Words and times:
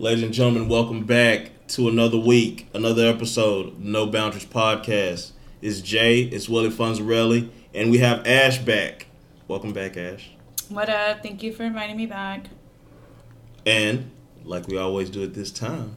Ladies 0.00 0.22
and 0.22 0.32
gentlemen, 0.32 0.68
welcome 0.68 1.02
back 1.04 1.50
to 1.70 1.88
another 1.88 2.18
week, 2.18 2.68
another 2.72 3.08
episode 3.08 3.66
of 3.66 3.80
No 3.80 4.06
Boundaries 4.06 4.46
Podcast. 4.46 5.32
It's 5.60 5.80
Jay, 5.80 6.20
it's 6.20 6.48
Willie 6.48 6.70
Fonzarelli, 6.70 7.50
and 7.74 7.90
we 7.90 7.98
have 7.98 8.24
Ash 8.24 8.58
back. 8.58 9.08
Welcome 9.48 9.72
back, 9.72 9.96
Ash. 9.96 10.30
What 10.68 10.88
up? 10.88 11.20
Thank 11.24 11.42
you 11.42 11.52
for 11.52 11.64
inviting 11.64 11.96
me 11.96 12.06
back. 12.06 12.46
And 13.66 14.12
like 14.44 14.68
we 14.68 14.78
always 14.78 15.10
do 15.10 15.24
at 15.24 15.34
this 15.34 15.50
time, 15.50 15.96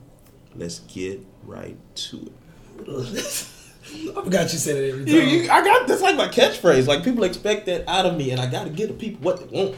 let's 0.55 0.79
get 0.79 1.23
right 1.43 1.77
to 1.93 2.31
it. 2.79 3.47
I 4.17 4.23
forgot 4.23 4.51
you 4.51 4.57
said 4.57 4.77
it 4.77 4.93
every 4.93 5.05
time. 5.05 5.13
You, 5.13 5.21
you, 5.21 5.51
I 5.51 5.63
got 5.63 5.87
that's 5.87 6.01
like 6.01 6.15
my 6.15 6.27
catchphrase. 6.27 6.87
Like 6.87 7.03
people 7.03 7.23
expect 7.23 7.67
that 7.67 7.87
out 7.87 8.07
of 8.07 8.17
me, 8.17 8.31
and 8.31 8.41
I 8.41 8.49
got 8.49 8.63
to 8.63 8.71
give 8.71 8.87
the 8.87 8.95
people 8.95 9.21
what 9.21 9.39
they 9.39 9.55
want. 9.55 9.77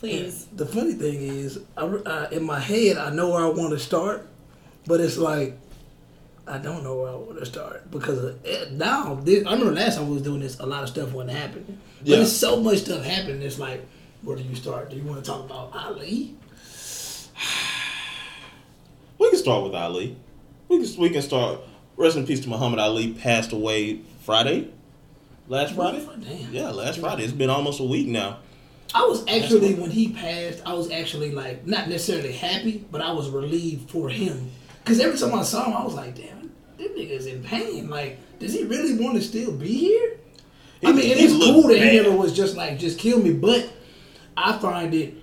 Please. 0.00 0.46
The 0.56 0.64
funny 0.66 0.94
thing 0.94 1.20
is, 1.20 1.60
I, 1.76 1.82
uh, 1.82 2.28
in 2.32 2.42
my 2.44 2.58
head, 2.58 2.96
I 2.96 3.10
know 3.10 3.30
where 3.30 3.44
I 3.44 3.48
want 3.48 3.70
to 3.72 3.78
start, 3.78 4.26
but 4.86 5.00
it's 5.00 5.18
like 5.18 5.58
I 6.46 6.58
don't 6.58 6.82
know 6.82 6.96
where 6.96 7.10
I 7.10 7.14
want 7.16 7.38
to 7.38 7.46
start 7.46 7.90
because 7.90 8.18
uh, 8.18 8.66
now 8.72 9.14
this, 9.22 9.46
I 9.46 9.52
remember 9.52 9.72
last 9.74 9.96
time 9.98 10.08
we 10.08 10.14
was 10.14 10.22
doing 10.22 10.40
this, 10.40 10.58
a 10.58 10.66
lot 10.66 10.82
of 10.82 10.88
stuff 10.88 11.12
wasn't 11.12 11.36
happening. 11.36 11.78
But 12.00 12.08
Yeah. 12.08 12.16
there's 12.16 12.34
so 12.34 12.60
much 12.60 12.78
stuff 12.78 13.04
happening. 13.04 13.42
It's 13.42 13.58
like, 13.58 13.86
where 14.22 14.36
do 14.36 14.42
you 14.42 14.54
start? 14.54 14.90
Do 14.90 14.96
you 14.96 15.04
want 15.04 15.22
to 15.22 15.30
talk 15.30 15.44
about 15.44 15.70
Ali? 15.74 16.34
We 19.18 19.28
can 19.28 19.38
start 19.38 19.64
with 19.64 19.74
Ali. 19.74 20.16
We 20.68 20.82
can 20.82 21.00
we 21.00 21.10
can 21.10 21.20
start. 21.20 21.60
Rest 21.96 22.16
in 22.16 22.26
peace 22.26 22.40
to 22.40 22.48
Muhammad 22.48 22.78
Ali. 22.78 23.12
Passed 23.12 23.52
away 23.52 24.00
Friday, 24.24 24.70
last 25.46 25.74
Friday. 25.74 26.06
Damn. 26.22 26.54
Yeah, 26.54 26.70
last 26.70 27.00
Friday. 27.00 27.24
It's 27.24 27.32
been 27.34 27.50
almost 27.50 27.80
a 27.80 27.84
week 27.84 28.08
now. 28.08 28.38
I 28.94 29.06
was 29.06 29.24
actually 29.28 29.74
when 29.74 29.90
he 29.90 30.08
passed, 30.08 30.62
I 30.66 30.74
was 30.74 30.90
actually 30.90 31.30
like 31.32 31.66
not 31.66 31.88
necessarily 31.88 32.32
happy, 32.32 32.84
but 32.90 33.00
I 33.00 33.12
was 33.12 33.28
relieved 33.30 33.90
for 33.90 34.08
him. 34.08 34.50
Cause 34.84 34.98
every 35.00 35.18
time 35.18 35.34
I 35.34 35.42
saw 35.42 35.66
him, 35.66 35.74
I 35.74 35.84
was 35.84 35.94
like, 35.94 36.16
"Damn, 36.16 36.50
this 36.76 36.90
nigga's 36.92 37.26
in 37.26 37.42
pain. 37.44 37.88
Like, 37.88 38.18
does 38.38 38.52
he 38.52 38.64
really 38.64 38.94
want 39.02 39.16
to 39.16 39.22
still 39.22 39.52
be 39.52 39.68
here?" 39.68 40.16
I 40.82 40.92
mean, 40.92 41.04
it 41.10 41.18
is 41.18 41.32
cool 41.34 41.68
that 41.68 41.78
he 41.78 41.96
never 41.96 42.10
was 42.16 42.34
just 42.34 42.56
like, 42.56 42.78
"Just 42.78 42.98
kill 42.98 43.20
me," 43.20 43.32
but 43.32 43.68
I 44.36 44.58
find 44.58 44.94
it 44.94 45.14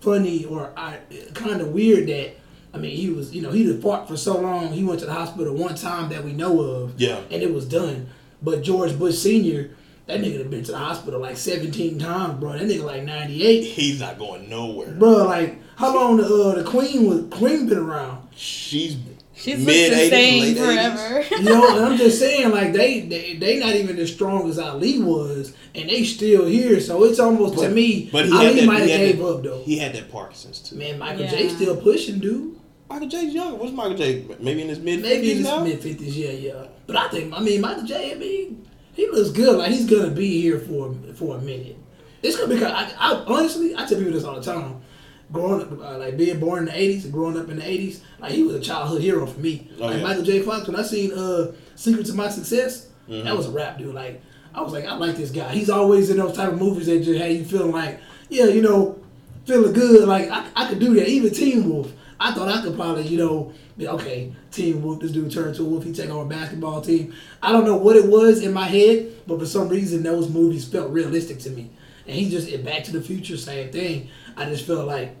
funny 0.00 0.44
or 0.46 0.72
I 0.76 0.98
kind 1.34 1.60
of 1.60 1.68
weird 1.68 2.08
that. 2.08 2.36
I 2.72 2.78
mean, 2.78 2.96
he 2.96 3.08
was, 3.10 3.32
you 3.32 3.40
know, 3.40 3.52
he 3.52 3.68
had 3.68 3.80
fought 3.80 4.08
for 4.08 4.16
so 4.16 4.40
long. 4.40 4.72
He 4.72 4.82
went 4.82 4.98
to 5.00 5.06
the 5.06 5.12
hospital 5.14 5.54
one 5.54 5.76
time 5.76 6.08
that 6.08 6.24
we 6.24 6.32
know 6.32 6.60
of, 6.60 7.00
Yeah. 7.00 7.20
and 7.30 7.40
it 7.40 7.54
was 7.54 7.66
done. 7.66 8.08
But 8.42 8.62
George 8.62 8.98
Bush 8.98 9.14
Senior, 9.16 9.70
that 10.06 10.20
nigga 10.20 10.38
had 10.38 10.50
been 10.50 10.64
to 10.64 10.72
the 10.72 10.78
hospital 10.78 11.20
like 11.20 11.36
seventeen 11.36 11.98
times, 11.98 12.38
bro. 12.40 12.52
That 12.52 12.62
nigga 12.62 12.84
like 12.84 13.04
ninety 13.04 13.44
eight. 13.44 13.62
He's 13.64 14.00
not 14.00 14.18
going 14.18 14.48
nowhere. 14.48 14.92
Bro, 14.92 15.24
like 15.24 15.58
how 15.76 15.94
long 15.94 16.16
the 16.18 16.24
uh, 16.26 16.54
the 16.56 16.64
Queen 16.64 17.08
was 17.08 17.26
Queen 17.30 17.68
been 17.68 17.78
around? 17.78 18.28
She's 18.36 18.96
She's 19.36 19.58
mid 19.66 19.90
looked 19.90 20.00
the 20.00 20.06
80s, 20.06 20.10
same 20.10 20.42
late 20.42 20.56
80s. 20.56 20.64
forever. 20.64 21.34
You 21.42 21.42
know, 21.42 21.76
and 21.76 21.84
I'm 21.86 21.96
just 21.98 22.20
saying 22.20 22.50
like 22.52 22.72
they, 22.72 23.00
they 23.00 23.34
they 23.34 23.58
not 23.58 23.74
even 23.74 23.98
as 23.98 24.12
strong 24.12 24.48
as 24.48 24.58
Ali 24.60 25.00
was, 25.02 25.54
and 25.74 25.88
they 25.90 26.04
still 26.04 26.46
here. 26.46 26.78
So 26.80 27.02
it's 27.04 27.18
almost 27.18 27.58
to 27.58 27.68
me, 27.68 28.08
But 28.12 28.26
he 28.26 28.32
Ali 28.32 28.64
might 28.64 28.78
have 28.80 28.88
gave 28.88 29.18
that, 29.18 29.26
up 29.26 29.42
though. 29.42 29.62
He 29.64 29.76
had 29.78 29.92
that 29.94 30.10
Parkinson's 30.10 30.60
too. 30.60 30.76
Man, 30.76 30.98
Michael 31.00 31.22
Yeah. 31.22 31.30
J 31.30 31.48
still 31.48 31.76
pushing, 31.76 32.20
dude. 32.20 32.60
Michael 32.88 33.08
J's 33.08 33.34
younger. 33.34 33.56
What's 33.56 33.72
Michael 33.72 33.96
J? 33.96 34.24
Maybe 34.38 34.62
in 34.62 34.68
his 34.68 34.78
mid 34.78 35.00
Maybe 35.02 35.32
in 35.32 35.38
fifties 35.38 35.50
his 35.50 35.62
mid 35.64 35.80
fifties, 35.80 36.16
yeah, 36.16 36.30
yeah. 36.30 36.66
But 36.86 36.96
I 36.96 37.08
think 37.08 37.34
I 37.34 37.40
mean 37.40 37.60
Michael 37.60 37.82
J. 37.84 38.12
I 38.12 38.14
mean 38.14 38.68
he 38.94 39.08
looks 39.10 39.30
good. 39.30 39.56
Like 39.58 39.70
he's 39.72 39.88
gonna 39.88 40.10
be 40.10 40.40
here 40.40 40.58
for 40.58 40.94
for 41.14 41.36
a 41.36 41.40
minute. 41.40 41.76
It's 42.22 42.36
gonna 42.38 42.54
be. 42.54 42.64
I, 42.64 42.90
I 42.98 43.24
honestly, 43.26 43.74
I 43.74 43.84
tell 43.86 43.98
people 43.98 44.12
this 44.12 44.24
all 44.24 44.36
the 44.40 44.42
time. 44.42 44.80
Growing 45.32 45.62
up, 45.62 45.72
uh, 45.72 45.98
like 45.98 46.16
being 46.16 46.38
born 46.38 46.60
in 46.60 46.64
the 46.66 46.70
'80s 46.72 47.04
and 47.04 47.12
growing 47.12 47.36
up 47.38 47.48
in 47.48 47.56
the 47.56 47.62
'80s, 47.62 48.00
like 48.20 48.32
he 48.32 48.42
was 48.42 48.54
a 48.56 48.60
childhood 48.60 49.00
hero 49.02 49.26
for 49.26 49.40
me. 49.40 49.68
Oh, 49.80 49.86
like 49.86 49.96
yeah. 49.96 50.02
Michael 50.02 50.22
J. 50.22 50.42
Fox, 50.42 50.66
when 50.68 50.76
I 50.76 50.82
seen 50.82 51.12
uh, 51.12 51.52
"Secrets 51.74 52.10
of 52.10 52.16
My 52.16 52.28
Success," 52.28 52.88
Mm-hmm. 53.08 53.24
that 53.24 53.36
was 53.36 53.46
a 53.46 53.50
rap, 53.50 53.78
dude. 53.78 53.94
Like 53.94 54.22
I 54.54 54.60
was 54.62 54.72
like, 54.72 54.84
I 54.84 54.94
like 54.96 55.16
this 55.16 55.30
guy. 55.30 55.52
He's 55.52 55.70
always 55.70 56.08
in 56.10 56.18
those 56.18 56.36
type 56.36 56.52
of 56.52 56.58
movies 56.58 56.86
that 56.86 57.02
just 57.02 57.18
had 57.20 57.32
you 57.32 57.44
feeling 57.44 57.72
like, 57.72 58.00
yeah, 58.28 58.46
you 58.46 58.62
know, 58.62 58.98
feeling 59.46 59.72
good. 59.72 60.06
Like 60.06 60.28
I, 60.30 60.46
I 60.54 60.68
could 60.68 60.78
do 60.78 60.94
that. 60.94 61.08
Even 61.08 61.32
Teen 61.34 61.68
Wolf, 61.68 61.90
I 62.18 62.32
thought 62.32 62.48
I 62.48 62.62
could 62.62 62.76
probably, 62.76 63.06
you 63.06 63.18
know, 63.18 63.52
be 63.76 63.88
okay. 63.88 64.32
Teen 64.50 64.82
Wolf, 64.82 65.00
this 65.00 65.12
dude 65.12 65.32
turned 65.32 65.56
to 65.56 65.62
a 65.62 65.64
wolf. 65.64 65.84
He 65.84 65.92
take 65.92 66.10
over 66.10 66.24
a 66.24 66.28
basketball 66.28 66.80
team. 66.80 67.14
I 67.42 67.52
don't 67.52 67.64
know 67.64 67.76
what 67.76 67.96
it 67.96 68.06
was 68.06 68.42
in 68.42 68.52
my 68.52 68.66
head, 68.66 69.12
but 69.26 69.38
for 69.38 69.46
some 69.46 69.68
reason 69.68 70.02
those 70.02 70.28
movies 70.28 70.66
felt 70.66 70.90
realistic 70.90 71.38
to 71.40 71.50
me. 71.50 71.70
And 72.06 72.16
he 72.16 72.30
just 72.30 72.48
in 72.48 72.62
Back 72.62 72.84
to 72.84 72.92
the 72.92 73.00
Future, 73.00 73.36
same 73.36 73.72
thing. 73.72 74.10
I 74.36 74.44
just 74.44 74.66
felt 74.66 74.86
like 74.86 75.16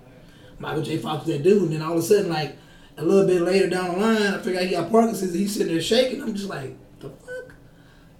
Michael 0.58 0.82
J. 0.82 0.98
Fox 0.98 1.26
was 1.26 1.36
that 1.36 1.42
dude, 1.42 1.62
and 1.62 1.72
then 1.72 1.82
all 1.82 1.92
of 1.92 1.98
a 1.98 2.02
sudden, 2.02 2.30
like 2.30 2.56
a 2.96 3.04
little 3.04 3.26
bit 3.26 3.42
later 3.42 3.68
down 3.68 3.92
the 3.92 3.98
line, 3.98 4.34
I 4.34 4.38
figured 4.38 4.56
out 4.56 4.64
he 4.64 4.70
got 4.70 4.90
Parkinson's. 4.90 5.32
And 5.32 5.40
he's 5.40 5.52
sitting 5.52 5.72
there 5.72 5.82
shaking. 5.82 6.22
I'm 6.22 6.34
just 6.34 6.48
like, 6.48 6.76
the 7.00 7.10
fuck. 7.10 7.54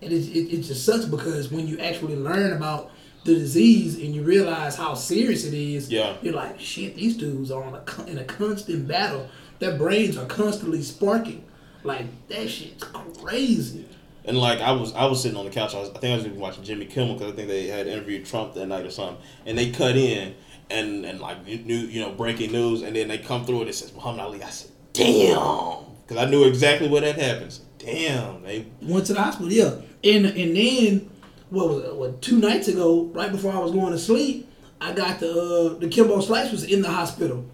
And 0.03 0.13
it, 0.13 0.29
it, 0.29 0.53
it 0.53 0.63
just 0.63 0.85
sucks 0.85 1.05
because 1.05 1.51
when 1.51 1.67
you 1.67 1.79
actually 1.79 2.17
learn 2.17 2.53
about 2.53 2.91
the 3.25 3.35
disease 3.35 3.97
and 3.97 4.15
you 4.15 4.23
realize 4.23 4.77
how 4.77 4.95
serious 4.95 5.45
it 5.45 5.55
is, 5.55 5.91
Yeah. 5.91 6.17
you're 6.23 6.35
like, 6.35 6.61
shit, 6.61 6.95
these 6.97 7.17
dudes 7.17 7.51
are 7.51 7.63
on 7.63 7.75
a, 7.75 8.05
in 8.07 8.19
a 8.19 8.25
constant 8.25 8.87
battle. 8.87 9.29
Their 9.59 9.77
brains 9.79 10.17
are 10.17 10.27
constantly 10.27 10.83
sparking. 10.83 11.45
Like, 11.83 12.07
that 12.29 12.49
shit's 12.51 12.85
crazy. 12.85 13.87
And 14.27 14.39
like 14.39 14.61
I 14.61 14.73
was, 14.73 14.95
I 14.95 15.05
was 15.07 15.21
sitting 15.23 15.37
on 15.37 15.45
the 15.45 15.51
couch. 15.51 15.75
I, 15.75 15.81
was, 15.81 15.91
I 15.91 15.99
think 15.99 16.13
I 16.13 16.17
was 16.17 16.27
even 16.27 16.39
watching 16.41 16.65
Jimmy 16.65 16.87
Kimmel 16.87 17.15
because 17.15 17.33
I 17.33 17.37
think 17.37 17.49
they 17.49 17.67
had 17.67 17.87
interviewed 17.87 18.25
Trump 18.25 18.55
that 18.55 18.67
night 18.67 18.87
or 18.87 18.91
something. 18.91 19.19
And 19.45 19.57
they 19.59 19.71
cut 19.71 19.97
in 19.97 20.35
and 20.71 21.05
and 21.05 21.21
like 21.21 21.45
new, 21.47 21.77
you 21.77 22.01
know, 22.01 22.11
breaking 22.13 22.51
news. 22.53 22.81
And 22.83 22.97
then 22.97 23.09
they 23.09 23.19
come 23.19 23.45
through 23.45 23.61
and 23.61 23.69
it 23.69 23.75
says 23.75 23.93
Muhammad 23.95 24.21
Ali. 24.21 24.43
I 24.43 24.49
said, 24.49 24.71
damn, 24.95 25.85
because 26.07 26.17
I 26.17 26.31
knew 26.31 26.45
exactly 26.45 26.89
what 26.89 27.03
that 27.03 27.17
happens. 27.17 27.61
Damn, 27.79 28.43
they 28.43 28.65
Went 28.81 29.05
to 29.07 29.13
the 29.13 29.23
hospital, 29.23 29.53
yeah. 29.53 29.75
And 30.03 30.25
and 30.27 30.57
then 30.57 31.11
what 31.51 31.69
was 31.69 31.85
it, 31.85 31.95
what 31.95 32.23
two 32.23 32.39
nights 32.39 32.69
ago, 32.69 33.05
right 33.15 33.31
before 33.31 33.53
I 33.53 33.59
was 33.59 33.73
going 33.73 33.93
to 33.93 33.99
sleep, 33.99 34.51
I 34.81 34.93
got 34.93 35.21
the 35.21 35.31
uh, 35.31 35.79
the 35.79 35.89
Kimbo 35.89 36.21
Slice 36.21 36.51
was 36.51 36.65
in 36.65 36.83
the 36.83 36.91
hospital, 36.91 37.45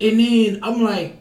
and 0.00 0.20
then 0.20 0.60
I'm 0.62 0.82
like, 0.82 1.18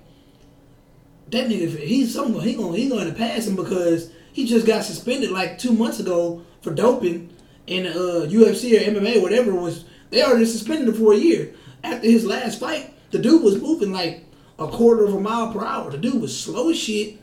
that 1.32 1.48
nigga, 1.48 1.78
he's 1.78 2.14
something 2.14 2.40
he 2.42 2.56
gonna 2.56 2.78
he 2.78 2.90
going 2.90 3.08
to 3.08 3.14
pass 3.14 3.48
him 3.48 3.56
because 3.56 4.12
he 4.34 4.46
just 4.46 4.66
got 4.66 4.84
suspended 4.84 5.32
like 5.32 5.58
two 5.58 5.74
months 5.74 6.00
ago 6.00 6.44
for 6.62 6.74
doping 6.74 7.30
in 7.68 7.88
uh, 7.88 8.26
UFC 8.28 8.74
or 8.76 8.92
MMA 8.92 9.18
or 9.18 9.22
whatever 9.22 9.54
was. 9.54 9.86
They 10.10 10.24
already 10.24 10.46
suspended 10.46 10.88
him 10.88 10.96
for 10.96 11.14
a 11.14 11.18
year 11.18 11.54
after 11.84 12.08
his 12.08 12.26
last 12.26 12.60
fight. 12.60 12.94
The 13.12 13.20
dude 13.20 13.44
was 13.44 13.62
moving 13.62 13.92
like 13.92 14.26
a 14.58 14.68
quarter 14.68 15.06
of 15.06 15.14
a 15.14 15.20
mile 15.20 15.54
per 15.54 15.64
hour. 15.64 15.92
The 15.92 15.98
dude 15.98 16.22
was 16.22 16.38
slow 16.38 16.70
as 16.70 16.80
shit. 16.80 17.18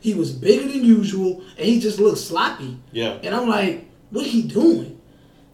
He 0.00 0.14
was 0.14 0.32
bigger 0.32 0.68
than 0.68 0.84
usual, 0.84 1.42
and 1.56 1.66
he 1.66 1.80
just 1.80 1.98
looked 1.98 2.18
sloppy. 2.18 2.78
Yeah. 2.92 3.18
And 3.22 3.34
I'm 3.34 3.48
like, 3.48 3.85
what 4.10 4.26
he 4.26 4.42
doing? 4.42 5.00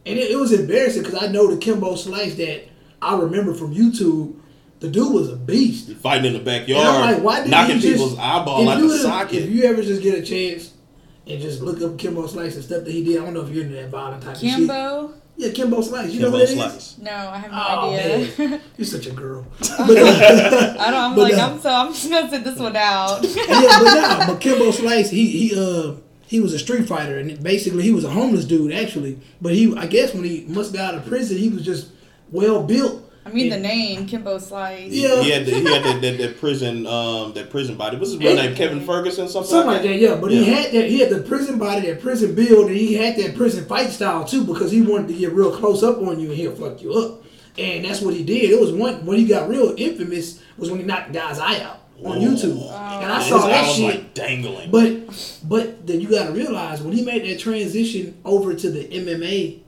And 0.05 0.19
it, 0.19 0.31
it 0.33 0.37
was 0.37 0.53
embarrassing 0.53 1.03
because 1.05 1.23
I 1.23 1.29
know 1.29 1.49
the 1.51 1.57
Kimbo 1.59 1.95
Slice 1.97 2.35
that 2.37 2.69
I 3.01 3.17
remember 3.19 3.55
from 3.55 3.75
YouTube. 3.75 4.37
The 4.81 4.89
dude 4.89 5.13
was 5.15 5.29
a 5.31 5.37
beast. 5.37 5.93
fighting 5.99 6.25
in 6.25 6.33
the 6.33 6.39
And 6.39 6.45
backyard, 6.45 6.85
I'm 6.87 7.15
like, 7.15 7.23
why 7.23 7.37
didn't 7.37 7.51
knocking 7.53 7.77
he 7.77 7.83
just, 7.83 7.93
people's 7.95 8.19
eyeball 8.19 8.69
out 8.69 8.79
you 8.79 8.83
the 8.83 8.89
would've- 8.89 9.03
socket. 9.03 9.43
If 9.45 9.51
you 9.51 9.63
ever 9.63 9.81
just 9.81 10.03
get 10.03 10.19
a 10.19 10.23
chance 10.23 10.73
and 11.25 11.41
just 11.41 11.61
look 11.63 11.81
up 11.83 11.97
Kimbo 11.99 12.27
Slice 12.27 12.57
and 12.57 12.65
stuff 12.65 12.83
that 12.85 12.91
he 12.91 13.05
did, 13.05 13.19
I 13.23 13.25
don't 13.25 13.35
know 13.35 13.43
if 13.43 13.51
you're 13.51 13.63
into 13.63 13.77
that 13.77 13.91
violent 13.91 14.25
type 14.25 14.35
of 14.35 14.41
shit. 14.41 14.51
Kimbo? 14.57 15.15
Yeah, 15.37 15.53
Kimbo 15.53 15.81
Slice. 15.83 16.11
You 16.13 16.19
know 16.21 16.27
Kimbo 16.33 16.39
what? 16.41 16.49
Slice. 16.49 16.99
No, 16.99 17.13
I 17.13 17.39
have 17.39 17.51
no 17.53 17.59
Oh 17.69 17.95
idea. 17.95 18.49
man, 18.49 18.61
you're 18.77 18.85
such 18.87 19.07
a 19.07 19.13
girl. 19.13 19.47
But, 19.61 19.71
uh, 19.71 20.77
I 20.81 20.91
don't. 20.91 21.01
I'm 21.01 21.15
But, 21.15 21.23
like, 21.31 21.35
uh, 21.35 21.47
I'm 21.53 21.61
so. 21.61 21.71
I'm 21.71 21.93
just 21.93 22.11
gonna 22.11 22.29
sit 22.29 22.43
this 22.43 22.59
one 22.59 22.75
out. 22.75 23.23
yeah, 23.23 23.79
but 23.79 23.95
nah, 24.19 24.27
but 24.27 24.41
Kimbo 24.41 24.73
Slice, 24.73 25.11
he 25.11 25.27
he 25.29 25.55
uh 25.59 25.95
he 26.33 26.41
was 26.41 26.55
a 26.55 26.59
street 26.59 26.89
fighter 26.89 27.19
and 27.19 27.43
basically 27.43 27.83
he 27.83 27.93
was 27.93 28.05
a 28.05 28.11
homeless 28.11 28.47
dude 28.47 28.73
actually. 28.73 29.21
But 29.43 29.53
he, 29.53 29.77
I 29.77 29.87
guess, 29.87 30.15
when 30.15 30.25
he 30.25 30.47
must 30.49 30.73
got 30.73 30.95
out 30.95 31.01
of 31.01 31.07
prison, 31.07 31.37
he 31.37 31.51
was 31.51 31.63
just 31.63 31.91
well 32.31 32.63
built. 32.63 33.07
I 33.27 33.29
mean, 33.29 33.51
the 33.51 33.59
name 33.59 34.07
Kimbo 34.07 34.39
Slice. 34.39 34.93
Yeah. 34.93 35.23
He 35.23 35.31
had 35.31 35.45
the, 35.45 35.51
he 35.51 35.65
had 35.65 35.85
that, 35.85 36.01
that, 36.01 36.17
that 36.17 36.41
prison 36.41 36.87
um 36.87 37.35
that 37.35 37.51
prison 37.51 37.77
body. 37.77 37.99
What's 37.99 38.13
his 38.13 38.19
real 38.19 38.35
name? 38.35 38.55
Kevin 38.57 38.81
Ferguson, 38.81 39.29
something, 39.29 39.51
Something 39.51 39.73
like 39.73 39.83
that, 39.83 39.99
yeah. 39.99 40.15
But 40.15 40.31
he 40.31 40.43
had 40.45 40.73
that. 40.73 40.89
He 40.89 41.01
had 41.01 41.11
the 41.11 41.21
prison 41.21 41.59
body, 41.59 41.87
that 41.89 42.01
prison 42.01 42.35
build, 42.35 42.69
and 42.69 42.77
he 42.77 42.95
had 42.95 43.17
that 43.19 43.37
prison 43.37 43.67
fight 43.67 43.91
style 43.91 44.25
too 44.25 44.43
because 44.43 44.73
he 44.73 44.81
wanted 44.81 45.09
to 45.09 45.15
get 45.15 45.33
real 45.33 45.55
close 45.55 45.83
up 45.83 45.99
on 45.99 46.19
you 46.19 46.31
and 46.31 46.39
he'll 46.39 46.57
fuck 46.57 46.81
you 46.81 46.95
up. 46.95 47.25
And 47.59 47.85
that's 47.85 48.01
what 48.01 48.15
he 48.15 48.25
did. 48.25 48.51
It 48.51 48.59
was 48.59 48.73
one 48.73 49.05
when 49.05 49.19
he 49.19 49.27
got 49.27 49.51
real 49.51 49.75
infamous 49.77 50.43
was 50.57 50.71
when 50.71 50.81
he 50.81 50.87
knocked 50.87 51.13
the 51.13 51.19
guy's 51.19 51.39
eye 51.39 51.61
out 51.61 51.82
on 52.05 52.19
YouTube. 52.21 52.59
Oh. 52.61 53.01
And 53.03 53.13
I 53.13 53.23
saw 53.23 53.47
that 53.47 53.67
shit. 53.75 53.85
like 53.85 54.15
dangling. 54.15 54.71
But 54.71 55.39
but 55.47 55.87
then 55.87 56.01
you 56.01 56.09
got 56.09 56.27
to 56.29 56.33
realize 56.33 56.83
when 56.83 56.93
he 56.95 57.05
made 57.05 57.25
that 57.25 57.39
transition 57.41 58.17
over 58.25 58.55
to 58.55 58.71
the 58.71 58.85
MMA, 58.89 59.61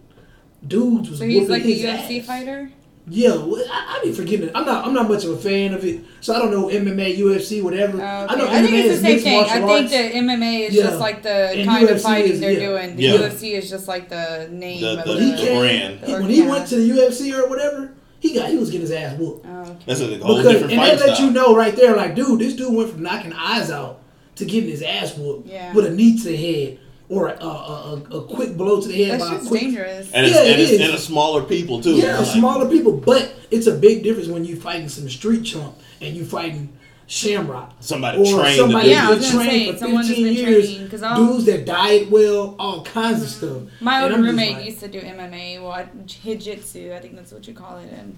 dudes 0.67 1.11
was 1.11 1.19
So 1.19 1.27
he's 1.27 1.41
whooping 1.49 1.51
like 1.53 1.63
a 1.63 1.67
his 1.67 1.83
UFC 1.83 2.21
ass. 2.21 2.27
fighter. 2.27 2.71
Yeah, 3.07 3.35
well, 3.37 3.63
I, 3.71 3.99
I 4.01 4.05
be 4.05 4.13
forgetting. 4.13 4.47
it. 4.49 4.53
I'm 4.55 4.65
not. 4.65 4.87
I'm 4.87 4.95
not 4.95 5.11
much 5.11 5.25
of 5.25 5.33
a 5.33 5.37
fan 5.37 5.75
of 5.75 5.85
it, 5.85 6.03
so 6.23 6.35
I 6.35 6.39
don't 6.39 6.51
know 6.51 6.69
MMA, 6.69 7.19
UFC, 7.19 7.63
whatever. 7.63 8.01
Oh, 8.01 8.03
I 8.05 8.25
okay. 8.25 8.37
know 8.37 8.49
I, 8.49 8.63
think 8.63 8.71
MMA 8.71 8.79
it's 8.79 8.89
is 8.95 9.03
the 9.03 9.07
same 9.07 9.13
mixed 9.13 9.25
thing. 9.27 9.35
I 9.35 9.41
martial 9.43 9.69
think 9.69 9.81
arts. 9.81 9.91
that 9.93 10.13
MMA 10.15 10.61
is 10.69 10.75
Yeah. 10.75 10.83
just 10.85 11.01
like 11.01 11.23
the 11.23 11.29
And 11.51 11.69
kind 11.69 11.87
UFC 11.87 11.93
of 11.93 12.01
fighting 12.03 12.33
is- 12.33 12.41
they're 12.41 12.53
yeah. 12.53 12.59
doing. 12.67 12.97
The 12.97 13.03
Yeah. 13.03 13.13
UFC 13.17 13.53
is 13.59 13.69
just 13.69 13.89
like 13.89 14.09
the 14.09 14.49
name 14.51 14.81
The- 14.81 15.01
of 15.01 15.05
the- 15.07 15.15
the, 15.17 15.21
he 15.21 15.31
the 15.45 15.59
brand. 15.61 16.01
he- 16.03 16.15
Or- 16.15 16.21
when 16.23 16.31
he 16.31 16.39
yeah. 16.45 16.49
went 16.51 16.67
to 16.69 16.77
the 16.77 16.89
UFC 16.89 17.33
or 17.35 17.47
whatever. 17.47 17.93
He 18.29 18.35
got 18.35 18.49
he 18.49 18.56
was 18.56 18.71
getting 18.71 18.82
his 18.82 18.91
ass 18.91 19.19
whooped. 19.19 19.44
Oh, 19.49 19.61
okay. 19.62 19.76
That's 19.87 20.00
a 20.00 20.19
whole 20.19 20.37
Because, 20.38 20.53
different 20.53 20.73
and 20.73 20.81
fight 20.81 20.99
they 20.99 21.06
let 21.06 21.17
style. 21.17 21.26
you 21.26 21.32
know 21.32 21.55
right 21.56 21.76
there, 21.76 21.94
like, 21.97 22.15
dude, 22.15 22.41
this 22.41 22.55
dude 22.55 22.75
went 22.75 22.91
from 22.91 23.03
knocking 23.03 23.32
eyes 23.35 23.71
out 23.71 24.00
to 24.37 24.44
getting 24.44 24.71
his 24.71 24.82
ass 24.82 25.17
whooped 25.17 25.47
Yeah. 25.49 25.73
with 25.75 25.87
a 25.87 25.91
knee 25.91 26.17
to 26.19 26.25
the 26.25 26.37
head 26.37 26.79
or 27.11 27.29
a, 27.29 27.37
a, 27.44 28.03
a, 28.11 28.19
a 28.19 28.26
quick 28.26 28.56
blow 28.56 28.81
to 28.81 28.88
the 28.88 29.05
head. 29.05 29.21
That's 29.21 29.29
by 29.29 29.35
a 29.35 29.38
just 29.38 29.49
quick, 29.49 29.61
dangerous. 29.61 30.11
and 30.12 30.26
it's, 30.26 30.35
Yeah, 30.35 30.43
and 30.43 30.61
it's 30.62 30.73
and 30.73 30.94
it's 30.94 31.05
smaller 31.05 31.43
people 31.43 31.82
too. 31.82 31.97
Yeah, 31.97 32.19
Like, 32.19 32.26
smaller 32.26 32.67
people, 32.69 32.93
but 32.97 33.31
it's 33.50 33.67
a 33.67 33.75
big 33.75 34.03
difference 34.03 34.29
when 34.29 34.44
you're 34.47 34.56
fighting 34.56 34.88
some 34.88 35.09
street 35.11 35.43
chump 35.44 35.75
and 36.00 36.17
you're 36.17 36.25
fighting 36.26 36.71
Shamrock. 37.14 37.72
Somebody 37.81 38.19
or 38.19 38.40
trained 38.40 38.56
somebody 38.58 38.88
Yeah, 38.90 39.08
I 39.08 39.14
that's 39.14 39.20
was 39.20 39.28
been 39.31 39.38
gonna 39.38 39.49
trained 39.50 39.66
say, 39.66 39.72
for 39.72 39.78
someone 39.78 40.02
that's 40.02 40.08
15 40.19 40.34
years, 40.34 40.75
trained, 40.75 40.90
'cause 40.90 41.02
I'll- 41.05 41.26
dudes 41.32 41.44
that 41.46 41.64
diet 41.64 42.11
well, 42.11 42.56
all 42.58 42.82
kinds 42.82 43.22
of 43.22 43.28
stuff. 43.28 43.62
My 43.81 44.02
old 44.02 44.12
roommate 44.20 44.56
like- 44.56 44.66
used 44.66 44.81
to 44.81 44.88
do 44.88 44.99
MMA, 45.00 45.58
well, 45.62 45.87
jiu-jitsu, 46.06 46.93
I 46.93 46.99
think 47.00 47.14
that's 47.14 47.31
what 47.32 47.46
you 47.46 47.55
call 47.55 47.78
it. 47.78 47.88
And 47.96 48.16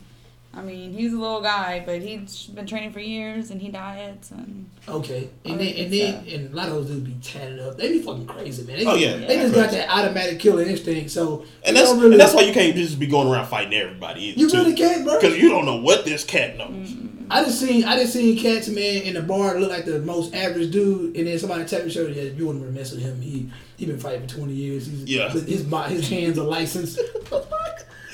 I 0.57 0.63
mean, 0.63 0.95
he's 0.95 1.13
a 1.13 1.19
little 1.19 1.43
guy, 1.43 1.83
but 1.85 2.01
he's 2.01 2.47
been 2.47 2.67
training 2.67 2.91
for 2.93 2.99
years, 3.01 3.51
and 3.51 3.61
he 3.61 3.69
diets, 3.69 4.31
and 4.31 4.71
Okay, 4.89 5.29
and 5.45 5.61
then 5.61 5.75
and 5.77 5.93
then 5.93 6.25
it's, 6.25 6.33
and 6.35 6.53
a 6.53 6.57
lot 6.57 6.69
of 6.69 6.75
those 6.75 6.87
dudes 6.87 7.01
be 7.03 7.15
tatted 7.23 7.61
up. 7.61 7.77
They 7.77 7.93
be 7.93 8.01
fucking 8.01 8.27
crazy, 8.27 8.65
man. 8.67 8.79
They, 8.79 8.87
Oh, 8.87 8.95
yeah. 8.95 9.17
they 9.19 9.37
just 9.37 9.55
got 9.55 9.71
that 9.73 9.89
automatic 9.91 10.39
killer 10.41 10.63
instinct. 10.63 11.11
So 11.11 11.45
And 11.63 11.77
that's 11.77 11.93
really, 11.93 12.13
and 12.13 12.21
that's 12.21 12.33
why 12.33 12.41
you 12.43 12.55
can't 12.55 12.75
just 12.75 12.99
be 12.99 13.07
going 13.07 13.29
around 13.29 13.47
fighting 13.49 13.75
everybody 13.75 14.23
either. 14.29 14.41
you 14.41 14.49
really 14.49 14.75
can't, 14.75 15.05
bro. 15.05 15.21
because 15.21 15.37
you 15.37 15.51
don't 15.51 15.67
know 15.67 15.77
what 15.77 16.07
this 16.07 16.25
cat 16.25 16.57
knows. 16.57 16.71
Mm-hmm. 16.71 17.27
I 17.29 17.43
just 17.45 17.59
seen 17.61 17.85
I 17.85 17.97
just 18.01 18.13
seen 18.13 18.39
cats 18.39 18.69
man 18.69 19.03
in 19.03 19.15
the 19.15 19.23
bar 19.23 19.59
look 19.61 19.69
like 19.69 19.85
the 19.85 19.99
most 19.99 20.33
average 20.35 20.71
dude, 20.71 21.17
and 21.17 21.27
then 21.27 21.39
somebody 21.39 21.65
tap 21.67 21.85
me 21.85 21.91
shoulder. 21.91 22.13
Yeah, 22.13 22.23
you 22.23 22.47
wouldn't 22.47 22.63
want 22.65 22.73
to 22.75 22.79
mess 22.81 22.93
with 22.93 23.03
him. 23.03 23.21
He 23.21 23.51
he 23.77 23.85
been 23.85 23.99
fighting 23.99 24.27
for 24.29 24.37
twenty 24.37 24.53
years. 24.55 24.87
He's, 24.87 25.05
Yeah. 25.05 25.29
his 25.31 25.65
bo- 25.65 25.83
his 25.83 26.09
hands 26.09 26.39
are 26.39 26.45
licensed. 26.45 27.01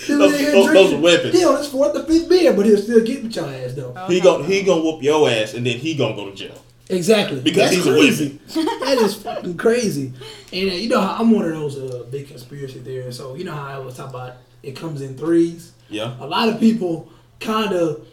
Dude, 0.06 0.20
Those- 0.20 0.32
in 0.34 0.38
here 0.40 0.52
those- 0.52 0.72
those 0.72 0.92
are 0.94 0.98
weapons. 0.98 1.38
He 1.38 1.44
on 1.44 1.56
his 1.58 1.68
fourth 1.68 1.96
or 1.96 2.02
fifth 2.04 2.28
beer, 2.28 2.52
but 2.52 2.66
he'll 2.66 2.78
still 2.78 3.00
get 3.00 3.22
with 3.22 3.34
your 3.36 3.46
ass 3.46 3.72
though. 3.74 3.94
Oh, 3.96 4.06
He 4.08 4.18
hell 4.20 4.38
gon' 4.38 4.42
no. 4.42 4.48
he 4.48 4.62
gonna 4.62 4.82
whoop 4.82 5.02
your 5.02 5.28
ass 5.30 5.54
and 5.54 5.64
then 5.66 5.78
he 5.78 5.94
gonna 5.94 6.14
go 6.16 6.28
to 6.30 6.34
jail. 6.36 6.54
Exactly. 6.88 7.40
Because 7.40 7.70
That's 7.70 7.74
he's 7.76 7.86
a 7.86 7.92
crazy. 7.92 8.38
that 8.54 8.98
is 9.00 9.14
fucking 9.14 9.56
crazy. 9.56 10.12
And 10.52 10.70
uh, 10.70 10.74
you 10.74 10.88
know 10.88 11.00
how 11.00 11.16
I'm 11.20 11.30
one 11.30 11.44
of 11.44 11.52
those 11.52 11.78
uh, 11.78 12.04
big 12.10 12.28
conspiracy 12.28 12.80
theorists. 12.80 13.20
So 13.20 13.34
you 13.34 13.44
know 13.44 13.52
how 13.52 13.66
I 13.66 13.74
always 13.74 13.94
talk 13.94 14.10
about 14.10 14.34
it 14.62 14.76
comes 14.76 15.00
in 15.00 15.16
threes. 15.16 15.72
Yeah. 15.88 16.14
A 16.20 16.26
lot 16.26 16.48
of 16.48 16.58
people 16.60 17.08
kind 17.40 17.72
of 17.72 18.06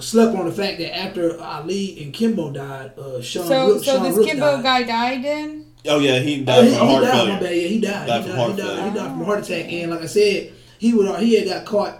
slept 0.00 0.36
on 0.36 0.46
the 0.46 0.52
fact 0.52 0.78
that 0.78 0.96
after 0.96 1.40
Ali 1.40 2.02
and 2.02 2.12
Kimbo 2.12 2.50
died, 2.50 2.92
uh, 2.98 3.20
Sean 3.22 3.46
so 3.46 3.68
Rook, 3.68 3.84
so 3.84 3.94
Sean 3.96 4.02
this 4.04 4.16
Rook 4.16 4.26
Kimbo 4.26 4.56
died. 4.56 4.62
guy 4.62 4.82
died 4.82 5.24
then. 5.24 5.66
Oh 5.86 5.98
yeah, 5.98 6.18
he 6.20 6.42
Oh, 6.42 6.44
died 6.44 6.64
he, 6.64 6.74
from 6.74 6.86
he 6.88 6.92
heart 6.94 7.04
died. 7.04 7.12
My 7.12 7.16
failure. 7.18 7.40
bad. 7.40 7.56
Yeah, 7.56 7.68
he 7.68 7.80
died. 7.80 8.06
Died 8.06 8.22
he, 8.22 8.28
from 8.28 8.36
died, 8.36 8.38
heart 8.38 8.50
he, 8.52 8.56
died, 8.62 8.88
he 8.92 8.98
died 8.98 9.10
from 9.10 9.20
a 9.20 9.24
heart 9.24 9.38
attack. 9.44 9.72
And 9.72 9.90
like 9.90 10.00
I 10.02 10.06
said, 10.06 10.52
he 10.82 10.92
would 10.94 11.08
he 11.20 11.34
had 11.38 11.46
got 11.48 11.64
caught. 11.64 11.98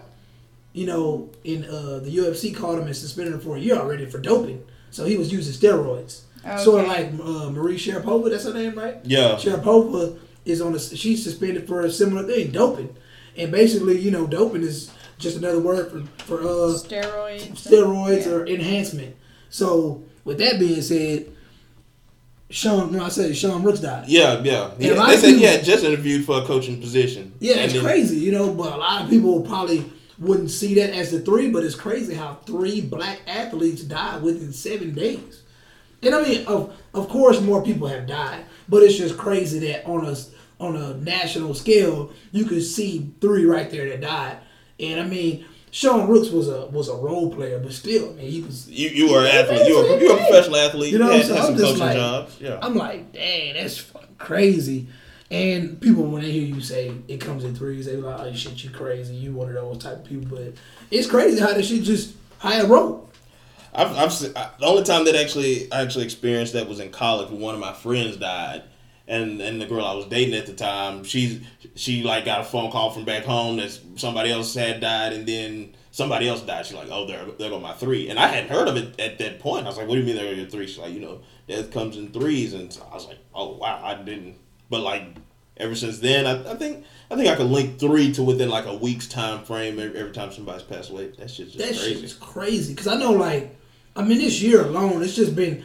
You 0.75 0.87
know, 0.87 1.29
in 1.44 1.64
uh, 1.64 2.00
the 2.02 2.11
UFC 2.17 2.55
caught 2.55 2.79
him 2.79 2.87
and 2.87 2.96
suspended 2.96 3.34
him 3.34 3.40
for 3.40 3.56
a 3.56 3.61
year 3.61 3.76
already 3.76 4.06
for 4.06 4.19
doping. 4.19 4.64
So 4.90 5.05
he 5.05 5.17
was 5.19 5.31
using 5.31 5.52
steroids. 5.52 6.23
Sort 6.64 6.81
of 6.82 6.88
like 6.88 7.08
uh, 7.23 7.50
Maria 7.50 7.79
Sharapova. 7.79 8.31
That's 8.31 8.44
her 8.44 8.55
name, 8.55 8.75
right? 8.76 8.96
Yeah. 9.05 9.37
Sharapova 9.37 10.19
is 10.46 10.61
on 10.62 10.75
a 10.75 10.79
she's 10.81 11.23
suspended 11.23 11.69
for 11.69 11.82
a 11.82 11.90
similar 11.90 12.25
thing, 12.26 12.50
doping. 12.52 12.96
And 13.37 13.52
basically, 13.52 13.99
you 14.00 14.11
know, 14.11 14.26
doping 14.26 14.62
is 14.62 14.90
just 15.19 15.37
another 15.37 15.61
word 15.61 15.90
for 15.93 16.00
for 16.25 16.40
uh, 16.40 16.73
Steroids. 16.73 17.52
steroids 17.69 18.25
Yeah. 18.26 18.32
or 18.32 18.46
enhancement. 18.46 19.14
So 19.50 20.02
with 20.25 20.38
that 20.38 20.58
being 20.58 20.81
said, 20.82 21.26
Sean, 22.52 22.93
no, 22.93 23.04
I 23.04 23.08
said 23.08 23.34
Sean 23.37 23.62
Brooks 23.62 23.81
died. 23.81 24.04
Yeah, 24.08 24.40
yeah. 24.43 24.70
He- 24.78 24.88
And 24.88 24.96
a 24.96 25.00
lot 25.00 25.08
they 25.10 25.16
said 25.16 25.34
he 25.37 25.43
had 25.43 25.64
just 25.64 25.84
interviewed 25.84 26.25
for 26.26 26.38
a 26.43 26.44
coaching 26.44 26.81
position. 26.81 27.32
Yeah, 27.40 27.54
it's 27.56 27.72
then- 27.72 27.82
crazy, 27.82 28.19
you 28.19 28.31
know. 28.32 28.52
But 28.52 28.75
a 28.75 28.76
lot 28.76 29.02
of 29.02 29.10
people 29.10 29.40
probably 29.40 29.84
wouldn't 30.19 30.50
see 30.50 30.75
that 30.75 30.90
as 30.94 31.10
the 31.10 31.20
three. 31.20 31.49
But 31.50 31.64
it's 31.64 31.75
crazy 31.75 32.14
how 32.14 32.38
three 32.46 32.81
black 32.82 33.20
athletes 33.26 33.82
died 33.82 34.22
within 34.22 34.52
seven 34.52 34.94
days. 34.94 35.40
And 36.02 36.14
I 36.14 36.22
mean, 36.22 36.46
of 36.46 36.75
of 36.94 37.08
course, 37.08 37.40
more 37.40 37.62
people 37.62 37.88
have 37.88 38.06
died, 38.06 38.44
but 38.69 38.82
it's 38.82 38.96
just 38.99 39.16
crazy 39.16 39.58
that 39.70 39.87
on 39.87 40.04
a 40.04 40.14
on 40.60 40.76
a 40.76 40.94
national 40.99 41.54
scale, 41.54 42.12
you 42.32 42.44
could 42.44 42.62
see 42.62 43.10
three 43.20 43.44
right 43.46 43.70
there 43.70 43.88
that 43.88 44.00
died. 44.02 44.37
And 44.78 45.00
I 45.00 45.04
mean, 45.04 45.44
Sean 45.73 46.07
Rooks 46.07 46.29
was 46.29 46.49
a 46.49 46.67
was 46.67 46.89
a 46.89 46.95
role 46.95 47.35
player, 47.35 47.59
but 47.59 47.73
still, 47.73 48.11
I 48.11 48.13
mean, 48.13 48.31
he 48.31 48.43
was. 48.43 48.71
You 48.71 48.91
you 48.91 49.11
were 49.11 49.21
an 49.21 49.27
athlete. 49.29 49.67
You 49.67 49.79
were, 49.79 49.99
you 49.99 50.09
were 50.11 50.17
a 50.17 50.19
professional 50.19 50.57
athlete. 50.57 50.93
You 50.93 50.99
know 50.99 51.07
what 51.07 51.15
I'm 51.15 51.21
had, 51.23 51.31
had 51.31 51.39
saying? 51.39 51.53
I'm 51.55 51.59
just 51.59 51.79
like- 51.79 51.97
jobs. 51.97 52.37
Yeah. 52.41 52.59
I'm 52.63 52.75
like, 52.75 53.13
dang, 53.13 53.55
that's 53.55 53.79
fucking 53.79 54.17
crazy. 54.19 54.87
And 55.31 55.81
people, 55.81 56.05
when 56.05 56.21
they 56.21 56.31
hear 56.31 56.43
you 56.43 56.61
say 56.61 56.93
it 57.09 57.23
comes 57.23 57.45
in 57.45 57.55
threes, 57.55 57.87
they 57.87 57.97
be 57.97 58.03
like, 58.03 58.21
oh, 58.21 58.33
shit, 58.35 58.63
you 58.63 58.69
crazy. 58.69 59.15
You 59.15 59.33
one 59.33 59.49
of 59.49 59.55
those 59.55 59.79
type 59.79 59.97
of 59.97 60.05
people. 60.05 60.37
But 60.37 60.53
it's 60.91 61.07
crazy 61.09 61.41
how 61.41 61.55
this 61.55 61.69
shit 61.69 61.85
just, 61.85 62.13
how 62.39 62.53
it 62.53 62.69
roll. 62.69 63.09
I've, 63.75 63.97
I've 63.97 64.37
I, 64.37 64.51
the 64.61 64.67
only 64.67 64.83
time 64.83 65.07
that 65.07 65.17
actually 65.17 65.73
I 65.73 65.81
actually 65.81 66.05
experienced 66.05 66.53
that 66.53 66.69
was 66.69 66.81
in 66.81 66.91
college 66.91 67.31
when 67.31 67.41
one 67.41 67.55
of 67.55 67.61
my 67.63 67.73
friends 67.73 68.19
died, 68.19 68.65
and 69.08 69.40
and 69.40 69.60
the 69.60 69.66
girl 69.66 69.84
I 69.84 69.94
was 69.94 70.06
dating 70.06 70.34
at 70.34 70.46
the 70.46 70.52
time, 70.54 71.04
she's 71.04 71.40
she 71.75 72.02
like 72.02 72.25
got 72.25 72.40
a 72.40 72.44
phone 72.44 72.70
call 72.70 72.90
from 72.90 73.04
back 73.04 73.25
home 73.25 73.56
that 73.56 73.78
somebody 73.96 74.31
else 74.31 74.54
had 74.54 74.81
died, 74.81 75.12
and 75.12 75.26
then 75.26 75.75
somebody 75.90 76.28
else 76.28 76.43
died. 76.43 76.66
She's 76.66 76.76
like, 76.76 76.88
oh, 76.90 77.06
there 77.06 77.25
there 77.38 77.50
go 77.50 77.58
my 77.60 77.72
three, 77.72 78.08
and 78.08 78.19
I 78.19 78.28
hadn't 78.28 78.50
heard 78.50 78.69
of 78.69 78.76
it 78.76 78.99
at 79.00 79.19
that 79.19 79.38
point. 79.40 79.66
I 79.66 79.69
was 79.69 79.76
like, 79.78 79.88
what 79.88 79.94
do 79.94 80.00
you 80.00 80.06
mean 80.06 80.16
there 80.16 80.31
are 80.31 80.34
your 80.34 80.46
three? 80.49 80.66
She's 80.66 80.78
like, 80.78 80.93
you 80.94 81.00
know, 81.00 81.20
death 81.49 81.70
comes 81.70 81.96
in 81.96 82.12
threes, 82.12 82.54
and 82.54 82.76
I 82.90 82.94
was 82.94 83.06
like, 83.06 83.19
oh 83.34 83.56
wow, 83.56 83.81
I 83.84 83.94
didn't, 84.02 84.37
but 84.70 84.81
like. 84.81 85.04
Ever 85.58 85.75
since 85.75 85.99
then, 86.00 86.26
I, 86.26 86.50
I 86.50 86.56
think 86.56 86.87
I 87.10 87.14
think 87.14 87.28
I 87.28 87.37
could 87.37 87.46
link 87.46 87.78
three 87.78 88.10
to 88.14 88.22
within 88.22 88.49
like 88.49 88.64
a 88.64 88.75
week's 88.75 89.06
time 89.06 89.44
frame 89.44 89.78
every, 89.78 90.00
every 90.00 90.10
time 90.12 90.32
somebody's 90.32 90.62
passed 90.62 90.90
away. 90.90 91.08
That 91.19 91.31
shit's 91.31 91.52
just 91.52 91.58
That 91.58 91.66
crazy. 91.78 91.94
shit 91.94 92.04
is 92.04 92.14
crazy. 92.14 92.72
Because 92.72 92.87
I 92.88 92.96
know, 92.96 93.12
like, 93.12 93.54
I 93.94 94.02
mean, 94.02 94.16
this 94.16 94.40
year 94.40 94.62
alone, 94.64 95.02
it's 95.02 95.14
just 95.14 95.37
been 95.37 95.64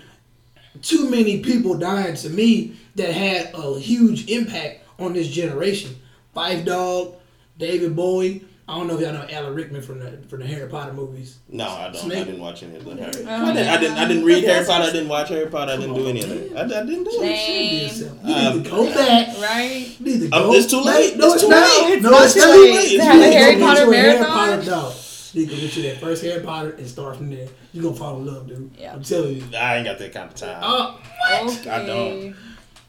too 0.81 1.09
many 1.09 1.41
people 1.41 1.77
dying 1.77 2.15
to 2.15 2.29
me 2.29 2.75
that 2.95 3.11
had 3.13 3.51
a 3.53 3.79
huge 3.79 4.29
impact 4.29 4.81
on 4.99 5.13
this 5.13 5.27
generation. 5.27 5.95
Phife 6.35 6.65
Dawg, 6.65 7.15
David 7.57 7.95
Bowie. 7.95 8.43
I 8.69 8.77
don't 8.77 8.87
know 8.87 8.95
if 8.95 8.99
y'all 9.01 9.13
know 9.13 9.25
Alan 9.29 9.55
Rickman 9.55 9.81
from 9.81 9.99
the 9.99 10.17
from 10.27 10.41
the 10.41 10.45
Harry 10.45 10.67
Potter 10.69 10.91
movies. 10.91 11.37
No, 11.47 11.69
I 11.69 11.85
don't. 11.85 11.95
Snape. 11.95 12.17
I 12.19 12.23
didn't 12.25 12.41
watch 12.41 12.63
any 12.63 12.75
of 12.75 12.83
the 12.83 12.95
Harry. 12.95 13.25
Oh, 13.25 13.45
I, 13.45 13.53
didn't, 13.53 13.67
I 13.69 13.77
didn't. 13.77 13.97
I 13.97 14.05
didn't 14.09 14.25
read 14.25 14.43
Harry 14.43 14.65
Potter. 14.65 14.83
I 14.83 14.91
didn't 14.91 15.07
watch 15.07 15.29
Harry 15.29 15.47
Potter. 15.49 15.71
I 15.71 15.77
didn't 15.77 15.95
do 15.95 16.07
any 16.09 16.21
of 16.21 16.29
that. 16.29 16.57
I, 16.75 16.81
I 16.81 16.85
didn't 16.85 17.05
do 17.05 17.11
it. 17.13 17.37
Same. 17.37 17.89
Same. 17.89 18.19
You 18.25 18.35
need 18.35 18.45
Um, 18.47 18.63
to 18.63 18.69
go 18.69 18.93
back. 18.93 19.37
Right? 19.37 19.95
You 20.01 20.05
need 20.05 20.29
to 20.29 20.35
Um, 20.35 20.43
go 20.43 20.53
it's 20.53 20.65
too 20.69 20.81
late. 20.81 21.15
No, 21.15 21.25
It's 21.27 21.35
it's, 21.35 21.43
too 21.43 21.49
not. 21.49 21.61
late. 21.61 21.93
It's 21.93 22.03
no, 22.03 22.09
not 22.09 22.23
it's 22.25 22.33
too 22.33 22.39
not. 22.41 22.49
late. 22.49 22.67
It's 22.75 22.91
To 22.91 22.97
too 22.97 23.03
have 23.05 23.15
a 23.15 23.19
late. 23.21 23.33
Harry 23.33 23.53
You 23.53 23.59
go 23.59 23.65
Potter 23.65 23.79
get 23.79 23.85
you 23.87 23.93
a 23.93 23.95
Harry 23.95 24.19
marathon. 24.19 24.37
Potter 24.59 24.69
dog. 24.69 24.93
You 25.33 25.45
can 25.47 25.57
get 25.59 25.75
you 25.75 25.83
that 25.83 25.99
first 25.99 26.23
Harry 26.23 26.43
Potter 26.43 26.71
and 26.71 26.87
start 26.87 27.17
from 27.17 27.29
there. 27.29 27.47
You're 27.73 27.83
gonna 27.83 27.95
fall 27.95 28.17
in 28.17 28.25
love, 28.25 28.47
dude. 28.47 28.71
Yeah. 28.77 28.93
I'm 28.93 29.03
telling 29.03 29.35
you. 29.37 29.43
I 29.57 29.77
ain't 29.77 29.85
got 29.85 29.99
that 29.99 30.13
kind 30.13 30.29
of 30.29 30.35
time. 30.35 30.59
Oh, 30.61 30.99
Okay. 31.43 31.69
I 31.69 31.85
don't. 31.85 32.35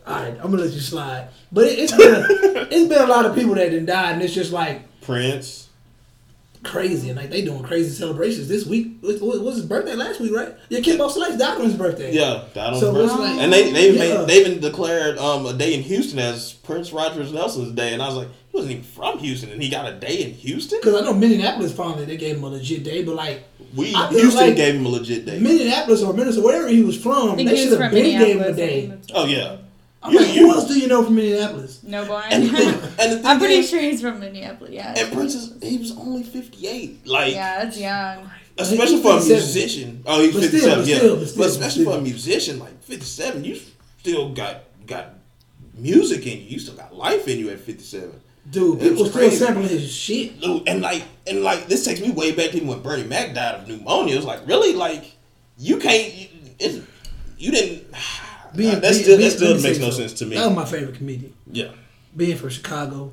all 0.06 0.14
right, 0.16 0.34
I'm 0.34 0.50
gonna 0.50 0.62
let 0.62 0.72
you 0.72 0.80
slide. 0.80 1.28
But 1.52 1.64
it, 1.66 1.78
it's 1.78 1.92
been 1.96 2.24
it's 2.70 2.88
been 2.88 3.02
a 3.02 3.06
lot 3.06 3.26
of 3.26 3.34
people 3.34 3.54
that 3.56 3.70
done 3.70 3.86
died, 3.86 4.14
and 4.14 4.22
it's 4.22 4.34
just 4.34 4.52
like 4.52 4.82
Prince. 5.00 5.68
crazy, 6.62 7.08
and 7.10 7.18
like 7.18 7.30
they 7.30 7.42
doing 7.42 7.62
crazy 7.62 7.90
celebrations 7.90 8.48
this 8.48 8.66
week. 8.66 8.88
It 9.02 9.20
was, 9.22 9.40
was 9.40 9.56
his 9.56 9.64
birthday 9.64 9.94
last 9.94 10.20
week, 10.20 10.32
right? 10.34 10.54
Yeah, 10.68 10.80
Kimbo 10.80 11.08
Slice 11.08 11.36
died 11.36 11.58
on 11.58 11.64
his 11.64 11.74
birthday. 11.74 12.12
Yeah, 12.12 12.44
that 12.54 12.74
on 12.74 12.80
So 12.80 12.92
Prince. 12.92 13.12
it's 13.12 13.20
like, 13.20 13.38
And 13.40 13.52
they 13.52 13.72
they 13.72 13.88
even 13.90 14.08
yeah. 14.08 14.18
made, 14.18 14.26
they 14.28 14.40
even 14.40 14.60
declared 14.60 15.18
um 15.18 15.46
a 15.46 15.52
day 15.52 15.74
in 15.74 15.82
Houston 15.82 16.18
as 16.18 16.52
Prince 16.52 16.92
Rogers 16.92 17.32
Nelson's 17.32 17.72
day, 17.72 17.92
and 17.92 18.02
I 18.02 18.06
was 18.06 18.16
like, 18.16 18.28
he 18.28 18.47
wasn't 18.58 18.72
even 18.72 18.84
from 18.84 19.18
Houston, 19.18 19.50
and 19.50 19.62
he 19.62 19.68
got 19.70 19.90
a 19.90 19.94
day 19.96 20.22
in 20.24 20.32
Houston. 20.34 20.78
Because 20.80 21.00
I 21.00 21.04
know 21.04 21.14
Minneapolis 21.14 21.72
finally 21.72 22.04
they 22.04 22.16
gave 22.16 22.36
him 22.36 22.44
a 22.44 22.48
legit 22.48 22.84
day, 22.84 23.02
but 23.02 23.14
like 23.14 23.44
We 23.74 23.94
I 23.94 24.08
feel 24.10 24.20
Houston 24.20 24.46
like 24.48 24.56
gave 24.56 24.74
him 24.74 24.84
a 24.86 24.88
legit 24.90 25.24
day. 25.26 25.38
Minneapolis 25.38 26.02
or 26.02 26.12
Minnesota, 26.12 26.46
wherever 26.46 26.68
he 26.68 26.82
was 26.82 27.00
from, 27.00 27.36
they 27.36 27.56
should 27.56 27.70
have 27.70 27.78
from 27.78 27.90
been 27.92 28.18
gave 28.18 28.36
him 28.36 28.42
a 28.42 28.52
day. 28.52 28.92
Oh 29.14 29.24
yeah, 29.26 29.56
I'm 30.02 30.12
You- 30.12 30.20
like, 30.20 30.34
you- 30.34 30.46
who 30.48 30.54
else 30.54 30.68
do 30.68 30.78
you 30.78 30.86
know 30.88 31.02
from 31.04 31.14
Minneapolis? 31.16 31.82
No 31.82 32.04
one. 32.04 32.24
and 32.30 32.44
the 32.44 32.92
and 33.00 33.12
the 33.12 33.22
I'm 33.28 33.38
pretty 33.38 33.54
is, 33.56 33.70
sure 33.70 33.80
he's 33.80 34.00
from 34.00 34.20
Minneapolis. 34.20 34.72
Yeah. 34.72 34.94
And 34.96 35.12
Prince 35.12 35.34
is 35.34 35.54
he 35.62 35.78
was 35.78 35.92
only 35.96 36.22
fifty 36.22 36.66
eight. 36.68 37.06
Like 37.06 37.32
yeah, 37.34 37.64
that's 37.64 37.78
young. 37.78 38.30
especially 38.58 39.02
for 39.02 39.12
a 39.18 39.24
musician. 39.24 40.02
Oh, 40.06 40.20
he's 40.22 40.34
But 40.34 40.42
still, 40.44 40.60
57, 40.76 40.78
but 40.80 40.86
yeah. 40.88 40.96
still, 40.96 41.14
but 41.16 41.20
but, 41.20 41.28
still, 41.28 41.42
but 41.44 41.48
especially 41.50 41.82
still. 41.82 41.92
for 41.94 41.98
a 41.98 42.02
musician, 42.02 42.58
like 42.58 42.82
57, 42.82 43.44
you 43.44 43.60
still 44.00 44.30
got 44.34 44.62
got 44.86 45.14
music 45.74 46.26
in 46.26 46.38
you. 46.38 46.44
You 46.44 46.58
still 46.58 46.74
got 46.74 46.94
life 46.94 47.28
in 47.28 47.38
you 47.38 47.50
at 47.50 47.60
57. 47.60 48.20
Dude, 48.50 48.78
It 48.78 48.82
people 48.82 49.02
was 49.02 49.10
still 49.10 49.20
crazy. 49.28 49.36
sampling 49.36 49.68
his 49.68 49.92
shit. 49.92 50.40
Dude, 50.40 50.66
and 50.68 50.80
like 50.80 51.04
and 51.26 51.42
like 51.42 51.66
this 51.66 51.84
takes 51.84 52.00
me 52.00 52.10
way 52.10 52.32
back 52.32 52.50
to 52.50 52.56
even 52.56 52.68
when 52.68 52.80
Bernie 52.82 53.04
Mac 53.04 53.34
died 53.34 53.56
of 53.62 53.68
pneumonia. 53.68 54.16
It's 54.16 54.24
like 54.24 54.46
really 54.46 54.74
like 54.74 55.16
you 55.58 55.76
can't. 55.78 56.12
It's, 56.58 56.80
you 57.38 57.50
didn't. 57.52 57.86
Being, 58.56 58.80
that 58.80 58.80
being- 58.80 58.94
still 58.94 59.18
being- 59.18 59.28
that 59.30 59.36
still 59.36 59.54
makes 59.60 59.78
no 59.78 59.90
something. 59.90 60.08
sense 60.08 60.18
to 60.20 60.26
me. 60.26 60.36
That 60.36 60.46
was 60.46 60.56
my 60.56 60.64
favorite 60.64 60.94
comedian. 60.96 61.34
Yeah. 61.52 61.68
Being 62.16 62.36
from 62.38 62.48
Chicago, 62.48 63.12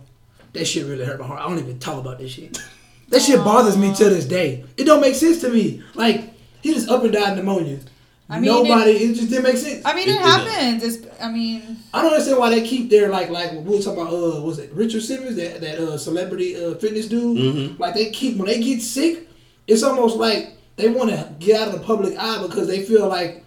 that 0.54 0.66
shit 0.66 0.86
really 0.86 1.04
hurt 1.04 1.20
my 1.20 1.28
heart. 1.28 1.42
I 1.42 1.50
don't 1.50 1.60
even 1.60 1.78
talk 1.78 2.00
about 2.00 2.20
this 2.20 2.32
shit. 2.32 2.58
That 3.10 3.22
shit 3.22 3.38
bothers 3.44 3.78
me 3.78 3.94
to 3.94 4.06
this 4.10 4.26
day. 4.26 4.66
It 4.78 4.86
don't 4.86 5.00
make 5.00 5.14
sense 5.14 5.40
to 5.42 5.50
me. 5.50 5.84
Like 5.94 6.34
he 6.64 6.74
just 6.74 6.90
up 6.90 7.04
and 7.04 7.14
died 7.14 7.32
of 7.34 7.38
pneumonia. 7.38 7.80
I 8.28 8.40
mean, 8.40 8.46
nobody. 8.52 8.92
It, 8.92 9.14
just 9.16 9.30
didn't 9.30 9.44
make 9.44 9.58
sense. 9.58 9.86
I 9.86 9.94
mean, 9.94 10.08
It- 10.10 10.14
it, 10.14 10.16
it 10.16 10.22
happens. 10.22 10.84
It's, 10.84 11.22
I 11.22 11.32
mean, 11.32 11.78
I 11.94 12.02
don't 12.02 12.12
understand 12.12 12.40
why 12.40 12.50
they 12.50 12.62
keep 12.68 12.90
their 12.90 13.10
like 13.10 13.30
like 13.30 13.52
we 13.52 13.60
were 13.60 13.82
talking 13.82 14.02
about 14.02 14.14
uh 14.14 14.42
was 14.42 14.58
it 14.60 14.72
Richard 14.74 15.02
Simmons 15.04 15.36
that 15.36 15.62
that 15.62 15.78
uh, 15.80 15.98
celebrity 15.98 16.56
uh, 16.56 16.74
fitness 16.76 17.08
dude 17.08 17.38
Mhm. 17.38 17.80
like 17.80 17.94
they 17.94 18.10
keep 18.10 18.38
when 18.38 18.48
they 18.48 18.60
get 18.62 18.82
sick 18.82 19.28
it's 19.68 19.84
almost 19.84 20.18
like 20.18 20.58
they 20.76 20.90
want 20.90 21.10
to 21.12 21.34
get 21.40 21.62
out 21.62 21.68
of 21.70 21.74
the 21.76 21.80
public 21.86 22.18
eye 22.18 22.42
because 22.46 22.68
they 22.68 22.82
feel 22.84 23.08
like 23.08 23.44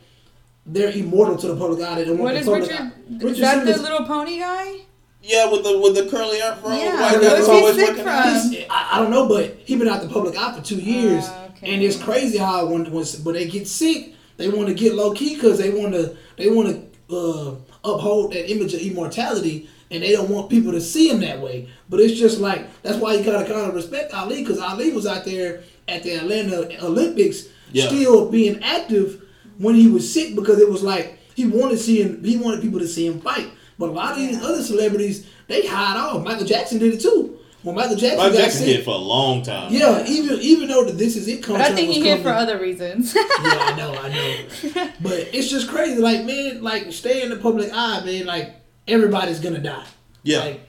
they're 0.65 0.91
immortal 0.91 1.37
to 1.37 1.49
the 1.49 1.57
public 1.57 1.81
eye. 1.87 1.95
They 1.97 2.05
don't 2.05 2.19
want 2.19 2.35
what 2.35 2.35
the 2.35 2.41
is 2.41 2.47
public 2.47 2.71
Richard? 2.71 2.83
eye. 2.83 3.31
Is 3.33 3.41
that 3.41 3.55
Simmons- 3.59 3.77
the 3.77 3.83
little 3.83 4.07
pony 4.07 4.39
guy? 4.39 4.75
Yeah, 5.23 5.51
with 5.51 5.65
the 5.65 5.77
with 5.79 5.95
the 5.97 6.07
curly 6.09 6.41
afro, 6.41 6.71
Yeah, 6.71 7.01
white 7.01 7.13
guy 7.15 7.19
that's 7.19 7.47
he 7.47 7.53
always 7.53 7.75
sick 7.75 7.89
working 7.89 8.03
from? 8.05 8.13
out. 8.13 8.53
I, 8.71 8.89
I 8.93 8.99
don't 9.01 9.11
know, 9.11 9.27
but 9.29 9.57
he 9.65 9.75
been 9.77 9.89
out 9.89 10.01
the 10.03 10.09
public 10.09 10.39
eye 10.39 10.53
for 10.57 10.63
two 10.65 10.77
years, 10.77 11.25
Ah, 11.27 11.47
okay. 11.57 11.75
and 11.75 11.83
it's 11.83 11.97
crazy 12.01 12.39
how 12.39 12.67
when 12.67 12.85
when, 12.93 13.05
when 13.05 13.35
they 13.35 13.49
get 13.49 13.67
sick, 13.67 14.15
they 14.39 14.49
want 14.49 14.69
to 14.69 14.75
get 14.75 14.95
low 14.95 15.13
key 15.13 15.35
because 15.35 15.59
they 15.59 15.71
want 15.71 15.93
to 15.93 16.17
they 16.37 16.49
want 16.49 16.69
to 16.69 17.15
uh, 17.15 17.55
uphold 17.85 18.33
that 18.33 18.51
image 18.51 18.73
of 18.73 18.81
immortality, 18.81 19.69
and 19.91 20.03
they 20.03 20.13
don't 20.13 20.31
want 20.31 20.49
people 20.49 20.73
to 20.73 20.81
see 20.81 21.11
him 21.11 21.21
that 21.21 21.41
way. 21.41 21.69
But 21.91 22.01
it's 22.01 22.19
just 22.19 22.39
like 22.41 22.83
that's 22.83 22.97
why 22.99 23.15
you 23.15 23.25
gotta 23.25 23.47
kind 23.47 23.69
of 23.69 23.75
respect 23.75 24.15
Ali 24.15 24.43
because 24.43 24.59
Ali 24.59 24.93
was 24.93 25.07
out 25.07 25.25
there 25.27 25.63
at 25.87 26.03
the 26.03 26.13
Atlanta 26.13 26.83
Olympics, 26.85 27.49
Yeah. 27.73 27.87
still 27.89 28.31
being 28.31 28.63
active 28.63 29.23
when 29.59 29.75
he 29.75 29.89
was 29.89 30.11
sick 30.11 30.35
because 30.35 30.59
it 30.61 30.69
was 30.71 30.83
like 30.83 31.19
he 31.35 31.47
wanted 31.47 31.77
to 31.77 31.79
see 31.79 32.03
him, 32.03 32.23
he 32.25 32.37
wanted 32.37 32.63
people 32.63 32.79
to 32.79 32.89
see 32.89 33.07
him 33.07 33.21
fight. 33.21 33.49
But 33.79 33.91
a 33.91 33.93
lot 33.93 34.13
of 34.13 34.19
these 34.19 34.43
other 34.43 34.63
celebrities, 34.63 35.27
they 35.47 35.67
hide 35.67 35.97
off. 35.97 36.25
Michael 36.25 36.45
Jackson 36.47 36.79
did 36.79 36.95
it 36.95 37.01
too. 37.01 37.38
When 37.63 37.75
Michael 37.75 37.97
Jackson 37.97 38.19
Michael 38.19 38.33
got 38.35 38.39
Jackson 38.43 38.61
sick, 38.67 38.77
hid 38.77 38.85
for 38.85 38.95
a 38.95 38.99
long 38.99 39.43
time. 39.43 39.73
yeah, 39.73 40.05
even 40.07 40.39
even 40.41 40.69
though 40.69 40.85
the 40.85 40.93
This 40.93 41.17
Is 41.17 41.27
It 41.27 41.41
But 41.41 41.47
contract 41.49 41.73
I 41.73 41.75
think 41.75 41.89
was 41.89 41.97
he 41.97 42.03
hid 42.05 42.23
for 42.23 42.29
other 42.31 42.59
reasons. 42.61 43.15
yeah, 43.17 43.23
I 43.43 43.75
know, 43.77 43.95
I 43.95 44.09
know. 44.09 44.91
But 45.01 45.29
it's 45.35 45.49
just 45.51 45.69
crazy. 45.69 46.01
Like, 46.01 46.25
man, 46.25 46.63
like 46.63 46.93
stay 46.93 47.23
in 47.23 47.31
the 47.31 47.37
public 47.37 47.71
eye, 47.73 48.05
man. 48.05 48.27
Like 48.27 48.55
everybody's 48.87 49.41
gonna 49.41 49.59
die. 49.59 49.85
Yeah. 50.23 50.39
Like 50.41 50.61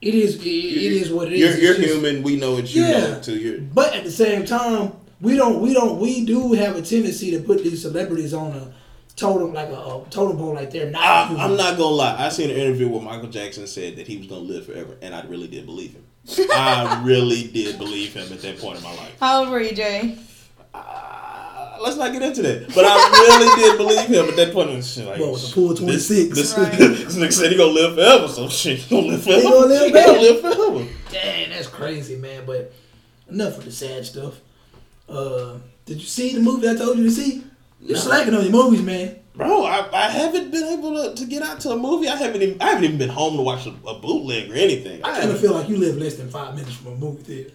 it 0.00 0.14
is. 0.14 0.36
It, 0.36 0.46
it 0.46 0.92
is 0.92 1.10
what 1.12 1.28
it 1.28 1.32
is. 1.34 1.40
You're, 1.40 1.50
It's 1.50 1.62
you're 1.62 1.74
just- 1.74 1.88
human. 1.88 2.22
We 2.22 2.36
know 2.36 2.58
it's 2.58 2.74
you. 2.74 2.82
Yeah. 2.84 3.00
know, 3.14 3.20
too. 3.20 3.38
You're, 3.38 3.60
But 3.60 3.94
at 3.94 4.04
the 4.04 4.10
same 4.12 4.44
time, 4.44 4.92
we 5.20 5.36
don't. 5.36 5.60
We 5.60 5.72
don't. 5.74 5.98
We 5.98 6.24
do 6.24 6.52
have 6.52 6.76
a 6.76 6.82
tendency 6.82 7.30
to 7.32 7.40
put 7.40 7.64
these 7.64 7.82
celebrities 7.82 8.32
on 8.34 8.52
a 8.52 8.72
totem, 9.16 9.52
like 9.54 9.70
a, 9.70 9.72
a 9.72 10.04
totem 10.10 10.36
pole, 10.36 10.54
like 10.54 10.70
they're 10.70 10.90
not. 10.90 11.02
I, 11.02 11.26
human. 11.26 11.42
I'm 11.42 11.56
not 11.56 11.76
gonna 11.76 11.94
lie. 11.96 12.16
I 12.24 12.28
seen 12.28 12.50
an 12.50 12.56
interview 12.56 12.88
where 12.88 13.00
Michael 13.02 13.30
Jackson 13.30 13.66
said 13.66 13.96
that 13.96 14.06
he 14.06 14.16
was 14.18 14.26
gonna 14.28 14.42
live 14.42 14.66
forever, 14.66 14.96
and 15.02 15.14
I 15.14 15.24
really 15.26 15.48
did 15.48 15.64
believe 15.66 15.92
him. 15.92 16.04
I 16.52 17.02
really 17.04 17.44
did 17.48 17.78
believe 17.78 18.14
him 18.14 18.32
at 18.32 18.40
that 18.42 18.58
point 18.58 18.78
in 18.78 18.84
my 18.84 18.94
life. 18.94 19.16
How 19.20 19.40
old 19.40 19.50
were 19.50 19.60
you, 19.60 19.74
Jay? 19.74 20.18
Uh, 20.74 21.78
let's 21.82 21.96
not 21.96 22.12
get 22.12 22.22
into 22.22 22.42
that. 22.42 22.74
But 22.74 22.84
I 22.86 22.96
really 23.10 23.62
did 23.62 23.76
believe 23.76 24.06
him 24.08 24.28
at 24.28 24.36
that 24.36 24.52
point. 24.52 24.70
in 24.70 24.82
shit, 24.82 25.06
Like, 25.06 25.18
What, 25.20 25.32
with 25.32 25.42
the 25.42 25.48
full 25.48 25.68
this- 25.70 25.78
26? 26.08 26.34
This, 26.36 26.58
Right. 26.58 26.72
this 26.78 27.16
nigga 27.16 27.32
said 27.32 27.50
he 27.52 27.56
gonna 27.56 27.72
live 27.72 27.94
forever, 27.94 28.28
so 28.28 28.48
shit, 28.48 28.78
he 28.78 28.90
gonna 28.96 29.08
live 29.08 29.22
forever. 29.24 29.42
gonna 29.42 29.66
live 29.66 29.86
He 29.86 29.92
gonna 29.92 30.20
live 30.20 30.40
forever. 30.40 30.86
Dang, 31.10 31.50
that's 31.50 31.68
crazy, 31.68 32.16
man. 32.16 32.44
But 32.46 32.72
enough 33.30 33.58
of 33.58 33.64
the 33.64 33.72
sad 33.72 34.04
stuff. 34.04 34.34
Uh, 35.08 35.58
did 35.84 35.98
you 35.98 36.06
see 36.06 36.34
the 36.34 36.40
movie 36.40 36.68
I 36.68 36.74
told 36.74 36.98
you 36.98 37.04
to 37.04 37.10
see? 37.10 37.44
You're 37.80 37.96
slacking 37.96 38.34
on 38.34 38.42
your 38.42 38.52
movies, 38.52 38.82
man. 38.82 39.16
Bro, 39.36 39.64
I, 39.64 39.88
I 39.92 40.08
haven't 40.10 40.50
been 40.50 40.64
able 40.78 40.94
to, 41.10 41.14
to 41.14 41.26
get 41.26 41.42
out 41.42 41.60
to 41.60 41.70
a 41.70 41.76
movie. 41.76 42.08
I 42.08 42.16
haven't 42.16 42.40
even 42.42 42.60
I 42.62 42.68
haven't 42.70 42.84
even 42.84 42.98
been 42.98 43.10
home 43.10 43.36
to 43.36 43.42
watch 43.42 43.66
a, 43.66 43.74
a 43.86 43.98
bootleg 43.98 44.50
or 44.50 44.54
anything. 44.54 45.04
I 45.04 45.18
kind 45.20 45.30
of 45.30 45.38
feel 45.40 45.52
like 45.52 45.68
you 45.68 45.76
live 45.76 45.96
less 45.98 46.14
than 46.16 46.30
five 46.30 46.54
minutes 46.54 46.74
from 46.76 46.92
a 46.92 46.96
movie 46.96 47.22
theater. 47.22 47.50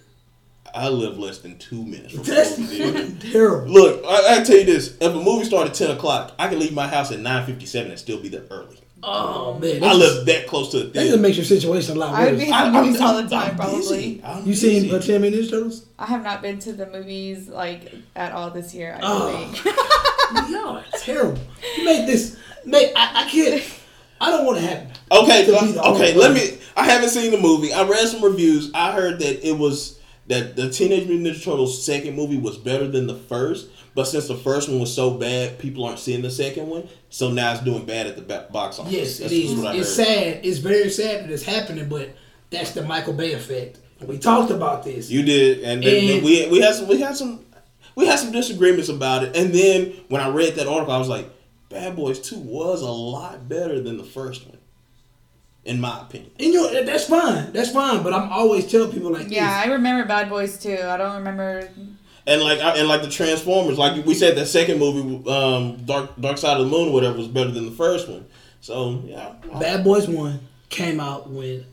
I 0.74 0.88
live 0.90 1.18
less 1.18 1.40
than 1.40 1.58
two 1.58 1.84
minutes 1.84 2.14
from 2.14 2.22
a 2.22 2.24
That's 2.24 2.58
movie 2.58 2.78
theater. 2.78 3.00
fucking 3.00 3.32
terrible. 3.32 3.68
Look, 3.74 4.06
I, 4.06 4.38
I 4.40 4.44
tell 4.44 4.58
you 4.58 4.64
this: 4.66 4.96
if 5.02 5.12
a 5.14 5.20
movie 5.20 5.46
started 5.46 5.72
at 5.72 5.76
ten 5.76 5.92
o'clock, 5.92 6.34
I 6.38 6.48
can 6.50 6.60
leave 6.60 6.74
my 6.74 6.88
house 6.88 7.12
at 7.12 7.20
nine 7.20 7.46
fifty-seven 7.48 7.90
and 7.90 8.00
still 8.00 8.22
be 8.22 8.30
there 8.30 8.44
early. 8.52 8.78
Oh 9.04 9.58
man, 9.58 9.84
I 9.84 9.94
live 9.94 10.28
that 10.28 10.46
close 10.46 10.70
to 10.74 10.78
the 10.84 10.84
That 10.90 11.08
just 11.08 11.20
makes 11.20 11.36
your 11.36 11.46
situation 11.46 11.98
a 11.98 12.00
lot 12.00 12.14
I 12.14 12.26
would 12.26 12.34
worse. 12.36 12.44
be 12.46 12.52
I- 12.52 12.60
at 12.60 12.64
I'm- 12.76 12.86
movies 12.86 13.02
all 13.02 13.16
I'm- 13.16 13.24
the 13.28 13.36
time, 13.36 13.50
I'm 13.50 13.56
probably. 13.56 13.78
busy. 13.80 14.22
I'm 14.24 14.46
You 14.46 14.54
seen 14.54 14.84
busy. 14.84 14.96
uh, 14.96 15.00
Teenage 15.00 15.22
Mutant 15.22 15.44
Ninja 15.46 15.50
Turtles? 15.50 15.86
I 15.98 16.06
have 16.06 16.24
not 16.24 16.44
been 16.44 16.60
to 16.60 16.74
the 16.74 16.86
movies 16.86 17.50
like 17.50 17.92
at 18.16 18.32
all 18.34 18.52
this 18.52 18.76
year. 18.76 18.96
I 18.96 19.00
Oh. 19.02 19.32
don't 19.32 19.58
think. 19.58 19.76
Y'all 20.50 20.78
are 20.78 20.84
terrible. 21.00 21.40
You 21.78 21.86
made 21.86 22.08
this. 22.08 22.38
Make 22.66 22.92
I, 22.96 23.24
I 23.26 23.30
can't. 23.30 23.64
I 24.20 24.30
don't 24.30 24.46
want 24.46 24.60
to 24.60 24.66
happen. 24.66 24.92
Okay, 25.12 25.46
To 25.46 25.52
be 25.66 25.72
the 25.74 25.84
okay. 25.84 26.14
Let 26.14 26.34
me. 26.34 26.60
I 26.78 26.86
haven't 26.86 27.10
seen 27.10 27.32
the 27.32 27.38
movie. 27.40 27.74
I 27.74 27.84
read 27.88 28.08
some 28.08 28.24
reviews. 28.24 28.72
I 28.74 28.92
heard 28.94 29.20
that 29.20 29.48
it 29.48 29.58
was 29.58 30.00
that 30.28 30.56
the 30.56 30.70
Teenage 30.70 31.08
Mutant 31.08 31.28
Ninja 31.36 31.44
Turtles 31.44 31.84
second 31.84 32.16
movie 32.16 32.38
was 32.38 32.58
better 32.58 32.88
than 32.88 33.08
the 33.08 33.16
first. 33.16 33.70
But 33.94 34.06
since 34.06 34.28
the 34.30 34.38
first 34.38 34.70
one 34.70 34.80
was 34.80 34.94
so 34.94 35.16
bad, 35.16 35.60
people 35.60 35.84
aren't 35.84 36.00
seeing 36.00 36.22
the 36.22 36.30
second 36.32 36.68
one. 36.70 36.88
So 37.10 37.30
now 37.32 37.52
it's 37.52 37.62
doing 37.62 37.84
bad 37.86 38.08
at 38.08 38.16
the 38.16 38.48
box 38.52 38.80
office. 38.80 38.94
Yes, 38.94 39.20
it 39.20 39.24
That's 39.24 39.34
is. 39.34 39.56
what 39.56 39.68
I 39.68 39.76
It's 39.80 39.98
heard. 39.98 40.06
sad. 40.08 40.40
It's 40.46 40.60
very 40.60 40.90
sad 40.90 41.24
that 41.26 41.32
it's 41.32 41.44
happening, 41.44 41.90
but 41.90 42.16
that's 42.52 42.72
the 42.72 42.84
Michael 42.84 43.14
Bay 43.14 43.34
effect. 43.34 43.80
We 44.06 44.18
talked 44.18 44.50
about 44.52 44.84
this. 44.86 45.10
You 45.10 45.24
did, 45.24 45.60
and, 45.64 45.84
then 45.84 46.10
And- 46.16 46.24
we 46.24 46.48
we 46.48 46.62
had 46.62 46.76
some 46.76 46.88
we 46.88 47.00
had 47.02 47.18
some 47.18 47.44
we 47.96 48.06
had 48.08 48.20
some 48.20 48.32
disagreements 48.32 48.90
about 48.90 49.24
it. 49.24 49.36
And 49.36 49.54
then 49.54 49.94
when 50.10 50.22
I 50.22 50.30
read 50.30 50.56
that 50.56 50.68
article, 50.68 50.94
I 50.94 50.98
was 50.98 51.10
like, 51.10 51.30
Bad 51.70 51.96
Boys 51.96 52.20
Two 52.20 52.40
was 52.40 52.82
a 52.82 52.92
lot 52.92 53.48
better 53.48 53.82
than 53.82 53.98
the 53.98 54.04
first 54.04 54.46
one, 54.46 54.58
in 55.64 55.80
my 55.80 56.02
opinion. 56.02 56.32
and 56.38 56.54
you 56.54 56.54
know, 56.54 56.84
that's 56.84 57.06
fine. 57.06 57.54
That's 57.54 57.72
fine. 57.72 58.04
But 58.04 58.14
I'm 58.14 58.30
always 58.30 58.70
telling 58.70 58.92
people 58.92 59.12
like 59.12 59.30
yeah, 59.30 59.62
this. 59.62 59.68
I 59.70 59.74
remember 59.74 60.06
Bad 60.06 60.30
Boys 60.30 60.60
too. 60.60 60.78
I 60.82 60.98
don't 60.98 61.16
remember. 61.16 61.70
And 62.28 62.42
like 62.42 62.60
and 62.60 62.88
like 62.88 63.02
the 63.02 63.10
Transformers, 63.10 63.78
like 63.78 64.06
we 64.06 64.14
said, 64.14 64.36
that 64.36 64.48
second 64.48 64.80
movie, 64.80 65.30
um, 65.30 65.78
Dark 65.86 66.20
Dark 66.20 66.38
Side 66.38 66.58
of 66.58 66.66
the 66.66 66.72
Moon, 66.72 66.90
or 66.90 66.94
whatever, 66.94 67.18
was 67.18 67.28
better 67.28 67.52
than 67.52 67.66
the 67.66 67.76
first 67.76 68.10
one. 68.10 68.26
So 68.60 69.02
yeah, 69.06 69.34
Bad 69.60 69.84
Boys 69.84 70.08
One 70.08 70.40
came 70.70 71.00
out 71.00 71.30
when 71.30 71.66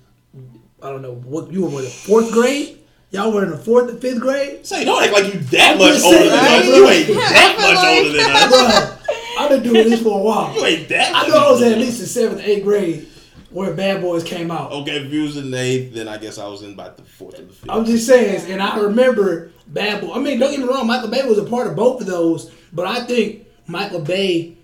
I 0.82 0.90
don't 0.90 1.02
know 1.02 1.14
what 1.14 1.52
you 1.52 1.64
were 1.64 1.78
in 1.80 1.84
the 1.84 1.90
fourth 1.90 2.32
grade. 2.32 2.78
Y'all 3.10 3.32
were 3.32 3.42
in 3.44 3.50
the 3.50 3.56
fourth 3.58 3.88
and 3.88 4.00
fifth 4.00 4.20
grade. 4.20 4.66
say 4.66 4.84
don't 4.84 5.02
act 5.02 5.12
like 5.12 5.32
you 5.32 5.40
that 5.40 5.72
I'm 5.72 5.78
much 5.78 6.02
older 6.02 6.18
than 6.18 6.30
right? 6.30 6.58
us. 6.60 6.66
You 6.66 6.88
ain't 6.88 7.06
that 7.16 7.56
much 7.58 7.76
like- 7.76 7.98
older 7.98 8.12
than 8.18 8.30
us. 8.30 8.52
Bruh, 8.52 9.40
I've 9.40 9.48
been 9.50 9.62
doing 9.62 9.88
this 9.90 10.02
for 10.02 10.18
a 10.20 10.22
while. 10.22 10.54
You 10.54 10.64
ain't 10.66 10.88
that. 10.90 11.14
I 11.14 11.28
know 11.28 11.36
I 11.46 11.50
was 11.50 11.62
at 11.62 11.78
least 11.78 12.00
in 12.00 12.06
seventh, 12.06 12.40
eighth 12.42 12.64
grade 12.64 13.08
where 13.50 13.72
Bad 13.72 14.02
Boys 14.02 14.22
came 14.24 14.50
out. 14.50 14.72
Okay, 14.72 14.96
if 15.06 15.10
you 15.12 15.22
was 15.22 15.38
in 15.38 15.50
the 15.50 15.58
eighth, 15.58 15.94
then 15.94 16.06
I 16.06 16.18
guess 16.18 16.36
I 16.38 16.46
was 16.48 16.62
in 16.62 16.72
about 16.74 16.98
the 16.98 17.02
fourth 17.04 17.38
or 17.38 17.42
the 17.44 17.52
fifth. 17.52 17.70
I'm 17.70 17.86
just 17.86 18.06
saying, 18.06 18.50
and 18.52 18.60
I 18.62 18.78
remember 18.78 19.52
Bad 19.68 20.02
Boy. 20.02 20.12
I 20.12 20.18
mean, 20.18 20.38
don't 20.38 20.50
get 20.50 20.60
me 20.60 20.66
wrong, 20.66 20.86
Michael 20.86 21.08
Bay 21.08 21.22
was 21.26 21.38
a 21.38 21.44
part 21.44 21.66
of 21.66 21.74
both 21.76 22.02
of 22.02 22.06
those, 22.06 22.50
but 22.74 22.86
I 22.86 23.06
think 23.06 23.46
Michael 23.66 24.00
Bay 24.00 24.58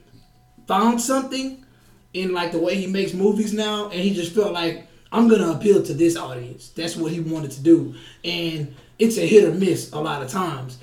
found 0.67 1.01
something 1.01 1.65
in 2.13 2.33
like 2.35 2.53
the 2.53 2.59
way 2.59 2.75
he 2.75 2.87
makes 2.87 3.15
movies 3.15 3.55
now, 3.55 3.85
and 3.89 4.01
he 4.01 4.13
just 4.13 4.35
felt 4.35 4.53
like 4.53 4.84
I'm 5.15 5.29
gonna 5.29 5.53
appeal 5.53 5.83
to 5.83 5.95
this 5.95 6.17
audience. 6.17 6.69
That's 6.71 6.97
what 6.97 7.13
he 7.13 7.21
wanted 7.21 7.53
to 7.53 7.63
do, 7.63 7.95
and 8.25 8.75
it's 8.99 9.17
a 9.17 9.27
hit 9.27 9.45
or 9.45 9.53
miss 9.53 9.93
a 9.93 10.01
lot 10.01 10.23
of 10.23 10.29
times. 10.29 10.79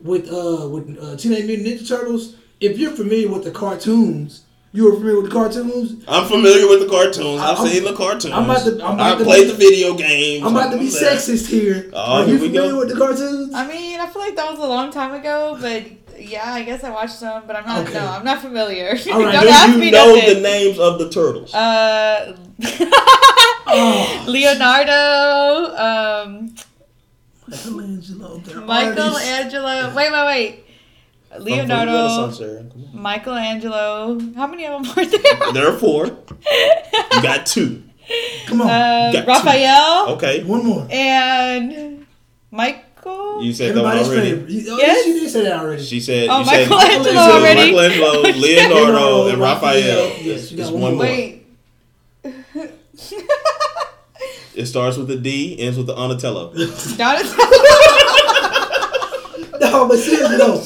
With 0.00 0.32
uh 0.32 0.66
with 0.68 0.98
uh, 0.98 1.16
Teenage 1.16 1.44
Mutant 1.46 1.68
Ninja 1.68 1.86
Turtles, 1.86 2.36
if 2.58 2.78
you're 2.78 2.90
familiar 2.92 3.28
with 3.28 3.44
the 3.44 3.50
cartoons, 3.50 4.44
you 4.72 4.84
were 4.86 4.94
familiar 4.96 5.16
with 5.20 5.26
the 5.30 5.36
cartoons. 5.36 6.02
I'm 6.08 6.26
familiar 6.26 6.66
with 6.66 6.80
the 6.80 6.88
cartoons. 6.88 7.38
I've 7.40 7.58
I'm- 7.58 7.68
seen 7.68 7.84
the 7.84 7.92
cartoons. 7.92 8.32
I'm 8.32 8.44
about 8.44 8.64
to- 8.64 8.82
I'm 8.84 8.94
about 8.94 9.14
I 9.16 9.18
to 9.18 9.24
played 9.24 9.44
be- 9.44 9.50
the 9.52 9.56
video 9.58 9.94
games. 9.94 10.46
I'm 10.46 10.56
about 10.56 10.72
to 10.72 10.78
be 10.78 10.86
sexist 10.88 11.46
here. 11.48 11.90
Oh, 11.92 11.98
Are 12.22 12.24
here 12.24 12.36
you 12.36 12.40
familiar 12.46 12.72
go. 12.72 12.78
with 12.78 12.88
the 12.88 12.96
cartoons? 12.96 13.52
I 13.54 13.66
mean, 13.66 14.00
I 14.00 14.06
feel 14.06 14.22
like 14.22 14.36
that 14.36 14.50
was 14.50 14.58
a 14.58 14.66
long 14.66 14.90
time 14.90 15.12
ago, 15.12 15.58
but 15.60 15.82
yeah, 16.20 16.52
I 16.52 16.62
guess 16.62 16.84
I 16.84 16.90
watched 16.90 17.14
some, 17.14 17.42
but 17.46 17.56
I'm 17.56 17.64
not. 17.66 17.80
Okay. 17.88 17.94
No, 17.94 18.06
I'm 18.06 18.24
not 18.24 18.40
familiar. 18.40 18.88
All 19.12 19.22
right, 19.24 19.32
Don't 19.32 19.42
Do 19.42 19.48
ask 19.48 19.72
you 19.72 19.78
me 19.78 19.90
know 19.90 20.14
nothing. 20.14 20.34
the 20.34 20.40
names 20.40 20.78
of 20.78 20.98
the 20.98 21.08
turtles? 21.10 21.54
Uh, 21.54 22.36
Oh. 23.72 24.24
Leonardo, 24.28 25.76
um, 25.76 26.54
Michelangelo, 27.46 28.38
Michelangelo. 28.66 29.94
Wait, 29.94 30.12
wait, 30.12 30.26
wait. 30.26 30.54
From- 30.56 31.36
from 31.36 31.44
the 31.44 31.50
Leonardo, 31.52 31.92
Renaissance 31.92 32.40
era. 32.40 32.64
Come 32.64 32.84
on. 32.96 33.02
Michelangelo. 33.02 34.18
How 34.34 34.46
many 34.48 34.66
of 34.66 34.82
them 34.82 34.92
are 34.98 35.06
there? 35.06 35.52
There 35.52 35.68
are 35.68 35.78
four. 35.78 36.06
You 36.06 37.22
got 37.22 37.46
two. 37.46 37.84
Come 38.46 38.62
on, 38.62 38.68
Uh, 38.68 39.12
Got 39.12 39.20
two. 39.22 39.26
Raphael 39.30 40.08
Okay. 40.14 40.42
one 40.42 40.66
more. 40.66 40.86
and 40.90 42.06
Michael. 43.04 43.42
You 43.42 43.52
said 43.52 43.74
that 43.74 43.84
Everybody's 43.84 44.08
already. 44.08 44.30
favorite. 44.30 44.50
You- 44.50 44.72
Oh, 44.72 44.78
Yes? 44.78 44.96
yes, 44.96 45.06
you 45.06 45.20
did 45.20 45.30
say 45.30 45.42
that 45.44 45.58
already. 45.60 45.82
She 45.84 46.00
said. 46.00 46.28
Oh, 46.30 46.38
you 46.40 46.44
said, 46.44 46.68
Michelangelo 46.68 46.98
you 46.98 47.04
said 47.04 47.16
already? 47.16 47.72
Michelangelo, 47.72 48.22
Leonardo, 48.40 49.28
and 49.28 49.38
Raphael. 49.40 50.12
Yes, 50.22 50.50
you 50.50 50.56
got 50.58 50.62
It's 50.64 50.70
one 50.70 50.82
one 50.82 50.94
more. 50.94 51.04
more. 51.04 51.04
Wait. 51.04 51.36
It 54.54 54.66
starts 54.66 54.96
with 54.98 55.10
a 55.10 55.16
D, 55.16 55.58
ends 55.58 55.78
with 55.78 55.86
the 55.86 55.94
Donatello. 55.94 56.52
Donatello. 56.96 57.44
No, 59.60 59.88
but 59.88 59.98
seriously 59.98 60.36
though. 60.36 60.62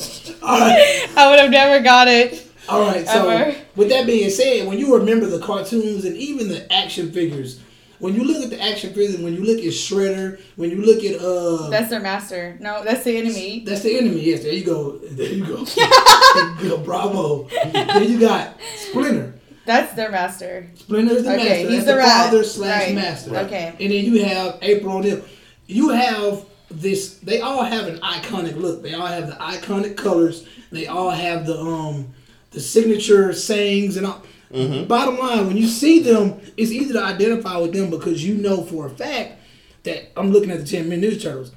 All 0.47 0.59
right, 0.59 1.07
I 1.17 1.31
would 1.31 1.39
have 1.39 1.51
never 1.51 1.81
got 1.85 2.09
it. 2.09 2.45
all 2.69 2.81
right. 2.81 3.07
So 3.07 3.29
Ever. 3.29 3.57
with 3.77 3.91
that 3.91 4.07
being 4.07 4.31
said, 4.31 4.67
when 4.67 4.79
you 4.79 4.97
remember 4.97 5.27
the 5.27 5.39
cartoons 5.39 6.05
and 6.05 6.17
even 6.17 6.49
the 6.49 6.71
action 6.73 7.13
figures, 7.13 7.61
when 7.99 8.15
you 8.15 8.25
look 8.25 8.43
at 8.45 8.51
the 8.51 8.61
action 8.61 8.93
figures, 8.93 9.19
when 9.19 9.35
you 9.35 9.45
look 9.45 9.59
at 9.59 9.65
Shredder, 9.73 10.41
when 10.57 10.71
you 10.71 10.83
look 10.85 11.05
at 11.05 11.21
uh, 11.21 11.69
That's 11.71 11.91
their 11.91 12.01
master. 12.01 12.57
No, 12.61 12.83
that's 12.85 13.05
the 13.05 13.17
enemy. 13.17 13.63
that's 13.67 13.83
the 13.83 13.97
enemy. 13.97 14.21
Yes, 14.21 14.43
there 14.43 14.53
you 14.53 14.65
go. 14.65 14.99
There 15.15 15.29
you 15.33 15.45
go. 15.47 15.65
there 15.65 16.63
you 16.63 16.69
go. 16.71 16.79
Bravo. 16.79 17.49
then 17.73 18.11
you 18.11 18.19
got 18.21 18.57
Splinter. 18.77 19.35
That's 19.67 19.95
their 19.95 20.11
master. 20.11 20.67
Splinter 20.75 21.15
is 21.15 21.25
the 21.25 21.35
Okay, 21.35 21.45
master. 21.45 21.59
he's 21.69 21.69
That's 21.71 21.87
the 21.87 21.93
the, 21.93 21.99
rat. 21.99 22.25
father 22.25 22.45
slash 22.45 22.83
Right. 22.87 22.95
master. 22.95 23.37
Okay. 23.37 23.69
And 23.81 23.91
then 23.93 24.05
you 24.05 24.25
have 24.25 24.59
April 24.61 24.97
O'Neil. 24.99 25.23
You 25.67 25.89
have 25.91 26.45
this. 26.71 27.15
They 27.19 27.41
all 27.41 27.63
have 27.63 27.87
an 27.87 27.99
iconic 28.01 28.57
look. 28.57 28.83
They 28.83 28.93
all 28.95 29.07
have 29.07 29.29
the 29.29 29.35
iconic 29.37 29.97
colors. 29.97 30.47
They 30.71 30.87
all 30.87 31.11
have 31.11 31.47
the 31.47 31.59
um 31.59 32.13
the 32.51 32.61
signature 32.61 33.33
sayings 33.33 33.97
and 33.97 34.07
all. 34.07 34.23
Mm-hmm. 34.55 34.87
Bottom 34.87 35.19
line, 35.19 35.47
when 35.49 35.57
you 35.57 35.67
see 35.67 35.99
them, 35.99 36.41
it's 36.57 36.71
easy 36.71 36.93
to 36.93 37.03
identify 37.03 37.57
with 37.59 37.73
them 37.73 37.91
because 37.91 38.25
you 38.25 38.37
know 38.37 38.63
for 38.63 38.87
a 38.87 38.91
fact 38.91 39.41
that 39.83 40.13
I'm 40.17 40.31
looking 40.31 40.51
at 40.51 40.61
the 40.61 40.65
Teenage 40.65 40.87
Mutant 40.87 41.13
Ninja 41.13 41.23
Turtles. 41.23 41.53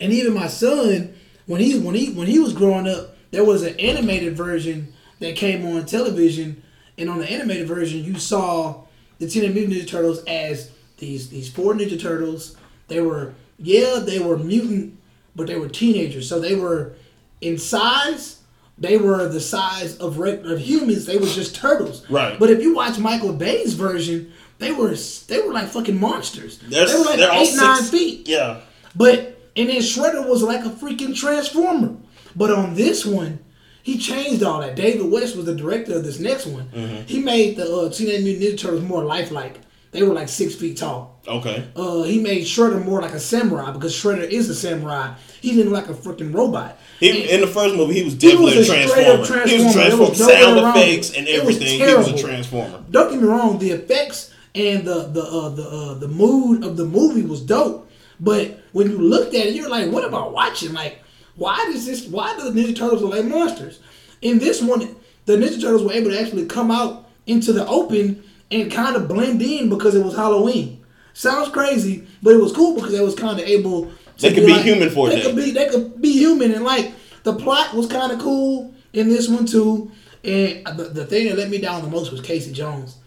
And 0.00 0.12
even 0.12 0.32
my 0.32 0.46
son, 0.46 1.14
when 1.46 1.60
he 1.60 1.78
when 1.78 1.94
he 1.94 2.10
when 2.12 2.26
he 2.26 2.38
was 2.38 2.54
growing 2.54 2.88
up, 2.88 3.16
there 3.30 3.44
was 3.44 3.62
an 3.62 3.78
animated 3.78 4.36
version 4.36 4.94
that 5.18 5.36
came 5.36 5.66
on 5.66 5.84
television, 5.84 6.62
and 6.96 7.10
on 7.10 7.18
the 7.18 7.30
animated 7.30 7.68
version, 7.68 8.04
you 8.04 8.18
saw 8.18 8.84
the 9.18 9.28
Teenage 9.28 9.54
Mutant 9.54 9.74
Ninja 9.74 9.88
Turtles 9.88 10.24
as 10.24 10.70
these 10.96 11.28
these 11.28 11.52
four 11.52 11.74
Ninja 11.74 12.00
Turtles. 12.00 12.56
They 12.86 13.00
were 13.00 13.34
yeah, 13.58 13.98
they 13.98 14.18
were 14.18 14.38
mutant, 14.38 14.98
but 15.36 15.46
they 15.46 15.58
were 15.58 15.68
teenagers, 15.68 16.28
so 16.28 16.40
they 16.40 16.54
were 16.54 16.94
in 17.40 17.58
size. 17.58 18.37
They 18.80 18.96
were 18.96 19.28
the 19.28 19.40
size 19.40 19.96
of 19.98 20.20
of 20.20 20.60
humans. 20.60 21.06
They 21.06 21.18
were 21.18 21.26
just 21.26 21.56
turtles. 21.56 22.08
Right. 22.08 22.38
But 22.38 22.50
if 22.50 22.62
you 22.62 22.74
watch 22.74 22.98
Michael 22.98 23.32
Bay's 23.32 23.74
version, 23.74 24.32
they 24.58 24.72
were 24.72 24.94
they 25.26 25.40
were 25.40 25.52
like 25.52 25.68
fucking 25.68 25.98
monsters. 25.98 26.58
They're, 26.58 26.86
they 26.86 26.94
were 26.94 27.04
like 27.04 27.18
eight 27.18 27.56
nine 27.56 27.76
six- 27.78 27.90
feet. 27.90 28.28
Yeah. 28.28 28.60
But 28.94 29.40
and 29.56 29.68
then 29.68 29.78
Shredder 29.80 30.28
was 30.28 30.42
like 30.42 30.64
a 30.64 30.70
freaking 30.70 31.16
transformer. 31.16 31.96
But 32.36 32.52
on 32.52 32.74
this 32.74 33.04
one, 33.04 33.40
he 33.82 33.98
changed 33.98 34.42
all 34.42 34.60
that. 34.60 34.76
David 34.76 35.10
West 35.10 35.34
was 35.34 35.46
the 35.46 35.54
director 35.56 35.94
of 35.94 36.04
this 36.04 36.20
next 36.20 36.46
one. 36.46 36.68
He 37.06 37.20
made 37.20 37.56
the 37.56 37.64
uh, 37.68 37.90
Teenage 37.90 38.22
Mutant 38.22 38.54
Ninja 38.54 38.58
Turtles 38.58 38.82
more 38.84 39.04
lifelike. 39.04 39.60
They 39.90 40.02
were 40.02 40.12
like 40.14 40.28
six 40.28 40.54
feet 40.54 40.76
tall. 40.76 41.20
Okay. 41.26 41.66
Uh, 41.74 42.02
he 42.02 42.20
made 42.20 42.42
Shredder 42.42 42.84
more 42.84 43.00
like 43.00 43.14
a 43.14 43.20
samurai 43.20 43.70
because 43.72 43.94
Shredder 43.94 44.28
is 44.28 44.48
a 44.50 44.54
samurai. 44.54 45.14
He 45.40 45.54
didn't 45.54 45.72
look 45.72 45.88
like 45.88 45.96
a 45.96 45.98
freaking 45.98 46.34
robot. 46.34 46.78
He, 47.00 47.30
in 47.30 47.40
the 47.40 47.46
first 47.46 47.74
movie, 47.74 47.94
he 47.94 48.04
was 48.04 48.12
He 48.14 48.18
definitely 48.18 48.58
was 48.58 48.68
a 48.68 48.74
a 48.84 48.86
straight 48.86 48.88
transformer. 48.88 49.46
He 49.46 49.64
was 49.64 49.74
a 49.74 49.78
transformer. 49.78 49.82
transformer. 49.82 49.96
There 49.96 50.08
was 50.08 50.18
no 50.20 50.28
Sound 50.28 50.76
effects 50.76 51.14
and 51.16 51.28
It 51.28 51.44
was 51.44 51.56
everything. 51.56 51.80
He 51.88 51.94
was 51.94 52.08
a 52.08 52.18
transformer. 52.18 52.84
don't 52.90 53.10
get 53.10 53.20
me 53.22 53.28
wrong, 53.28 53.58
the 53.58 53.70
effects 53.70 54.34
and 54.54 54.84
the 54.84 55.02
the 55.08 55.22
uh, 55.22 55.48
the 55.50 55.62
uh, 55.68 55.94
the 55.94 56.08
mood 56.08 56.64
of 56.64 56.76
the 56.76 56.84
movie 56.84 57.22
was 57.22 57.40
dope. 57.42 57.90
But 58.20 58.60
when 58.72 58.90
you 58.90 58.98
looked 58.98 59.34
at 59.34 59.46
it, 59.46 59.54
you're 59.54 59.70
like, 59.70 59.90
what 59.92 60.04
am 60.04 60.14
I 60.14 60.26
watching? 60.26 60.72
Like, 60.72 60.98
why 61.36 61.56
does 61.72 61.86
this? 61.86 62.06
Why 62.06 62.36
do 62.36 62.50
the 62.50 62.60
Ninja 62.60 62.76
Turtles 62.76 63.00
look 63.02 63.12
like 63.14 63.24
monsters? 63.24 63.78
In 64.22 64.38
this 64.40 64.60
one, 64.60 64.96
the 65.26 65.36
Ninja 65.36 65.60
Turtles 65.60 65.84
were 65.84 65.92
able 65.92 66.10
to 66.10 66.20
actually 66.20 66.46
come 66.46 66.70
out 66.70 67.08
into 67.26 67.52
the 67.52 67.64
open 67.68 68.24
and 68.50 68.70
kind 68.72 68.96
of 68.96 69.08
blend 69.08 69.42
in 69.42 69.68
because 69.68 69.94
it 69.94 70.04
was 70.04 70.16
Halloween. 70.16 70.84
Sounds 71.12 71.48
crazy, 71.50 72.06
but 72.22 72.34
it 72.34 72.40
was 72.40 72.52
cool 72.52 72.74
because 72.74 72.92
they 72.92 73.00
was 73.00 73.14
kind 73.14 73.38
of 73.38 73.46
able. 73.46 73.86
To 73.86 73.92
They 74.18 74.34
could 74.34 74.46
be 74.46 74.60
human 74.62 74.90
for 74.90 75.08
they 75.08 75.16
day. 75.16 75.22
Could 75.22 75.36
be, 75.36 75.50
they 75.50 75.68
could 75.68 76.00
be 76.00 76.12
human, 76.12 76.52
and 76.52 76.64
like 76.64 76.92
the 77.24 77.34
plot 77.34 77.74
was 77.74 77.86
kind 77.86 78.12
of 78.12 78.18
cool 78.20 78.74
in 78.92 79.08
this 79.08 79.28
one 79.28 79.46
too. 79.46 79.90
And 80.24 80.66
the, 80.78 80.84
the 80.84 81.06
thing 81.06 81.28
that 81.28 81.38
let 81.38 81.50
me 81.50 81.58
down 81.58 81.82
the 81.82 81.88
most 81.88 82.10
was 82.10 82.20
Casey 82.20 82.52
Jones. 82.52 82.98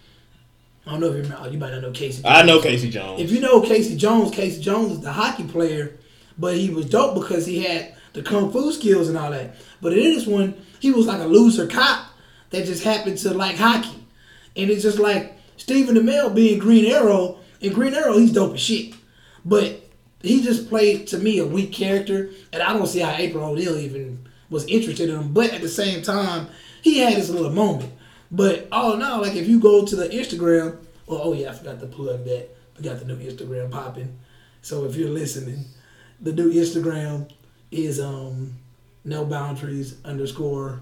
I 0.86 0.92
don't 0.92 1.00
know 1.00 1.08
if 1.08 1.16
you 1.16 1.22
remember. 1.24 1.50
You 1.50 1.58
might 1.58 1.72
not 1.72 1.82
know 1.82 1.92
Casey. 1.92 2.24
Jones. 2.24 2.36
I 2.36 2.44
know 2.44 2.62
Casey 2.62 2.90
Jones. 2.90 3.22
If 3.22 3.32
you 3.32 3.40
know 3.40 3.62
Casey 3.62 3.96
Jones, 3.96 4.32
Casey 4.32 4.62
Jones 4.62 4.94
is 4.94 5.02
the 5.02 5.12
hockey 5.12 5.44
player, 5.44 5.98
but 6.38 6.58
he 6.58 6.70
was 6.70 6.90
dope 6.90 7.16
because 7.16 7.46
he 7.46 7.64
had 7.64 7.94
the 8.14 8.22
kung 8.22 8.52
fu 8.52 8.72
skills 8.72 9.08
and 9.08 9.18
all 9.18 9.32
that. 9.32 9.56
But 9.82 9.94
in 9.94 10.04
this 10.04 10.26
one, 10.26 10.56
he 10.80 10.92
was 10.92 11.06
like 11.06 11.22
a 11.22 11.26
loser 11.26 11.68
cop 11.68 12.08
that 12.50 12.66
just 12.66 12.84
happened 12.84 13.18
to 13.20 13.34
like 13.34 13.58
hockey, 13.58 14.01
and 14.56 14.70
it's 14.70 14.84
just 14.84 15.00
like 15.00 15.38
Stephen 15.58 15.96
Amell 15.96 16.34
being 16.34 16.60
Green 16.60 16.86
Arrow. 16.86 17.38
In 17.60 17.74
Green 17.74 17.94
Arrow, 17.94 18.18
he's 18.18 18.34
dope 18.34 18.56
as 18.56 18.60
shit, 18.60 18.94
but 19.46 19.88
he 20.22 20.42
just 20.42 20.70
played 20.70 21.08
to 21.08 21.18
me 21.18 21.40
a 21.40 21.46
weak 21.46 21.72
character, 21.72 22.30
and 22.52 22.62
I 22.62 22.74
don't 22.74 22.88
see 22.88 23.00
how 23.00 23.16
April 23.16 23.46
O'Neil 23.46 23.78
even 23.78 24.28
was 24.50 24.66
interested 24.66 25.10
in 25.10 25.20
him. 25.20 25.34
But 25.34 25.54
at 25.54 25.62
the 25.62 25.70
same 25.70 26.02
time, 26.02 26.48
he 26.82 27.00
had 27.00 27.14
his 27.14 27.30
little 27.30 27.52
moment. 27.52 27.92
But 28.32 28.68
all 28.72 28.94
in 28.94 29.02
all, 29.02 29.22
like 29.22 29.36
if 29.36 29.48
you 29.48 29.60
go 29.60 29.86
to 29.86 29.96
the 29.96 30.08
Instagram, 30.08 30.78
well, 31.06 31.22
oh 31.24 31.34
yeah, 31.34 31.50
I 31.50 31.54
forgot 31.54 31.80
to 31.80 31.88
plug 31.88 32.24
that. 32.26 32.50
We 32.78 32.84
got 32.84 33.00
the 33.00 33.06
new 33.06 33.18
Instagram 33.18 33.70
popping. 33.72 34.18
So 34.62 34.86
if 34.86 34.96
you're 34.96 35.10
listening, 35.10 35.66
the 36.20 36.34
new 36.34 36.52
Instagram 36.54 37.30
is 37.72 38.00
um 38.00 38.54
no 39.04 39.26
boundaries 39.26 39.98
underscore 40.06 40.82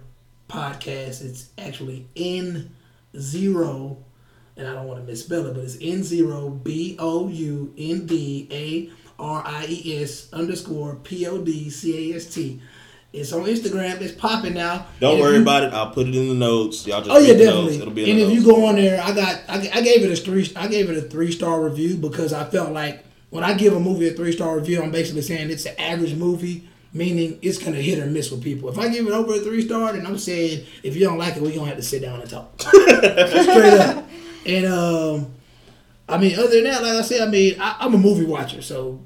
podcast. 0.50 1.24
It's 1.24 1.50
actually 1.58 2.08
N 2.16 2.72
zero, 3.18 3.98
and 4.58 4.68
I 4.68 4.74
don't 4.74 4.88
want 4.88 5.00
to 5.00 5.06
misspell 5.06 5.46
it, 5.48 5.54
but 5.56 5.64
it's 5.64 5.78
N 5.82 6.04
zero 6.04 6.50
B 6.50 6.96
O 7.00 7.28
U 7.28 7.74
N 7.78 8.06
D 8.06 8.48
A 8.52 8.90
R 9.22 9.44
I 9.46 9.66
E 9.68 10.02
S 10.04 10.32
underscore 10.34 10.96
P 11.04 11.26
O 11.28 11.40
D 11.40 11.70
C 11.70 12.14
A 12.14 12.16
S 12.18 12.26
T. 12.34 12.62
It's 13.12 13.34
on 13.34 13.46
Instagram. 13.46 14.00
It's 14.02 14.14
popping 14.14 14.54
now. 14.54 14.86
Don't 15.00 15.14
And 15.14 15.22
worry 15.22 15.36
you- 15.38 15.42
about 15.42 15.64
it. 15.64 15.74
I'll 15.74 15.90
put 15.90 16.08
it 16.08 16.16
in 16.16 16.28
the 16.30 16.36
notes. 16.36 16.86
Y'all 16.86 17.00
just 17.02 17.10
Oh 17.10 17.18
yeah, 17.18 17.34
definitely. 17.34 17.78
It'll 17.80 17.90
be 17.92 18.04
in 18.04 18.20
and 18.20 18.20
if 18.20 18.32
you 18.32 18.46
go 18.46 18.66
on 18.68 18.76
there, 18.76 19.02
I 19.02 19.14
got 19.14 19.42
I, 19.48 19.56
I 19.74 19.82
gave 19.82 20.04
it 20.04 20.12
a 20.12 20.16
three 20.22 20.52
I 20.56 20.68
gave 20.68 20.90
it 20.92 20.98
a 20.98 21.02
three 21.02 21.32
star 21.32 21.62
review 21.64 21.98
because 21.98 22.34
I 22.34 22.44
felt 22.46 22.72
like 22.72 23.04
when 23.32 23.44
I 23.44 23.54
give 23.56 23.74
a 23.74 23.80
movie 23.80 24.08
a 24.10 24.12
three 24.12 24.32
star 24.32 24.56
review, 24.58 24.82
I'm 24.84 24.92
basically 24.92 25.24
saying 25.24 25.50
it's 25.50 25.66
an 25.66 25.74
average 25.80 26.14
movie, 26.16 26.68
meaning 26.94 27.40
it's 27.42 27.58
gonna 27.58 27.78
hit 27.78 28.00
or 28.00 28.06
miss 28.08 28.32
with 28.32 28.44
people. 28.44 28.70
If 28.70 28.78
I 28.78 28.90
give 28.90 29.08
it 29.08 29.14
over 29.14 29.34
a 29.36 29.40
three 29.40 29.62
star, 29.62 29.94
then 29.94 30.06
I'm 30.06 30.18
saying 30.18 30.66
if 30.84 30.96
you 30.96 31.06
don't 31.06 31.18
like 31.18 31.36
it, 31.36 31.42
we're 31.42 31.54
gonna 31.54 31.68
have 31.68 31.78
to 31.78 31.84
sit 31.84 32.02
down 32.02 32.22
and 32.22 32.30
talk. 32.30 32.60
Straight 32.62 33.74
up. 33.74 34.08
And 34.46 34.66
um, 34.66 35.34
I 36.08 36.18
mean, 36.18 36.38
other 36.40 36.50
than 36.50 36.64
that, 36.64 36.82
like 36.82 36.94
I 36.94 37.02
said, 37.02 37.28
I 37.28 37.30
mean, 37.30 37.56
I, 37.60 37.78
I'm 37.80 37.94
a 37.94 37.98
movie 37.98 38.26
watcher, 38.26 38.62
so 38.62 39.00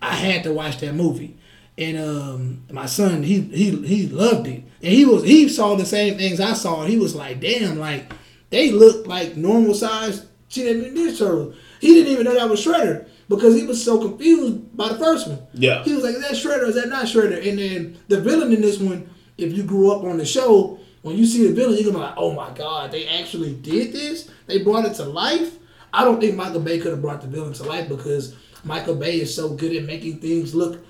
I 0.00 0.14
had 0.14 0.44
to 0.44 0.52
watch 0.52 0.78
that 0.78 0.94
movie. 0.94 1.36
And 1.76 1.98
um, 1.98 2.62
my 2.70 2.86
son, 2.86 3.22
he 3.22 3.40
he 3.40 3.70
he 3.86 4.06
loved 4.08 4.46
it, 4.46 4.62
and 4.82 4.92
he 4.92 5.04
was 5.04 5.22
he 5.24 5.48
saw 5.48 5.74
the 5.76 5.86
same 5.86 6.16
things 6.16 6.40
I 6.40 6.52
saw, 6.52 6.84
he 6.84 6.98
was 6.98 7.14
like, 7.14 7.40
"Damn, 7.40 7.78
like 7.78 8.12
they 8.50 8.70
look 8.70 9.06
like 9.06 9.36
normal 9.36 9.74
size 9.74 10.26
Ninja 10.50 11.16
Turtles." 11.16 11.56
He 11.80 11.94
didn't 11.94 12.12
even 12.12 12.24
know 12.24 12.34
that 12.34 12.50
was 12.50 12.64
Shredder 12.64 13.06
because 13.30 13.54
he 13.54 13.64
was 13.64 13.82
so 13.82 13.98
confused 13.98 14.76
by 14.76 14.88
the 14.88 14.98
first 14.98 15.28
one. 15.28 15.38
Yeah. 15.54 15.82
he 15.84 15.94
was 15.94 16.02
like, 16.04 16.16
"Is 16.16 16.20
that 16.22 16.32
Shredder? 16.32 16.68
Is 16.68 16.74
that 16.74 16.88
not 16.90 17.06
Shredder?" 17.06 17.38
And 17.48 17.58
then 17.58 17.96
the 18.08 18.20
villain 18.20 18.52
in 18.52 18.60
this 18.60 18.78
one, 18.78 19.08
if 19.38 19.56
you 19.56 19.62
grew 19.62 19.90
up 19.92 20.02
on 20.04 20.18
the 20.18 20.26
show, 20.26 20.78
when 21.02 21.16
you 21.16 21.24
see 21.24 21.46
the 21.46 21.54
villain, 21.54 21.74
you're 21.76 21.84
gonna 21.92 22.04
be 22.04 22.10
like, 22.10 22.14
"Oh 22.18 22.34
my 22.34 22.50
god, 22.50 22.90
they 22.90 23.06
actually 23.06 23.54
did 23.54 23.92
this! 23.92 24.28
They 24.46 24.58
brought 24.62 24.84
it 24.84 24.94
to 24.94 25.04
life." 25.04 25.56
I 25.92 26.04
don't 26.04 26.20
think 26.20 26.36
Michael 26.36 26.60
Bay 26.60 26.78
could 26.78 26.90
have 26.90 27.00
brought 27.02 27.20
the 27.22 27.28
villain 27.28 27.52
to 27.54 27.62
life 27.64 27.88
because 27.88 28.34
Michael 28.64 28.94
Bay 28.96 29.20
is 29.20 29.34
so 29.34 29.48
good 29.50 29.74
at 29.74 29.84
making 29.84 30.18
things 30.18 30.54
look 30.54 30.84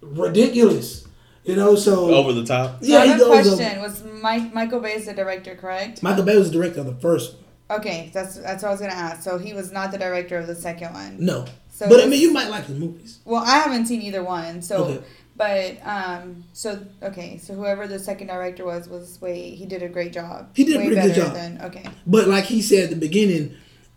ridiculous. 0.00 1.06
You 1.44 1.56
know, 1.56 1.74
so 1.74 2.14
Over 2.14 2.32
the 2.32 2.44
top. 2.44 2.82
So 2.84 2.88
yeah, 2.88 2.98
I 2.98 3.06
have 3.06 3.16
a 3.16 3.24
goes 3.24 3.46
over. 3.48 3.56
question. 3.56 3.82
Was 3.82 4.04
Mike 4.22 4.54
Michael 4.54 4.78
Bay 4.80 4.92
is 4.94 5.06
the 5.06 5.12
director, 5.12 5.56
correct? 5.56 6.02
Michael 6.02 6.24
Bay 6.24 6.36
was 6.36 6.50
the 6.52 6.58
director 6.58 6.80
of 6.80 6.86
the 6.86 6.94
first 6.94 7.34
one. 7.34 7.42
Okay, 7.70 8.10
that's 8.12 8.36
that's 8.36 8.62
what 8.62 8.68
I 8.68 8.72
was 8.72 8.80
gonna 8.80 8.92
ask. 8.92 9.22
So 9.22 9.38
he 9.38 9.54
was 9.54 9.72
not 9.72 9.92
the 9.92 9.98
director 9.98 10.36
of 10.36 10.46
the 10.46 10.54
second 10.54 10.92
one. 10.92 11.16
No, 11.18 11.46
So 11.70 11.88
but 11.88 12.02
I 12.02 12.06
mean, 12.06 12.20
you 12.20 12.32
might 12.32 12.48
like 12.50 12.64
his 12.66 12.78
movies. 12.78 13.18
Well, 13.24 13.42
I 13.42 13.58
haven't 13.58 13.86
seen 13.86 14.02
either 14.02 14.22
one. 14.22 14.60
So, 14.60 14.84
Okay. 14.84 15.04
but 15.36 15.86
um, 15.86 16.44
so 16.52 16.84
okay, 17.02 17.38
so 17.38 17.54
whoever 17.54 17.86
the 17.86 17.98
second 17.98 18.26
director 18.26 18.64
was 18.66 18.88
was 18.88 19.20
way 19.22 19.50
he 19.54 19.64
did 19.64 19.82
a 19.82 19.88
great 19.88 20.12
job. 20.12 20.50
He 20.54 20.64
did 20.64 20.76
a 20.76 20.78
way 20.80 20.86
pretty 20.88 21.00
good 21.08 21.14
job. 21.14 21.34
Than, 21.34 21.60
okay, 21.62 21.84
But 22.06 22.28
like 22.28 22.44
he 22.44 22.60
said 22.60 22.84
at 22.84 22.90
the 22.90 22.96
beginning, 22.96 23.54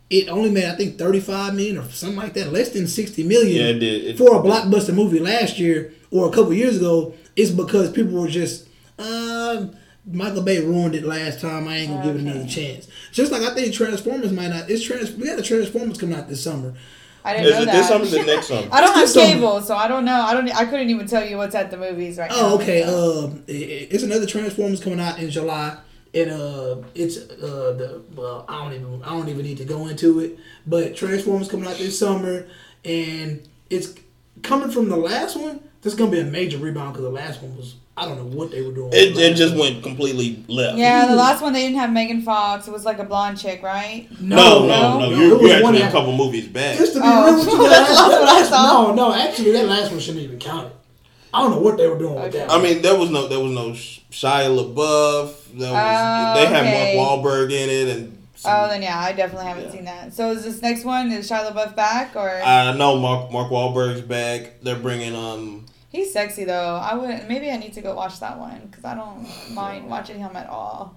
it 0.10 0.30
only 0.30 0.52
made 0.52 0.66
I 0.66 0.76
think 0.76 0.98
thirty 0.98 1.20
five 1.20 1.54
million 1.54 1.78
or 1.80 1.90
something 1.90 2.18
like 2.18 2.34
that, 2.36 2.54
less 2.54 2.70
than 2.70 2.88
sixty 2.88 3.24
million. 3.24 3.58
Yeah, 3.58 3.72
it 3.76 3.80
did. 3.80 4.04
It- 4.06 4.18
for 4.18 4.36
a 4.36 4.40
blockbuster 4.42 4.94
movie 4.94 5.20
last 5.20 5.60
year 5.60 5.92
or 6.12 6.30
a 6.30 6.32
couple 6.32 6.54
years 6.54 6.78
ago. 6.78 7.14
It's 7.36 7.52
because 7.52 7.92
people 7.92 8.14
were 8.22 8.30
just, 8.30 8.66
um, 8.98 9.76
Michael 10.12 10.42
Bay 10.44 10.60
ruined 10.60 10.96
it 10.96 11.04
last 11.04 11.42
time. 11.42 11.68
I 11.68 11.78
ain't 11.78 11.92
gonna 11.92 12.06
give 12.06 12.16
it 12.16 12.22
another 12.22 12.48
chance. 12.48 12.88
Just 13.12 13.32
like 13.32 13.42
I 13.42 13.54
think 13.56 13.74
Transformers 13.74 14.32
might 14.32 14.50
not. 14.50 14.70
It's 14.70 14.84
trans. 14.84 15.12
We 15.12 15.26
got 15.26 15.38
the 15.38 15.44
Transformers 15.44 15.98
coming 15.98 16.16
out 16.18 16.28
this 16.28 16.44
summer. 16.44 16.74
I 17.24 17.34
didn't 17.34 17.48
Is 17.48 17.52
know 17.54 17.62
it 17.62 17.66
that. 17.66 17.74
this 17.78 17.88
summer 17.88 18.04
or 18.06 18.08
the 18.08 18.24
next 18.36 18.48
summer? 18.50 18.68
I 18.72 18.82
don't 18.82 18.94
have 18.94 19.04
It's 19.04 19.14
this 19.14 19.24
summer. 19.24 19.34
cable, 19.34 19.62
so 19.62 19.76
I 19.76 19.88
don't 19.88 20.06
know. 20.06 20.14
I 20.22 20.34
don't. 20.36 20.48
I 20.56 20.66
couldn't 20.66 20.90
even 20.92 21.08
tell 21.08 21.26
you 21.28 21.38
what's 21.38 21.56
at 21.56 21.72
the 21.72 21.78
movies 21.78 22.20
right 22.20 22.30
now. 22.30 22.38
Oh, 22.40 22.56
okay. 22.62 22.84
so. 22.84 23.26
Um, 23.26 23.44
it- 23.48 23.88
it's 23.92 24.04
another 24.04 24.28
Transformers 24.28 24.80
coming 24.80 25.00
out 25.00 25.18
in 25.18 25.32
July, 25.32 25.76
and 26.14 26.30
uh, 26.30 26.78
it's 26.94 27.18
uh 27.18 27.74
the 27.76 28.02
well, 28.16 28.46
I 28.48 28.64
don't 28.64 28.74
even 28.74 29.02
I 29.04 29.10
don't 29.10 29.28
even 29.30 29.44
need 29.44 29.58
to 29.58 29.66
go 29.66 29.88
into 29.88 30.20
it, 30.20 30.38
but 30.68 30.96
Transformers 30.96 31.48
coming 31.50 31.68
out 31.68 31.78
this 31.78 31.98
summer, 31.98 32.46
and 32.84 33.42
it's 33.72 33.96
coming 34.44 34.70
from 34.70 34.90
the 34.90 34.98
last 34.98 35.36
one. 35.36 35.62
This 35.82 35.94
is 35.94 35.98
gonna 36.00 36.12
be 36.12 36.20
a 36.20 36.26
major 36.26 36.60
rebound 36.60 36.94
because 36.94 37.06
the 37.06 37.10
last 37.12 37.42
one 37.42 37.58
was 37.58 37.76
I 37.98 38.06
don't 38.06 38.18
know 38.18 38.38
what 38.38 38.52
they 38.52 38.62
were 38.62 38.74
doing. 38.74 38.90
It, 38.92 39.18
it 39.18 39.36
just 39.38 39.56
went 39.56 39.82
completely 39.82 40.44
left. 40.50 40.78
Yeah, 40.78 41.06
the 41.06 41.16
last 41.16 41.42
one 41.42 41.54
they 41.54 41.62
didn't 41.62 41.78
have 41.80 41.94
Megan 41.94 42.22
Fox. 42.24 42.68
It 42.68 42.72
was 42.72 42.84
like 42.84 43.00
a 43.00 43.06
blonde 43.06 43.40
chick, 43.40 43.64
right? 43.64 44.08
No, 44.20 44.36
no, 44.36 44.68
No? 44.68 45.00
no. 45.00 45.00
No, 45.00 45.10
You're, 45.18 45.32
it 45.38 45.42
was 45.42 45.52
you're 45.52 45.64
one 45.64 45.76
actually 45.76 45.88
a 45.88 45.92
couple 45.92 46.18
movies 46.18 46.48
back. 46.50 46.78
Just 46.78 46.94
to 46.94 47.00
be 47.00 47.06
Oh. 47.08 47.26
real 47.26 47.36
with 47.38 47.48
you, 47.48 47.64
That's 47.70 47.90
that, 47.90 48.08
what 48.10 48.22
I 48.22 48.34
last, 48.40 48.50
saw. 48.50 48.88
no, 48.88 48.94
no, 48.96 49.14
actually, 49.16 49.52
that 49.52 49.66
last 49.68 49.92
one 49.92 50.00
shouldn't 50.02 50.24
even 50.26 50.40
count. 50.40 50.74
I 51.34 51.42
don't 51.42 51.52
know 51.52 51.60
what 51.60 51.78
they 51.78 51.88
were 51.88 51.98
doing 51.98 52.16
with 52.16 52.34
that. 52.34 52.52
I 52.52 52.62
mean, 52.62 52.82
there 52.82 52.98
was 53.00 53.10
no 53.12 53.28
there 53.28 53.40
was 53.40 53.52
no 53.52 53.70
Shia 53.72 54.48
LaBeouf. 54.50 55.58
There 55.58 55.72
was, 55.72 55.98
Oh, 55.98 56.34
they 56.40 56.46
had 56.48 56.64
okay. 56.66 56.98
Mark 56.98 57.24
Wahlberg 57.24 57.52
in 57.52 57.70
it, 57.70 57.98
and 57.98 58.18
Oh, 58.46 58.68
then 58.68 58.82
yeah, 58.82 59.00
I 59.00 59.12
definitely 59.14 59.48
haven't 59.48 59.66
Yeah. 59.66 59.72
seen 59.72 59.86
that. 59.86 60.14
So 60.14 60.32
is 60.32 60.44
this 60.44 60.62
next 60.62 60.84
one 60.86 61.12
is 61.12 61.30
Shia 61.30 61.52
LaBeouf 61.52 61.76
back 61.76 62.16
or 62.16 62.30
I 62.44 62.74
know 62.76 62.98
Mark 63.00 63.32
Mark 63.32 63.50
Wahlberg's 63.52 64.02
back. 64.02 64.62
They're 64.64 64.76
bringing 64.76 65.16
um. 65.16 65.65
He's 65.96 66.12
sexy 66.14 66.44
though? 66.46 66.76
I 66.76 66.94
would 66.96 67.28
maybe 67.28 67.50
I 67.50 67.58
need 67.58 67.74
to 67.74 67.82
go 67.82 67.96
watch 67.96 68.20
that 68.20 68.38
one 68.38 68.68
because 68.70 68.84
I 68.86 68.96
don't 68.96 69.28
mind 69.54 69.90
watching 69.90 70.20
him 70.20 70.36
at 70.36 70.48
all. 70.50 70.96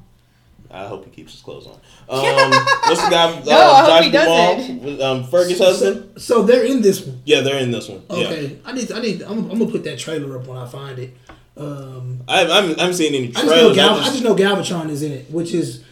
I 0.71 0.87
hope 0.87 1.07
he 1.07 1.11
keeps 1.11 1.33
his 1.33 1.41
clothes 1.41 1.67
on. 1.67 1.73
Um, 2.11 2.51
what's 2.89 3.03
the 3.03 3.11
guy? 3.11 3.33
Uh, 3.33 3.45
No, 3.47 3.59
I 3.59 3.91
hope 3.91 4.05
he 4.05 4.11
doesn't. 4.11 5.01
Um, 5.01 5.25
Fergie's 5.25 5.59
husband. 5.59 6.13
So, 6.21 6.41
so 6.41 6.43
they're 6.43 6.65
in 6.65 6.83
this 6.83 7.07
one. 7.07 7.23
Yeah, 7.25 7.41
they're 7.41 7.59
in 7.59 7.71
this 7.71 7.89
one. 7.89 8.03
Yeah, 8.11 8.27
Okay, 8.27 8.59
I 8.67 8.73
need, 8.73 8.93
I 8.93 9.01
need, 9.01 9.23
I'm, 9.23 9.51
I'm 9.51 9.59
gonna 9.59 9.71
put 9.71 9.85
that 9.85 9.99
trailer 9.99 10.37
up 10.39 10.47
when 10.47 10.59
I 10.59 10.67
find 10.67 10.99
it. 10.99 11.17
Um, 11.57 12.21
I, 12.29 12.45
I, 12.45 12.55
haven't, 12.61 12.79
I 12.79 12.83
haven't 12.83 12.97
seen 12.97 13.15
any 13.15 13.29
I 13.29 13.31
just 13.33 13.47
know. 13.47 13.75
Gal, 13.75 13.91
I 13.91 13.93
I 13.93 13.97
just- 14.01 14.13
just 14.13 14.25
know 14.25 14.35
Galvatron 14.35 14.91
is 14.91 15.03
in 15.03 15.13
it, 15.13 15.31
which 15.31 15.55
is, 15.55 15.85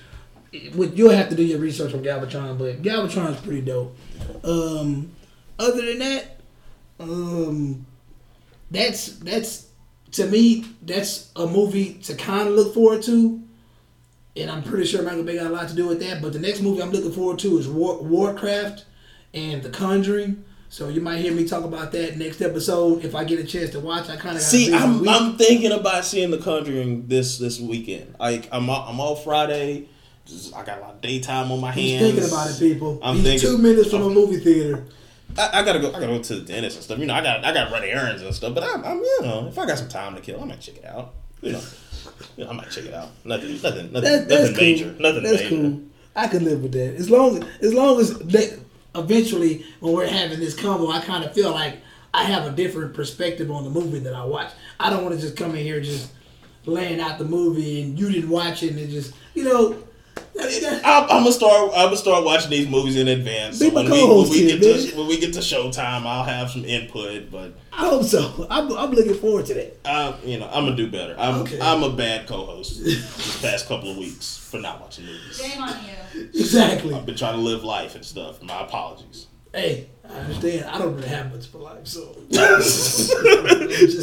what 0.75 0.95
you'll 0.97 1.11
have 1.11 1.29
to 1.31 1.35
do 1.35 1.43
your 1.43 1.59
research 1.59 1.95
on 1.95 2.03
Galvatron, 2.03 2.59
but 2.59 2.83
Galvatron 2.83 3.35
is 3.35 3.41
pretty 3.41 3.63
dope. 3.63 3.97
Um, 4.45 5.11
other 5.59 5.85
than 5.87 5.99
that, 6.01 6.41
um, 7.01 7.86
that's 8.71 9.09
that's 9.19 9.69
to 10.13 10.27
me 10.27 10.65
that's 10.83 11.31
a 11.37 11.47
movie 11.47 11.95
to 12.05 12.15
kind 12.15 12.49
of 12.49 12.55
look 12.55 12.75
forward 12.75 13.03
to, 13.05 13.43
and 14.37 14.51
I'm 14.51 14.63
pretty 14.63 14.87
sure 14.87 15.03
Michael 15.03 15.23
Bay 15.25 15.37
got 15.37 15.47
a 15.47 15.51
lot 15.51 15.69
to 15.69 15.75
do 15.75 15.87
with 15.87 16.01
that. 16.01 16.21
But 16.23 16.33
the 16.33 16.39
next 16.39 16.61
movie 16.61 16.83
I'm 16.83 16.91
looking 16.91 17.13
forward 17.13 17.39
to 17.41 17.59
is 17.59 17.69
War, 17.69 18.03
Warcraft 18.03 18.85
and 19.35 19.63
The 19.63 19.71
Conjuring. 19.71 20.45
So 20.69 20.89
you 20.89 21.01
might 21.01 21.19
hear 21.19 21.33
me 21.33 21.47
talk 21.47 21.65
about 21.65 21.93
that 21.93 22.17
next 22.19 22.43
episode 22.43 23.05
if 23.05 23.15
I 23.15 23.23
get 23.25 23.39
a 23.39 23.45
chance 23.45 23.71
to 23.71 23.81
watch. 23.81 24.09
I 24.11 24.17
kind 24.17 24.37
of 24.37 24.43
See, 24.43 24.75
I'm, 24.75 25.09
I'm 25.09 25.37
thinking 25.39 25.71
about 25.71 26.05
seeing 26.05 26.31
The 26.33 26.39
Conjuring 26.39 27.07
this 27.07 27.39
this 27.39 27.61
weekend. 27.61 28.17
Like 28.19 28.49
I'm 28.53 28.69
I'm 28.69 29.01
off 29.01 29.25
Friday. 29.25 29.89
Just, 30.27 30.57
I 30.57 30.65
got 30.65 30.79
a 30.79 30.81
lot 30.81 30.95
of 30.95 31.01
daytime 31.03 31.53
on 31.53 31.61
my 31.61 31.71
He's 31.71 32.01
hands. 32.01 32.15
thinking 32.15 32.29
about 32.33 32.51
it, 32.51 32.59
people. 32.59 32.99
I'm 33.01 33.15
He's 33.17 33.25
thinking- 33.25 33.49
two 33.49 33.59
minutes 33.59 33.91
from 33.91 34.03
a 34.03 34.11
movie 34.11 34.39
theater. 34.39 34.85
I, 35.39 35.61
I 35.61 35.65
gotta 35.65 35.81
go. 35.81 35.89
I 35.89 35.93
gotta 35.93 36.07
go 36.07 36.23
to 36.23 36.35
the 36.37 36.41
dentist 36.41 36.77
and 36.77 36.85
stuff. 36.85 36.99
You 36.99 37.07
know, 37.07 37.15
I 37.15 37.23
got 37.23 37.45
I 37.45 37.53
got 37.53 37.67
to 37.67 37.71
run 37.73 37.85
errands 37.85 38.23
and 38.23 38.35
stuff. 38.35 38.55
But 38.55 38.65
I'm, 38.65 38.85
I'm 38.85 38.99
you 38.99 39.19
know, 39.23 39.47
if 39.49 39.59
I 39.59 39.67
got 39.67 39.79
some 39.79 39.89
time 39.89 40.15
to 40.15 40.21
kill, 40.21 40.41
I 40.41 40.45
might 40.45 40.61
check 40.61 40.77
it 40.77 40.85
out. 40.85 41.15
You 41.43 41.53
know, 41.53 41.61
you 42.37 42.45
know 42.45 42.51
I 42.51 42.55
might 42.55 42.71
check 42.71 42.85
it 42.85 42.95
out. 42.95 43.09
Nothing, 43.25 43.61
nothing, 43.63 43.93
nothing, 43.93 44.03
That, 44.03 44.29
nothing 44.29 44.55
cool. 44.55 44.63
major. 44.65 44.97
Nothing 44.99 45.23
that's 45.23 45.43
major. 45.43 45.49
cool. 45.49 45.81
I 46.15 46.29
can 46.29 46.45
live 46.45 46.63
with 46.63 46.73
that 46.73 46.95
as 46.95 47.11
long 47.11 47.37
as 47.43 47.49
as 47.61 47.75
long 47.75 48.01
as 48.01 48.19
they, 48.21 48.59
eventually 48.95 49.65
when 49.81 49.93
we're 49.93 50.07
having 50.07 50.41
this 50.41 50.55
combo, 50.55 50.91
I 50.91 51.01
kind 51.01 51.25
of 51.25 51.35
feel 51.35 51.51
like 51.51 51.77
I 52.15 52.25
have 52.25 52.47
a 52.47 52.51
different 52.53 52.95
perspective 52.95 53.51
on 53.51 53.65
the 53.65 53.71
movie 53.71 53.99
that 54.01 54.15
I 54.15 54.25
watch. 54.25 54.51
I 54.81 54.89
don't 54.91 55.05
want 55.05 55.15
to 55.15 55.21
just 55.21 55.37
come 55.37 55.51
in 55.55 55.63
here 55.65 55.81
just 55.81 56.13
laying 56.65 57.01
out 57.01 57.19
the 57.19 57.25
movie 57.25 57.83
and 57.83 57.99
you 57.99 58.11
didn't 58.11 58.31
watch 58.31 58.63
it 58.63 58.71
and 58.71 58.79
it 58.79 58.89
just 58.89 59.13
you 59.35 59.45
know. 59.45 59.83
That, 60.35 60.61
that, 60.61 60.83
I'm, 60.87 61.03
I'm 61.05 61.09
gonna 61.23 61.33
start. 61.33 61.71
I'm 61.75 61.87
gonna 61.87 61.97
start 61.97 62.25
watching 62.25 62.51
these 62.51 62.69
movies 62.69 62.97
in 62.97 63.09
advance. 63.09 63.59
Be 63.59 63.69
So 63.69 63.75
when 63.75 63.91
we, 63.91 64.05
when 64.07 64.29
we 64.29 64.47
get 64.47 64.61
man. 64.61 64.87
to 64.91 64.97
when 64.97 65.07
we 65.09 65.19
get 65.19 65.33
to 65.35 65.41
Showtime, 65.41 66.05
I'll 66.07 66.25
have 66.25 66.51
some 66.51 66.65
input. 66.65 67.31
But 67.31 67.55
I 67.73 67.89
hope 67.89 68.05
so. 68.05 68.47
I'm, 68.51 68.71
I'm 68.77 68.91
looking 68.91 69.15
forward 69.15 69.47
to 69.47 69.55
that. 69.55 69.77
uh, 69.85 70.17
you 70.25 70.39
know, 70.39 70.47
I'm 70.53 70.65
gonna 70.65 70.77
do 70.77 70.91
better. 70.91 71.17
I'm 71.19 71.37
Okay. 71.43 71.59
I'm 71.61 71.83
a 71.83 71.91
bad 71.91 72.27
co-host 72.27 72.81
these 72.85 73.41
past 73.41 73.67
couple 73.67 73.91
of 73.91 73.97
weeks 73.97 74.37
for 74.37 74.59
not 74.59 74.81
watching 74.81 75.07
movies. 75.07 75.41
Shame 75.43 75.63
on 75.63 75.75
you. 76.15 76.23
Exactly. 76.35 76.95
I've 76.95 77.07
been 77.07 77.17
trying 77.17 77.35
to 77.37 77.41
live 77.43 77.65
life 77.65 77.95
and 77.95 78.05
stuff. 78.05 78.43
My 78.43 78.63
apologies. 78.63 79.27
Hey, 79.55 79.89
I 80.11 80.15
understand. 80.21 80.65
I 80.67 80.79
don't 80.79 80.95
really 80.97 81.09
have 81.09 81.33
much 81.33 81.47
for 81.47 81.59
life, 81.59 81.87
so. 81.87 82.17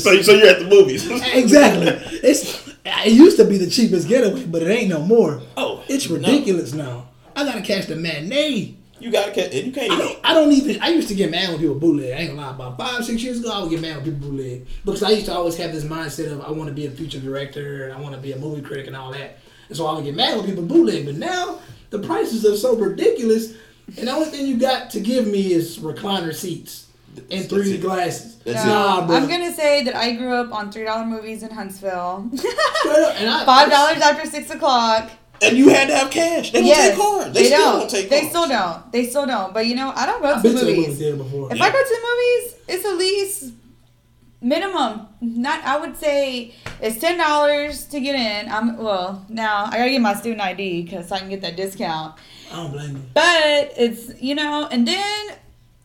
So, 0.04 0.22
so 0.22 0.34
you're 0.34 0.48
at 0.48 0.60
the 0.60 0.68
movies. 0.70 1.10
Exactly. 1.34 1.88
It's 2.24 2.68
it 2.86 3.14
used 3.14 3.38
to 3.38 3.46
be 3.46 3.58
the 3.58 3.70
cheapest 3.70 4.08
getaway, 4.08 4.46
but 4.46 4.62
it 4.62 4.68
ain't 4.70 4.90
no 4.90 5.00
more. 5.02 5.42
Oh, 5.58 5.84
It's 5.88 6.10
no. 6.10 6.16
ridiculous 6.18 6.74
now. 6.74 7.10
I 7.36 7.44
gotta 7.46 7.62
catch 7.62 7.88
the 7.88 7.96
matinee. 7.96 8.76
You 9.00 9.12
gotta 9.12 9.32
catch. 9.32 9.52
It. 9.54 9.66
You 9.66 9.72
can't 9.72 9.92
I 9.92 9.98
don't, 9.98 10.20
I 10.24 10.34
don't 10.34 10.52
even. 10.52 10.82
I 10.82 10.90
used 10.90 11.08
to 11.10 11.16
get 11.16 11.32
mad 11.32 11.50
when 11.50 11.60
people 11.60 11.76
bootleg. 11.76 12.12
I 12.14 12.18
ain't 12.18 12.30
gonna 12.36 12.42
lie. 12.42 12.54
About 12.56 12.78
five, 12.78 13.04
six 13.04 13.24
years 13.24 13.40
ago, 13.40 13.52
I 13.52 13.62
would 13.62 13.70
get 13.70 13.82
mad 13.82 13.96
when 13.98 14.06
people 14.06 14.30
bootleg 14.30 14.68
because 14.86 15.02
I 15.04 15.10
used 15.12 15.26
to 15.26 15.34
always 15.34 15.58
have 15.58 15.72
this 15.74 15.84
mindset 15.84 16.32
of 16.32 16.42
I 16.42 16.52
want 16.52 16.70
to 16.70 16.74
be 16.76 16.86
a 16.86 16.92
future 16.92 17.20
director 17.20 17.86
and 17.86 17.94
I 17.94 18.00
want 18.00 18.14
to 18.16 18.22
be 18.22 18.32
a 18.34 18.38
movie 18.38 18.62
critic 18.62 18.88
and 18.88 18.96
all 18.96 19.12
that. 19.14 19.40
And 19.70 19.78
so 19.78 19.86
I 19.88 19.96
would 19.96 20.04
get 20.04 20.16
mad 20.16 20.38
when 20.38 20.46
people 20.46 20.64
bootleg. 20.64 21.06
But 21.06 21.16
now 21.16 21.60
the 21.90 22.00
prices 22.00 22.46
are 22.46 22.56
so 22.56 22.76
ridiculous, 22.76 23.54
and 23.98 24.08
the 24.08 24.12
only 24.12 24.30
thing 24.30 24.48
you 24.48 24.58
got 24.58 24.90
to 24.92 25.00
give 25.00 25.28
me 25.28 25.52
is 25.54 25.78
recliner 25.80 26.34
seats 26.34 26.88
and 27.32 27.46
3D 27.46 27.76
it. 27.76 27.82
glasses. 27.82 28.38
That's 28.40 28.66
nah, 28.66 29.04
it. 29.04 29.08
bro. 29.08 29.16
I'm 29.16 29.28
gonna 29.30 29.54
say 29.54 29.84
that 29.84 29.96
I 29.96 30.14
grew 30.14 30.34
up 30.34 30.52
on 30.54 30.72
three 30.72 30.84
dollar 30.86 31.06
movies 31.06 31.44
in 31.44 31.52
Huntsville. 31.52 32.30
Straight 32.36 32.50
up, 33.04 33.16
and 33.22 33.30
I- 33.30 33.46
Five 33.54 33.70
dollars 33.70 34.02
after 34.02 34.28
six 34.30 34.50
o'clock. 34.50 35.10
And 35.42 35.58
you 35.58 35.70
had 35.70 35.88
to 35.90 35.96
have 35.96 36.10
cash. 36.10 36.52
They 36.52 36.60
don't 36.60 36.68
yes, 36.68 36.90
take 36.92 37.00
cards. 37.02 37.34
They, 37.34 37.42
they 37.42 37.46
still 37.48 37.60
don't. 37.60 37.80
don't, 37.80 37.90
take 37.90 38.10
they 38.10 38.20
cards. 38.20 38.30
still 38.32 38.48
don't. 38.48 38.92
They 38.94 39.06
still 39.08 39.26
don't. 39.26 39.54
But 39.54 39.68
you 39.68 39.76
know, 39.76 39.92
I 39.96 40.06
don't 40.06 40.22
go 40.22 40.30
to 40.30 40.36
I've 40.36 40.44
the 40.44 40.50
been 40.50 40.58
to 40.58 40.64
a 40.64 40.66
movie 40.68 40.82
movies. 40.82 40.98
theater 41.00 41.18
before. 41.18 41.52
If 41.52 41.58
Yeah. 41.58 41.64
I 41.66 41.72
go 41.72 41.84
to 41.84 41.90
the 41.90 42.08
movies, 42.08 42.60
it's 42.70 42.86
at 42.86 42.98
least 42.98 43.54
minimum. 44.42 45.08
Not 45.22 45.64
I 45.64 45.78
would 45.78 45.98
say 45.98 46.54
it's 46.82 47.00
ten 47.00 47.18
dollars 47.18 47.86
to 47.88 48.00
get 48.00 48.16
in. 48.16 48.52
I'm 48.52 48.78
well 48.78 49.26
now. 49.30 49.66
I 49.66 49.78
gotta 49.78 49.90
get 49.92 50.02
my 50.02 50.14
student 50.16 50.42
ID 50.42 50.84
because 50.84 51.12
I 51.12 51.20
can 51.20 51.30
get 51.30 51.42
that 51.42 51.56
discount. 51.56 52.16
I 52.54 52.58
don't 52.58 52.72
blame 52.72 52.96
you. 52.96 53.02
But 53.14 53.74
it's 53.78 54.22
you 54.22 54.36
know, 54.36 54.68
and 54.72 54.88
then 54.88 55.28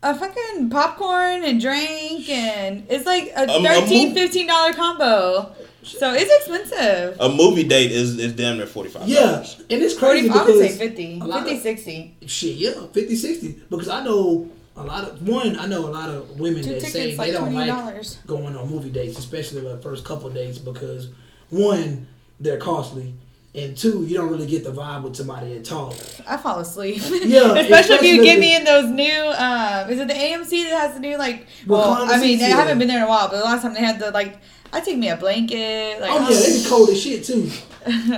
a 0.02 0.14
fucking 0.14 0.70
popcorn 0.70 1.42
and 1.44 1.60
drink 1.60 2.28
and 2.28 2.86
it's 2.88 3.04
like 3.06 3.32
a 3.36 3.50
Um, 3.50 3.64
a 3.66 3.68
13 3.68 4.10
mov- 4.10 4.14
15 4.14 4.46
dollar 4.46 4.72
combo. 4.72 5.52
So 5.82 6.12
it's 6.12 6.30
expensive. 6.46 7.16
A 7.18 7.28
movie 7.30 7.64
date 7.64 7.90
is, 7.90 8.18
is 8.18 8.34
damn 8.34 8.58
near 8.58 8.66
forty 8.66 8.90
five. 8.90 9.08
Yeah, 9.08 9.38
and 9.70 9.82
it's 9.82 9.94
40, 9.94 10.28
crazy 10.28 10.30
I 10.30 10.44
would 10.44 10.46
say 10.46 10.62
because 10.62 10.76
50, 10.76 11.20
a 11.22 11.32
50, 11.34 11.54
of- 11.56 11.60
60. 11.62 12.16
shit, 12.26 12.56
yeah, 12.56 12.86
50, 12.92 13.16
60. 13.16 13.62
Because 13.70 13.88
I 13.88 14.04
know 14.04 14.50
a 14.76 14.82
lot 14.84 15.04
of 15.04 15.26
one, 15.26 15.58
I 15.58 15.66
know 15.66 15.86
a 15.86 15.90
lot 15.90 16.10
of 16.10 16.38
women 16.38 16.62
Two 16.62 16.74
that 16.74 16.82
say 16.82 17.12
tickets 17.12 17.18
they 17.18 17.32
don't 17.32 17.50
twenty 17.52 17.70
like 17.70 18.04
going 18.26 18.54
on 18.54 18.68
movie 18.70 18.90
dates, 18.90 19.18
especially 19.18 19.62
the 19.62 19.78
first 19.78 20.04
couple 20.04 20.28
dates, 20.30 20.58
because 20.58 21.08
one, 21.48 22.06
they're 22.38 22.58
costly, 22.58 23.14
and 23.54 23.76
two, 23.76 24.04
you 24.04 24.16
don't 24.16 24.30
really 24.30 24.46
get 24.46 24.62
the 24.62 24.70
vibe 24.70 25.02
with 25.02 25.16
somebody 25.16 25.56
at 25.56 25.72
all. 25.72 25.94
I 26.26 26.36
fall 26.36 26.60
asleep. 26.60 27.02
Yeah, 27.24 27.54
especially 27.56 27.96
if 27.96 28.02
you 28.02 28.22
get 28.22 28.38
me 28.38 28.54
in 28.54 28.64
those 28.64 28.90
new. 28.90 29.32
Um, 29.36 29.90
is 29.90 29.98
it 29.98 30.08
the 30.08 30.14
AMC 30.14 30.70
that 30.70 30.80
has 30.80 30.94
the 30.94 31.00
new 31.00 31.16
like? 31.16 31.46
Well, 31.66 31.96
Recliner 31.96 32.10
I 32.10 32.20
mean, 32.20 32.42
I 32.42 32.48
haven't 32.48 32.78
been 32.78 32.88
there 32.88 32.98
in 32.98 33.04
a 33.04 33.08
while, 33.08 33.28
but 33.28 33.38
the 33.38 33.44
last 33.44 33.62
time 33.62 33.74
they 33.74 33.80
had 33.80 33.98
the 33.98 34.10
like, 34.10 34.38
I 34.72 34.80
take 34.80 34.98
me 34.98 35.08
a 35.08 35.16
blanket. 35.16 36.00
Like, 36.00 36.10
Oh 36.12 36.28
yeah, 36.30 36.38
they 36.38 36.62
be 36.62 36.68
cold 36.68 36.88
as 36.90 37.02
shit 37.02 37.24
too. 37.24 37.50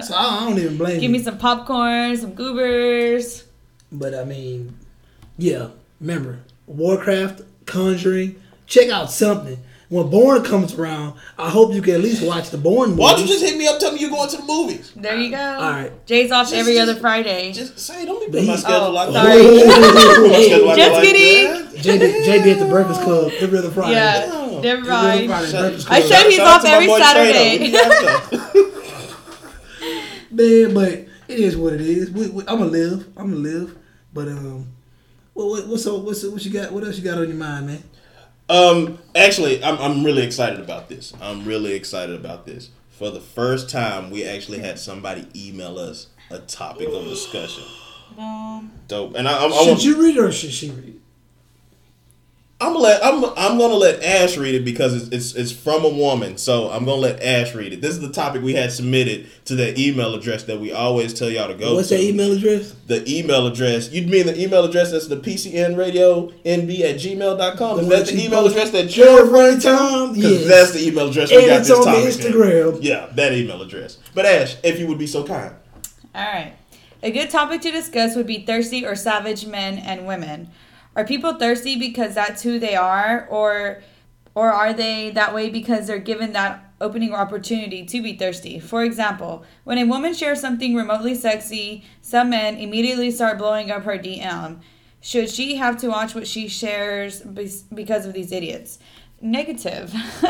So 0.02 0.14
I, 0.16 0.48
don't 0.48 0.58
even 0.58 0.76
blame 0.76 0.98
give 0.98 1.12
me 1.12 1.22
some 1.22 1.38
popcorn, 1.38 2.16
some 2.16 2.34
goobers. 2.34 3.44
But 3.92 4.14
I 4.14 4.24
mean, 4.24 4.76
yeah. 5.38 5.68
Remember, 6.00 6.40
Warcraft, 6.66 7.42
Conjuring. 7.66 8.40
Check 8.66 8.88
out 8.88 9.12
something. 9.12 9.58
When 9.90 10.08
Bourne 10.08 10.44
comes 10.44 10.74
around, 10.74 11.14
I 11.36 11.50
hope 11.50 11.74
you 11.74 11.82
can 11.82 11.94
at 11.94 12.00
least 12.00 12.22
watch 12.24 12.50
the 12.50 12.56
Bourne 12.58 12.90
movie. 12.90 13.02
Why 13.02 13.10
don't 13.12 13.22
you 13.22 13.26
just 13.26 13.44
hit 13.44 13.58
me 13.58 13.66
up, 13.66 13.80
tell 13.80 13.90
me 13.92 13.98
you're 14.00 14.08
going 14.08 14.30
to 14.30 14.36
the 14.36 14.44
movies? 14.44 14.92
There 14.94 15.16
you 15.16 15.32
go. 15.32 15.36
All 15.36 15.70
right. 15.72 16.06
Jay's 16.06 16.30
off 16.30 16.46
Just- 16.46 16.54
every 16.54 16.74
just- 16.74 16.88
other 16.88 17.00
Friday. 17.00 17.52
Just 17.52 17.76
say, 17.76 18.06
don't 18.06 18.20
be 18.20 18.26
But 18.26 18.32
putting 18.32 18.46
my 18.46 18.52
he- 18.54 18.60
schedule 18.60 18.86
Oh, 18.86 18.90
like 18.92 19.10
sorry. 19.12 19.42
that. 19.42 20.16
Put 20.16 20.30
my 20.30 20.42
schedule 20.46 20.66
like 20.68 20.76
Just 20.78 20.94
that. 20.94 21.02
kidding. 21.04 21.66
JB, 21.80 22.24
JB 22.24 22.52
at 22.52 22.58
the 22.60 22.66
Breakfast 22.66 23.00
Club 23.02 23.32
every 23.40 23.58
other 23.58 23.70
Friday. 23.70 23.92
yeah, 23.94 24.60
never 24.60 24.66
Every 24.68 24.88
mind. 24.88 25.28
Friday, 25.28 25.46
I 25.48 25.80
Club. 25.80 26.02
said 26.02 26.26
he's 26.30 26.38
off 26.38 26.64
every 26.64 26.86
Saturday. 26.88 27.58
Trado. 27.58 27.64
He 27.66 27.72
got 27.72 27.88
that. 27.90 28.80
Man, 30.30 30.74
but 30.74 30.92
it 31.26 31.40
is 31.40 31.56
what 31.56 31.72
it 31.72 31.80
is. 31.80 32.10
We, 32.12 32.28
we, 32.28 32.42
I'm 32.46 32.58
gonna 32.58 32.66
live. 32.70 33.06
I'm 33.16 33.30
gonna 33.30 33.36
live. 33.36 33.76
But 34.12 34.28
um, 34.28 34.68
what, 35.34 35.48
what 35.48 35.66
what's 35.68 35.86
up? 35.86 36.02
What's 36.02 36.22
what 36.24 36.44
you 36.44 36.52
got? 36.52 36.70
What 36.72 36.84
else 36.84 36.96
you 36.98 37.02
got 37.04 37.18
on 37.18 37.26
your 37.28 37.36
mind, 37.36 37.66
man? 37.66 37.82
Um, 38.50 38.98
actually, 39.14 39.62
I'm, 39.62 39.78
I'm 39.78 40.04
really 40.04 40.22
excited 40.22 40.58
about 40.60 40.88
this. 40.88 41.12
I'm 41.20 41.44
really 41.44 41.72
excited 41.74 42.16
about 42.16 42.46
this. 42.46 42.70
For 42.90 43.10
the 43.10 43.20
first 43.20 43.70
time, 43.70 44.10
we 44.10 44.24
actually 44.24 44.58
had 44.58 44.78
somebody 44.78 45.26
email 45.34 45.78
us 45.78 46.08
a 46.30 46.40
topic 46.40 46.88
of 46.88 47.04
discussion. 47.04 47.64
Um, 48.18 48.72
Dope. 48.88 49.14
And 49.14 49.28
I, 49.28 49.32
I, 49.32 49.46
I 49.46 49.50
Should 49.50 49.68
want, 49.68 49.84
you 49.84 50.02
read 50.02 50.18
or 50.18 50.32
should 50.32 50.50
she 50.50 50.68
read? 50.70 50.99
It? 52.60 52.64
I'm 52.64 52.68
I'm 52.68 52.72
gonna 52.74 52.78
let 52.78 53.04
I'm 53.04 53.24
I'm 53.52 53.58
gonna 53.58 53.74
let 53.74 54.02
Ash 54.02 54.36
read 54.36 54.54
it 54.54 54.64
because 54.64 54.94
it's, 54.94 55.08
it's 55.12 55.34
it's 55.34 55.52
from 55.52 55.84
a 55.84 55.88
woman. 55.88 56.36
So 56.36 56.70
I'm 56.70 56.84
gonna 56.84 57.00
let 57.00 57.22
Ash 57.22 57.54
read 57.54 57.72
it. 57.72 57.80
This 57.80 57.92
is 57.92 58.00
the 58.00 58.10
topic 58.12 58.42
we 58.42 58.54
had 58.54 58.70
submitted 58.72 59.28
to 59.46 59.54
the 59.54 59.78
email 59.80 60.14
address 60.14 60.44
that 60.44 60.60
we 60.60 60.72
always 60.72 61.14
tell 61.14 61.30
y'all 61.30 61.48
to 61.48 61.54
go. 61.54 61.74
What's 61.74 61.88
to. 61.88 61.96
that 61.96 62.02
email 62.04 62.32
address? 62.32 62.72
The 62.86 63.02
email 63.18 63.46
address. 63.46 63.90
You 63.92 64.06
mean 64.06 64.26
the 64.26 64.40
email 64.40 64.64
address 64.64 64.92
that's 64.92 65.06
the 65.08 65.16
PCN 65.16 65.76
radio 65.76 66.28
NB 66.44 66.80
at 66.80 66.96
gmail.com? 66.96 67.80
Is 67.80 67.88
The 67.88 67.96
that 67.96 68.06
the 68.06 68.24
email 68.24 68.46
address 68.46 68.70
that 68.70 68.96
Your 68.96 69.06
you're 69.06 69.24
running 69.26 69.54
referring 69.56 69.60
to? 69.60 69.66
time? 69.68 70.12
Because 70.14 70.40
Yes. 70.40 70.48
that's 70.48 70.72
the 70.72 70.86
email 70.88 71.08
address 71.08 71.30
we 71.30 71.36
And 71.38 71.46
got 71.46 71.58
it's 71.60 71.68
this 71.68 71.78
on 71.78 71.84
the 71.84 71.90
topic 71.90 72.24
in. 72.24 72.32
Instagram. 72.32 72.78
Yeah, 72.82 73.06
that 73.14 73.32
email 73.32 73.62
address. 73.62 73.98
But 74.14 74.26
Ash, 74.26 74.56
if 74.62 74.78
you 74.78 74.86
would 74.86 74.98
be 74.98 75.06
so 75.06 75.24
kind. 75.24 75.54
All 76.14 76.22
right. 76.22 76.54
A 77.02 77.10
good 77.10 77.30
topic 77.30 77.62
to 77.62 77.70
discuss 77.70 78.14
would 78.16 78.26
be 78.26 78.44
thirsty 78.44 78.84
or 78.84 78.94
savage 78.94 79.46
men 79.46 79.78
and 79.78 80.06
women. 80.06 80.50
Are 81.00 81.04
people 81.06 81.32
thirsty 81.32 81.76
because 81.78 82.14
that's 82.14 82.42
who 82.42 82.58
they 82.58 82.74
are 82.76 83.26
or 83.30 83.80
or 84.34 84.52
are 84.52 84.74
they 84.74 85.10
that 85.12 85.34
way 85.34 85.48
because 85.48 85.86
they're 85.86 85.98
given 85.98 86.34
that 86.34 86.62
opening 86.78 87.10
or 87.12 87.16
opportunity 87.16 87.86
to 87.86 88.02
be 88.02 88.12
thirsty? 88.18 88.60
For 88.60 88.84
example, 88.84 89.42
when 89.64 89.78
a 89.78 89.84
woman 89.84 90.12
shares 90.12 90.42
something 90.42 90.74
remotely 90.74 91.14
sexy, 91.14 91.84
some 92.02 92.28
men 92.28 92.58
immediately 92.58 93.10
start 93.10 93.38
blowing 93.38 93.70
up 93.70 93.84
her 93.84 93.96
DM. 93.98 94.60
Should 95.00 95.30
she 95.30 95.56
have 95.56 95.78
to 95.78 95.88
watch 95.88 96.14
what 96.14 96.26
she 96.26 96.48
shares 96.48 97.22
because 97.22 98.04
of 98.04 98.12
these 98.12 98.30
idiots? 98.30 98.78
Negative. 99.22 99.90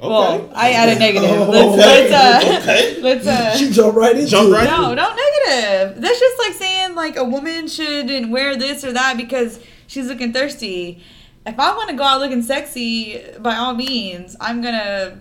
well, 0.00 0.48
I 0.54 0.72
added 0.72 0.98
negative. 1.06 1.48
Let's, 1.48 1.76
let's 1.76 2.12
uh, 2.12 2.58
Okay. 2.62 3.00
let's 3.02 3.26
uh, 3.26 3.56
She 3.58 3.70
jumped 3.72 3.96
right 3.96 4.16
in. 4.16 4.28
Jump 4.28 4.52
right- 4.52 4.64
no, 4.64 4.94
no 4.94 5.08
negative. 5.14 6.00
That's 6.00 6.20
just 6.20 6.38
like 6.38 6.52
saying 6.54 6.94
like 6.94 7.16
a 7.16 7.24
woman 7.24 7.66
shouldn't 7.66 8.30
wear 8.30 8.56
this 8.56 8.84
or 8.84 8.92
that 8.92 9.16
because 9.16 9.58
she's 9.88 10.06
looking 10.06 10.32
thirsty. 10.32 11.02
If 11.44 11.58
I 11.58 11.74
want 11.74 11.90
to 11.90 11.96
go 11.96 12.04
out 12.04 12.20
looking 12.20 12.42
sexy, 12.42 13.20
by 13.40 13.56
all 13.56 13.74
means, 13.74 14.36
I'm 14.40 14.62
gonna 14.62 15.18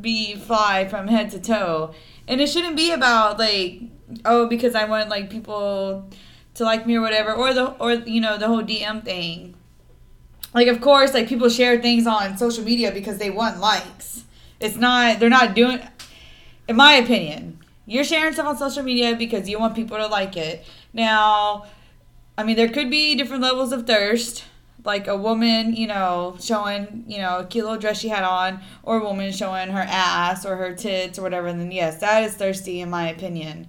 be 0.00 0.36
fly 0.36 0.86
from 0.86 1.08
head 1.08 1.30
to 1.32 1.40
toe, 1.40 1.92
and 2.28 2.40
it 2.40 2.48
shouldn't 2.48 2.76
be 2.76 2.92
about 2.92 3.40
like 3.40 3.80
oh 4.24 4.46
because 4.46 4.76
I 4.76 4.84
want 4.84 5.08
like 5.08 5.28
people 5.30 6.08
to 6.54 6.64
like 6.64 6.86
me 6.86 6.94
or 6.94 7.00
whatever, 7.00 7.32
or 7.32 7.52
the 7.52 7.72
or 7.80 7.94
you 7.94 8.20
know 8.20 8.38
the 8.38 8.46
whole 8.46 8.62
DM 8.62 9.04
thing. 9.04 9.56
Like 10.54 10.68
of 10.68 10.80
course, 10.80 11.12
like 11.12 11.28
people 11.28 11.48
share 11.48 11.82
things 11.82 12.06
on 12.06 12.38
social 12.38 12.62
media 12.62 12.92
because 12.92 13.18
they 13.18 13.30
want 13.30 13.58
likes. 13.58 14.24
It's 14.60 14.76
not 14.76 15.18
they're 15.18 15.28
not 15.28 15.54
doing 15.54 15.80
in 16.68 16.76
my 16.76 16.94
opinion, 16.94 17.58
you're 17.86 18.04
sharing 18.04 18.32
stuff 18.32 18.46
on 18.46 18.56
social 18.56 18.82
media 18.82 19.14
because 19.16 19.48
you 19.48 19.58
want 19.58 19.74
people 19.74 19.96
to 19.96 20.06
like 20.06 20.36
it. 20.36 20.64
Now, 20.92 21.66
I 22.38 22.44
mean, 22.44 22.56
there 22.56 22.68
could 22.68 22.90
be 22.90 23.14
different 23.14 23.42
levels 23.42 23.72
of 23.72 23.86
thirst. 23.86 24.44
Like 24.84 25.08
a 25.08 25.16
woman, 25.16 25.74
you 25.74 25.88
know, 25.88 26.36
showing, 26.40 27.04
you 27.08 27.18
know, 27.18 27.40
a 27.40 27.44
cute 27.44 27.64
little 27.64 27.80
dress 27.80 27.98
she 27.98 28.08
had 28.08 28.22
on, 28.22 28.60
or 28.84 29.00
a 29.00 29.02
woman 29.02 29.32
showing 29.32 29.70
her 29.70 29.80
ass 29.80 30.46
or 30.46 30.54
her 30.56 30.74
tits 30.74 31.18
or 31.18 31.22
whatever, 31.22 31.48
and 31.48 31.58
then 31.58 31.72
yes, 31.72 31.98
that 31.98 32.22
is 32.22 32.34
thirsty 32.34 32.80
in 32.80 32.88
my 32.88 33.08
opinion. 33.08 33.66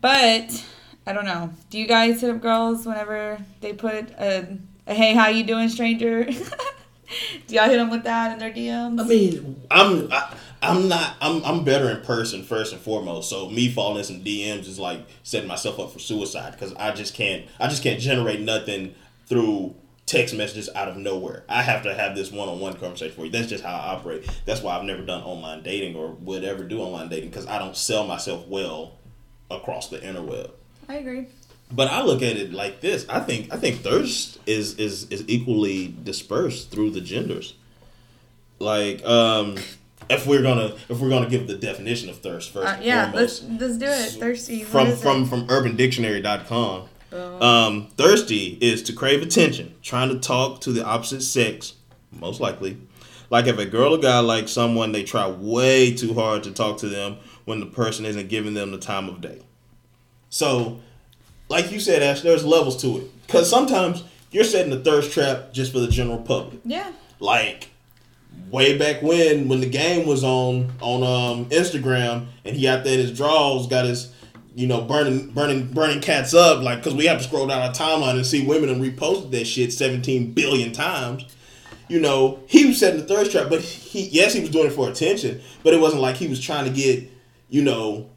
But 0.00 0.64
I 1.06 1.12
don't 1.12 1.26
know. 1.26 1.50
Do 1.68 1.78
you 1.78 1.86
guys 1.86 2.22
hit 2.22 2.30
up 2.30 2.40
girls 2.40 2.86
whenever 2.86 3.38
they 3.60 3.74
put 3.74 4.10
a, 4.12 4.58
a 4.86 4.94
hey, 4.94 5.12
how 5.12 5.28
you 5.28 5.44
doing, 5.44 5.68
stranger? 5.68 6.24
Do 7.46 7.54
y'all 7.54 7.68
hit 7.68 7.76
them 7.76 7.90
with 7.90 8.04
that 8.04 8.32
in 8.32 8.38
their 8.38 8.50
DMs? 8.50 9.00
I 9.00 9.04
mean, 9.04 9.62
I'm 9.70 10.08
I, 10.10 10.34
I'm 10.64 10.88
not 10.88 11.16
I'm 11.20 11.44
I'm 11.44 11.64
better 11.64 11.90
in 11.90 12.00
person 12.02 12.42
first 12.42 12.72
and 12.72 12.80
foremost. 12.80 13.28
So 13.30 13.48
me 13.48 13.68
falling 13.70 13.98
in 13.98 14.04
some 14.04 14.20
DMs 14.20 14.66
is 14.66 14.78
like 14.78 15.06
setting 15.22 15.48
myself 15.48 15.78
up 15.78 15.92
for 15.92 15.98
suicide 15.98 16.52
because 16.52 16.74
I 16.74 16.92
just 16.92 17.14
can't 17.14 17.46
I 17.60 17.68
just 17.68 17.82
can't 17.82 18.00
generate 18.00 18.40
nothing 18.40 18.94
through 19.26 19.74
text 20.06 20.34
messages 20.34 20.68
out 20.74 20.88
of 20.88 20.96
nowhere. 20.96 21.44
I 21.48 21.62
have 21.62 21.82
to 21.84 21.94
have 21.94 22.14
this 22.14 22.30
one 22.30 22.48
on 22.48 22.60
one 22.60 22.74
conversation 22.74 23.14
for 23.14 23.24
you. 23.24 23.30
That's 23.30 23.48
just 23.48 23.64
how 23.64 23.74
I 23.74 23.94
operate. 23.94 24.28
That's 24.44 24.62
why 24.62 24.76
I've 24.76 24.84
never 24.84 25.02
done 25.02 25.22
online 25.22 25.62
dating 25.62 25.96
or 25.96 26.10
would 26.10 26.44
ever 26.44 26.64
do 26.64 26.80
online 26.80 27.08
dating 27.08 27.30
because 27.30 27.46
I 27.46 27.58
don't 27.58 27.76
sell 27.76 28.06
myself 28.06 28.46
well 28.46 28.98
across 29.50 29.88
the 29.88 29.98
interweb. 29.98 30.50
I 30.88 30.96
agree. 30.96 31.26
But 31.72 31.90
I 31.90 32.02
look 32.02 32.22
at 32.22 32.36
it 32.36 32.52
like 32.52 32.80
this. 32.80 33.06
I 33.08 33.20
think 33.20 33.52
I 33.52 33.56
think 33.56 33.80
thirst 33.80 34.38
is 34.46 34.78
is 34.78 35.10
is 35.10 35.24
equally 35.26 35.94
dispersed 36.04 36.70
through 36.70 36.90
the 36.90 37.00
genders. 37.00 37.54
Like 38.58 39.04
um 39.04 39.56
if 40.08 40.26
we're 40.26 40.42
gonna 40.42 40.74
if 40.88 41.00
we're 41.00 41.08
gonna 41.08 41.28
give 41.28 41.46
the 41.46 41.54
definition 41.56 42.08
of 42.08 42.18
thirst 42.18 42.52
first 42.52 42.66
Uh, 42.66 42.80
yeah, 42.82 43.10
let's 43.14 43.42
let's 43.42 43.78
do 43.78 43.86
it. 43.86 44.10
Thirsty. 44.12 44.62
from 44.64 44.94
from 44.96 45.26
from 45.26 45.46
urbandictionary.com. 45.48 46.88
Oh. 47.12 47.46
Um, 47.46 47.88
thirsty 47.96 48.58
is 48.60 48.82
to 48.84 48.92
crave 48.92 49.22
attention, 49.22 49.74
trying 49.82 50.08
to 50.08 50.18
talk 50.18 50.60
to 50.62 50.72
the 50.72 50.84
opposite 50.84 51.22
sex, 51.22 51.74
most 52.10 52.40
likely. 52.40 52.76
Like 53.30 53.46
if 53.46 53.58
a 53.58 53.64
girl 53.64 53.94
or 53.94 53.98
guy 53.98 54.18
likes 54.18 54.52
someone, 54.52 54.92
they 54.92 55.04
try 55.04 55.28
way 55.28 55.94
too 55.94 56.14
hard 56.14 56.42
to 56.44 56.50
talk 56.50 56.78
to 56.78 56.88
them 56.88 57.16
when 57.44 57.60
the 57.60 57.66
person 57.66 58.04
isn't 58.04 58.28
giving 58.28 58.54
them 58.54 58.70
the 58.72 58.78
time 58.78 59.08
of 59.08 59.20
day. 59.20 59.42
So, 60.28 60.80
like 61.48 61.70
you 61.70 61.78
said, 61.78 62.02
Ash, 62.02 62.22
there's 62.22 62.44
levels 62.44 62.80
to 62.82 62.98
it. 62.98 63.26
Because 63.26 63.48
sometimes 63.48 64.02
you're 64.32 64.44
setting 64.44 64.70
the 64.70 64.80
thirst 64.80 65.12
trap 65.12 65.52
just 65.52 65.72
for 65.72 65.78
the 65.78 65.88
general 65.88 66.18
public. 66.18 66.60
yeah. 66.64 66.92
Like 67.20 67.70
way 68.50 68.78
back 68.78 69.02
when, 69.02 69.48
when 69.48 69.60
the 69.60 69.68
game 69.68 70.06
was 70.06 70.22
on 70.24 70.72
on 70.80 71.02
um, 71.02 71.46
Instagram, 71.46 72.26
and 72.44 72.56
he 72.56 72.68
out 72.68 72.84
there 72.84 72.94
in 72.94 73.00
his 73.00 73.16
draws 73.16 73.66
got 73.66 73.84
his, 73.84 74.12
you 74.54 74.66
know, 74.66 74.82
burning 74.82 75.30
burning 75.30 75.66
burning 75.72 76.00
cats 76.00 76.34
up. 76.34 76.62
Like, 76.62 76.78
because 76.78 76.94
we 76.94 77.06
have 77.06 77.18
to 77.18 77.24
scroll 77.24 77.46
down 77.46 77.62
our 77.62 77.72
timeline 77.72 78.16
and 78.16 78.26
see 78.26 78.46
women 78.46 78.68
and 78.68 78.82
reposted 78.82 79.30
that 79.32 79.46
shit 79.46 79.72
17 79.72 80.32
billion 80.32 80.72
times. 80.72 81.24
You 81.88 82.00
know, 82.00 82.40
he 82.46 82.64
was 82.66 82.78
setting 82.78 83.00
the 83.00 83.06
thirst 83.06 83.32
trap, 83.32 83.48
but 83.50 83.60
he 83.60 84.08
yes, 84.08 84.32
he 84.32 84.40
was 84.40 84.50
doing 84.50 84.66
it 84.66 84.72
for 84.72 84.88
attention, 84.88 85.40
but 85.62 85.74
it 85.74 85.80
wasn't 85.80 86.02
like 86.02 86.16
he 86.16 86.28
was 86.28 86.40
trying 86.40 86.64
to 86.64 86.70
get, 86.70 87.10
you 87.50 87.62
know, 87.62 88.08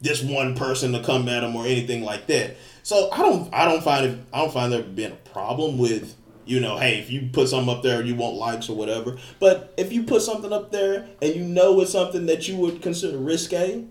this 0.00 0.22
one 0.22 0.54
person 0.56 0.92
to 0.92 1.02
come 1.02 1.28
at 1.28 1.44
him 1.44 1.54
or 1.54 1.66
anything 1.66 2.02
like 2.02 2.26
that. 2.26 2.56
So 2.82 3.10
I 3.12 3.18
don't 3.18 3.52
I 3.52 3.64
don't 3.64 3.82
find 3.82 4.06
it 4.06 4.18
I 4.32 4.38
don't 4.38 4.52
find 4.52 4.72
there 4.72 4.82
being 4.82 5.12
a 5.12 5.30
problem 5.30 5.78
with 5.78 6.14
you 6.46 6.60
know 6.60 6.76
hey 6.78 6.98
if 6.98 7.10
you 7.10 7.28
put 7.32 7.48
something 7.48 7.74
up 7.74 7.82
there 7.82 8.02
you 8.02 8.14
want 8.14 8.36
likes 8.36 8.68
or 8.68 8.76
whatever. 8.76 9.16
But 9.40 9.74
if 9.76 9.92
you 9.92 10.04
put 10.04 10.22
something 10.22 10.52
up 10.52 10.70
there 10.72 11.08
and 11.20 11.34
you 11.34 11.42
know 11.44 11.80
it's 11.80 11.92
something 11.92 12.26
that 12.26 12.48
you 12.48 12.56
would 12.56 12.80
consider 12.82 13.18
risque, 13.18 13.84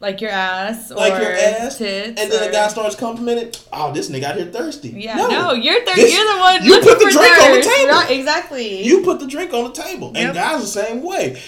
Like 0.00 0.20
your 0.20 0.30
ass 0.32 0.90
or 0.90 0.96
like 0.96 1.12
your 1.22 1.32
ass, 1.32 1.78
tits. 1.78 2.20
and 2.20 2.30
then 2.30 2.42
or- 2.42 2.46
the 2.46 2.52
guy 2.52 2.66
starts 2.68 2.96
complimenting, 2.96 3.52
oh 3.72 3.92
this 3.92 4.10
nigga 4.10 4.24
out 4.24 4.36
here 4.36 4.46
thirsty. 4.46 4.88
Yeah, 4.90 5.14
no, 5.16 5.52
you're 5.52 5.84
thirsty. 5.84 6.02
You're 6.12 6.26
the 6.32 6.38
one. 6.40 6.64
you 6.64 6.80
put 6.80 6.98
the 6.98 7.10
drink 7.10 7.38
on 7.42 7.52
the 7.52 7.62
table. 7.62 7.92
Right, 7.92 8.10
exactly. 8.10 8.82
You 8.84 9.02
put 9.02 9.20
the 9.20 9.26
drink 9.26 9.54
on 9.54 9.64
the 9.64 9.72
table, 9.72 10.12
and 10.16 10.34
guys 10.34 10.60
the 10.60 10.66
same 10.82 11.02
way. 11.02 11.40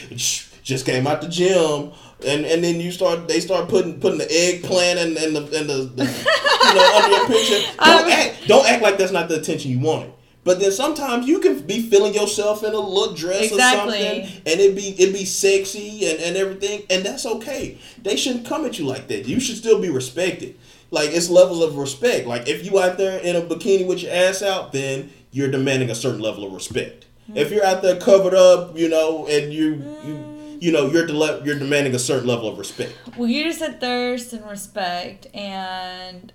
Just 0.62 0.86
came 0.86 1.06
out 1.06 1.20
the 1.20 1.28
gym, 1.28 1.92
and 2.26 2.46
and 2.46 2.64
then 2.64 2.80
you 2.80 2.90
start 2.90 3.28
they 3.28 3.40
start 3.40 3.68
putting 3.68 4.00
putting 4.00 4.18
the 4.18 4.30
eggplant 4.30 4.98
and 4.98 5.16
and 5.18 5.36
the 5.36 5.40
and 5.58 5.68
the, 5.68 5.76
the 5.94 6.04
you 6.04 6.74
know 6.74 6.96
under 6.96 7.10
your 7.10 7.26
picture. 7.26 7.72
Don't 7.84 8.04
Um, 8.06 8.10
act 8.10 8.48
don't 8.48 8.66
act 8.66 8.82
like 8.82 8.96
that's 8.98 9.12
not 9.12 9.28
the 9.28 9.38
attention 9.40 9.70
you 9.72 9.80
wanted. 9.80 10.12
But 10.44 10.60
then 10.60 10.72
sometimes 10.72 11.26
you 11.26 11.40
can 11.40 11.60
be 11.60 11.80
feeling 11.80 12.12
yourself 12.12 12.62
in 12.62 12.74
a 12.74 12.78
little 12.78 13.14
dress 13.14 13.50
Exactly. 13.50 13.98
or 13.98 14.24
something, 14.24 14.42
and 14.46 14.60
it 14.60 14.76
be 14.76 14.90
it 15.02 15.12
be 15.12 15.24
sexy 15.24 16.06
and, 16.08 16.20
and 16.20 16.36
everything, 16.36 16.82
and 16.90 17.04
that's 17.04 17.24
okay. 17.24 17.78
They 18.02 18.16
shouldn't 18.16 18.46
come 18.46 18.66
at 18.66 18.78
you 18.78 18.84
like 18.84 19.08
that. 19.08 19.26
You 19.26 19.40
should 19.40 19.56
still 19.56 19.80
be 19.80 19.88
respected. 19.88 20.56
Like 20.90 21.10
it's 21.10 21.30
levels 21.30 21.62
of 21.62 21.76
respect. 21.76 22.26
Like 22.26 22.46
if 22.46 22.64
you 22.64 22.78
out 22.78 22.98
there 22.98 23.18
in 23.20 23.36
a 23.36 23.40
bikini 23.40 23.86
with 23.86 24.02
your 24.02 24.12
ass 24.12 24.42
out, 24.42 24.72
then 24.72 25.10
you're 25.32 25.50
demanding 25.50 25.90
a 25.90 25.94
certain 25.94 26.20
level 26.20 26.44
of 26.44 26.52
respect. 26.52 27.06
Hmm. 27.26 27.38
If 27.38 27.50
you're 27.50 27.64
out 27.64 27.82
there 27.82 27.98
covered 27.98 28.34
up, 28.34 28.76
you 28.76 28.88
know, 28.88 29.26
and 29.26 29.52
you 29.52 29.82
you 30.04 30.14
hmm. 30.14 30.58
you 30.60 30.72
know 30.72 30.90
you're 30.90 31.06
dele- 31.06 31.42
you're 31.44 31.58
demanding 31.58 31.94
a 31.94 31.98
certain 31.98 32.28
level 32.28 32.48
of 32.48 32.58
respect. 32.58 32.92
Well, 33.16 33.28
you 33.28 33.44
just 33.44 33.60
said 33.60 33.80
thirst 33.80 34.34
and 34.34 34.48
respect, 34.48 35.26
and 35.34 36.32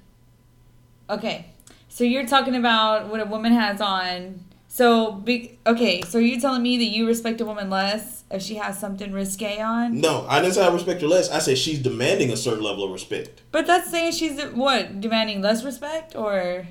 okay, 1.10 1.46
so 1.90 2.04
you're 2.04 2.26
talking 2.26 2.56
about 2.56 3.10
what 3.10 3.20
a 3.20 3.26
woman 3.26 3.52
has 3.54 3.82
on. 3.82 4.46
So 4.68 5.12
big. 5.12 5.58
Okay, 5.66 6.02
so 6.04 6.20
you're 6.20 6.40
telling 6.40 6.62
me 6.62 6.78
that 6.78 6.86
you 6.86 7.08
respect 7.08 7.42
a 7.42 7.46
woman 7.46 7.70
less 7.70 8.24
if 8.32 8.42
she 8.42 8.56
has 8.56 8.80
something 8.80 9.12
risque 9.12 9.60
on? 9.60 10.00
No, 10.00 10.26
I 10.30 10.40
didn't 10.42 10.54
say 10.54 10.66
I 10.66 10.72
respect 10.72 11.02
her 11.02 11.08
less. 11.08 11.30
I 11.30 11.40
said 11.40 11.58
she's 11.58 11.80
demanding 11.80 12.32
a 12.32 12.38
certain 12.38 12.64
level 12.64 12.84
of 12.84 12.92
respect. 12.92 13.42
But 13.52 13.66
that's 13.66 13.90
saying 13.90 14.14
she's 14.14 14.40
what 14.42 15.02
demanding 15.02 15.42
less 15.42 15.64
respect, 15.66 16.16
or 16.16 16.68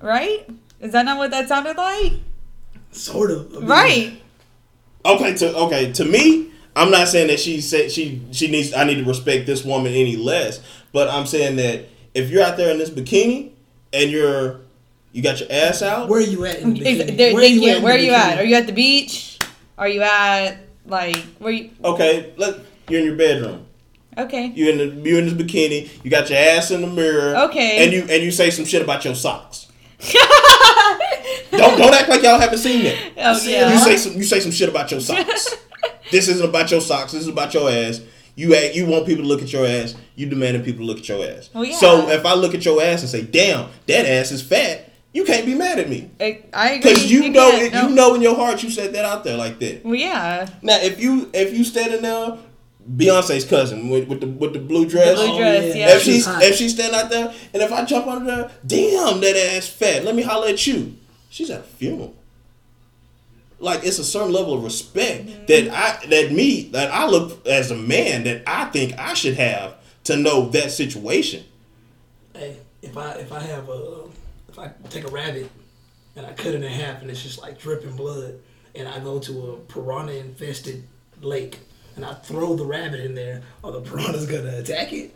right? 0.00 0.48
Is 0.80 0.92
that 0.92 1.04
not 1.04 1.18
what 1.18 1.30
that 1.30 1.48
sounded 1.48 1.76
like? 1.76 2.12
sort 2.92 3.30
of. 3.30 3.54
I 3.54 3.58
mean, 3.58 3.68
Right. 3.68 4.22
Okay, 5.04 5.34
to 5.34 5.56
okay 5.56 5.92
to 5.92 6.04
me, 6.04 6.50
I'm 6.76 6.90
not 6.90 7.08
saying 7.08 7.28
that 7.28 7.40
she 7.40 7.60
said 7.60 7.90
she 7.90 8.22
she 8.32 8.50
needs. 8.50 8.74
I 8.74 8.84
need 8.84 8.96
to 8.96 9.04
respect 9.04 9.46
this 9.46 9.64
woman 9.64 9.92
any 9.92 10.16
less. 10.16 10.60
But 10.92 11.08
I'm 11.08 11.26
saying 11.26 11.56
that 11.56 11.86
if 12.14 12.30
you're 12.30 12.42
out 12.42 12.56
there 12.56 12.70
in 12.70 12.78
this 12.78 12.90
bikini 12.90 13.52
and 13.92 14.10
you're 14.10 14.60
you 15.12 15.22
got 15.22 15.40
your 15.40 15.50
ass 15.50 15.82
out, 15.82 16.08
Where 16.08 16.20
are 16.20 16.22
you 16.22 16.44
at 16.46 16.60
in 16.60 16.74
the 16.74 16.86
Ex- 16.86 17.10
bikini? 17.10 17.16
there- 17.16 17.34
Where 17.34 17.42
thank 17.42 17.62
you. 17.62 17.76
in 17.76 17.82
Where 17.82 17.94
are 17.94 17.98
you 17.98 18.12
at? 18.12 18.38
Are 18.38 18.44
you 18.44 18.54
at 18.56 18.66
the 18.66 18.72
beach? 18.72 19.38
Are 19.78 19.88
you 19.88 20.02
at 20.02 20.58
like 20.86 21.16
where 21.38 21.52
you? 21.52 21.70
okay, 21.84 22.32
look, 22.36 22.60
you're 22.88 23.00
in 23.00 23.06
your 23.06 23.16
bedroom. 23.16 23.66
Okay. 24.18 24.46
You 24.46 24.70
in 24.70 24.78
the 24.78 25.08
you 25.08 25.18
in 25.18 25.24
this 25.24 25.34
bikini. 25.34 25.88
You 26.04 26.10
got 26.10 26.28
your 26.30 26.38
ass 26.38 26.70
in 26.70 26.80
the 26.80 26.86
mirror. 26.88 27.36
Okay. 27.48 27.84
And 27.84 27.92
you 27.92 28.00
and 28.10 28.22
you 28.22 28.30
say 28.30 28.50
some 28.50 28.64
shit 28.64 28.82
about 28.82 29.04
your 29.04 29.14
socks. 29.14 29.68
don't 31.50 31.78
don't 31.78 31.94
act 31.94 32.08
like 32.08 32.22
y'all 32.22 32.38
haven't 32.38 32.58
seen 32.58 32.84
that. 32.84 32.96
Oh, 33.18 33.40
yeah. 33.48 33.72
You 33.72 33.78
say 33.78 33.96
some 33.96 34.12
you 34.14 34.24
say 34.24 34.40
some 34.40 34.50
shit 34.52 34.68
about 34.68 34.90
your 34.90 35.00
socks. 35.00 35.54
this 36.10 36.28
isn't 36.28 36.46
about 36.48 36.70
your 36.70 36.80
socks. 36.80 37.12
This 37.12 37.22
is 37.22 37.28
about 37.28 37.54
your 37.54 37.70
ass. 37.70 38.00
You 38.34 38.54
act, 38.54 38.74
you 38.74 38.86
want 38.86 39.06
people 39.06 39.22
to 39.24 39.28
look 39.28 39.42
at 39.42 39.52
your 39.52 39.66
ass. 39.66 39.94
You 40.20 40.28
demanding 40.28 40.62
people 40.62 40.80
to 40.80 40.86
look 40.86 40.98
at 40.98 41.08
your 41.08 41.24
ass. 41.26 41.48
Well, 41.54 41.64
yeah. 41.64 41.76
So 41.76 42.08
if 42.10 42.24
I 42.26 42.34
look 42.34 42.54
at 42.54 42.64
your 42.64 42.82
ass 42.82 43.00
and 43.00 43.08
say, 43.10 43.22
"Damn, 43.22 43.68
that 43.86 44.06
ass 44.06 44.30
is 44.32 44.42
fat," 44.42 44.90
you 45.12 45.24
can't 45.24 45.46
be 45.46 45.54
mad 45.54 45.78
at 45.78 45.88
me 45.88 46.08
I, 46.20 46.44
I 46.52 46.70
agree. 46.72 46.92
because 46.92 47.10
you, 47.10 47.28
know 47.30 47.48
it, 47.50 47.72
no. 47.72 47.88
you 47.88 47.94
know 47.94 48.14
in 48.14 48.22
your 48.22 48.36
heart 48.36 48.62
you 48.62 48.70
said 48.70 48.92
that 48.94 49.04
out 49.04 49.24
there 49.24 49.36
like 49.36 49.58
that. 49.60 49.84
Well, 49.84 49.94
yeah. 49.94 50.48
Now 50.62 50.76
if 50.80 51.00
you 51.00 51.30
if 51.32 51.52
you 51.56 51.64
standing 51.64 52.02
there, 52.02 52.36
Beyonce's 52.96 53.44
cousin 53.44 53.88
with, 53.88 54.08
with 54.08 54.20
the 54.20 54.26
with 54.26 54.52
the 54.52 54.58
blue 54.58 54.86
dress. 54.86 55.18
The 55.18 55.24
blue 55.26 55.34
Oh, 55.34 55.38
dress, 55.38 55.74
yeah. 55.74 55.86
yeah. 55.88 55.96
If 55.96 56.02
she's 56.02 56.24
She's 56.24 56.42
if 56.42 56.54
she's 56.56 56.74
standing 56.74 56.98
out 57.00 57.10
there, 57.10 57.34
and 57.54 57.62
if 57.62 57.72
I 57.72 57.84
jump 57.84 58.06
under 58.06 58.24
there, 58.26 58.50
damn 58.66 59.20
that 59.20 59.36
ass 59.56 59.68
fat. 59.68 60.04
Let 60.04 60.14
me 60.14 60.22
holler 60.22 60.48
at 60.48 60.66
you. 60.66 60.96
She's 61.30 61.50
at 61.50 61.60
a 61.60 61.64
funeral. 61.64 62.14
Like 63.58 63.84
it's 63.84 63.98
a 63.98 64.04
certain 64.04 64.32
level 64.32 64.54
of 64.54 64.64
respect 64.64 65.26
Mm-hmm. 65.26 65.46
that 65.46 65.70
I 65.70 66.06
that 66.06 66.32
me 66.32 66.68
that 66.72 66.90
I 66.90 67.06
look 67.08 67.46
as 67.46 67.70
a 67.70 67.76
man 67.76 68.24
that 68.24 68.42
I 68.46 68.66
think 68.66 68.98
I 68.98 69.12
should 69.14 69.34
have 69.34 69.74
to 70.10 70.16
know 70.16 70.48
that 70.50 70.70
situation. 70.70 71.44
Hey, 72.34 72.58
if 72.82 72.96
I 72.96 73.12
if 73.14 73.32
I 73.32 73.40
have 73.40 73.68
a 73.68 74.04
if 74.48 74.58
I 74.58 74.70
take 74.88 75.04
a 75.04 75.08
rabbit 75.08 75.50
and 76.16 76.26
I 76.26 76.32
cut 76.32 76.48
it 76.48 76.62
in 76.62 76.62
half 76.62 77.02
and 77.02 77.10
it's 77.10 77.22
just 77.22 77.40
like 77.40 77.58
dripping 77.58 77.96
blood, 77.96 78.38
and 78.74 78.88
I 78.88 78.98
go 79.00 79.18
to 79.20 79.52
a 79.52 79.56
piranha 79.56 80.14
infested 80.14 80.86
lake 81.20 81.58
and 81.96 82.04
I 82.04 82.14
throw 82.14 82.54
the 82.54 82.64
rabbit 82.64 83.00
in 83.00 83.14
there, 83.14 83.42
are 83.62 83.72
the 83.72 83.80
piranhas 83.80 84.26
gonna 84.26 84.58
attack 84.58 84.92
it? 84.92 85.14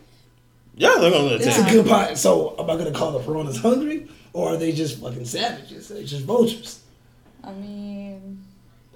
Yeah, 0.75 0.95
they're 0.99 1.11
gonna 1.11 1.35
attack. 1.35 1.47
It's 1.47 1.57
a 1.57 1.71
good 1.71 1.87
part. 1.87 2.17
So 2.17 2.55
am 2.59 2.69
I 2.69 2.75
gonna 2.77 2.91
call 2.91 3.11
the 3.11 3.19
piranhas 3.19 3.57
hungry, 3.57 4.07
or 4.33 4.53
are 4.53 4.57
they 4.57 4.71
just 4.71 5.01
fucking 5.01 5.25
savages? 5.25 5.87
They're 5.87 6.03
just 6.03 6.23
vultures. 6.23 6.81
I 7.43 7.51
mean, 7.51 8.44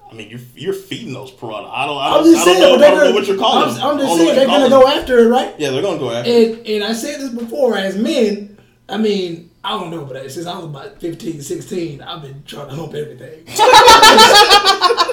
I 0.10 0.16
mean, 0.16 0.30
you're 0.30 0.40
you're 0.56 0.74
feeding 0.74 1.14
those 1.14 1.32
piranha. 1.32 1.70
I 1.70 1.86
don't. 1.86 1.98
I 1.98 2.08
I'm 2.08 2.24
don't, 2.24 2.34
just 2.34 2.42
I 2.42 2.46
saying, 2.46 2.62
don't 2.62 2.80
know, 2.80 2.88
I 2.88 2.90
don't 2.90 3.04
know 3.10 3.14
what 3.14 3.28
you're 3.28 3.38
calling. 3.38 3.70
I'm, 3.70 3.76
them. 3.76 3.88
I'm 3.88 3.98
just 4.00 4.16
saying 4.18 4.36
they're 4.36 4.46
gonna 4.48 4.70
calling 4.70 4.70
go 4.70 4.88
after 4.88 5.20
it, 5.20 5.28
right? 5.28 5.56
Yeah, 5.60 5.70
they're 5.70 5.82
gonna 5.82 6.00
go 6.00 6.12
after. 6.12 6.32
It. 6.32 6.58
And 6.60 6.68
and 6.68 6.84
I 6.84 6.94
said 6.94 7.20
this 7.20 7.30
before, 7.30 7.78
as 7.78 7.96
men, 7.96 8.58
I 8.88 8.98
mean, 8.98 9.52
I 9.64 9.72
don't 9.72 9.92
know, 9.92 10.06
but 10.06 10.32
since 10.32 10.48
I 10.48 10.56
was 10.56 10.66
about 10.66 11.00
15, 11.00 11.42
16, 11.42 12.02
I've 12.02 12.22
been 12.22 12.44
trying 12.44 12.70
to 12.70 12.76
hump 12.76 12.96
everything. 12.96 13.44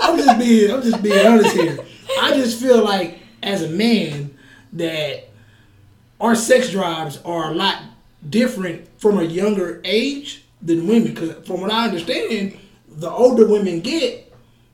I'm 0.03 0.17
just 0.17 0.39
being 0.39 0.71
I'm 0.73 0.83
just 0.83 1.03
being 1.03 1.27
honest 1.27 1.55
here. 1.55 1.79
I 2.21 2.33
just 2.35 2.61
feel 2.61 2.83
like 2.83 3.19
as 3.43 3.63
a 3.63 3.69
man 3.69 4.37
that 4.73 5.29
our 6.21 6.35
sex 6.35 6.71
drives 6.71 7.19
are 7.25 7.51
a 7.51 7.55
lot 7.55 7.83
different 8.29 8.89
from 8.99 9.19
a 9.19 9.25
younger 9.25 9.81
age 9.85 10.45
than 10.63 10.87
women. 10.87 11.15
Because 11.15 11.47
from 11.47 11.61
what 11.61 11.73
I 11.73 11.87
understand, 11.87 12.59
the 12.89 13.11
older 13.11 13.47
women 13.47 13.81
get, 13.81 14.26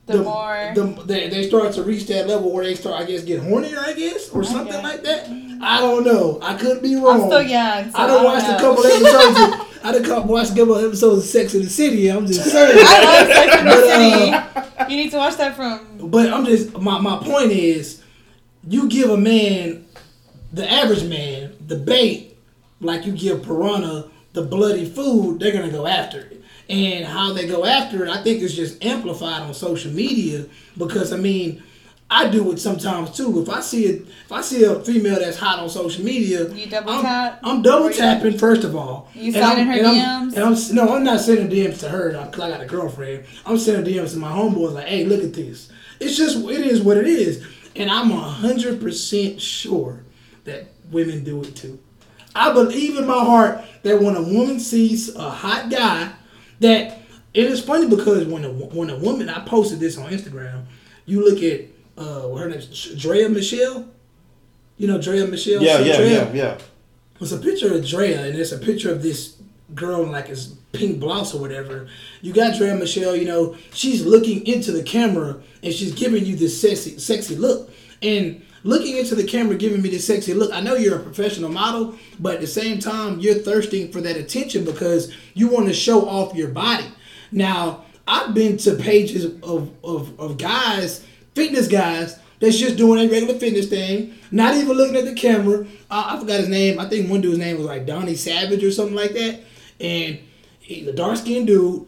The 0.05 0.21
more- 0.21 0.71
the, 0.75 0.83
they, 1.05 1.29
they 1.29 1.47
start 1.47 1.71
to 1.73 1.83
reach 1.83 2.07
that 2.07 2.27
level 2.27 2.51
where 2.51 2.65
they 2.65 2.75
start, 2.75 3.01
I 3.01 3.05
guess, 3.05 3.23
get 3.23 3.41
hornier, 3.41 3.77
I 3.77 3.93
guess, 3.93 4.29
or 4.31 4.43
something 4.43 4.73
Okay. 4.75 4.83
like 4.83 5.03
that. 5.03 5.29
I 5.61 5.79
don't 5.79 6.03
know. 6.03 6.39
I 6.41 6.55
could 6.55 6.81
be 6.81 6.95
wrong. 6.95 7.21
I'm 7.21 7.27
still 7.29 7.41
young. 7.41 7.89
So 7.91 7.97
I 7.97 8.07
don't 8.07 8.23
watched 8.25 8.47
a 8.47 8.57
couple 8.59 8.85
episodes. 8.85 9.39
Of, 9.39 9.85
I 9.85 9.91
done 9.97 10.27
watched 10.27 10.51
a 10.51 10.55
couple 10.55 10.75
episodes 10.77 11.23
of 11.23 11.29
Sex 11.29 11.53
in 11.55 11.61
the 11.63 11.69
City. 11.69 12.09
I'm 12.09 12.25
just 12.27 12.43
saying. 12.51 12.77
I 12.85 13.03
love 13.23 13.27
Sex 13.27 13.55
and 13.55 13.67
the 13.67 13.71
But, 13.71 13.83
uh, 13.83 14.75
City. 14.83 14.93
You 14.93 15.03
need 15.03 15.11
to 15.11 15.17
watch 15.17 15.37
that 15.37 15.55
from. 15.55 16.09
But 16.09 16.33
I'm 16.33 16.43
just 16.45 16.77
my 16.77 16.99
my 16.99 17.17
point 17.23 17.51
is, 17.51 18.01
you 18.67 18.89
give 18.89 19.09
a 19.09 19.17
man, 19.17 19.85
the 20.51 20.69
average 20.69 21.05
man, 21.05 21.53
the 21.65 21.77
bait, 21.77 22.37
like 22.81 23.05
you 23.05 23.13
give 23.13 23.43
piranha 23.43 24.09
the 24.33 24.41
bloody 24.41 24.85
food, 24.89 25.39
they're 25.39 25.51
gonna 25.53 25.71
go 25.71 25.85
after 25.87 26.19
it. 26.19 26.41
And 26.69 27.05
how 27.05 27.33
they 27.33 27.45
go 27.47 27.65
after 27.65 28.03
it, 28.05 28.09
I 28.09 28.23
think 28.23 28.41
is 28.41 28.55
just 28.55 28.83
amplified 28.83 29.41
on 29.41 29.53
social 29.53 29.91
media 29.91 30.45
because 30.77 31.11
I 31.13 31.17
mean, 31.17 31.61
I 32.09 32.29
do 32.29 32.51
it 32.51 32.59
sometimes 32.59 33.11
too. 33.17 33.41
If 33.41 33.49
I 33.49 33.59
see 33.61 33.85
it, 33.85 34.01
if 34.25 34.31
I 34.31 34.41
see 34.41 34.63
a 34.63 34.79
female 34.81 35.19
that's 35.19 35.37
hot 35.37 35.59
on 35.59 35.69
social 35.69 36.03
media, 36.05 36.47
You 36.53 36.67
double 36.67 36.91
I'm, 36.91 37.01
tap? 37.01 37.39
I'm 37.43 37.61
double 37.61 37.89
tapping 37.91 38.37
first 38.37 38.63
of 38.63 38.75
all. 38.75 39.09
You 39.15 39.33
I'm- 39.35 39.67
her 39.67 39.73
and 39.73 39.87
I'm- 39.87 40.29
DMs? 40.31 40.35
and 40.35 40.43
I'm 40.43 40.75
no, 40.75 40.95
I'm 40.95 41.03
not 41.03 41.19
sending 41.21 41.49
DMs 41.49 41.79
to 41.79 41.89
her 41.89 42.09
because 42.11 42.39
I 42.41 42.49
got 42.49 42.61
a 42.61 42.65
girlfriend. 42.65 43.25
I'm 43.45 43.57
sending 43.57 43.93
DMs 43.93 44.11
to 44.11 44.17
my 44.17 44.31
homeboys 44.31 44.73
like, 44.73 44.87
hey, 44.87 45.05
look 45.05 45.23
at 45.23 45.33
this. 45.33 45.69
It's 45.99 46.15
just 46.17 46.37
it 46.37 46.61
is 46.65 46.81
what 46.81 46.97
it 46.97 47.07
is, 47.07 47.45
and 47.75 47.89
I'm 47.89 48.09
hundred 48.11 48.79
percent 48.81 49.39
sure 49.41 50.03
that 50.45 50.67
women 50.91 51.23
do 51.23 51.41
it 51.41 51.55
too. 51.55 51.79
I 52.35 52.51
believe 52.53 52.97
in 52.97 53.05
my 53.07 53.23
heart 53.23 53.61
that 53.83 54.01
when 54.01 54.15
a 54.15 54.21
woman 54.21 54.59
sees 54.59 55.13
a 55.15 55.29
hot 55.29 55.69
guy, 55.69 56.11
that 56.59 56.99
it 57.33 57.45
is 57.45 57.63
funny 57.63 57.87
because 57.87 58.25
when 58.25 58.43
a 58.45 58.49
when 58.49 58.89
a 58.89 58.97
woman 58.97 59.29
I 59.29 59.45
posted 59.45 59.79
this 59.79 59.97
on 59.97 60.11
Instagram, 60.11 60.65
you 61.05 61.23
look 61.23 61.41
at 61.43 61.61
uh 61.97 62.27
what 62.27 62.41
her 62.41 62.49
name 62.49 62.59
is 62.59 62.95
Drea 62.97 63.29
Michelle. 63.29 63.87
You 64.77 64.87
know 64.87 65.01
Drea 65.01 65.25
Michelle. 65.27 65.61
Yeah, 65.61 65.77
So 65.77 65.83
yeah, 65.83 65.97
Drea- 65.97 66.09
yeah, 66.09 66.33
yeah. 66.33 66.57
it's 67.21 67.31
a 67.31 67.37
picture 67.37 67.73
of 67.73 67.85
Drea, 67.85 68.25
and 68.25 68.35
it's 68.37 68.51
a 68.51 68.57
picture 68.57 68.91
of 68.91 69.03
this 69.03 69.37
girl 69.75 70.03
in 70.03 70.11
like 70.11 70.27
his 70.27 70.55
pink 70.71 70.99
blouse 70.99 71.33
or 71.33 71.41
whatever. 71.41 71.87
You 72.21 72.33
got 72.33 72.55
Drea 72.57 72.75
Michelle, 72.75 73.15
you 73.15 73.25
know, 73.25 73.55
she's 73.73 74.05
looking 74.05 74.45
into 74.47 74.71
the 74.71 74.83
camera 74.83 75.41
and 75.63 75.73
she's 75.73 75.93
giving 75.93 76.25
you 76.25 76.35
this 76.35 76.59
sexy, 76.59 76.97
sexy 76.99 77.35
look. 77.35 77.71
And 78.01 78.43
looking 78.63 78.97
into 78.97 79.15
the 79.15 79.23
camera, 79.23 79.55
giving 79.55 79.81
me 79.81 79.89
this 79.89 80.07
sexy 80.07 80.33
look. 80.33 80.51
I 80.53 80.61
know 80.61 80.75
you're 80.75 80.97
a 80.97 81.03
professional 81.03 81.49
model, 81.49 81.97
but 82.19 82.35
at 82.35 82.41
the 82.41 82.47
same 82.47 82.79
time, 82.79 83.19
you're 83.19 83.35
thirsting 83.35 83.91
for 83.91 84.01
that 84.01 84.17
attention 84.17 84.65
because 84.65 85.13
you 85.33 85.49
want 85.49 85.67
to 85.67 85.73
show 85.73 86.07
off 86.07 86.35
your 86.35 86.49
body. 86.49 86.87
Now, 87.31 87.85
I've 88.07 88.33
been 88.33 88.57
to 88.57 88.75
pages 88.75 89.25
of, 89.25 89.71
of, 89.83 90.19
of 90.19 90.37
guys, 90.37 91.05
fitness 91.35 91.67
guys, 91.67 92.19
that's 92.39 92.57
just 92.57 92.75
doing 92.75 92.99
a 92.99 93.09
regular 93.09 93.39
fitness 93.39 93.69
thing, 93.69 94.15
not 94.29 94.55
even 94.55 94.75
looking 94.75 94.97
at 94.97 95.05
the 95.05 95.13
camera. 95.13 95.65
Uh, 95.89 96.03
I 96.07 96.19
forgot 96.19 96.41
his 96.41 96.49
name. 96.49 96.77
I 96.77 96.89
think 96.89 97.09
one 97.09 97.21
dude's 97.21 97.37
name 97.37 97.55
was 97.55 97.65
like 97.65 97.85
Donnie 97.85 98.15
Savage 98.15 98.63
or 98.65 98.71
something 98.71 98.95
like 98.95 99.13
that. 99.13 99.39
And 99.79 100.19
he's 100.59 100.85
a 100.85 100.91
dark 100.91 101.17
skinned 101.17 101.47
dude 101.47 101.87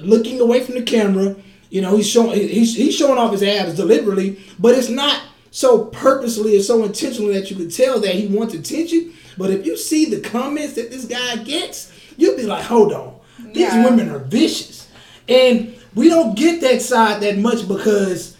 looking 0.00 0.40
away 0.40 0.64
from 0.64 0.76
the 0.76 0.82
camera. 0.82 1.36
You 1.68 1.82
know, 1.82 1.96
he's 1.96 2.08
showing 2.08 2.38
he's, 2.38 2.74
he's 2.74 2.94
showing 2.94 3.18
off 3.18 3.32
his 3.32 3.42
abs 3.42 3.76
deliberately, 3.76 4.42
but 4.58 4.74
it's 4.74 4.88
not 4.88 5.20
so 5.52 5.84
purposely 5.84 6.56
or 6.56 6.62
so 6.62 6.82
intentionally 6.82 7.34
that 7.34 7.50
you 7.50 7.56
could 7.56 7.70
tell 7.72 8.00
that 8.00 8.14
he 8.14 8.26
wants 8.26 8.54
attention. 8.54 9.12
But 9.38 9.50
if 9.50 9.64
you 9.66 9.76
see 9.76 10.06
the 10.06 10.20
comments 10.20 10.72
that 10.74 10.90
this 10.90 11.04
guy 11.04 11.36
gets, 11.44 11.92
you'll 12.16 12.36
be 12.36 12.42
like, 12.44 12.64
hold 12.64 12.92
on, 12.92 13.14
these 13.52 13.58
Yeah. 13.72 13.84
women 13.84 14.08
are 14.08 14.18
vicious. 14.18 14.88
And 15.28 15.74
we 15.94 16.08
don't 16.08 16.34
get 16.36 16.60
that 16.62 16.80
side 16.82 17.20
that 17.22 17.38
much 17.38 17.68
because 17.68 18.36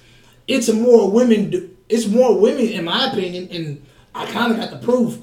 it's 0.49 0.69
a 0.69 0.73
more 0.75 1.11
women. 1.11 1.71
It's 1.89 2.07
more 2.07 2.39
women, 2.39 2.67
in 2.67 2.85
my 2.87 3.11
opinion, 3.13 3.49
and 3.53 3.83
I 4.15 4.25
kind 4.27 4.51
of 4.51 4.59
got 4.59 4.71
the 4.71 4.79
proof, 4.79 5.19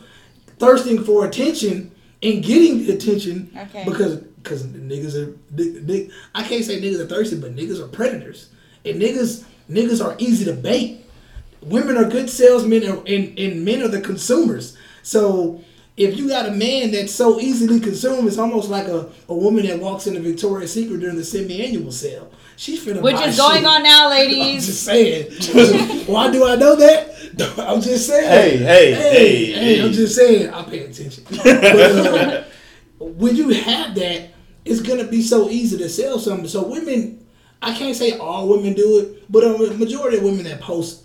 thirsting 0.59 1.03
for 1.03 1.25
attention 1.25 1.91
and 2.21 2.43
getting 2.43 2.85
the 2.85 2.93
attention 2.93 3.49
Okay. 3.57 3.83
because 3.85 4.17
because 4.43 4.63
niggas 4.63 5.15
are 5.15 5.35
nig, 5.51 5.85
nig- 5.87 6.11
I 6.33 6.43
can't 6.43 6.63
say 6.63 6.79
niggas 6.81 6.99
are 6.99 7.07
thirsty, 7.07 7.35
but 7.37 7.55
niggas 7.55 7.79
are 7.83 7.87
predators, 7.87 8.47
and 8.85 9.01
niggas 9.01 9.43
niggas 9.69 10.03
are 10.05 10.15
easy 10.19 10.45
to 10.45 10.53
bait. 10.53 11.03
Women 11.61 11.97
are 11.97 12.05
good 12.05 12.29
salesmen, 12.29 12.83
and, 12.83 13.07
and, 13.07 13.37
and 13.39 13.65
men 13.65 13.81
are 13.81 13.87
the 13.87 14.01
consumers. 14.01 14.77
So 15.03 15.61
if 15.97 16.17
you 16.17 16.29
got 16.29 16.47
a 16.47 16.51
man 16.51 16.91
that's 16.91 17.13
so 17.13 17.39
easily 17.39 17.79
consumed, 17.81 18.27
it's 18.27 18.37
almost 18.37 18.69
like 18.69 18.87
a, 18.87 19.09
a 19.27 19.35
woman 19.35 19.65
that 19.65 19.79
walks 19.79 20.07
into 20.07 20.21
Victoria's 20.21 20.73
Secret 20.73 21.01
during 21.01 21.17
the 21.17 21.25
semi-annual 21.25 21.91
sale. 21.91 22.31
She's 22.55 22.85
finna 22.85 23.01
Which 23.01 23.15
buy 23.15 23.27
is 23.27 23.37
going 23.37 23.57
shit. 23.57 23.65
on 23.65 23.83
now, 23.83 24.09
ladies. 24.09 24.37
I'm 24.89 25.35
just 25.39 25.53
saying. 25.53 26.05
Why 26.07 26.31
do 26.31 26.45
I 26.47 26.55
know 26.55 26.75
that? 26.77 27.15
I'm 27.57 27.81
just 27.81 28.07
saying. 28.07 28.29
Hey, 28.29 28.57
hey, 28.57 28.93
hey, 28.93 29.45
hey. 29.51 29.81
I'm 29.81 29.91
just 29.91 30.15
saying. 30.15 30.49
I 30.53 30.63
pay 30.63 30.79
attention. 30.85 31.23
but, 31.29 31.45
uh, 31.47 32.43
when 32.99 33.35
you 33.35 33.49
have 33.49 33.95
that, 33.95 34.29
it's 34.65 34.81
gonna 34.81 35.05
be 35.05 35.21
so 35.21 35.49
easy 35.49 35.77
to 35.77 35.89
sell 35.89 36.19
something. 36.19 36.47
So 36.47 36.67
women, 36.67 37.25
I 37.61 37.73
can't 37.73 37.95
say 37.95 38.17
all 38.17 38.47
women 38.47 38.73
do 38.73 38.99
it, 38.99 39.31
but 39.31 39.43
a 39.43 39.73
majority 39.73 40.17
of 40.17 40.23
women 40.23 40.43
that 40.43 40.61
post 40.61 41.03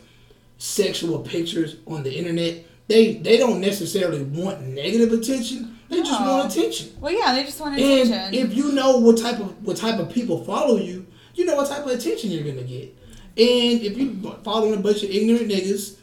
sexual 0.65 1.19
pictures 1.19 1.77
on 1.87 2.03
the 2.03 2.13
internet, 2.17 2.65
they 2.89 3.15
they 3.17 3.37
don't 3.37 3.61
necessarily 3.61 4.23
want 4.23 4.63
negative 4.63 5.13
attention. 5.13 5.77
They 5.91 5.99
just 6.01 6.19
No. 6.21 6.27
want 6.39 6.53
attention. 6.57 6.89
Well, 7.01 7.13
yeah, 7.13 7.35
they 7.35 7.45
just 7.45 7.61
want 7.61 7.77
attention. 7.77 8.15
And 8.15 8.35
if 8.35 8.55
you 8.57 8.73
know 8.73 8.97
what 8.99 9.19
type 9.19 9.39
of 9.41 9.63
what 9.65 9.77
type 9.77 9.99
of 9.99 10.11
people 10.11 10.43
follow 10.45 10.79
you, 10.79 11.07
you 11.35 11.45
know 11.45 11.57
what 11.57 11.69
type 11.69 11.85
of 11.85 11.91
attention 11.91 12.31
you're 12.31 12.45
gonna 12.45 12.63
get. 12.67 12.97
And 13.37 13.83
if 13.83 13.99
you 13.99 14.37
following 14.43 14.75
a 14.75 14.79
bunch 14.83 15.03
of 15.03 15.11
ignorant 15.11 15.51
niggas, 15.51 15.97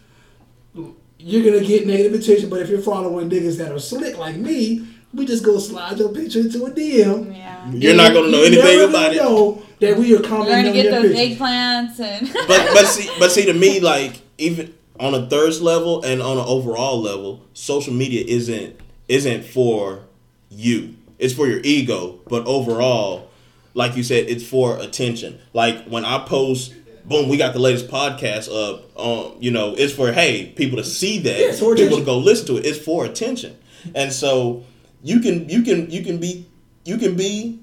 you're 1.18 1.44
gonna 1.44 1.66
get 1.66 1.88
negative 1.88 2.14
attention. 2.20 2.50
But 2.50 2.62
if 2.62 2.70
you're 2.70 2.82
following 2.82 3.30
niggas 3.30 3.58
that 3.58 3.72
are 3.72 3.80
slick 3.80 4.18
like 4.18 4.36
me, 4.36 4.86
we 5.14 5.26
just 5.26 5.44
go 5.44 5.58
slide 5.60 5.98
your 5.98 6.10
picture 6.10 6.40
into 6.42 6.66
a 6.66 6.72
DM. 6.72 7.36
yeah. 7.36 7.72
You're 7.72 7.96
not 7.96 8.14
gonna 8.14 8.30
know 8.30 8.40
You 8.44 8.46
anything 8.46 8.78
never 8.78 8.90
about 8.90 9.14
it. 9.14 9.18
Know 9.18 9.62
that 9.80 9.98
we 9.98 10.16
are 10.16 10.20
commenting. 10.22 10.52
Learn 10.54 10.66
commenting 10.66 10.74
to 10.74 10.82
get 10.84 10.92
those 11.02 11.14
picture. 11.16 11.44
eggplants 11.44 12.00
and. 12.00 12.32
but 12.48 12.74
but 12.74 12.86
see 12.88 13.10
but 13.20 13.32
see 13.32 13.46
to 13.46 13.54
me 13.54 13.80
like 13.80 14.21
even 14.42 14.74
on 15.00 15.14
a 15.14 15.28
thirst 15.30 15.62
level 15.62 16.04
and 16.04 16.22
on 16.22 16.38
an 16.38 16.46
overall 16.46 17.02
level, 17.02 17.46
social 17.54 17.94
media 17.94 18.24
isn't 18.28 18.80
isn't 19.08 19.44
for 19.44 20.04
you. 20.50 20.96
It's 21.20 21.34
for 21.34 21.48
your 21.48 21.62
ego. 21.64 22.20
But 22.28 22.46
overall, 22.46 23.30
like 23.74 23.96
you 23.96 24.04
said, 24.04 24.30
it's 24.30 24.46
for 24.46 24.78
attention. 24.78 25.40
Like 25.54 25.86
when 25.86 26.06
I 26.06 26.20
post, 26.26 26.74
boom, 27.06 27.30
we 27.30 27.38
got 27.38 27.54
the 27.54 27.60
latest 27.60 27.88
podcast 27.88 28.50
up. 28.52 28.98
Um, 29.00 29.36
you 29.40 29.52
know, 29.52 29.74
it's 29.78 29.94
for 29.94 30.12
hey 30.12 30.48
people 30.56 30.78
to 30.78 30.84
see 30.84 31.20
that, 31.20 31.40
Yeah, 31.40 31.76
people 31.76 31.98
to 31.98 32.06
go 32.06 32.18
listen 32.18 32.48
to 32.48 32.58
it. 32.58 32.66
It's 32.66 32.80
for 32.80 33.06
attention, 33.06 33.58
and 33.96 34.12
so 34.12 34.64
you 35.04 35.20
can 35.20 35.48
you 35.50 35.62
can 35.64 35.90
you 35.90 36.04
can 36.04 36.18
be 36.20 36.46
you 36.86 36.98
can 36.98 37.16
be 37.16 37.60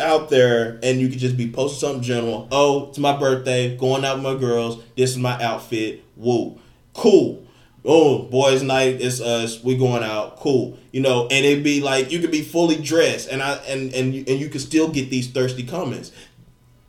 out 0.00 0.30
there 0.30 0.78
and 0.82 1.00
you 1.00 1.08
could 1.08 1.18
just 1.18 1.36
be 1.36 1.50
posting 1.50 1.80
something 1.80 2.02
general. 2.02 2.48
Oh, 2.50 2.88
it's 2.88 2.98
my 2.98 3.16
birthday, 3.16 3.76
going 3.76 4.04
out 4.04 4.16
with 4.16 4.24
my 4.24 4.34
girls. 4.36 4.82
This 4.96 5.10
is 5.10 5.18
my 5.18 5.42
outfit. 5.42 6.04
Woo, 6.16 6.58
cool. 6.94 7.44
Oh, 7.84 8.24
boys' 8.24 8.62
night. 8.62 9.00
It's 9.00 9.20
us. 9.20 9.62
We 9.62 9.76
going 9.76 10.02
out. 10.02 10.36
Cool. 10.36 10.76
You 10.92 11.00
know, 11.00 11.22
and 11.30 11.46
it'd 11.46 11.64
be 11.64 11.80
like 11.80 12.10
you 12.10 12.18
could 12.18 12.30
be 12.30 12.42
fully 12.42 12.76
dressed, 12.76 13.28
and 13.28 13.42
I 13.42 13.54
and 13.66 13.94
and 13.94 14.14
you, 14.14 14.24
and 14.28 14.38
you 14.38 14.48
could 14.48 14.60
still 14.60 14.88
get 14.88 15.10
these 15.10 15.30
thirsty 15.30 15.62
comments. 15.62 16.12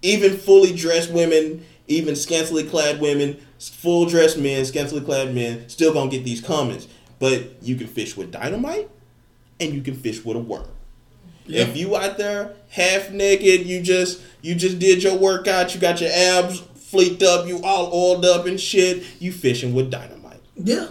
Even 0.01 0.36
fully 0.38 0.76
dressed 0.76 1.12
women, 1.12 1.66
even 1.88 2.16
scantily 2.16 2.64
clad 2.64 2.99
women, 2.99 3.39
full 3.60 4.07
dressed 4.07 4.38
men, 4.38 4.66
scantily 4.66 5.01
clad 5.01 5.34
men, 5.34 5.70
still 5.70 5.93
gonna 5.93 6.10
get 6.10 6.24
these 6.24 6.41
comments. 6.41 6.88
But 7.20 7.62
you 7.62 7.76
can 7.76 7.88
fish 7.88 8.18
with 8.18 8.32
dynamite, 8.32 8.89
and 9.60 9.74
you 9.74 9.82
can 9.82 9.95
fish 9.95 10.26
with 10.26 10.38
a 10.38 10.39
worm. 10.39 10.68
Yeah. 11.50 11.64
If 11.64 11.76
you 11.78 11.95
out 11.97 12.18
there 12.18 12.54
half 12.70 13.12
naked, 13.12 13.66
you 13.66 13.82
just 13.82 14.22
you 14.41 14.56
just 14.56 14.80
did 14.80 15.04
your 15.04 15.18
workout, 15.18 15.74
you 15.74 15.82
got 15.82 16.00
your 16.02 16.12
abs 16.14 16.62
fleeked 16.62 17.24
up, 17.24 17.47
you 17.47 17.62
all 17.64 17.91
oiled 17.93 18.26
up 18.26 18.45
and 18.45 18.60
shit, 18.60 19.04
you 19.20 19.32
fishing 19.32 19.74
with 19.74 19.89
dynamite. 19.91 20.39
Yeah. 20.56 20.88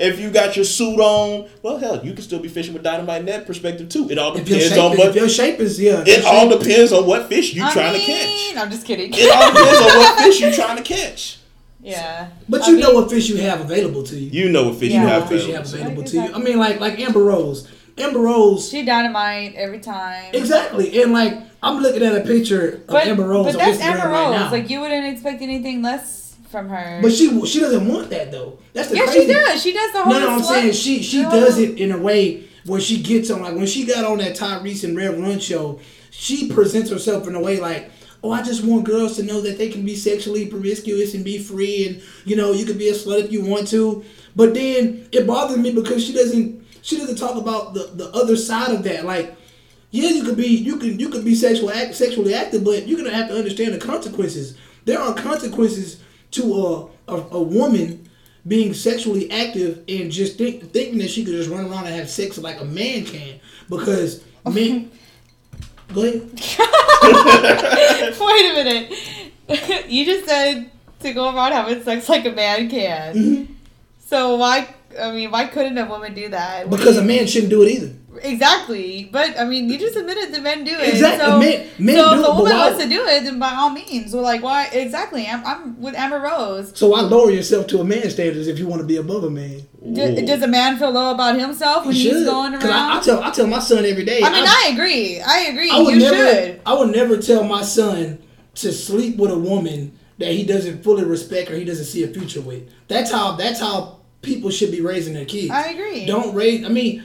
If 0.00 0.20
you 0.20 0.30
got 0.30 0.54
your 0.54 0.64
suit 0.64 1.00
on, 1.00 1.48
well 1.62 1.78
hell, 1.78 2.04
you 2.04 2.12
can 2.12 2.22
still 2.22 2.38
be 2.38 2.48
fishing 2.48 2.72
with 2.72 2.84
dynamite 2.84 3.20
in 3.20 3.26
that 3.26 3.46
perspective 3.46 3.88
too. 3.88 4.08
It 4.10 4.18
all 4.18 4.36
If 4.36 4.48
your 4.48 4.58
depends 4.58 4.74
shape, 4.74 4.84
on 4.84 4.92
if 4.92 4.98
what 4.98 5.14
your 5.14 5.28
shape 5.28 5.58
is 5.60 5.80
yeah. 5.80 6.04
it 6.06 6.24
all 6.24 6.48
depends 6.48 6.92
on 6.92 7.04
what 7.06 7.28
fish 7.28 7.52
you 7.54 7.64
I 7.64 7.72
trying 7.72 7.92
mean, 7.94 8.06
to 8.06 8.12
catch. 8.54 8.56
I'm 8.64 8.70
just 8.70 8.86
kidding. 8.86 9.10
It 9.12 9.30
all 9.34 9.50
depends 9.52 9.80
on 9.80 9.98
what 9.98 10.18
fish 10.24 10.40
you 10.40 10.52
trying 10.52 10.76
to 10.76 10.82
catch. 10.84 11.38
yeah. 11.80 12.28
But 12.48 12.62
I 12.62 12.70
you 12.70 12.78
know 12.78 12.88
mean, 12.92 12.96
what 13.02 13.10
fish 13.10 13.28
you 13.28 13.38
have 13.38 13.60
available 13.60 14.04
to 14.04 14.16
you. 14.16 14.30
You 14.44 14.52
know 14.52 14.68
what 14.68 14.78
fish 14.78 14.92
Yeah. 14.92 14.98
you 14.98 15.00
You 15.02 15.06
know 15.06 15.12
have 15.14 15.22
what 15.22 15.30
fish 15.30 15.46
you 15.48 15.56
available. 15.56 15.70
have 15.70 15.80
available 15.80 16.02
Like, 16.02 16.10
to 16.10 16.16
you. 16.16 16.34
I 16.34 16.38
mean, 16.38 16.58
like 16.58 16.80
like 16.80 16.98
Amber 17.00 17.20
Rose. 17.24 17.68
Amber 18.00 18.20
Rose. 18.20 18.68
She 18.70 18.84
dynamite 18.84 19.54
every 19.54 19.80
time. 19.80 20.34
Exactly, 20.34 21.02
and 21.02 21.12
like 21.12 21.34
I'm 21.62 21.82
looking 21.82 22.02
at 22.02 22.14
a 22.14 22.20
picture 22.20 22.68
of 22.68 22.86
But, 22.86 23.06
Amber 23.06 23.26
Rose 23.26 23.46
but 23.46 23.54
on 23.54 23.58
that's 23.58 23.78
Instagram 23.82 23.86
Amber 24.00 24.08
right 24.08 24.24
Rose. 24.30 24.40
now. 24.40 24.50
Like 24.50 24.70
you 24.70 24.80
wouldn't 24.80 25.06
expect 25.12 25.42
anything 25.42 25.82
less 25.82 26.36
from 26.50 26.68
her. 26.68 27.00
but 27.02 27.12
she 27.12 27.44
she 27.46 27.60
doesn't 27.60 27.86
want 27.86 28.10
that 28.10 28.30
though. 28.32 28.58
That's 28.72 28.88
the 28.90 28.96
yeah, 28.96 29.04
crazy. 29.04 29.20
she 29.20 29.26
does. 29.32 29.62
She 29.62 29.72
does 29.72 29.92
the 29.92 30.02
whole. 30.02 30.12
No, 30.12 30.20
no, 30.20 30.28
I'm 30.30 30.42
saying 30.42 30.72
she 30.72 31.02
she 31.02 31.22
the 31.22 31.30
does 31.30 31.58
it 31.58 31.78
in 31.78 31.92
a 31.92 31.98
way 31.98 32.44
where 32.64 32.80
she 32.80 33.02
gets 33.02 33.30
on 33.30 33.42
like 33.42 33.54
when 33.54 33.66
she 33.66 33.84
got 33.86 34.04
on 34.04 34.18
that 34.18 34.36
Tyrese 34.36 34.84
and 34.84 34.96
Rev 34.96 35.18
Run 35.18 35.38
show, 35.40 35.80
she 36.10 36.50
presents 36.50 36.90
herself 36.90 37.26
in 37.26 37.34
a 37.34 37.40
way 37.40 37.58
like, 37.60 37.90
oh, 38.22 38.30
I 38.32 38.42
just 38.42 38.64
want 38.64 38.84
girls 38.84 39.16
to 39.16 39.22
know 39.22 39.40
that 39.40 39.58
they 39.58 39.68
can 39.68 39.84
be 39.84 39.94
sexually 39.96 40.46
promiscuous 40.46 41.14
and 41.14 41.24
be 41.24 41.38
free, 41.38 41.86
and 41.86 42.02
you 42.24 42.36
know 42.36 42.52
you 42.52 42.64
can 42.64 42.78
be 42.78 42.88
a 42.88 42.94
slut 42.94 43.24
if 43.24 43.32
you 43.32 43.44
want 43.44 43.68
to. 43.68 44.04
But 44.36 44.54
then 44.54 45.08
it 45.12 45.26
bothers 45.26 45.58
me 45.58 45.72
because 45.72 46.04
she 46.06 46.12
doesn't 46.12 46.57
she 46.88 46.96
doesn't 46.96 47.16
talk 47.16 47.36
about 47.36 47.74
the 47.74 47.90
the 47.94 48.10
other 48.10 48.36
side 48.36 48.70
of 48.70 48.82
that, 48.84 49.04
like. 49.04 49.36
Yeah, 49.90 50.10
you 50.10 50.22
could 50.22 50.36
be 50.36 50.48
you 50.48 50.76
can 50.76 50.98
you 51.00 51.08
could 51.08 51.24
be 51.24 51.34
sexual 51.34 51.70
act, 51.70 51.94
sexually 51.94 52.34
active, 52.34 52.62
but 52.62 52.86
you're 52.86 52.98
gonna 52.98 53.14
have 53.14 53.28
to 53.28 53.34
understand 53.34 53.72
the 53.72 53.78
consequences. 53.78 54.54
There 54.84 55.00
are 55.00 55.14
consequences 55.14 56.02
to 56.32 56.42
a 56.54 56.88
a, 57.10 57.16
a 57.30 57.42
woman 57.42 58.06
being 58.46 58.74
sexually 58.74 59.30
active 59.30 59.82
and 59.88 60.10
just 60.10 60.38
think, 60.38 60.72
thinking 60.72 60.98
that 60.98 61.10
she 61.10 61.24
could 61.24 61.34
just 61.34 61.50
run 61.50 61.70
around 61.70 61.86
and 61.86 61.94
have 61.94 62.08
sex 62.08 62.38
like 62.38 62.60
a 62.60 62.64
man 62.64 63.04
can 63.04 63.40
because 63.68 64.24
men. 64.46 64.90
Go 65.94 66.02
ahead. 66.02 66.20
Wait 68.20 68.50
a 68.50 68.54
minute. 68.54 68.92
you 69.88 70.04
just 70.04 70.26
said 70.26 70.70
to 71.00 71.12
go 71.14 71.34
around 71.34 71.52
having 71.52 71.82
sex 71.82 72.08
like 72.08 72.26
a 72.26 72.32
man 72.32 72.68
can. 72.68 73.14
Mm-hmm. 73.14 73.52
So 74.06 74.36
why? 74.36 74.74
I 75.00 75.12
mean, 75.12 75.30
why 75.30 75.46
couldn't 75.46 75.76
a 75.78 75.86
woman 75.86 76.14
do 76.14 76.28
that? 76.30 76.68
What 76.68 76.78
Because 76.78 76.94
do 76.96 77.00
a 77.00 77.02
you- 77.02 77.08
man 77.08 77.26
shouldn't 77.26 77.50
do 77.50 77.62
it 77.62 77.70
either. 77.70 77.92
Exactly, 78.20 79.08
but 79.12 79.38
I 79.38 79.44
mean, 79.44 79.68
you 79.68 79.78
just 79.78 79.94
admitted 79.94 80.32
that 80.34 80.42
men 80.42 80.64
do 80.64 80.72
it. 80.72 80.88
Exactly, 80.88 81.24
So, 81.26 81.38
men- 81.38 81.66
men 81.78 81.96
so 81.96 82.08
do 82.14 82.14
if 82.14 82.26
it, 82.26 82.28
a 82.28 82.34
woman 82.34 82.52
why- 82.52 82.68
wants 82.70 82.82
to 82.82 82.88
do 82.88 83.04
it, 83.06 83.24
then 83.24 83.38
by 83.38 83.52
all 83.54 83.70
means. 83.70 84.12
We're 84.14 84.22
like, 84.22 84.42
why? 84.42 84.66
Exactly. 84.72 85.26
I'm, 85.26 85.44
I'm 85.46 85.80
with 85.80 85.94
Amber 85.94 86.18
Rose. 86.18 86.72
So 86.74 86.88
why 86.88 87.02
lower 87.02 87.30
yourself 87.30 87.66
to 87.68 87.80
a 87.80 87.84
man's 87.84 88.14
standards 88.14 88.48
if 88.48 88.58
you 88.58 88.66
want 88.66 88.80
to 88.80 88.86
be 88.86 88.96
above 88.96 89.22
a 89.24 89.30
man? 89.30 89.62
D- 89.92 90.00
Ooh. 90.02 90.26
does 90.26 90.42
a 90.42 90.48
man 90.48 90.78
feel 90.78 90.90
low 90.90 91.12
about 91.12 91.38
himself 91.38 91.86
when 91.86 91.94
You 91.94 92.02
he's 92.02 92.12
should. 92.12 92.26
going 92.26 92.52
'Cause 92.54 92.64
around? 92.64 92.90
I, 92.90 92.98
I 92.98 93.02
tell 93.02 93.22
I 93.22 93.30
tell 93.30 93.46
my 93.46 93.60
son 93.60 93.84
every 93.84 94.04
day. 94.04 94.20
I 94.22 94.30
mean, 94.30 94.44
I 94.46 94.70
agree. 94.72 95.20
I 95.20 95.38
agree. 95.50 95.70
I 95.70 95.78
would 95.80 95.94
you 95.94 96.00
never, 96.00 96.16
should. 96.34 96.60
I 96.66 96.74
would 96.74 96.90
never 96.90 97.16
tell 97.18 97.44
my 97.44 97.62
son 97.62 98.18
to 98.56 98.72
sleep 98.72 99.16
with 99.18 99.30
a 99.30 99.38
woman 99.38 99.92
that 100.18 100.32
he 100.32 100.42
doesn't 100.44 100.82
fully 100.82 101.04
respect 101.04 101.50
or 101.50 101.56
he 101.56 101.64
doesn't 101.64 101.84
see 101.84 102.02
a 102.02 102.08
future 102.08 102.40
with. 102.40 102.62
That's 102.88 103.12
how. 103.12 103.32
That's 103.36 103.60
how 103.60 103.97
people 104.22 104.50
should 104.50 104.70
be 104.70 104.80
raising 104.80 105.14
their 105.14 105.24
kids. 105.24 105.50
I 105.50 105.70
agree. 105.70 106.06
Don't 106.06 106.34
raise. 106.34 106.64
I 106.64 106.68
mean, 106.68 107.04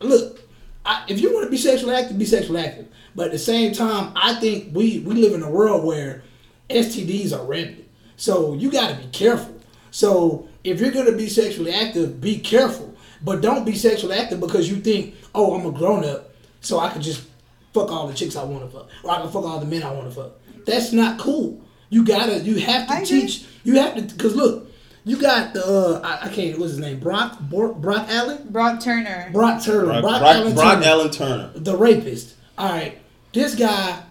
look. 0.00 0.40
I, 0.86 1.02
if 1.08 1.18
you 1.20 1.32
want 1.32 1.44
to 1.46 1.50
be 1.50 1.56
sexually 1.56 1.94
active, 1.94 2.18
be 2.18 2.26
sexually 2.26 2.60
active. 2.60 2.86
But 3.14 3.26
at 3.26 3.32
the 3.32 3.38
same 3.38 3.72
time, 3.72 4.12
I 4.16 4.34
think 4.34 4.74
we 4.74 4.98
we 5.00 5.14
live 5.14 5.32
in 5.32 5.42
a 5.42 5.50
world 5.50 5.84
where 5.84 6.22
STDs 6.68 7.32
are 7.32 7.44
rampant. 7.44 7.88
So 8.16 8.54
you 8.54 8.70
got 8.70 8.90
to 8.90 8.96
be 8.96 9.06
careful. 9.10 9.58
So 9.90 10.48
if 10.64 10.80
you're 10.80 10.90
gonna 10.90 11.12
be 11.12 11.28
sexually 11.28 11.72
active, 11.72 12.20
be 12.20 12.38
careful. 12.38 12.94
But 13.22 13.40
don't 13.40 13.64
be 13.64 13.74
sexually 13.76 14.16
active 14.16 14.40
because 14.40 14.68
you 14.70 14.76
think, 14.76 15.14
oh, 15.34 15.54
I'm 15.54 15.64
a 15.64 15.70
grown 15.70 16.04
up, 16.04 16.34
so 16.60 16.78
I 16.78 16.90
can 16.90 17.00
just 17.00 17.22
fuck 17.72 17.90
all 17.90 18.06
the 18.06 18.14
chicks 18.14 18.36
I 18.36 18.44
want 18.44 18.64
to 18.64 18.76
fuck, 18.76 18.88
or 19.02 19.10
I 19.12 19.20
can 19.22 19.30
fuck 19.30 19.44
all 19.44 19.60
the 19.60 19.66
men 19.66 19.82
I 19.82 19.92
want 19.92 20.08
to 20.08 20.14
fuck. 20.14 20.32
That's 20.66 20.92
not 20.92 21.18
cool. 21.18 21.62
You 21.90 22.04
gotta, 22.04 22.40
you 22.40 22.56
have 22.56 22.88
to 22.88 22.92
I 22.92 22.96
agree. 22.98 23.20
teach. 23.22 23.46
You 23.62 23.76
have 23.78 23.94
to, 23.94 24.02
because 24.02 24.34
look, 24.34 24.70
you 25.04 25.20
got 25.20 25.52
the, 25.54 25.64
uh, 25.64 26.00
I, 26.02 26.26
I 26.26 26.28
can't, 26.32 26.58
what's 26.58 26.72
his 26.72 26.80
name, 26.80 26.98
Brock, 27.00 27.38
Brock, 27.40 27.76
Brock 27.76 28.06
Allen, 28.08 28.46
Brock 28.50 28.80
Turner. 28.80 29.28
Brock 29.32 29.62
Turner, 29.62 30.00
Brock, 30.00 30.02
Brock, 30.02 30.20
Brock, 30.20 30.34
Allen, 30.36 30.54
Brock 30.54 30.74
Turner, 30.74 30.86
Allen 30.86 31.10
Turner. 31.10 31.50
the 31.54 31.76
rapist. 31.76 32.34
All 32.56 32.68
right, 32.70 32.98
this 33.32 33.54
guy, 33.54 34.02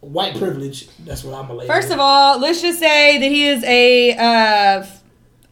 white 0.00 0.36
privilege. 0.36 0.88
That's 1.00 1.24
what 1.24 1.34
I'm 1.34 1.42
gonna 1.46 1.60
label. 1.60 1.74
First 1.74 1.90
of 1.90 1.98
all, 1.98 2.38
let's 2.38 2.62
just 2.62 2.78
say 2.78 3.18
that 3.18 3.30
he 3.30 3.48
is 3.48 3.62
a 3.64 4.12
uh, 4.16 4.86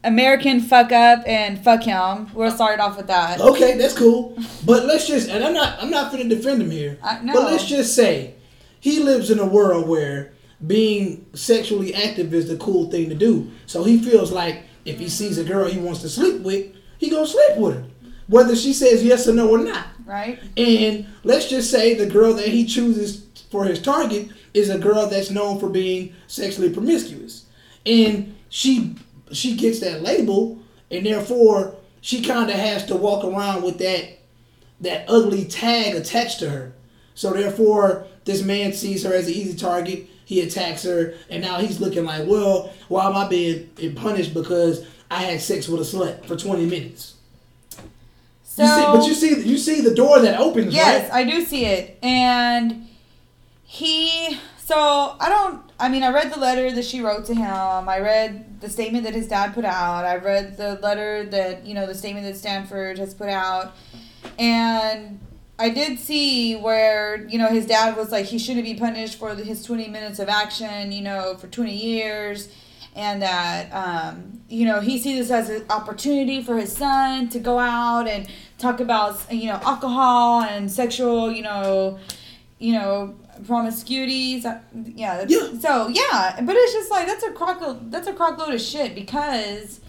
American 0.03 0.61
fuck 0.61 0.91
up 0.91 1.23
and 1.27 1.61
fuck 1.63 1.83
him. 1.83 2.33
We'll 2.33 2.51
start 2.51 2.79
off 2.79 2.97
with 2.97 3.07
that. 3.07 3.41
Okay, 3.41 3.77
that's 3.77 3.97
cool. 3.97 4.37
But 4.65 4.85
let's 4.85 5.07
just 5.07 5.29
and 5.29 5.43
I'm 5.43 5.53
not 5.53 5.81
I'm 5.81 5.89
not 5.89 6.11
gonna 6.11 6.23
defend 6.25 6.61
him 6.61 6.71
here. 6.71 6.97
I- 7.03 7.19
no. 7.21 7.33
But 7.33 7.51
let's 7.51 7.65
just 7.65 7.93
say 7.95 8.35
he 8.79 8.99
lives 9.03 9.29
in 9.31 9.39
a 9.39 9.45
world 9.45 9.87
where 9.87 10.31
being 10.65 11.25
sexually 11.33 11.93
active 11.93 12.33
is 12.33 12.47
the 12.47 12.57
cool 12.57 12.89
thing 12.89 13.09
to 13.09 13.15
do. 13.15 13.51
So 13.65 13.83
he 13.83 14.01
feels 14.01 14.31
like 14.31 14.63
if 14.85 14.99
he 14.99 15.09
sees 15.09 15.37
a 15.37 15.43
girl 15.43 15.67
he 15.67 15.79
wants 15.79 16.01
to 16.01 16.09
sleep 16.09 16.41
with, 16.41 16.73
he 16.97 17.09
gonna 17.09 17.27
sleep 17.27 17.57
with 17.57 17.75
her. 17.75 17.85
Whether 18.27 18.55
she 18.55 18.73
says 18.73 19.03
yes 19.03 19.27
or 19.27 19.33
no 19.33 19.49
or 19.49 19.57
not. 19.59 19.87
Right? 20.05 20.39
And 20.57 21.07
let's 21.23 21.49
just 21.49 21.69
say 21.69 21.93
the 21.93 22.05
girl 22.05 22.33
that 22.33 22.47
he 22.47 22.65
chooses 22.65 23.25
for 23.51 23.65
his 23.65 23.81
target 23.81 24.29
is 24.53 24.69
a 24.69 24.79
girl 24.79 25.07
that's 25.07 25.29
known 25.29 25.59
for 25.59 25.69
being 25.69 26.13
sexually 26.27 26.71
promiscuous. 26.71 27.45
And 27.85 28.35
she 28.49 28.95
she 29.31 29.55
gets 29.55 29.79
that 29.79 30.01
label 30.01 30.59
and 30.89 31.05
therefore 31.05 31.75
she 32.01 32.21
kind 32.21 32.49
of 32.49 32.55
has 32.55 32.85
to 32.85 32.95
walk 32.95 33.23
around 33.23 33.63
with 33.63 33.77
that 33.79 34.19
that 34.81 35.05
ugly 35.07 35.45
tag 35.45 35.95
attached 35.95 36.39
to 36.39 36.49
her. 36.49 36.73
So 37.13 37.31
therefore 37.31 38.07
this 38.25 38.43
man 38.43 38.73
sees 38.73 39.03
her 39.03 39.13
as 39.13 39.27
an 39.27 39.33
easy 39.33 39.57
target, 39.57 40.07
he 40.25 40.41
attacks 40.41 40.83
her, 40.83 41.13
and 41.29 41.41
now 41.41 41.59
he's 41.59 41.79
looking 41.79 42.03
like, 42.03 42.27
well, 42.27 42.73
why 42.87 43.07
am 43.07 43.15
I 43.15 43.27
being 43.27 43.95
punished 43.95 44.33
because 44.33 44.85
I 45.09 45.21
had 45.21 45.39
sex 45.39 45.67
with 45.67 45.81
a 45.81 45.83
slut 45.83 46.25
for 46.25 46.35
20 46.35 46.65
minutes? 46.65 47.13
So, 48.43 48.63
you 48.63 48.69
see, 48.69 48.85
but 48.85 49.07
you 49.07 49.13
see 49.13 49.49
you 49.49 49.57
see 49.57 49.81
the 49.81 49.93
door 49.93 50.19
that 50.19 50.39
opens, 50.39 50.73
yes, 50.73 51.09
right? 51.11 51.27
I 51.27 51.29
do 51.29 51.43
see 51.43 51.65
it. 51.65 51.99
And 52.01 52.87
he, 53.63 54.39
so 54.57 55.17
I 55.19 55.27
don't, 55.27 55.61
I 55.77 55.89
mean, 55.89 56.03
I 56.03 56.11
read 56.11 56.31
the 56.31 56.39
letter 56.39 56.71
that 56.71 56.85
she 56.85 57.01
wrote 57.01 57.25
to 57.25 57.35
him. 57.35 57.89
I 57.89 57.99
read 57.99 58.61
the 58.61 58.69
statement 58.69 59.03
that 59.03 59.13
his 59.13 59.27
dad 59.27 59.53
put 59.53 59.65
out. 59.65 60.05
I 60.05 60.15
read 60.15 60.55
the 60.55 60.75
letter 60.75 61.25
that, 61.25 61.65
you 61.65 61.73
know, 61.73 61.85
the 61.85 61.95
statement 61.95 62.25
that 62.25 62.37
Stanford 62.37 62.97
has 62.97 63.13
put 63.13 63.27
out. 63.27 63.75
And 64.39 65.19
I 65.57 65.69
did 65.69 65.99
see 65.99 66.55
where, 66.55 67.25
you 67.27 67.37
know, 67.37 67.47
his 67.47 67.65
dad 67.65 67.95
was 67.95 68.11
like, 68.11 68.25
he 68.25 68.37
shouldn't 68.37 68.65
be 68.65 68.75
punished 68.75 69.17
for 69.17 69.33
his 69.35 69.63
20 69.63 69.87
minutes 69.87 70.19
of 70.19 70.27
action, 70.27 70.91
you 70.91 71.01
know, 71.01 71.35
for 71.35 71.47
20 71.47 71.73
years. 71.73 72.49
And 72.95 73.21
that, 73.21 73.71
um, 73.73 74.41
you 74.47 74.65
know, 74.65 74.79
he 74.79 74.97
sees 74.99 75.27
this 75.27 75.31
as 75.31 75.49
an 75.49 75.65
opportunity 75.69 76.41
for 76.41 76.57
his 76.57 76.75
son 76.75 77.29
to 77.29 77.39
go 77.39 77.59
out 77.59 78.07
and 78.07 78.27
talk 78.57 78.79
about, 78.79 79.31
you 79.33 79.47
know, 79.47 79.59
alcohol 79.63 80.41
and 80.41 80.71
sexual, 80.71 81.31
you 81.31 81.43
know, 81.43 81.99
you 82.57 82.73
know, 82.73 83.15
promiscuity. 83.45 84.39
So, 84.41 84.59
yeah, 84.73 85.25
Yeah. 85.27 85.59
So 85.59 85.89
yeah, 85.89 86.39
but 86.41 86.55
it's 86.55 86.73
just 86.73 86.89
like 86.89 87.05
that's 87.05 87.23
a 87.23 87.31
crock. 87.31 87.61
That's 87.89 88.07
a 88.07 88.13
crock 88.13 88.37
load 88.37 88.53
of 88.53 88.61
shit 88.61 88.95
because 88.95 89.81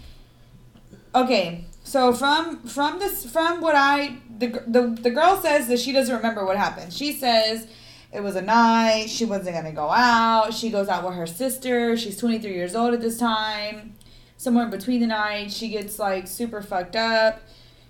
okay 1.15 1.65
so 1.83 2.13
from 2.13 2.59
from 2.67 2.99
this 2.99 3.29
from 3.31 3.61
what 3.61 3.75
i 3.75 4.17
the, 4.37 4.63
the 4.67 4.97
the 5.01 5.09
girl 5.09 5.37
says 5.41 5.67
that 5.67 5.79
she 5.79 5.91
doesn't 5.91 6.15
remember 6.15 6.45
what 6.45 6.57
happened 6.57 6.93
she 6.93 7.11
says 7.13 7.67
It 8.13 8.21
was 8.23 8.35
a 8.35 8.41
night. 8.41 9.07
She 9.09 9.25
wasn't 9.25 9.55
gonna 9.55 9.73
go 9.73 9.89
out. 9.91 10.53
She 10.53 10.69
goes 10.69 10.87
out 10.87 11.03
with 11.05 11.15
her 11.15 11.27
sister. 11.27 11.97
She's 11.97 12.17
23 12.17 12.53
years 12.53 12.75
old 12.75 12.93
at 12.93 13.01
this 13.01 13.17
time. 13.17 13.95
Somewhere 14.37 14.67
between 14.67 15.01
the 15.01 15.07
night, 15.07 15.51
she 15.51 15.67
gets 15.69 15.99
like 15.99 16.27
super 16.27 16.61
fucked 16.61 16.95
up. 16.95 17.41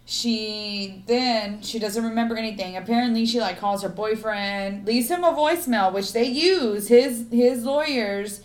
She 0.06 1.04
then 1.06 1.62
she 1.62 1.78
doesn't 1.80 2.04
remember 2.04 2.36
anything. 2.36 2.78
Apparently, 2.78 3.26
she 3.26 3.40
like 3.40 3.60
calls 3.60 3.84
her 3.84 3.90
boyfriend, 3.90 4.88
leaves 4.88 5.10
him 5.10 5.24
a 5.24 5.34
voicemail, 5.34 5.94
which 5.94 6.14
they 6.14 6.26
use 6.26 6.88
his 6.88 7.26
his 7.30 7.64
lawyers 7.64 8.42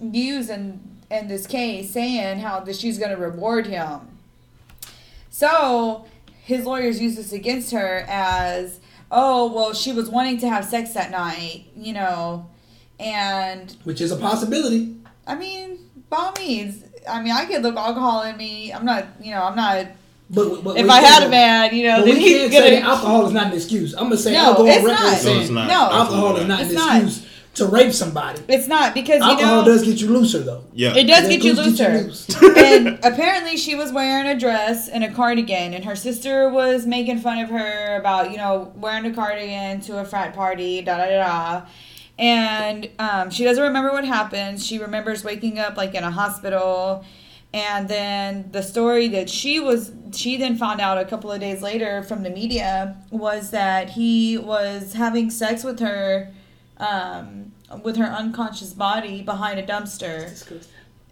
use 0.00 0.48
in 0.48 0.80
in 1.10 1.26
this 1.28 1.46
case, 1.46 1.90
saying 1.90 2.38
how 2.40 2.60
that 2.60 2.76
she's 2.76 2.98
gonna 2.98 3.16
reward 3.16 3.66
him. 3.66 4.00
So 5.30 6.06
his 6.46 6.64
lawyers 6.64 7.00
use 7.00 7.16
this 7.16 7.32
against 7.32 7.72
her 7.72 8.04
as, 8.08 8.78
oh 9.10 9.52
well, 9.52 9.74
she 9.74 9.92
was 9.92 10.08
wanting 10.08 10.38
to 10.38 10.48
have 10.48 10.64
sex 10.64 10.92
that 10.92 11.10
night, 11.10 11.64
you 11.76 11.92
know, 11.92 12.48
and 13.00 13.76
Which 13.82 14.00
is 14.00 14.12
a 14.12 14.16
possibility. 14.16 14.94
I 15.26 15.34
mean, 15.34 15.78
by 16.08 16.16
all 16.18 16.32
means, 16.38 16.84
I 17.10 17.20
mean 17.20 17.32
I 17.32 17.46
could 17.46 17.62
look 17.62 17.74
alcohol 17.74 18.22
in 18.22 18.36
me. 18.36 18.72
I'm 18.72 18.84
not, 18.84 19.06
you 19.20 19.32
know, 19.32 19.42
I'm 19.42 19.56
not. 19.56 19.86
But, 20.30 20.62
but 20.62 20.76
If 20.76 20.88
I 20.88 21.00
had 21.00 21.24
a 21.24 21.28
man, 21.28 21.74
you 21.74 21.82
know, 21.88 21.98
But 21.98 22.06
then 22.06 22.14
we 22.16 22.20
he's 22.22 22.38
can't 22.42 22.52
gonna. 22.52 22.66
say 22.66 22.80
alcohol 22.80 23.26
is 23.26 23.32
not 23.32 23.46
an 23.48 23.52
excuse. 23.52 23.92
I'm 23.94 24.04
gonna 24.04 24.16
say 24.16 24.32
No, 24.32 24.44
I'll 24.44 24.54
go 24.54 24.62
on 24.62 24.68
it's 24.68 24.84
not. 24.86 25.24
No, 25.24 25.40
it's 25.40 25.50
not. 25.50 25.68
No. 25.68 25.90
alcohol 25.98 26.36
is 26.36 26.46
not 26.46 26.60
It's 26.60 26.70
an 26.70 26.76
not. 26.76 27.02
excuse 27.02 27.25
to 27.56 27.66
rape 27.66 27.92
somebody. 27.92 28.40
It's 28.48 28.68
not 28.68 28.94
because 28.94 29.20
you 29.20 29.30
Alcohol 29.30 29.62
know 29.62 29.64
does 29.64 29.82
get 29.84 30.00
you 30.00 30.08
looser 30.08 30.38
though. 30.40 30.64
Yeah. 30.72 30.94
it 30.96 31.04
does 31.04 31.22
That 31.24 31.30
get 31.30 31.44
you 31.44 31.54
does 31.54 31.76
get 31.78 31.88
you 31.92 31.98
looser. 31.98 32.06
loose. 32.08 32.42
and 32.56 32.98
apparently 33.04 33.56
she 33.56 33.74
was 33.74 33.92
wearing 33.92 34.26
a 34.26 34.38
dress 34.38 34.88
and 34.88 35.02
a 35.04 35.12
cardigan 35.12 35.74
and 35.74 35.84
her 35.84 35.96
sister 35.96 36.48
was 36.48 36.86
making 36.86 37.18
fun 37.18 37.38
of 37.38 37.48
her 37.50 37.96
about 37.96 38.30
you 38.30 38.36
know 38.36 38.72
wearing 38.76 39.04
a 39.06 39.12
cardigan 39.14 39.80
to 39.80 39.98
a 39.98 40.04
frat 40.04 40.34
party 40.34 40.82
da 40.82 40.96
da 40.98 41.06
da 41.06 41.16
da 41.60 41.66
and 42.18 42.88
um, 42.98 43.30
she 43.30 43.44
doesn't 43.44 43.62
remember 43.62 43.92
what 43.92 44.04
happened 44.04 44.60
she 44.60 44.78
remembers 44.78 45.22
waking 45.24 45.58
up 45.58 45.76
like 45.76 45.94
in 45.94 46.02
a 46.04 46.10
hospital 46.10 47.04
and 47.54 47.88
then 47.88 48.48
the 48.52 48.62
story 48.62 49.08
that 49.08 49.30
she 49.30 49.60
was 49.60 49.92
she 50.12 50.36
then 50.36 50.56
found 50.56 50.80
out 50.80 50.98
a 50.98 51.04
couple 51.04 51.30
of 51.30 51.40
days 51.40 51.62
later 51.62 52.02
from 52.02 52.22
the 52.22 52.30
media 52.30 52.96
was 53.10 53.50
that 53.50 53.90
he 53.90 54.36
was 54.38 54.94
having 54.94 55.30
sex 55.30 55.62
with 55.64 55.78
her 55.80 56.30
um, 56.78 57.52
with 57.82 57.96
her 57.96 58.04
unconscious 58.06 58.72
body 58.72 59.22
behind 59.22 59.58
a 59.58 59.62
dumpster 59.66 60.30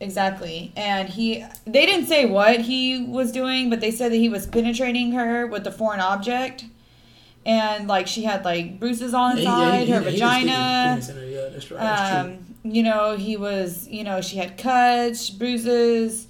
Exactly. 0.01 0.73
And 0.77 1.09
he 1.09 1.45
they 1.67 1.87
didn't 1.87 2.07
say 2.07 2.27
what 2.27 2.61
he 2.63 3.05
was 3.05 3.31
doing, 3.33 3.71
but 3.71 3.81
they 3.81 3.91
said 3.93 4.11
that 4.13 4.17
he 4.17 4.29
was 4.29 4.47
penetrating 4.47 5.13
her 5.13 5.47
with 5.47 5.67
a 5.67 5.73
foreign 5.73 6.01
object. 6.01 6.65
And 7.47 7.87
like 7.89 8.07
she 8.07 8.25
had 8.25 8.45
like 8.45 8.81
bruises 8.81 9.15
on 9.15 9.37
Yeah, 9.39 9.43
inside 9.43 9.87
he- 9.87 9.93
her 9.93 10.01
he- 10.01 10.05
he 10.07 10.11
vagina. 10.13 10.51
sticking 10.51 10.97
his 10.97 11.07
penis 11.07 11.09
in 11.09 11.17
her. 11.17 11.25
Yeah, 11.27 11.49
that's 11.53 11.71
right. 11.71 11.81
That's. 11.81 12.27
Um, 12.27 12.39
you 12.65 12.83
know, 12.83 13.17
he 13.17 13.37
was, 13.37 13.87
you 13.89 14.03
know, 14.05 14.21
she 14.23 14.37
had 14.39 14.57
cuts, 14.59 15.29
bruises, 15.31 16.27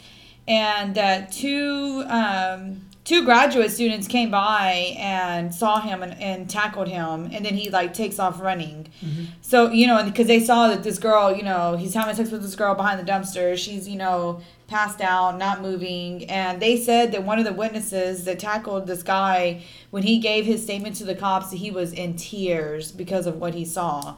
and 0.47 0.95
that 0.97 1.33
two 1.33 2.05
um, 2.09 2.83
two 3.05 3.25
graduate 3.25 3.71
students 3.71 4.09
came 4.09 4.31
by 4.31 4.95
and 4.99 5.55
saw 5.55 5.81
him 5.81 6.03
and, 6.03 6.21
and 6.21 6.49
tackled 6.49 6.89
him, 6.89 7.29
and 7.33 7.45
then 7.45 7.55
he 7.55 7.71
like 7.71 7.95
takes 7.95 8.19
off 8.19 8.41
running. 8.41 8.89
Mm-hmm. 9.05 9.25
So 9.43 9.71
you 9.71 9.87
know, 9.87 10.03
because 10.05 10.27
they 10.27 10.41
saw 10.41 10.69
that 10.69 10.83
this 10.83 10.99
girl, 10.99 11.35
you 11.35 11.43
know, 11.43 11.77
he's 11.77 11.95
having 11.95 12.15
sex 12.15 12.31
with 12.31 12.43
this 12.43 12.57
girl 12.57 12.75
behind 12.75 12.99
the 13.07 13.11
dumpster. 13.11 13.57
She's 13.57 13.89
you 13.89 13.97
know 13.97 14.41
passed 14.67 15.03
out, 15.03 15.37
not 15.39 15.61
moving, 15.61 16.25
and 16.31 16.61
they 16.61 16.77
said 16.77 17.13
that 17.13 17.23
one 17.23 17.39
of 17.39 17.45
the 17.45 17.53
witnesses 17.53 18.25
that 18.25 18.39
tackled 18.39 18.87
this 18.87 19.03
guy 19.03 19.63
when 19.91 20.03
he 20.03 20.19
gave 20.19 20.47
his 20.47 20.63
statement 20.63 20.97
to 20.97 21.05
the 21.05 21.15
cops, 21.15 21.53
he 21.53 21.71
was 21.71 21.93
in 21.93 22.17
tears 22.17 22.91
because 22.91 23.27
of 23.27 23.37
what 23.37 23.55
he 23.55 23.65
saw. 23.65 24.17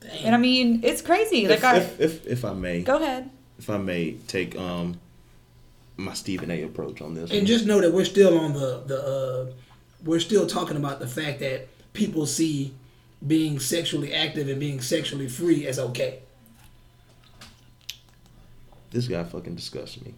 Damn. 0.00 0.26
And 0.26 0.34
I 0.34 0.38
mean, 0.38 0.80
it's 0.84 1.02
crazy. 1.02 1.46
Like 1.48 1.58
If, 1.58 1.64
I 1.64 1.76
if, 1.76 2.00
if, 2.00 2.26
if 2.26 2.44
I 2.44 2.54
may, 2.54 2.82
go 2.82 2.96
ahead. 2.96 3.30
if 3.58 3.68
I 3.68 3.78
may 3.78 4.12
take 4.28 4.56
um 4.56 4.98
my 6.02 6.14
Stephen 6.14 6.50
A. 6.50 6.62
approach 6.62 7.00
on 7.00 7.14
this. 7.14 7.30
And 7.30 7.40
one. 7.40 7.46
just 7.46 7.66
know 7.66 7.80
that 7.80 7.92
we're 7.92 8.04
still 8.04 8.38
on 8.38 8.52
the 8.52 8.82
the 8.86 9.02
uh, 9.02 9.52
we're 10.04 10.20
still 10.20 10.46
talking 10.46 10.76
about 10.76 11.00
the 11.00 11.06
fact 11.06 11.40
that 11.40 11.68
people 11.92 12.26
see 12.26 12.74
being 13.26 13.60
sexually 13.60 14.12
active 14.12 14.48
and 14.48 14.58
being 14.58 14.80
sexually 14.80 15.28
free 15.28 15.66
as 15.66 15.78
okay. 15.78 16.20
this 18.90 19.08
guy 19.08 19.24
fucking 19.24 19.54
disgusts 19.54 20.00
me. 20.00 20.14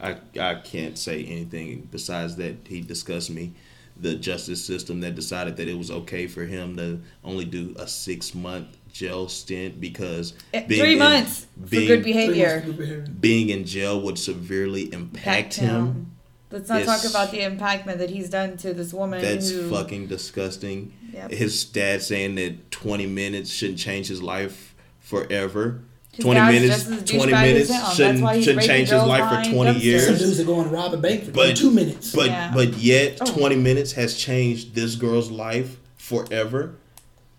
I 0.00 0.16
I 0.40 0.56
can't 0.56 0.98
say 0.98 1.24
anything 1.24 1.88
besides 1.90 2.36
that 2.36 2.56
he 2.66 2.80
disgusts 2.80 3.30
me. 3.30 3.52
The 4.00 4.14
justice 4.14 4.62
system 4.64 5.00
that 5.00 5.14
decided 5.14 5.56
that 5.56 5.68
it 5.68 5.76
was 5.78 5.90
okay 5.90 6.26
for 6.26 6.44
him 6.44 6.76
to 6.76 7.00
only 7.24 7.44
do 7.46 7.74
a 7.78 7.88
six 7.88 8.34
month 8.34 8.68
jail 8.92 9.28
stint 9.28 9.80
because 9.80 10.34
Eh, 10.54 10.64
being 10.66 10.80
Three 10.80 10.92
in- 10.94 10.98
months 10.98 11.46
being, 11.70 11.88
for 11.88 11.96
good 11.96 12.04
behavior. 12.04 13.06
being 13.20 13.48
in 13.50 13.64
jail 13.64 14.00
would 14.02 14.18
severely 14.18 14.92
impact 14.92 15.54
him. 15.54 16.12
Let's 16.50 16.68
not 16.68 16.80
is- 16.82 16.86
talk 16.86 17.04
about 17.08 17.30
the 17.32 17.38
impactment 17.38 17.98
that 17.98 18.10
he's 18.10 18.28
done 18.30 18.56
to 18.58 18.72
this 18.74 18.92
woman. 18.92 19.20
That's 19.22 19.50
who, 19.50 19.68
fucking 19.70 20.06
disgusting. 20.06 20.92
Yep. 21.12 21.30
His 21.32 21.64
dad 21.64 22.02
saying 22.02 22.34
that 22.36 22.70
20 22.70 23.06
minutes 23.06 23.50
shouldn't 23.50 23.78
change 23.78 24.08
his 24.08 24.22
life 24.22 24.74
forever. 25.00 25.80
His 26.16 26.24
20 26.24 26.40
minutes, 26.40 26.84
20 27.10 27.32
minutes 27.32 27.94
shouldn't, 27.94 28.42
shouldn't 28.42 28.66
change 28.66 28.88
his 28.88 29.02
life 29.02 29.44
for 29.46 29.50
20 29.52 29.70
dumpsters. 29.70 29.74
Some 29.74 29.80
years. 29.82 30.18
dudes 30.18 30.40
are 30.40 30.44
going 30.44 30.64
to 30.68 30.70
rob 30.74 30.94
a 30.94 30.96
bank 30.96 31.24
for 31.24 31.30
But- 31.32 31.56
two 31.56 31.70
minutes. 31.70 32.12
But 32.14 32.26
Yeah. 32.26 32.50
but 32.54 32.74
yet 32.78 33.18
Oh. 33.20 33.26
20 33.26 33.56
minutes 33.56 33.92
has 33.92 34.16
changed 34.16 34.74
this 34.74 34.94
girl's 34.94 35.30
life 35.30 35.76
forever. 35.96 36.76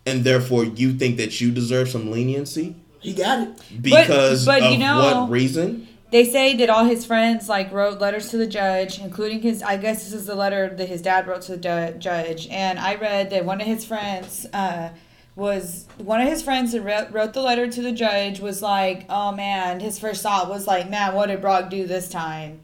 And 0.05 0.23
therefore 0.23 0.63
you 0.63 0.93
think 0.93 1.17
that 1.17 1.41
you 1.41 1.51
deserve 1.51 1.89
some 1.89 2.11
leniency 2.11 2.75
he 2.99 3.13
got 3.13 3.39
it. 3.41 3.49
because 3.81 4.45
but 4.45 4.61
of 4.61 4.71
you 4.71 4.77
know- 4.77 5.21
what 5.21 5.29
reason? 5.31 5.87
They 6.09 6.23
say 6.23 6.55
that 6.55 6.69
all 6.69 6.85
his 6.85 7.03
friends 7.05 7.49
like 7.49 7.69
wrote 7.73 7.99
letters 7.99 8.29
to 8.29 8.37
the 8.37 8.47
judge, 8.47 8.97
including 8.99 9.41
his. 9.41 9.61
I 9.61 9.75
guess 9.75 10.05
this 10.05 10.13
is 10.13 10.25
the 10.25 10.35
letter 10.35 10.73
that 10.77 10.87
his 10.87 11.01
dad 11.01 11.27
wrote 11.27 11.41
to 11.43 11.57
the 11.57 11.95
judge, 11.99 12.47
and 12.49 12.79
I 12.79 12.95
read 12.95 13.29
that 13.31 13.43
one 13.43 13.59
of 13.59 13.67
his 13.67 13.83
friends 13.83 14.45
uh, 14.53 14.89
was 15.37 15.85
one 15.97 16.19
of 16.19 16.27
his 16.27 16.41
friends 16.41 16.71
that 16.71 16.81
wrote, 16.81 17.33
the 17.33 17.41
letter 17.43 17.67
to 17.67 17.81
the 17.83 17.91
judge 17.91 18.39
was 18.39 18.61
like, 18.63 19.05
"Oh 19.07 19.31
man," 19.31 19.79
his 19.79 19.99
first 19.99 20.23
thought 20.23 20.49
was 20.49 20.65
like, 20.65 20.89
"Man, 20.89 21.13
what 21.13 21.27
did 21.27 21.41
Brock 21.41 21.69
do 21.69 21.85
this 21.85 22.09
time?" 22.09 22.61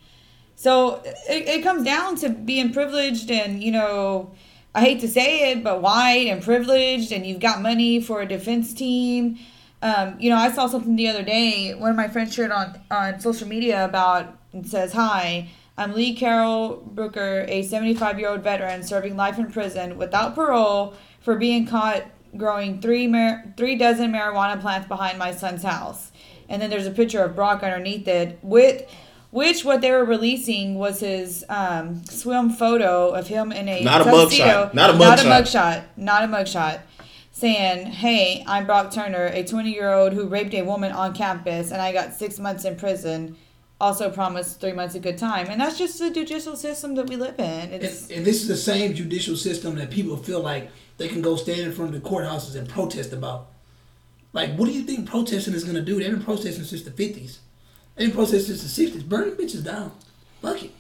So 0.55 1.01
it, 1.30 1.47
it 1.47 1.63
comes 1.63 1.86
down 1.86 2.15
to 2.17 2.30
being 2.30 2.74
privileged, 2.74 3.30
and 3.30 3.63
you 3.63 3.71
know, 3.71 4.32
I 4.74 4.82
hate 4.82 5.01
to 5.01 5.07
say 5.07 5.51
it, 5.51 5.63
but 5.63 5.84
white 5.84 6.28
and 6.28 6.41
privileged, 6.41 7.11
and 7.11 7.26
you've 7.28 7.39
got 7.39 7.61
money 7.61 8.01
for 8.01 8.21
a 8.21 8.28
defense 8.28 8.74
team. 8.74 9.38
Um, 9.84 10.15
you 10.19 10.32
know, 10.32 10.38
I 10.38 10.51
saw 10.51 10.65
something 10.65 10.95
the 10.95 11.09
other 11.09 11.24
day. 11.24 11.76
One 11.76 11.91
of 11.91 11.95
my 11.95 12.07
friends 12.07 12.34
shared 12.34 12.51
on 12.51 12.82
on 12.89 13.19
social 13.19 13.47
media 13.47 13.86
about 13.86 14.36
it 14.51 14.65
says, 14.65 14.93
"Hi, 14.93 15.47
I'm 15.78 15.93
Lee 15.93 16.15
Carroll 16.15 16.84
Brooker, 16.88 17.45
a 17.47 17.61
75 17.61 18.19
year 18.19 18.30
old 18.30 18.41
veteran 18.41 18.82
serving 18.82 19.15
life 19.15 19.38
in 19.38 19.51
prison 19.51 19.97
without 19.97 20.34
parole 20.34 20.95
for 21.21 21.36
being 21.36 21.65
caught 21.65 22.03
growing 22.38 22.81
three 22.81 23.07
mar- 23.07 23.43
three 23.57 23.75
dozen 23.75 24.11
marijuana 24.11 24.59
plants 24.59 24.88
behind 24.88 25.17
my 25.19 25.31
son's 25.34 25.63
house." 25.63 26.11
And 26.49 26.61
then 26.61 26.69
there's 26.69 26.88
a 26.88 26.91
picture 26.91 27.23
of 27.23 27.36
Brock 27.36 27.63
underneath 27.63 28.07
it 28.07 28.39
with. 28.41 28.84
Which 29.31 29.65
what 29.65 29.81
they 29.81 29.89
were 29.89 30.05
releasing 30.05 30.75
was 30.75 30.99
his 30.99 31.43
um, 31.49 32.05
swim 32.05 32.51
photo 32.51 33.09
of 33.09 33.27
him 33.29 33.51
in 33.51 33.67
a 33.67 33.81
Not 33.84 34.01
a 34.01 34.03
mugshot. 34.03 34.75
Not 34.75 34.91
a 34.93 34.97
Not 34.97 35.17
a 35.19 35.23
mugshot. 35.23 35.41
mugshot. 35.41 35.84
Not 35.97 36.23
a 36.23 36.27
mugshot 36.27 36.81
saying, 37.31 37.88
Hey, 37.88 38.43
I'm 38.45 38.65
Brock 38.67 38.91
Turner, 38.91 39.25
a 39.25 39.43
20 39.43 39.71
year 39.73 39.91
old 39.91 40.13
who 40.13 40.27
raped 40.27 40.53
a 40.53 40.61
woman 40.61 40.91
on 40.91 41.15
campus, 41.15 41.71
and 41.71 41.81
I 41.81 41.91
got 41.91 42.13
six 42.13 42.38
months 42.39 42.63
in 42.63 42.75
prison. 42.75 43.36
Also 43.81 44.09
promised 44.11 44.61
three 44.61 44.71
months 44.71 44.95
of 44.95 45.01
good 45.01 45.17
time. 45.17 45.47
And 45.49 45.59
that's 45.59 45.77
just 45.77 45.99
the 45.99 46.09
judicial 46.11 46.55
system 46.55 46.93
that 46.95 47.09
we 47.09 47.15
live 47.17 47.38
in. 47.39 47.73
It's, 47.73 48.07
And, 48.09 48.17
and 48.19 48.25
this 48.25 48.41
is 48.43 48.47
the 48.47 48.55
same 48.55 48.93
judicial 48.93 49.36
system 49.36 49.75
that 49.75 49.89
people 49.89 50.15
feel 50.15 50.41
like 50.41 50.69
they 50.97 51.07
can 51.07 51.21
go 51.21 51.35
stand 51.35 51.61
in 51.61 51.71
front 51.71 51.93
of 51.93 52.01
the 52.01 52.09
courthouses 52.09 52.55
and 52.55 52.67
protest 52.67 53.13
about. 53.13 53.47
Like, 54.31 54.55
what 54.55 54.65
do 54.65 54.71
you 54.71 54.83
think 54.83 55.07
protesting 55.09 55.53
is 55.53 55.63
going 55.63 55.75
to 55.75 55.81
do? 55.81 55.99
They've 55.99 56.11
been 56.11 56.23
protesting 56.23 56.63
since 56.63 56.81
the 56.83 56.91
50s. 56.91 57.37
They've 57.95 58.07
been 58.07 58.15
protesting 58.15 58.55
since 58.55 58.75
the 58.75 58.87
60s. 58.87 59.07
Burn 59.07 59.29
them 59.29 59.37
bitches 59.37 59.63
down. 59.63 59.91
Fuck 60.41 60.63
it. 60.63 60.71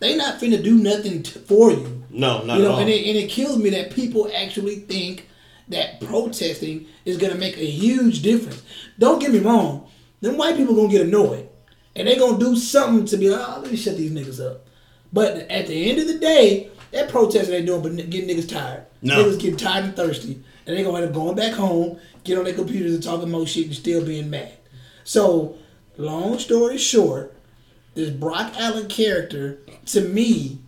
They 0.00 0.16
not 0.16 0.40
finna 0.40 0.62
do 0.62 0.76
nothing 0.76 1.22
t- 1.22 1.38
for 1.40 1.70
you. 1.70 2.02
No, 2.10 2.42
not 2.44 2.58
you 2.58 2.64
at 2.64 2.68
know, 2.68 2.72
all. 2.74 2.78
and 2.80 2.90
it, 2.90 3.06
and 3.06 3.16
it 3.16 3.30
kills 3.30 3.58
me 3.58 3.70
that 3.70 3.90
people 3.92 4.30
actually 4.34 4.76
think 4.76 5.28
that 5.68 6.00
protesting 6.00 6.86
is 7.04 7.16
gonna 7.16 7.36
make 7.36 7.56
a 7.56 7.64
huge 7.64 8.20
difference. 8.22 8.62
Don't 8.98 9.18
get 9.18 9.32
me 9.32 9.38
wrong, 9.38 9.88
them 10.20 10.36
white 10.36 10.56
people 10.56 10.74
gonna 10.74 10.88
get 10.88 11.06
annoyed, 11.06 11.48
and 11.96 12.06
they 12.06 12.16
gonna 12.16 12.38
do 12.38 12.54
something 12.56 13.06
to 13.06 13.16
be 13.16 13.30
like, 13.30 13.40
oh, 13.48 13.60
let 13.62 13.70
me 13.70 13.76
shut 13.76 13.96
these 13.96 14.10
niggas 14.10 14.44
up. 14.44 14.66
But 15.12 15.50
at 15.50 15.68
the 15.68 15.90
end 15.90 16.00
of 16.00 16.06
the 16.08 16.18
day, 16.18 16.70
that 16.94 17.08
protesting 17.10 17.54
ain't 17.54 17.66
doing 17.66 17.82
but 17.82 17.96
getting 18.10 18.28
niggas 18.28 18.48
tired. 18.48 18.86
No. 19.02 19.22
Niggas 19.24 19.40
getting 19.40 19.56
tired 19.56 19.84
and 19.84 19.96
thirsty, 19.96 20.42
and 20.66 20.76
they 20.76 20.82
gonna 20.82 20.98
end 20.98 21.08
up 21.08 21.12
going 21.14 21.36
back 21.36 21.52
home, 21.52 21.98
get 22.24 22.38
on 22.38 22.44
their 22.44 22.54
computers 22.54 22.94
and 22.94 23.02
talking 23.02 23.30
more 23.30 23.46
shit 23.46 23.66
and 23.66 23.74
still 23.74 24.04
being 24.04 24.30
mad. 24.30 24.52
So, 25.04 25.56
long 25.98 26.38
story 26.38 26.78
short, 26.78 27.34
this 27.94 28.10
Brock 28.10 28.54
Allen 28.56 28.88
character 28.88 29.58
to 29.86 30.00
me 30.00 30.58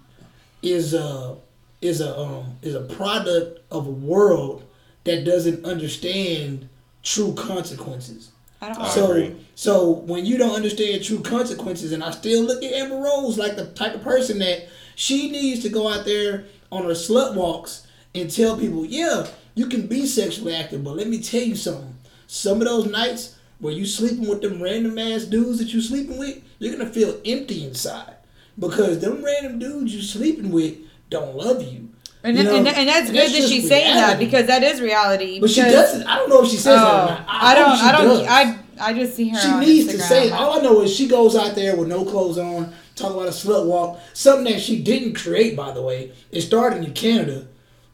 is 0.63 0.93
a 0.95 1.37
is 1.81 2.01
a 2.01 2.19
um, 2.19 2.59
is 2.63 2.75
a 2.75 2.83
product 2.83 3.61
of 3.71 3.87
a 3.87 3.91
world 3.91 4.65
that 5.05 5.25
doesn't 5.25 5.65
understand 5.65 6.69
true 7.03 7.33
consequences. 7.35 8.33
I 8.61 8.73
don't. 8.73 8.83
I 8.83 8.89
So 8.89 9.11
agree. 9.13 9.37
so 9.55 9.91
when 9.91 10.25
you 10.27 10.39
don't 10.39 10.55
understand 10.55 11.05
true 11.05 11.21
consequences, 11.21 11.93
and 11.93 12.03
I 12.03 12.11
still 12.11 12.43
look 12.43 12.63
at 12.63 12.73
Amber 12.73 12.97
Rose 12.97 13.39
like 13.39 13.57
the 13.57 13.67
type 13.67 13.95
of 13.95 14.03
person 14.03 14.39
that 14.41 14.69
she 14.97 15.31
needs 15.31 15.63
to 15.63 15.69
go 15.69 15.89
out 15.89 16.05
there 16.05 16.45
on 16.73 16.83
her 16.85 16.91
slut 16.91 17.35
walks 17.37 17.87
and 18.15 18.29
tell 18.29 18.59
people, 18.59 18.85
yeah, 18.85 19.27
you 19.55 19.67
can 19.67 19.87
be 19.87 20.07
sexually 20.07 20.55
active, 20.57 20.83
but 20.83 20.97
let 20.97 21.07
me 21.07 21.23
tell 21.23 21.43
you 21.43 21.55
something. 21.55 21.95
Some 22.27 22.61
of 22.61 22.67
those 22.67 22.87
nights 22.91 23.37
where 23.61 23.73
you 23.73 23.87
sleeping 23.87 24.27
with 24.29 24.43
them 24.43 24.61
random 24.61 24.99
ass 24.99 25.25
dudes 25.25 25.59
that 25.61 25.73
you 25.73 25.81
sleeping 25.81 26.19
with, 26.19 26.43
you're 26.59 26.77
gonna 26.77 26.91
feel 26.91 27.21
empty 27.25 27.65
inside 27.65 28.15
because 28.59 28.99
them 29.01 29.25
random 29.25 29.59
dudes 29.59 29.95
you 29.95 30.03
sleeping 30.03 30.51
with 30.51 30.77
don't 31.11 31.37
love 31.37 31.63
you. 31.63 31.91
And, 32.25 32.37
You 32.37 32.43
and, 32.51 32.65
know, 32.65 32.71
and 32.73 32.89
that's 32.89 33.09
and 33.09 33.17
good 33.17 33.31
that 33.31 33.49
she's 33.49 33.69
saying 33.69 33.95
that 33.95 34.19
because 34.19 34.47
that 34.49 34.63
is 34.65 34.81
reality. 34.81 35.39
But 35.41 35.51
she 35.51 35.61
doesn't. 35.61 36.05
I 36.09 36.17
don't 36.17 36.29
know 36.29 36.43
if 36.43 36.49
she 36.51 36.57
says 36.57 36.81
that 36.81 36.83
or 36.83 37.03
Oh, 37.03 37.07
not. 37.07 37.25
I, 37.29 37.55
hope 37.55 37.57
don't. 37.57 37.87
I 37.87 37.93
don't. 37.93 38.09
does. 38.19 38.27
I 38.29 38.91
I 38.91 38.93
just 38.93 39.15
see 39.15 39.29
her. 39.29 39.39
She 39.39 39.53
needs 39.59 39.93
to 39.93 39.99
say. 40.01 40.29
it. 40.29 40.33
All 40.33 40.59
I 40.59 40.63
know 40.63 40.83
is 40.83 40.95
she 40.95 41.07
goes 41.07 41.37
out 41.37 41.55
there 41.55 41.77
with 41.77 41.89
no 41.89 42.05
clothes 42.05 42.39
on, 42.39 42.75
talk 42.97 43.13
about 43.13 43.29
a 43.29 43.31
slut 43.31 43.67
walk. 43.67 44.01
Something 44.13 44.53
that 44.53 44.61
she 44.61 44.83
didn't 44.83 45.15
create, 45.15 45.57
by 45.57 45.73
the 45.73 45.83
way. 45.83 46.13
It 46.33 46.41
started 46.43 46.83
in 46.83 46.93
Canada, 46.95 47.47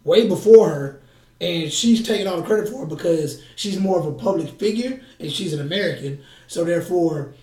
way 0.04 0.26
before 0.26 0.70
her, 0.70 1.00
and 1.40 1.72
she's 1.72 2.06
taking 2.06 2.26
all 2.28 2.36
the 2.36 2.46
credit 2.46 2.68
for 2.68 2.84
it 2.84 2.88
because 2.88 3.42
she's 3.56 3.78
more 3.78 3.98
of 3.98 4.06
a 4.06 4.12
public 4.12 4.48
figure 4.60 5.00
and 5.18 5.30
she's 5.30 5.52
an 5.52 5.60
American. 5.60 6.22
So 6.46 6.64
therefore, 6.64 7.34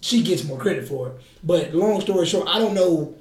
she 0.00 0.22
gets 0.22 0.44
more 0.44 0.58
credit 0.58 0.88
for 0.88 1.08
it. 1.08 1.20
But 1.44 1.72
long 1.72 2.00
story 2.00 2.26
short, 2.26 2.48
I 2.48 2.58
don't 2.58 2.74
know 2.74 3.16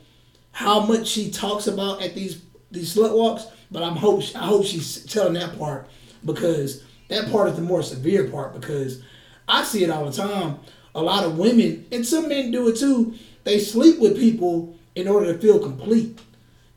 how 0.52 0.80
much 0.80 1.08
she 1.08 1.30
talks 1.30 1.68
about 1.68 2.02
at 2.02 2.16
these 2.16 2.42
these 2.72 2.96
slut 2.96 3.16
walks, 3.16 3.46
but 3.70 3.84
I'm 3.84 3.96
hope 3.96 4.24
I 4.36 4.46
hope 4.46 4.66
she's 4.66 5.06
telling 5.06 5.34
that 5.34 5.58
part 5.58 5.88
because 6.26 6.84
that 7.10 7.32
part 7.32 7.50
is 7.50 7.56
the 7.56 7.62
more 7.62 7.84
severe 7.84 8.28
part 8.28 8.60
because 8.60 9.04
I 9.48 9.64
see 9.64 9.84
it 9.84 9.90
all 9.90 10.06
the 10.10 10.12
time. 10.12 10.60
A 10.96 11.02
lot 11.02 11.26
of 11.26 11.38
women 11.38 11.86
and 11.92 12.06
some 12.06 12.28
men 12.28 12.50
do 12.50 12.68
it 12.70 12.78
too. 12.78 13.14
They 13.48 13.60
sleep 13.60 13.98
with 14.00 14.18
people 14.20 14.76
in 14.94 15.08
order 15.08 15.32
to 15.32 15.40
feel 15.40 15.58
complete, 15.58 16.20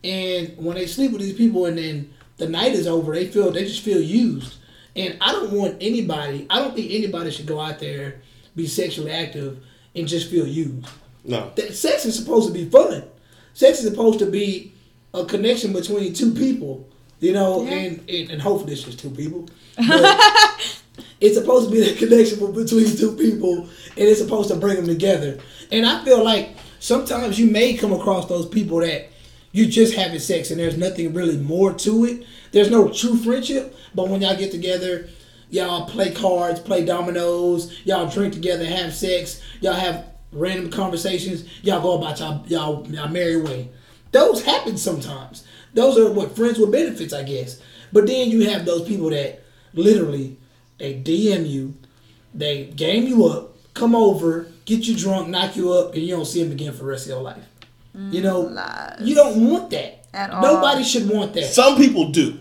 and 0.05 0.57
when 0.57 0.77
they 0.77 0.87
sleep 0.87 1.11
with 1.11 1.21
these 1.21 1.33
people 1.37 1.67
and 1.67 1.77
then 1.77 2.15
the 2.37 2.49
night 2.49 2.75
is 2.75 2.87
over, 2.87 3.13
they 3.13 3.27
feel 3.27 3.51
they 3.51 3.65
just 3.65 3.83
feel 3.83 4.01
used. 4.01 4.55
And 4.95 5.17
I 5.21 5.33
don't 5.33 5.51
want 5.51 5.79
anybody. 5.81 6.47
I 6.49 6.61
don't 6.61 6.77
think 6.77 6.93
anybody 6.93 7.33
should 7.33 7.47
go 7.47 7.59
out 7.59 7.81
there 7.81 8.21
be 8.55 8.69
sexually 8.69 9.11
active 9.11 9.59
and 9.97 10.07
just 10.07 10.31
feel 10.31 10.47
used 10.47 10.87
No. 11.25 11.51
that 11.57 11.75
sex 11.75 12.05
is 12.05 12.15
supposed 12.17 12.47
to 12.47 12.55
be 12.55 12.67
fun. 12.71 13.03
Sex 13.53 13.83
is 13.83 13.91
supposed 13.91 14.21
to 14.21 14.27
be 14.27 14.73
a 15.13 15.25
connection 15.25 15.73
between 15.73 16.13
two 16.15 16.33
people, 16.33 16.89
you 17.19 17.33
know, 17.33 17.65
Yeah. 17.65 17.71
and, 17.75 18.11
and 18.11 18.31
and 18.31 18.41
hopefully 18.43 18.75
it's 18.75 18.85
just 18.85 19.01
two 19.01 19.11
people. 19.11 19.49
But 19.89 20.17
it's 21.21 21.37
supposed 21.37 21.69
to 21.69 21.75
be 21.75 21.81
the 21.81 21.95
connection 21.99 22.39
between 22.53 22.97
two 22.97 23.17
people, 23.17 23.63
and 23.63 23.69
it's 23.97 24.21
supposed 24.21 24.51
to 24.51 24.57
bring 24.57 24.77
them 24.77 24.87
together. 24.87 25.39
And 25.73 25.87
I 25.87 26.05
feel 26.05 26.23
like 26.25 26.57
sometimes 26.79 27.39
you 27.39 27.51
may 27.51 27.75
come 27.75 27.93
across 27.93 28.27
those 28.27 28.49
people 28.49 28.79
that 28.79 29.11
you 29.53 29.67
just 29.67 29.95
having 29.95 30.19
sex 30.19 30.51
and 30.51 30.61
there's 30.61 30.77
nothing 30.79 31.13
really 31.13 31.37
more 31.37 31.73
to 31.75 32.05
it. 32.05 32.27
There's 32.53 32.71
no 32.71 32.89
true 32.89 33.17
friendship, 33.17 33.77
but 33.95 34.09
when 34.09 34.23
y'all 34.23 34.37
get 34.37 34.51
together, 34.51 35.09
y'all 35.51 35.87
play 35.87 36.13
cards, 36.13 36.61
play 36.61 36.85
dominoes, 36.85 37.85
y'all 37.85 38.09
drink 38.09 38.33
together, 38.33 38.65
have 38.65 38.95
sex, 38.95 39.43
y'all 39.61 39.75
have 39.75 40.07
random 40.33 40.71
conversations, 40.71 41.45
y'all 41.63 41.83
go 41.83 41.99
about 41.99 42.21
y'all 42.21 42.45
y'all, 42.47 42.87
y'all 42.89 43.09
merry 43.09 43.41
way. 43.41 43.71
Those 44.13 44.43
happen 44.45 44.77
sometimes. 44.77 45.45
Those 45.75 45.99
are 45.99 46.13
what 46.13 46.35
friends 46.35 46.59
with 46.59 46.73
benefits, 46.73 47.13
I 47.13 47.23
guess. 47.23 47.61
But 47.93 48.07
then 48.07 48.31
you 48.31 48.49
have 48.51 48.65
those 48.65 48.87
people 48.87 49.11
that 49.11 49.43
literally 49.73 50.37
they 50.81 50.95
DM 50.95 51.49
you, 51.49 51.75
they 52.35 52.65
game 52.65 53.07
you 53.07 53.27
up, 53.27 53.55
come 53.75 53.95
over, 53.95 54.49
get 54.65 54.89
you 54.89 54.97
drunk, 54.97 55.29
knock 55.29 55.55
you 55.55 55.73
up, 55.73 55.95
and 55.95 56.03
you 56.03 56.17
don't 56.17 56.25
see 56.25 56.43
them 56.43 56.51
again 56.51 56.73
for 56.73 56.79
the 56.79 56.85
rest 56.87 57.05
of 57.07 57.11
your 57.11 57.23
life. 57.23 57.45
Mm, 57.97 58.13
you 58.13 58.23
know, 58.23 58.41
lies. 58.41 58.99
you 59.01 59.15
don't 59.15 59.49
want 59.49 59.71
that. 59.71 60.07
At 60.13 60.31
all. 60.31 60.43
Nobody 60.43 60.83
should 60.83 61.09
want 61.09 61.35
that. 61.35 61.45
Some 61.45 61.77
people 61.77 62.11
do. 62.11 62.41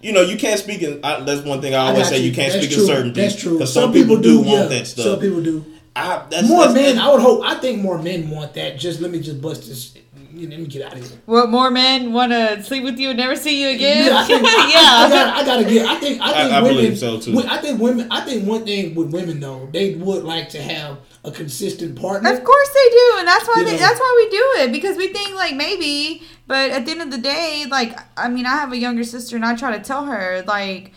You 0.00 0.12
know, 0.12 0.20
you 0.20 0.36
can't 0.36 0.60
speak 0.60 0.82
in. 0.82 1.00
I, 1.02 1.20
that's 1.20 1.40
one 1.40 1.62
thing 1.62 1.74
I 1.74 1.78
I 1.78 1.88
always 1.88 2.02
got 2.04 2.08
say. 2.10 2.18
You, 2.18 2.32
can't 2.34 2.52
That's 2.52 2.66
speak 2.66 2.74
true. 2.74 2.82
in 2.82 2.86
certain 2.86 3.12
That's 3.14 3.34
true. 3.34 3.52
Because 3.54 3.72
some, 3.72 3.90
people, 3.90 4.18
do 4.20 4.36
want 4.36 4.48
yeah. 4.48 4.78
that 4.78 4.86
stuff. 4.86 5.06
Some 5.06 5.20
people 5.20 5.42
do. 5.42 5.64
I, 5.96 6.26
that's, 6.28 6.46
More 6.46 6.64
that's, 6.64 6.74
men, 6.74 6.98
I 6.98 7.10
would 7.10 7.22
hope. 7.22 7.42
I 7.42 7.54
think 7.54 7.80
more 7.80 7.96
men 7.96 8.28
want 8.28 8.52
that. 8.54 8.78
Just 8.78 9.00
let 9.00 9.10
me 9.10 9.20
just 9.20 9.40
bust 9.40 9.66
this. 9.66 9.96
Let 10.34 10.58
me 10.58 10.66
get 10.66 10.82
out 10.82 10.98
of 10.98 11.08
here. 11.08 11.18
What 11.26 11.48
more 11.48 11.70
men 11.70 12.12
want 12.12 12.32
to 12.32 12.62
sleep 12.62 12.82
with 12.82 12.98
you 12.98 13.10
and 13.10 13.18
never 13.18 13.36
see 13.36 13.62
you 13.62 13.74
again? 13.74 14.06
Yeah, 14.06 14.18
I 14.18 14.24
think 14.24 14.42
I, 14.44 14.48
I, 14.48 15.06
I, 15.06 15.08
gotta, 15.08 15.32
I 15.32 15.44
gotta 15.44 15.64
get. 15.64 15.86
I 15.86 15.96
think. 15.96 16.20
I 16.20 16.32
think 16.32 16.52
I 16.52 16.62
women. 16.62 16.76
believe 16.76 16.98
so, 16.98 17.20
too. 17.20 17.38
I 17.46 17.58
think 17.58 17.80
women. 17.80 18.08
I 18.10 18.20
think 18.22 18.46
one 18.46 18.64
thing 18.64 18.94
with 18.94 19.12
women 19.12 19.38
though, 19.40 19.68
they 19.72 19.94
would 19.94 20.24
like 20.24 20.48
to 20.50 20.62
have 20.62 20.98
a 21.24 21.30
consistent 21.30 21.98
partner. 22.00 22.32
Of 22.32 22.44
course 22.44 22.68
they 22.68 22.90
do, 22.90 23.14
and 23.18 23.28
that's 23.28 23.46
why 23.46 23.64
they, 23.64 23.76
that's 23.76 23.98
why 23.98 24.24
we 24.24 24.30
do 24.30 24.44
it 24.62 24.72
because 24.72 24.96
we 24.96 25.08
think 25.08 25.34
like 25.34 25.54
maybe, 25.56 26.22
but 26.46 26.70
at 26.70 26.84
the 26.84 26.90
end 26.90 27.02
of 27.02 27.10
the 27.10 27.18
day, 27.18 27.66
like 27.70 27.98
I 28.16 28.28
mean, 28.28 28.46
I 28.46 28.50
have 28.50 28.72
a 28.72 28.76
younger 28.76 29.04
sister, 29.04 29.36
and 29.36 29.44
I 29.44 29.54
try 29.56 29.76
to 29.76 29.82
tell 29.82 30.04
her 30.04 30.42
like, 30.46 30.92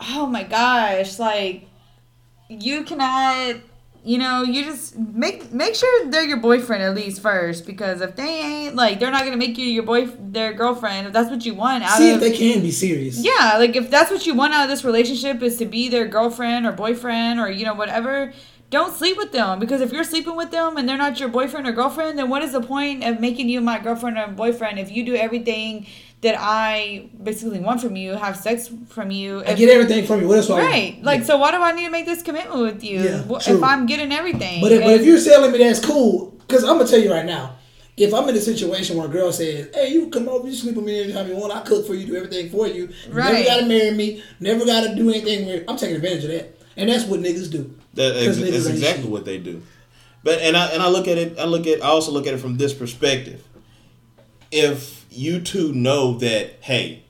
oh 0.00 0.26
my 0.26 0.44
gosh, 0.44 1.18
like 1.18 1.68
you 2.48 2.84
cannot, 2.84 3.56
you 4.04 4.16
know, 4.16 4.42
you 4.42 4.64
just 4.64 4.96
make 4.96 5.52
make 5.52 5.74
sure 5.74 6.10
they're 6.10 6.24
your 6.24 6.38
boyfriend 6.38 6.82
at 6.82 6.94
least 6.94 7.20
first 7.20 7.66
because 7.66 8.00
if 8.00 8.16
they 8.16 8.40
ain't, 8.40 8.74
like, 8.74 9.00
they're 9.00 9.10
not 9.10 9.24
gonna 9.24 9.36
make 9.36 9.58
you 9.58 9.66
your 9.66 9.82
boy 9.82 10.06
their 10.06 10.52
girlfriend 10.52 11.06
if 11.06 11.12
that's 11.12 11.30
what 11.30 11.44
you 11.44 11.54
want 11.54 11.84
out 11.84 11.96
of 11.96 12.00
it. 12.00 12.02
See 12.02 12.10
of 12.14 12.22
if 12.22 12.32
they 12.32 12.36
can 12.36 12.62
be 12.62 12.70
serious. 12.70 13.18
yeah, 13.18 13.56
like 13.58 13.76
if 13.76 13.90
that's 13.90 14.10
what 14.10 14.26
you 14.26 14.34
want 14.34 14.54
out 14.54 14.64
of 14.64 14.70
this 14.70 14.84
relationship 14.84 15.42
is 15.42 15.56
to 15.58 15.66
be 15.66 15.88
their 15.88 16.06
girlfriend 16.06 16.66
or 16.66 16.72
boyfriend 16.72 17.40
or 17.40 17.50
you 17.50 17.64
know 17.64 17.74
whatever, 17.74 18.32
don't 18.70 18.94
sleep 18.94 19.16
with 19.16 19.32
them 19.32 19.58
because 19.58 19.80
if 19.80 19.92
you're 19.92 20.04
sleeping 20.04 20.36
with 20.36 20.50
them 20.50 20.76
and 20.76 20.88
they're 20.88 20.98
not 20.98 21.18
your 21.18 21.28
boyfriend 21.28 21.66
or 21.66 21.72
girlfriend, 21.72 22.18
then 22.18 22.28
what 22.28 22.42
is 22.42 22.52
the 22.52 22.60
point 22.60 23.02
of 23.02 23.18
making 23.20 23.48
you 23.48 23.60
my 23.60 23.78
girlfriend 23.78 24.18
or 24.18 24.28
boyfriend 24.28 24.78
if 24.78 24.90
you 24.90 25.04
do 25.04 25.14
everything 25.14 25.86
that 26.20 26.34
I 26.38 27.08
basically 27.22 27.60
want 27.60 27.80
from 27.80 27.94
you, 27.96 28.12
have 28.14 28.36
sex 28.36 28.70
from 28.88 29.10
you? 29.10 29.42
I 29.46 29.54
get 29.54 29.68
everything 29.70 30.04
from 30.06 30.20
you. 30.20 30.28
What 30.28 30.38
else? 30.38 30.46
do 30.48 30.54
I 30.54 30.56
want? 30.60 30.72
right. 30.72 30.98
Like 31.02 31.24
so 31.24 31.38
why 31.38 31.50
do 31.52 31.58
I 31.62 31.72
need 31.72 31.84
to 31.84 31.90
make 31.90 32.06
this 32.06 32.22
commitment 32.22 32.60
with 32.60 32.82
you 32.82 33.00
Yeah, 33.00 33.22
Wh- 33.22 33.42
true. 33.42 33.56
if 33.56 33.62
I'm 33.62 33.86
getting 33.86 34.10
everything? 34.12 34.60
But 34.60 34.72
if, 34.72 34.82
but 34.82 34.94
if 34.94 35.04
you're 35.06 35.18
selling 35.20 35.52
me 35.52 35.58
that's 35.58 35.84
cool, 35.84 36.32
because 36.46 36.64
I'm 36.64 36.76
gonna 36.78 36.88
tell 36.88 36.98
you 36.98 37.12
right 37.12 37.24
now, 37.26 37.54
if 37.96 38.12
I'm 38.14 38.28
in 38.28 38.34
a 38.36 38.40
situation 38.40 38.96
where 38.96 39.06
a 39.06 39.10
girl 39.10 39.32
says, 39.32 39.68
"Hey, 39.74 39.88
you 39.92 40.08
come 40.08 40.28
over, 40.28 40.46
you 40.48 40.54
sleep 40.54 40.74
with 40.76 40.84
me 40.84 41.02
anytime 41.04 41.28
you 41.28 41.36
want, 41.36 41.52
I 41.54 41.60
cook 41.60 41.86
for 41.86 41.94
you, 41.94 42.06
do 42.06 42.16
everything 42.16 42.48
for 42.50 42.66
you, 42.66 42.74
you 42.74 42.88
Right. 43.12 43.32
never 43.32 43.44
gotta 43.44 43.66
marry 43.66 43.90
me, 43.92 44.22
never 44.40 44.64
gotta 44.64 44.94
do 44.94 45.10
anything 45.10 45.46
weird," 45.46 45.64
I'm 45.68 45.76
taking 45.76 45.96
advantage 45.96 46.24
of 46.24 46.30
that, 46.30 46.54
and 46.76 46.88
that's 46.90 47.04
what 47.04 47.20
niggas 47.20 47.50
do. 47.50 47.70
That, 47.94 48.14
'Cause 48.14 48.26
ex- 48.26 48.36
niggas 48.38 48.50
that's 48.52 48.66
exactly 48.66 49.02
shit. 49.04 49.10
what 49.12 49.24
they 49.24 49.38
do. 49.38 49.62
But 50.24 50.40
and 50.40 50.56
I 50.56 50.66
and 50.68 50.82
I 50.82 50.88
look 50.88 51.06
at 51.08 51.16
it. 51.18 51.36
I 51.38 51.44
look 51.44 51.66
at. 51.68 51.82
I 51.82 51.86
also 51.88 52.10
look 52.12 52.26
at 52.26 52.34
it 52.34 52.38
from 52.38 52.56
this 52.56 52.72
perspective. 52.72 53.40
If 54.50 54.97
you 55.10 55.40
two 55.40 55.72
know 55.72 56.18
that, 56.18 56.56
hey, 56.60 57.04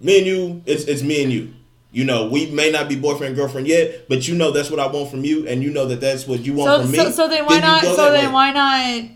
me 0.00 0.18
and 0.18 0.26
you, 0.26 0.62
it's 0.66 0.84
it's 0.84 1.02
me 1.02 1.22
and 1.22 1.32
you. 1.32 1.54
You 1.92 2.04
know, 2.04 2.28
we 2.28 2.50
may 2.50 2.72
not 2.72 2.88
be 2.88 2.96
boyfriend 2.96 3.36
girlfriend 3.36 3.68
yet, 3.68 4.08
but 4.08 4.26
you 4.26 4.34
know 4.34 4.50
that's 4.50 4.68
what 4.68 4.80
I 4.80 4.86
want 4.88 5.10
from 5.10 5.24
you, 5.24 5.46
and 5.46 5.62
you 5.62 5.70
know 5.70 5.86
that 5.86 6.00
that's 6.00 6.26
what 6.26 6.40
you 6.40 6.54
want 6.54 6.68
so, 6.68 6.82
from 6.82 6.90
me. 6.90 6.98
so 6.98 7.10
so 7.10 7.28
then 7.28 7.46
why 7.46 7.54
you 7.54 7.60
not 7.60 7.82
so 7.82 8.12
then 8.12 8.26
way. 8.26 8.32
why 8.32 8.50
not 8.52 9.10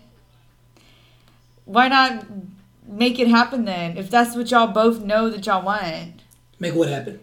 why 1.65 1.87
not 1.89 2.25
make 2.87 3.19
it 3.19 3.27
happen 3.27 3.65
then 3.65 3.97
if 3.97 4.09
that's 4.09 4.35
what 4.35 4.49
y'all 4.49 4.67
both 4.67 5.01
know 5.01 5.29
that 5.29 5.45
y'all 5.45 5.63
want 5.63 6.23
Make 6.59 6.75
what 6.75 6.89
happen. 6.89 7.19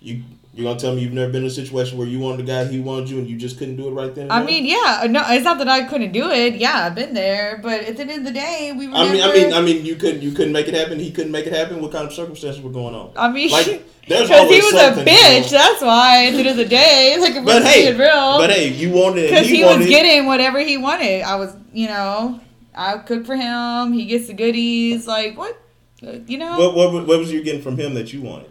You 0.00 0.22
you 0.52 0.64
gonna 0.64 0.78
tell 0.78 0.94
me 0.96 1.02
you've 1.02 1.12
never 1.12 1.30
been 1.30 1.42
in 1.42 1.46
a 1.46 1.50
situation 1.50 1.96
where 1.96 2.08
you 2.08 2.18
wanted 2.18 2.40
a 2.40 2.42
guy, 2.42 2.64
he 2.64 2.80
wanted 2.80 3.08
you, 3.08 3.18
and 3.18 3.28
you 3.28 3.36
just 3.36 3.56
couldn't 3.56 3.76
do 3.76 3.86
it 3.86 3.92
right 3.92 4.12
then? 4.12 4.24
and 4.24 4.32
I 4.32 4.44
mean, 4.44 4.66
yeah, 4.66 5.06
no, 5.08 5.22
it's 5.28 5.44
not 5.44 5.58
that 5.58 5.68
I 5.68 5.84
couldn't 5.84 6.10
do 6.10 6.28
it. 6.28 6.56
Yeah, 6.56 6.86
I've 6.86 6.96
been 6.96 7.14
there, 7.14 7.60
but 7.62 7.82
at 7.82 7.96
the 7.96 8.02
end 8.02 8.10
of 8.10 8.24
the 8.24 8.32
day, 8.32 8.72
we 8.76 8.88
were. 8.88 8.94
I 8.96 9.12
mean, 9.12 9.22
I 9.22 9.32
mean, 9.32 9.52
I 9.52 9.60
mean, 9.60 9.84
you 9.84 9.94
couldn't, 9.94 10.22
you 10.22 10.32
couldn't 10.32 10.52
make 10.52 10.66
it 10.66 10.74
happen. 10.74 10.98
He 10.98 11.12
couldn't 11.12 11.30
make 11.30 11.46
it 11.46 11.52
happen. 11.52 11.80
What 11.80 11.92
kind 11.92 12.04
of 12.04 12.12
circumstances 12.12 12.60
were 12.60 12.70
going 12.70 12.96
on? 12.96 13.12
I 13.16 13.30
mean, 13.30 13.50
like, 13.50 13.66
there's 14.08 14.28
because 14.28 14.50
he 14.50 14.60
was 14.60 14.74
a 14.74 15.04
bitch. 15.04 15.50
That's 15.50 15.82
why. 15.82 16.26
At 16.26 16.32
the 16.32 16.38
end 16.40 16.48
of 16.48 16.56
the 16.56 16.64
day, 16.64 17.16
like 17.20 17.36
if 17.36 17.44
But 17.44 17.62
hey, 17.62 17.96
real, 17.96 18.38
but 18.38 18.50
hey, 18.50 18.72
you 18.72 18.90
wanted 18.90 19.26
it. 19.26 19.30
because 19.30 19.46
He, 19.46 19.58
he, 19.58 19.64
wanted 19.64 19.78
was 19.78 19.88
getting 19.88 20.26
whatever 20.26 20.58
he 20.58 20.76
wanted. 20.76 21.22
I 21.22 21.36
was, 21.36 21.54
you 21.72 21.86
know, 21.86 22.40
I 22.74 22.98
cook 22.98 23.24
for 23.24 23.36
him. 23.36 23.92
He 23.92 24.06
gets 24.06 24.26
the 24.26 24.34
goodies. 24.34 25.06
Like 25.06 25.38
what, 25.38 25.56
Uh, 26.04 26.18
you 26.26 26.38
know? 26.38 26.58
What, 26.58 26.74
what, 26.74 27.06
what 27.06 27.18
was 27.20 27.32
you 27.32 27.40
getting 27.44 27.62
from 27.62 27.76
him 27.76 27.94
that 27.94 28.12
you 28.12 28.20
wanted? 28.20 28.50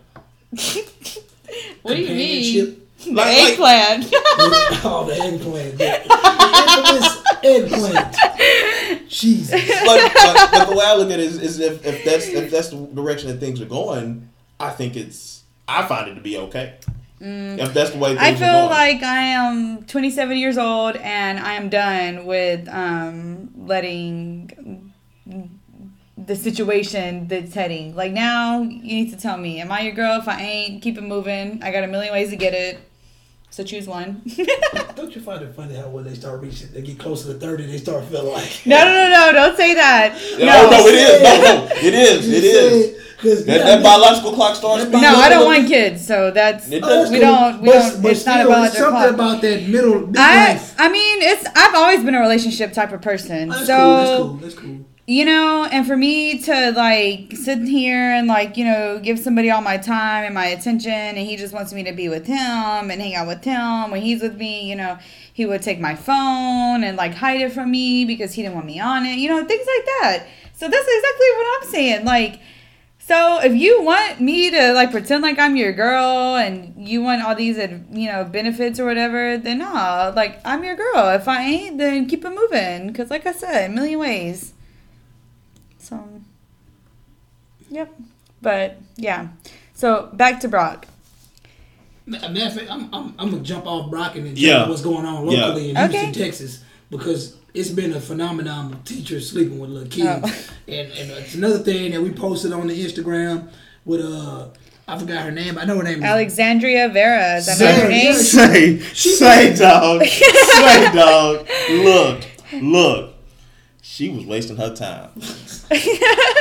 what 1.82 1.96
do 1.96 2.02
you 2.02 2.16
mean? 2.16 2.76
The 3.00 3.14
Like- 3.14 3.28
like- 3.58 4.00
eggplant. 4.00 4.10
oh, 4.84 5.06
the 5.08 5.16
eggplant. 5.16 5.78
The 5.78 7.48
eggplant. 7.48 9.10
Jesus. 9.10 9.52
but, 9.86 10.66
the 10.68 10.76
way 10.76 10.86
I 10.86 10.96
look 10.96 11.10
at 11.10 11.20
it 11.20 11.26
is, 11.26 11.42
is 11.42 11.60
if, 11.62 11.86
if 11.86 12.04
that's 12.04 12.28
if 12.28 12.52
that's 12.52 12.70
the 12.72 12.76
direction 12.88 13.30
that 13.30 13.40
things 13.40 13.62
are 13.62 13.66
going, 13.66 14.28
I 14.60 14.72
think 14.72 14.98
it's 14.98 15.44
I 15.66 15.86
find 15.88 16.10
it 16.10 16.16
to 16.16 16.22
be 16.22 16.38
okay. 16.40 16.76
If 17.22 17.74
that's 17.74 17.92
the 17.92 18.00
way 18.00 18.16
things 18.18 18.22
Mm. 18.22 18.24
I 18.24 18.36
feel 18.36 18.66
like 18.70 19.04
I 19.04 19.20
am 19.20 19.84
27 19.84 20.38
years 20.38 20.58
old 20.58 20.96
and 20.98 21.40
I 21.40 21.54
am 21.54 21.70
done 21.70 22.26
with 22.26 22.68
um, 22.70 23.50
letting 23.58 24.92
the 26.26 26.36
situation 26.36 27.28
that's 27.28 27.54
heading. 27.54 27.96
Like 27.96 28.12
now, 28.12 28.62
you 28.62 28.82
need 28.82 29.12
to 29.12 29.18
tell 29.18 29.38
me, 29.38 29.60
am 29.62 29.72
I 29.72 29.82
your 29.82 29.94
girl? 29.94 30.20
If 30.20 30.28
I 30.28 30.42
ain't, 30.42 30.82
keep 30.82 30.98
it 30.98 31.02
moving. 31.04 31.62
I 31.64 31.72
got 31.72 31.84
a 31.84 31.88
million 31.88 32.14
ways 32.14 32.30
to 32.32 32.36
get 32.36 32.54
it. 32.54 32.80
So 33.52 33.64
choose 33.64 33.88
one. 33.88 34.22
Don't 34.96 35.16
you 35.16 35.22
find 35.22 35.42
it 35.42 35.56
funny 35.56 35.76
how 35.76 35.90
when 35.90 36.04
they 36.04 36.14
start 36.14 36.40
reaching, 36.42 36.70
they 36.72 36.82
get 36.84 37.00
closer 37.00 37.34
to 37.34 37.40
thirty, 37.40 37.66
they 37.66 37.78
start 37.80 38.06
feeling 38.06 38.32
like 38.32 38.62
no, 38.66 38.78
no, 38.86 38.94
no, 38.94 39.10
no! 39.10 39.32
Don't 39.34 39.58
say 39.58 39.74
that. 39.74 40.14
No, 40.38 40.46
No, 40.46 40.70
no, 40.70 40.88
it 40.88 40.96
is. 40.96 41.24
No, 41.24 41.42
no, 41.42 41.76
it 41.76 41.94
is. 41.96 42.28
It 42.30 42.44
is. 42.44 42.96
Because 43.18 43.46
That, 43.48 43.66
that 43.66 43.84
biological 43.84 44.32
clock 44.34 44.56
starts. 44.56 44.86
No, 44.86 44.98
up 45.00 45.04
I 45.18 45.28
a 45.28 45.30
don't 45.32 45.46
want 45.46 45.68
kids. 45.68 46.06
So 46.06 46.32
that's 46.32 46.70
It 46.72 46.84
Oh, 46.84 46.88
does. 46.88 47.12
we 47.12 47.20
don't. 47.20 47.60
We 47.62 47.68
but, 47.70 47.74
don't. 47.92 48.02
But 48.04 48.12
it's 48.12 48.26
not 48.26 48.36
still, 48.36 48.48
about 48.48 48.62
there's 48.62 48.78
something 48.78 48.92
clock. 49.02 49.14
about 49.16 49.42
that 49.42 49.68
middle 49.68 50.14
I. 50.16 50.62
I 50.78 50.90
mean, 50.90 51.22
it's 51.24 51.46
I've 51.56 51.76
always 51.76 52.04
been 52.04 52.16
a 52.16 52.22
relationship 52.22 52.72
type 52.72 52.94
of 52.94 53.02
person. 53.02 53.50
Oh, 53.52 53.54
that's 53.56 53.68
so 53.68 53.76
cool. 53.76 53.98
That's 53.98 54.16
cool. 54.20 54.36
That's 54.38 54.56
cool. 54.56 54.86
You 55.10 55.26
know, 55.26 55.68
and 55.72 55.88
for 55.88 55.98
me 55.98 56.38
to 56.38 56.72
like 56.74 57.36
sit 57.36 57.64
here 57.64 58.12
and 58.12 58.28
like, 58.28 58.58
you 58.58 58.64
know, 58.64 59.00
give 59.00 59.18
somebody 59.18 59.50
all 59.50 59.60
my 59.60 59.76
time 59.76 60.24
and 60.24 60.36
my 60.36 60.46
attention 60.46 60.92
and 60.92 61.18
he 61.18 61.36
just 61.36 61.52
wants 61.52 61.74
me 61.74 61.84
to 61.84 61.92
be 61.92 62.08
with 62.08 62.28
him 62.28 62.38
and 62.38 63.02
hang 63.02 63.16
out 63.16 63.26
with 63.26 63.44
him 63.44 63.90
when 63.90 64.04
he's 64.04 64.22
with 64.22 64.38
me, 64.38 64.70
you 64.70 64.76
know, 64.76 65.00
he 65.34 65.48
would 65.48 65.64
take 65.64 65.80
my 65.80 65.96
phone 65.96 66.84
and 66.84 66.96
like 66.96 67.16
hide 67.16 67.42
it 67.42 67.52
from 67.52 67.72
me 67.72 68.06
because 68.06 68.34
he 68.34 68.44
didn't 68.44 68.54
want 68.54 68.68
me 68.68 68.80
on 68.80 69.04
it, 69.04 69.18
you 69.18 69.28
know, 69.28 69.44
things 69.44 69.66
like 69.66 69.86
that. 69.86 70.28
So 70.54 70.70
that's 70.70 70.88
exactly 70.88 71.28
what 71.38 71.64
I'm 71.64 71.70
saying. 71.70 72.06
Like 72.06 72.40
so 73.00 73.40
if 73.42 73.56
you 73.56 73.82
want 73.82 74.22
me 74.22 74.52
to 74.52 74.74
like 74.74 74.92
pretend 74.92 75.24
like 75.24 75.40
I'm 75.40 75.56
your 75.56 75.74
girl 75.74 76.36
and 76.36 76.88
you 76.88 77.02
want 77.02 77.24
all 77.24 77.34
these 77.34 77.58
you 77.58 78.12
know 78.12 78.26
benefits 78.26 78.80
or 78.80 78.86
whatever, 78.86 79.40
then 79.40 79.58
no, 79.58 80.14
like 80.16 80.40
I'm 80.46 80.64
your 80.64 80.76
girl. 80.76 81.10
If 81.10 81.28
I 81.28 81.42
ain't, 81.42 81.80
then 81.80 82.08
keep 82.08 82.24
it 82.24 82.30
moving. 82.30 82.94
Cause 82.94 83.10
like 83.10 83.26
I 83.26 83.32
said, 83.32 83.72
a 83.72 83.74
million 83.74 83.98
ways. 83.98 84.54
So, 85.90 86.08
yep. 87.70 87.94
But 88.42 88.78
yeah. 88.96 89.28
So 89.74 90.10
back 90.14 90.40
to 90.42 90.48
Brock. 90.48 90.88
Matter 92.06 92.28
of 92.48 92.54
fact, 92.56 92.72
I'm, 92.72 92.90
I'm, 92.94 93.14
I'm 93.20 93.30
gonna 93.30 93.44
jump 93.44 93.66
off 93.68 93.90
Brock 93.92 94.16
and 94.16 94.26
then 94.26 94.34
Yeah. 94.36 94.54
tell 94.54 94.64
you 94.66 94.70
what's 94.72 94.82
going 94.82 95.06
on 95.06 95.30
Yeah. 95.30 95.46
locally 95.46 95.70
in 95.72 95.78
Okay. 95.78 96.06
Houston, 96.06 96.14
Texas, 96.24 96.64
because 96.90 97.36
it's 97.54 97.70
been 97.70 97.94
a 97.94 98.00
phenomenon 98.00 98.74
of 98.74 98.84
teachers 98.84 99.30
sleeping 99.30 99.60
with 99.60 99.70
little 99.70 99.88
kids, 99.90 100.08
Oh. 100.24 100.54
and 100.68 100.92
and 100.92 101.12
it's 101.12 101.36
another 101.36 101.60
thing 101.60 101.92
that 101.92 102.02
we 102.02 102.12
posted 102.12 102.52
on 102.52 102.68
the 102.68 102.84
Instagram 102.86 103.50
with 103.86 104.02
uh 104.02 104.48
I 104.88 104.98
forgot 104.98 105.24
her 105.24 105.32
name, 105.32 105.60
I 105.60 105.66
know 105.66 105.78
her 105.78 105.84
name. 105.84 106.00
is 106.00 106.04
Alexandria 106.04 106.90
Vera. 106.90 107.36
Is 107.38 107.46
that 107.46 107.58
Sarah, 107.58 107.82
her 107.84 107.90
name? 107.90 108.14
Say, 108.16 108.80
She- 108.80 109.10
say, 109.12 109.56
dog. 109.56 110.04
say, 110.04 110.92
dog. 110.96 111.48
Look, 111.70 112.24
look. 112.54 113.14
She 114.00 114.08
was 114.08 114.26
wasting 114.26 114.56
her 114.56 114.74
time. 114.74 115.10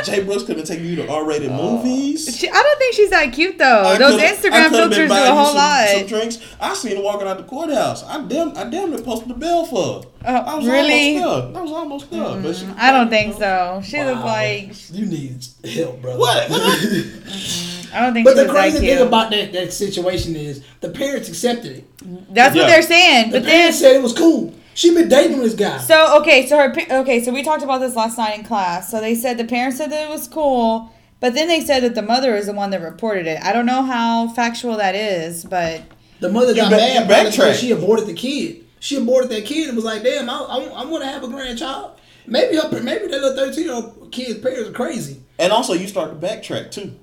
Jay 0.05 0.23
Brooks 0.23 0.43
couldn't 0.43 0.63
take 0.63 0.79
you 0.79 0.95
to 0.95 1.11
R-rated 1.11 1.51
movies. 1.51 2.33
She, 2.33 2.47
I 2.49 2.53
don't 2.53 2.79
think 2.79 2.95
she's 2.95 3.09
that 3.09 3.33
cute 3.33 3.57
though. 3.57 3.81
I 3.83 3.97
Those 3.97 4.21
Instagram 4.21 4.69
filters 4.69 4.95
do 4.95 5.03
a 5.13 5.25
whole 5.25 5.47
some, 5.47 5.55
lot. 5.57 5.89
Some 5.89 6.07
drinks. 6.07 6.37
I 6.61 6.73
seen 6.73 6.95
her 6.95 7.03
walking 7.03 7.27
out 7.27 7.35
the 7.35 7.43
courthouse. 7.43 8.05
I 8.05 8.25
damn, 8.25 8.55
I 8.55 8.63
damn 8.63 8.91
near 8.91 9.01
posted 9.01 9.27
the 9.27 9.33
bill 9.33 9.65
for 9.65 9.75
her. 10.03 10.09
Oh, 10.25 10.35
I 10.35 10.55
was 10.55 10.67
really? 10.67 11.17
almost 11.21 11.51
there. 11.51 11.59
I 11.59 11.61
was 11.61 11.71
almost 11.73 12.11
there. 12.11 12.41
But 12.41 12.55
she, 12.55 12.65
mm, 12.65 12.77
I 12.77 12.91
don't 12.93 13.09
think 13.09 13.35
so. 13.37 13.81
She 13.83 13.97
Wow. 13.97 14.05
looked 14.05 14.23
like 14.23 14.91
you 14.93 15.05
need 15.05 15.45
help, 15.65 16.01
brother. 16.01 16.17
What? 16.17 16.49
Mm, 17.89 17.95
I 17.95 18.01
don't 18.01 18.13
think 18.13 18.25
But 18.25 18.37
she 18.37 18.43
the 18.43 18.49
crazy 18.49 18.79
thing 18.79 19.05
about 19.07 19.31
that, 19.31 19.51
that 19.51 19.73
situation 19.73 20.35
is 20.35 20.63
the 20.79 20.89
parents 20.89 21.27
accepted 21.27 21.77
it. 21.77 22.33
That's 22.33 22.55
Yeah. 22.55 22.61
what 22.61 22.67
they're 22.67 22.81
saying. 22.83 23.31
The 23.31 23.39
But 23.39 23.45
then 23.47 23.73
said 23.73 23.95
it 23.95 24.01
was 24.03 24.13
cool. 24.13 24.53
She 24.79 24.93
been 24.93 25.09
dating 25.09 25.39
this 25.39 25.55
guy. 25.55 25.77
So 25.79 26.21
okay, 26.21 26.47
so 26.47 26.55
her 26.57 26.73
okay, 27.01 27.21
so 27.21 27.33
we 27.33 27.43
talked 27.43 27.63
about 27.63 27.79
this 27.79 27.97
last 27.97 28.17
night 28.17 28.39
in 28.39 28.45
class. 28.45 28.89
So 28.89 29.01
they 29.01 29.13
said 29.13 29.37
the 29.37 29.43
parents 29.43 29.77
said 29.77 29.91
that 29.91 30.05
it 30.05 30.09
was 30.09 30.25
cool, 30.29 30.93
but 31.19 31.33
then 31.33 31.49
they 31.49 31.59
said 31.59 31.83
that 31.83 31.95
the 31.95 32.01
mother 32.01 32.33
is 32.33 32.45
the 32.45 32.53
one 32.53 32.69
that 32.69 32.81
reported 32.81 33.27
it. 33.27 33.41
I 33.43 33.51
don't 33.51 33.65
know 33.65 33.83
how 33.83 34.29
factual 34.29 34.77
that 34.77 34.95
is, 34.95 35.43
but 35.43 35.81
The 36.21 36.29
mother 36.29 36.55
got 36.55 36.71
mad 36.71 37.09
because 37.09 37.35
backtrack. 37.35 37.59
she 37.59 37.71
aborted 37.71 38.07
the 38.07 38.13
kid. 38.13 38.63
She 38.79 38.95
aborted 38.95 39.29
that 39.31 39.43
kid 39.43 39.67
and 39.67 39.75
was 39.75 39.83
like, 39.83 40.01
"Damn, 40.01 40.29
I, 40.29 40.37
I, 40.37 40.57
I 40.63 40.85
want 40.85 41.03
to 41.03 41.09
have 41.09 41.25
a 41.25 41.27
grandchild." 41.27 41.99
Maybe 42.25 42.55
her, 42.55 42.69
maybe 42.81 43.07
that 43.07 43.19
little 43.21 43.35
thirteen 43.35 43.65
year 43.65 43.73
old 43.73 44.13
kid's 44.13 44.39
parents 44.39 44.69
are 44.69 44.71
crazy. 44.71 45.21
And 45.37 45.51
also, 45.51 45.73
you 45.73 45.89
start 45.89 46.09
to 46.09 46.25
backtrack 46.25 46.71
too. 46.71 46.97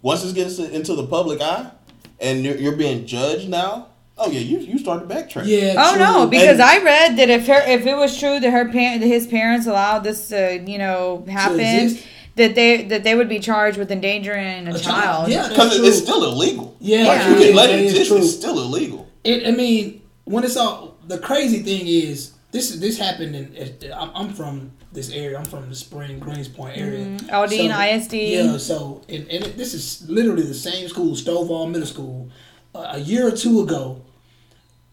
Once 0.00 0.22
this 0.22 0.32
gets 0.32 0.60
into 0.60 0.94
the 0.94 1.08
public 1.08 1.40
eye, 1.40 1.72
and 2.20 2.44
you're, 2.44 2.56
you're 2.56 2.76
being 2.76 3.04
judged 3.04 3.48
now. 3.48 3.88
Oh 4.22 4.30
yeah, 4.30 4.40
you 4.40 4.58
you 4.58 4.78
start 4.78 5.08
to 5.08 5.14
backtrack. 5.14 5.46
Yeah. 5.46 5.74
oh 5.78 5.94
true. 5.96 6.04
no, 6.04 6.26
because 6.26 6.58
And- 6.58 6.62
I 6.62 6.82
read 6.84 7.16
that 7.16 7.30
if 7.30 7.46
her 7.46 7.62
if 7.66 7.86
it 7.86 7.96
was 7.96 8.18
true 8.18 8.38
that 8.38 8.50
her 8.50 8.68
parent 8.70 9.00
that 9.00 9.06
his 9.06 9.26
parents 9.26 9.66
allowed 9.66 10.00
this 10.04 10.28
to 10.28 10.62
you 10.66 10.78
know 10.78 11.24
happen, 11.28 11.98
that 12.36 12.54
they 12.54 12.84
that 12.84 13.02
they 13.02 13.14
would 13.14 13.28
be 13.28 13.38
charged 13.40 13.78
with 13.78 13.90
endangering 13.90 14.68
a, 14.68 14.70
A 14.70 14.78
child. 14.78 14.82
child, 14.82 15.28
yeah. 15.30 15.48
because 15.48 15.78
it's 15.80 15.98
still 15.98 16.22
illegal. 16.24 16.76
Yeah, 16.80 17.06
like 17.06 17.18
Yeah. 17.18 17.28
you 17.30 17.36
can 17.46 17.56
let 17.56 17.66
that 17.68 17.78
it 17.78 17.84
is 17.86 17.92
exist. 17.98 18.12
It's 18.18 18.36
still 18.36 18.58
illegal. 18.60 19.08
It, 19.24 19.46
I 19.46 19.50
mean, 19.52 20.02
when 20.24 20.44
it's 20.44 20.56
all 20.56 20.96
the 21.06 21.18
crazy 21.18 21.60
thing 21.62 21.86
is 21.86 22.32
this 22.52 22.76
this 22.76 22.98
happened 22.98 23.34
in. 23.36 23.92
I'm, 23.92 24.10
I'm 24.14 24.28
from 24.34 24.72
this 24.92 25.10
area. 25.12 25.38
I'm 25.38 25.44
from 25.44 25.68
the 25.68 25.74
Spring 25.74 26.20
Greenspoint 26.20 26.76
area. 26.76 27.04
Mm-hmm. 27.06 27.30
Aldine 27.30 27.72
ISD. 27.96 28.14
Yeah. 28.14 28.56
So 28.58 29.02
and, 29.08 29.26
and 29.30 29.44
it, 29.46 29.56
this 29.56 29.72
is 29.72 30.08
literally 30.10 30.42
the 30.42 30.54
same 30.68 30.88
school, 30.88 31.14
Stovall 31.14 31.70
Middle 31.70 31.86
School. 31.86 32.28
Uh, 32.72 32.92
a 32.92 32.98
year 33.00 33.26
or 33.26 33.32
two 33.32 33.60
ago, 33.62 34.00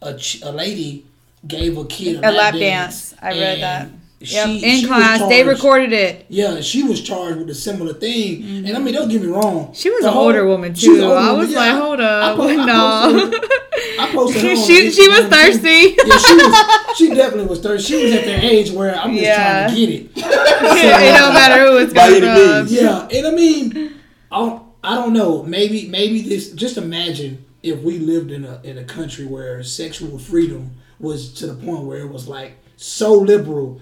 a, 0.02 0.20
a 0.44 0.52
lady 0.52 1.06
gave 1.48 1.78
a 1.78 1.86
kid 1.86 2.24
a, 2.24 2.30
a 2.30 2.32
lap 2.32 2.54
dance. 2.54 3.14
I 3.22 3.30
read 3.32 3.62
that. 3.62 3.90
she- 3.90 3.94
Yep, 4.20 4.48
in 4.50 4.62
was 4.82 4.86
class 4.88 5.30
they 5.30 5.44
recorded 5.44 5.94
it. 5.94 6.26
Yeah, 6.28 6.60
she 6.62 6.82
was 6.82 7.02
charged 7.04 7.38
with 7.38 7.50
a 7.52 7.54
similar 7.54 7.94
thing. 7.94 8.66
And 8.66 8.76
I 8.76 8.80
mean, 8.80 8.96
don't 8.96 9.08
get 9.10 9.22
me 9.22 9.28
wrong. 9.28 9.66
Mm-hmm. 9.66 9.74
She 9.74 9.92
was 9.92 10.06
an 10.06 10.12
whole- 10.14 10.24
older 10.24 10.44
woman 10.48 10.74
she 10.74 10.90
was 10.90 11.00
too. 11.02 11.06
older 11.06 11.18
I 11.18 11.26
woman, 11.32 11.38
was 11.40 11.52
yeah. 11.52 11.60
like, 11.60 11.82
hold 11.84 12.02
I 12.02 12.04
up, 12.32 12.36
po- 12.38 12.48
I 12.50 12.56
no. 12.66 13.30
posted 13.30 13.52
I 14.00 14.12
posted 14.12 14.42
she 14.66 14.92
she 14.92 15.08
was 15.08 15.20
thirsty. 15.28 15.96
Yeah, 16.04 16.18
she 16.18 16.36
was. 16.36 16.98
She 16.98 17.08
definitely 17.14 17.46
was 17.46 17.60
thirsty. 17.62 17.94
She 17.94 18.04
was 18.06 18.14
at 18.14 18.26
that 18.26 18.44
age 18.44 18.72
where 18.72 18.96
I'm 18.96 19.12
just 19.12 19.24
Yeah. 19.24 19.68
trying 19.68 19.76
to 19.76 19.86
get 19.86 19.90
it. 19.96 20.12
it 20.16 21.18
don't 21.20 21.34
matter 21.36 21.64
who 21.68 21.78
it's 21.78 21.94
By 21.94 22.08
coming 22.10 22.24
any 22.24 22.66
from. 22.66 22.76
Yeah, 22.76 23.08
and 23.16 23.28
I 23.28 23.32
mean, 23.32 23.94
I 24.32 24.40
don't, 24.40 24.64
I 24.84 24.96
don't 24.96 25.14
know. 25.14 25.44
Maybe 25.44 25.88
maybe 25.90 26.22
this. 26.24 26.54
Just 26.54 26.78
imagine 26.78 27.46
if 27.70 27.82
we 27.82 28.00
lived 28.00 28.32
in 28.32 28.46
a 28.46 28.60
in 28.64 28.78
a 28.78 28.84
country 28.84 29.26
where 29.26 29.64
sexual 29.64 30.18
freedom 30.18 30.72
was 31.00 31.34
to 31.36 31.48
the 31.48 31.66
point 31.66 31.84
where 31.84 32.00
it 32.00 32.12
was 32.12 32.28
like 32.28 32.58
so 32.76 33.14
liberal. 33.14 33.82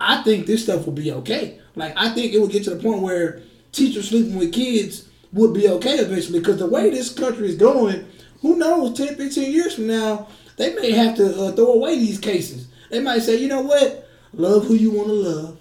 I 0.00 0.22
think 0.22 0.46
this 0.46 0.64
stuff 0.64 0.86
would 0.86 0.94
be 0.94 1.12
okay. 1.12 1.60
Like 1.74 1.94
I 1.96 2.10
think 2.10 2.32
it 2.32 2.40
would 2.40 2.50
get 2.50 2.64
to 2.64 2.70
the 2.70 2.82
point 2.82 3.02
where 3.02 3.42
teachers 3.72 4.08
sleeping 4.08 4.36
with 4.36 4.52
kids 4.52 5.08
would 5.32 5.54
be 5.54 5.68
okay 5.68 5.96
eventually. 5.96 6.40
Because 6.40 6.58
the 6.58 6.66
way 6.66 6.90
this 6.90 7.12
country 7.12 7.48
is 7.48 7.56
going, 7.56 8.06
who 8.40 8.56
knows? 8.56 8.96
10, 8.96 9.16
15 9.16 9.52
years 9.52 9.74
from 9.74 9.86
now, 9.86 10.28
they 10.56 10.74
may 10.74 10.92
have 10.92 11.16
to 11.16 11.44
uh, 11.44 11.52
throw 11.52 11.72
away 11.72 11.98
these 11.98 12.18
cases. 12.18 12.68
They 12.90 13.00
might 13.00 13.20
say, 13.20 13.36
you 13.36 13.48
know 13.48 13.62
what? 13.62 14.08
Love 14.32 14.66
who 14.66 14.74
you 14.74 14.90
want 14.90 15.08
to 15.08 15.14
love. 15.14 15.58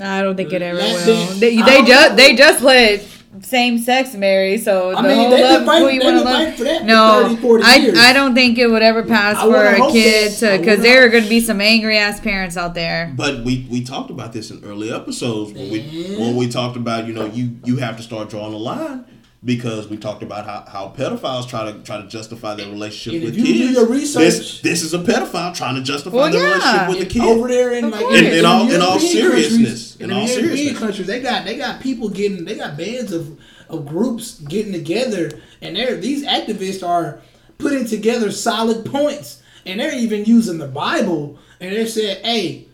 I 0.00 0.22
don't 0.22 0.36
think 0.36 0.52
it 0.52 0.62
ever 0.62 0.78
will. 0.78 1.26
They, 1.34 1.56
they 1.56 1.82
just 1.82 2.10
know. 2.10 2.16
they 2.16 2.34
just 2.36 2.62
let 2.62 3.00
same 3.42 3.78
sex 3.78 4.14
marry, 4.14 4.58
so 4.58 4.90
I 4.96 5.02
the 5.02 5.08
mean, 5.08 5.18
whole 5.18 5.30
love 5.30 5.64
fighting- 5.66 5.88
who 5.88 5.94
you 5.94 6.00
want 6.02 6.16
to 6.18 6.24
love. 6.24 6.54
for 6.56 6.64
that 6.64 6.80
for 6.80 6.86
no, 6.86 7.22
30, 7.28 7.36
40 7.36 7.64
I 7.64 7.74
years. 7.76 7.98
I 7.98 8.12
don't 8.12 8.34
think 8.34 8.58
it 8.58 8.66
would 8.68 8.82
ever 8.82 9.02
pass 9.02 9.36
I 9.36 9.42
for 9.44 9.64
a 9.84 9.92
kid 9.92 10.32
to 10.38 10.58
because 10.58 10.80
there 10.80 11.04
are 11.04 11.08
going 11.08 11.24
to 11.24 11.28
be 11.28 11.40
some 11.40 11.60
angry 11.60 11.98
ass 11.98 12.20
parents 12.20 12.56
out 12.56 12.74
there. 12.74 13.12
But 13.16 13.44
we, 13.44 13.66
we 13.70 13.84
talked 13.84 14.10
about 14.10 14.32
this 14.32 14.50
in 14.50 14.64
early 14.64 14.92
episodes 14.92 15.52
when 15.52 15.70
we 15.70 16.16
when 16.18 16.36
we 16.36 16.48
talked 16.48 16.76
about 16.76 17.06
you 17.06 17.12
know 17.12 17.26
you 17.26 17.56
you 17.64 17.76
have 17.76 17.96
to 17.98 18.02
start 18.02 18.30
drawing 18.30 18.54
a 18.54 18.58
line 18.58 19.04
because 19.44 19.86
we 19.88 19.96
talked 19.96 20.22
about 20.24 20.44
how, 20.46 20.64
how 20.70 20.88
pedophiles 20.96 21.48
try 21.48 21.70
to 21.70 21.78
try 21.84 22.00
to 22.00 22.08
justify 22.08 22.54
their 22.56 22.68
relationship 22.70 23.14
And 23.22 23.24
with 23.30 23.38
if 23.38 23.46
you 23.46 23.54
do 23.54 23.70
your 23.72 23.86
research- 23.86 24.20
this, 24.20 24.60
this 24.62 24.82
is 24.82 24.94
a 24.94 24.98
pedophile 24.98 25.54
trying 25.54 25.76
to 25.76 25.82
justify 25.82 26.16
Well, 26.16 26.32
their 26.32 26.40
yeah. 26.40 26.54
relationship 26.54 26.88
with 26.88 26.98
the 26.98 27.06
kid. 27.06 27.22
over 27.22 27.48
there 27.48 27.72
in 27.72 27.84
Of 27.84 27.90
like 27.92 28.00
course. 28.00 28.18
In- 28.18 28.24
in 28.26 28.44
all- 28.44 28.64
the 28.66 28.74
in 28.74 28.82
all 28.82 28.98
seriousness. 28.98 29.92
countries, 29.94 29.96
In 30.00 30.08
the 30.08 30.14
all 30.16 30.20
European 30.26 30.48
seriousness. 30.48 30.78
countries, 30.78 31.06
they 31.06 31.20
got 31.20 31.44
they 31.44 31.56
got 31.56 31.80
people 31.80 32.08
getting 32.08 32.44
they 32.44 32.56
got 32.56 32.76
bands 32.76 33.12
of 33.12 33.38
of 33.68 33.86
groups 33.86 34.40
getting 34.48 34.72
together, 34.72 35.30
and 35.62 35.76
they're 35.76 35.96
these 35.96 36.24
activists 36.24 36.86
are 36.86 37.20
putting 37.58 37.84
together 37.86 38.30
solid 38.32 38.84
points, 38.84 39.40
and 39.66 39.78
they're 39.78 39.94
even 39.94 40.24
using 40.24 40.58
the 40.58 40.66
Bible, 40.68 41.38
and 41.60 41.72
they're 41.74 41.86
saying, 41.86 42.18
hey. 42.24 42.64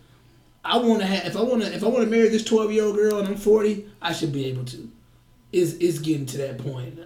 I 0.66 0.78
want 0.78 1.00
to 1.02 1.06
have 1.06 1.26
if 1.26 1.36
I 1.36 1.42
want 1.42 1.60
to 1.62 1.74
if 1.74 1.84
I 1.84 1.88
want 1.88 2.04
to 2.04 2.10
marry 2.10 2.30
this 2.30 2.42
twelve 2.42 2.72
year 2.72 2.84
old 2.84 2.96
girl 2.96 3.18
and 3.18 3.28
I'm 3.28 3.36
forty, 3.36 3.84
I 4.00 4.14
should 4.14 4.32
be 4.32 4.46
able 4.46 4.64
to. 4.64 4.88
Is 5.54 5.74
is 5.74 5.98
getting 6.00 6.26
to 6.26 6.38
that 6.38 6.58
point. 6.58 6.98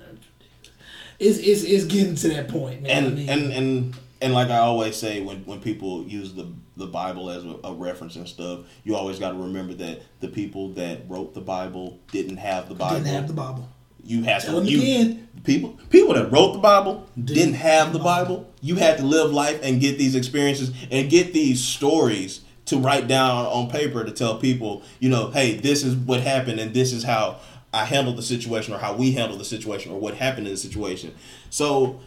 It's, 1.19 1.39
it's, 1.39 1.65
it's 1.65 1.85
getting 1.85 2.15
to 2.15 2.29
that 2.29 2.49
point, 2.49 2.83
man. 2.83 2.91
and 2.91 3.07
I 3.07 3.11
mean, 3.11 3.29
and 3.29 3.53
and 3.53 3.95
and 4.21 4.33
like 4.33 4.49
I 4.49 4.59
always 4.59 4.97
say 4.97 5.21
when 5.21 5.39
when 5.45 5.61
people 5.61 6.05
use 6.05 6.33
the 6.35 6.53
the 6.77 6.87
Bible 6.87 7.29
as 7.29 7.45
a, 7.45 7.57
a 7.65 7.75
reference 7.75 8.17
and 8.17 8.29
stuff, 8.29 8.61
you 8.85 8.95
always 8.95 9.19
got 9.19 9.31
to 9.33 9.37
remember 9.37 9.75
that 9.75 10.03
the 10.21 10.29
people 10.29 10.71
that 10.71 11.03
wrote 11.09 11.35
the 11.35 11.41
Bible 11.41 11.99
didn't 12.13 12.37
have 12.37 12.69
the 12.69 12.75
Bible. 12.75 12.99
didn't 12.99 13.13
have 13.13 13.27
the 13.27 13.35
Bible. 13.35 13.69
You 14.03 14.23
have 14.23 14.43
Tell 14.45 14.63
to 14.63 14.67
you 14.67 14.79
again. 14.79 15.29
people 15.45 15.79
people 15.91 16.15
that 16.15 16.31
wrote 16.31 16.53
the 16.53 16.61
Bible 16.61 17.07
didn't, 17.17 17.35
Didn't 17.35 17.55
have 17.57 17.93
the 17.93 17.99
Bible. 17.99 18.49
You 18.63 18.77
had 18.77 18.97
to 18.99 19.05
live 19.05 19.33
life 19.33 19.61
and 19.63 19.81
get 19.81 19.99
these 19.99 20.15
experiences 20.15 20.73
and 20.91 21.11
get 21.11 21.33
these 21.35 21.63
stories 21.63 22.41
to 22.67 22.79
write 22.79 23.09
down 23.09 23.47
on 23.47 23.69
paper 23.71 24.05
to 24.05 24.13
tell 24.13 24.39
people, 24.39 24.83
you 25.01 25.09
know, 25.09 25.31
hey, 25.31 25.57
this 25.57 25.83
is 25.83 25.97
what 25.97 26.21
happened 26.21 26.61
and 26.61 26.73
this 26.73 26.93
is 26.93 27.03
how 27.03 27.41
I 27.73 27.85
handled 27.85 28.17
the 28.17 28.23
situation 28.23 28.75
or 28.75 28.79
how 28.79 28.95
we 28.95 29.13
handled 29.13 29.41
the 29.41 29.45
situation 29.45 29.93
or 29.93 30.01
what 30.01 30.15
happened 30.15 30.47
in 30.47 30.55
the 30.55 30.59
situation. 30.59 31.15
So 31.51 32.01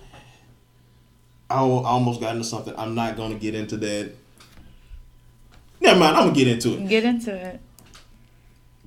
I 1.50 1.58
almost 1.58 2.22
got 2.22 2.36
into 2.36 2.48
something. 2.48 2.74
I'm 2.78 2.96
not 2.96 3.16
going 3.16 3.34
to 3.34 3.40
get 3.40 3.56
into 3.56 3.78
that. 3.78 4.14
Never 5.82 6.00
mind. 6.00 6.16
I'm 6.16 6.24
gonna 6.26 6.36
get 6.36 6.48
into 6.48 6.78
it. 6.78 6.88
Get 6.88 7.04
into 7.04 7.34
it. 7.34 7.60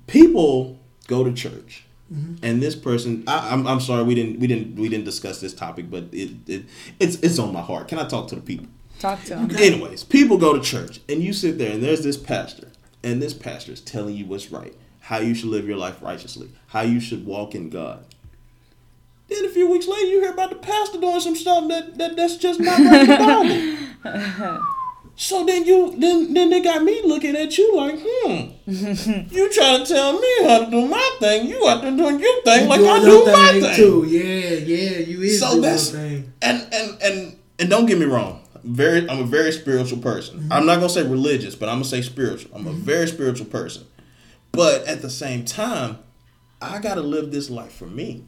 People 0.07 0.79
go 1.07 1.23
to 1.23 1.33
church, 1.33 1.83
mm-hmm. 2.11 2.35
and 2.41 2.61
this 2.61 2.75
person. 2.75 3.25
I, 3.27 3.51
I'm, 3.53 3.67
I'm 3.67 3.81
sorry 3.81 4.03
we 4.03 4.15
didn't 4.15 4.39
we 4.39 4.47
didn't 4.47 4.75
we 4.77 4.87
didn't 4.87 5.03
discuss 5.03 5.41
this 5.41 5.53
topic, 5.53 5.91
but 5.91 6.05
it, 6.13 6.31
it 6.47 6.65
it's 6.99 7.17
it's 7.17 7.37
on 7.37 7.51
my 7.51 7.61
heart. 7.61 7.89
Can 7.89 7.99
I 7.99 8.07
talk 8.07 8.29
to 8.29 8.35
the 8.35 8.41
people? 8.41 8.67
Talk 8.99 9.21
to 9.25 9.37
him. 9.37 9.51
Anyways, 9.57 10.05
people 10.05 10.37
go 10.37 10.53
to 10.53 10.61
church, 10.61 11.01
and 11.09 11.21
you 11.21 11.33
sit 11.33 11.57
there, 11.57 11.73
and 11.73 11.83
there's 11.83 12.01
this 12.03 12.15
pastor, 12.15 12.69
and 13.03 13.21
this 13.21 13.33
pastor 13.33 13.73
is 13.73 13.81
telling 13.81 14.15
you 14.15 14.25
what's 14.25 14.49
right, 14.49 14.73
how 15.05 15.19
you 15.19 15.35
should 15.35 15.49
live 15.49 15.67
your 15.67 15.77
life 15.77 16.01
righteously, 16.01 16.49
how 16.67 16.81
you 16.81 16.99
should 16.99 17.23
walk 17.27 17.53
in 17.53 17.69
God. 17.69 18.03
Then 19.27 19.45
a 19.45 19.49
few 19.49 19.69
weeks 19.69 19.87
later, 19.87 20.07
you 20.07 20.19
hear 20.21 20.31
about 20.33 20.49
the 20.49 20.55
pastor 20.55 20.99
doing 20.99 21.19
some 21.19 21.35
stuff 21.35 21.67
that, 21.69 21.95
that 21.99 22.15
that's 22.15 22.37
just 22.37 22.59
not 22.59 22.79
right 22.79 23.07
Bible. 24.03 24.61
So 25.17 25.45
then 25.45 25.63
you 25.65 25.95
then 25.97 26.33
then 26.33 26.49
they 26.49 26.59
got 26.61 26.83
me 26.83 27.01
looking 27.05 27.37
at 27.37 27.57
you 27.57 27.73
like, 27.77 27.95
hmm, 27.97 28.49
you 29.33 29.49
trying 29.53 29.85
to 29.85 29.85
tell 29.85 30.19
me 30.19 30.27
how 30.43 30.65
to 30.65 30.69
do 30.69 30.85
my 30.89 31.11
thing? 31.21 31.47
You 31.47 31.65
out 31.69 31.83
there 31.83 31.95
doing 31.95 32.19
your 32.19 32.41
thing 32.43 32.67
like 32.67 32.81
I 32.81 32.99
do 32.99 33.25
my 33.25 33.51
thing, 33.53 33.61
thing. 33.61 33.75
too. 33.77 34.05
Yeah, 34.09 34.55
yeah, 34.57 34.97
you 34.99 35.21
is 35.21 35.39
So 35.39 35.51
doing 35.51 35.61
that's 35.61 35.91
thing. 35.91 36.33
and 36.41 36.67
and 36.73 37.01
and 37.01 37.39
and 37.59 37.69
don't 37.69 37.85
get 37.85 37.97
me 37.97 38.05
wrong. 38.05 38.41
Very, 38.65 39.07
I'm 39.09 39.19
a 39.19 39.25
very 39.25 39.53
spiritual 39.53 39.99
person. 39.99 40.49
I'm 40.51 40.65
not 40.65 40.75
gonna 40.77 40.89
say 40.89 41.03
religious, 41.07 41.55
but 41.55 41.69
I'm 41.69 41.75
gonna 41.75 41.85
say 41.85 42.01
spiritual. 42.01 42.51
I'm 42.53 42.67
a 42.67 42.73
very 42.73 43.07
spiritual 43.07 43.45
person. 43.45 43.85
But 44.55 44.85
at 44.87 45.01
the 45.01 45.09
same 45.09 45.45
time, 45.45 45.99
I 46.61 46.79
gotta 46.79 47.01
live 47.01 47.31
this 47.31 47.49
life 47.49 47.73
for 47.73 47.85
me. 47.87 48.23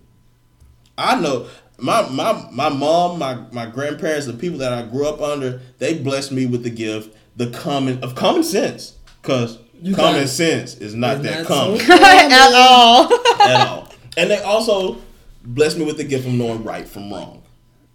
I 0.97 1.19
know 1.19 1.47
my 1.79 2.07
my 2.09 2.49
my 2.51 2.69
mom, 2.69 3.19
my 3.19 3.35
my 3.51 3.65
grandparents, 3.67 4.25
the 4.25 4.33
people 4.33 4.57
that 4.59 4.73
I 4.73 4.83
grew 4.83 5.07
up 5.07 5.21
under, 5.21 5.61
they 5.77 5.97
blessed 5.97 6.31
me 6.31 6.45
with 6.45 6.63
the 6.63 6.69
gift, 6.69 7.15
the 7.35 7.49
common 7.51 8.03
of 8.03 8.15
common 8.15 8.43
sense, 8.43 8.97
because 9.21 9.57
common 9.95 10.21
got- 10.21 10.29
sense 10.29 10.75
is 10.75 10.95
not 10.95 11.21
that 11.23 11.39
not 11.39 11.47
common 11.47 11.79
so 11.79 11.93
At 11.93 12.53
all. 12.53 13.13
at 13.41 13.67
all. 13.67 13.91
And 14.17 14.31
they 14.31 14.41
also 14.41 14.97
blessed 15.43 15.77
me 15.77 15.85
with 15.85 15.97
the 15.97 16.03
gift 16.03 16.25
of 16.27 16.33
knowing 16.33 16.63
right 16.63 16.87
from 16.87 17.11
wrong. 17.13 17.43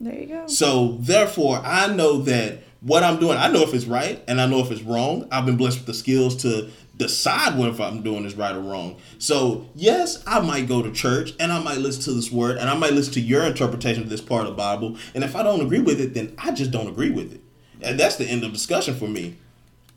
There 0.00 0.14
you 0.14 0.26
go. 0.26 0.46
So 0.46 0.96
therefore, 1.00 1.60
I 1.64 1.88
know 1.88 2.18
that 2.22 2.60
what 2.80 3.02
I'm 3.02 3.18
doing, 3.20 3.36
I 3.38 3.48
know 3.48 3.62
if 3.62 3.74
it's 3.74 3.84
right 3.84 4.22
and 4.28 4.40
I 4.40 4.46
know 4.46 4.60
if 4.60 4.70
it's 4.70 4.82
wrong. 4.82 5.26
I've 5.30 5.46
been 5.46 5.56
blessed 5.56 5.78
with 5.78 5.86
the 5.86 5.94
skills 5.94 6.36
to 6.42 6.70
decide 7.02 7.58
what 7.58 7.68
if 7.68 7.80
I'm 7.80 8.02
doing 8.02 8.24
is 8.24 8.34
right 8.34 8.54
or 8.54 8.60
wrong. 8.60 8.96
So 9.18 9.66
yes, 9.74 10.22
I 10.26 10.40
might 10.40 10.68
go 10.68 10.82
to 10.82 10.90
church 10.92 11.34
and 11.38 11.52
I 11.52 11.62
might 11.62 11.78
listen 11.78 12.02
to 12.04 12.12
this 12.12 12.30
word 12.30 12.58
and 12.58 12.70
I 12.70 12.74
might 12.74 12.92
listen 12.92 13.12
to 13.14 13.20
your 13.20 13.44
interpretation 13.44 14.02
of 14.02 14.08
this 14.08 14.20
part 14.20 14.42
of 14.42 14.50
the 14.50 14.56
Bible. 14.56 14.96
And 15.14 15.24
if 15.24 15.36
I 15.36 15.42
don't 15.42 15.60
agree 15.60 15.80
with 15.80 16.00
it, 16.00 16.14
then 16.14 16.34
I 16.38 16.52
just 16.52 16.70
don't 16.70 16.88
agree 16.88 17.10
with 17.10 17.32
it. 17.32 17.40
And 17.80 17.98
that's 17.98 18.16
the 18.16 18.24
end 18.24 18.44
of 18.44 18.52
discussion 18.52 18.94
for 18.94 19.08
me. 19.08 19.36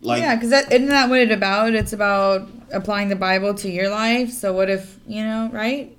Like 0.02 0.22
yeah, 0.22 0.36
because 0.36 0.50
that 0.50 0.72
isn't 0.72 0.90
that 0.90 1.10
what 1.10 1.20
it's 1.20 1.34
about? 1.34 1.74
It's 1.74 1.94
about 1.94 2.50
applying 2.72 3.10
the 3.10 3.16
Bible 3.16 3.54
to 3.56 3.70
your 3.70 3.90
life. 3.90 4.32
So 4.32 4.54
what 4.54 4.70
if 4.70 5.00
you 5.08 5.24
know, 5.24 5.50
right? 5.52 5.96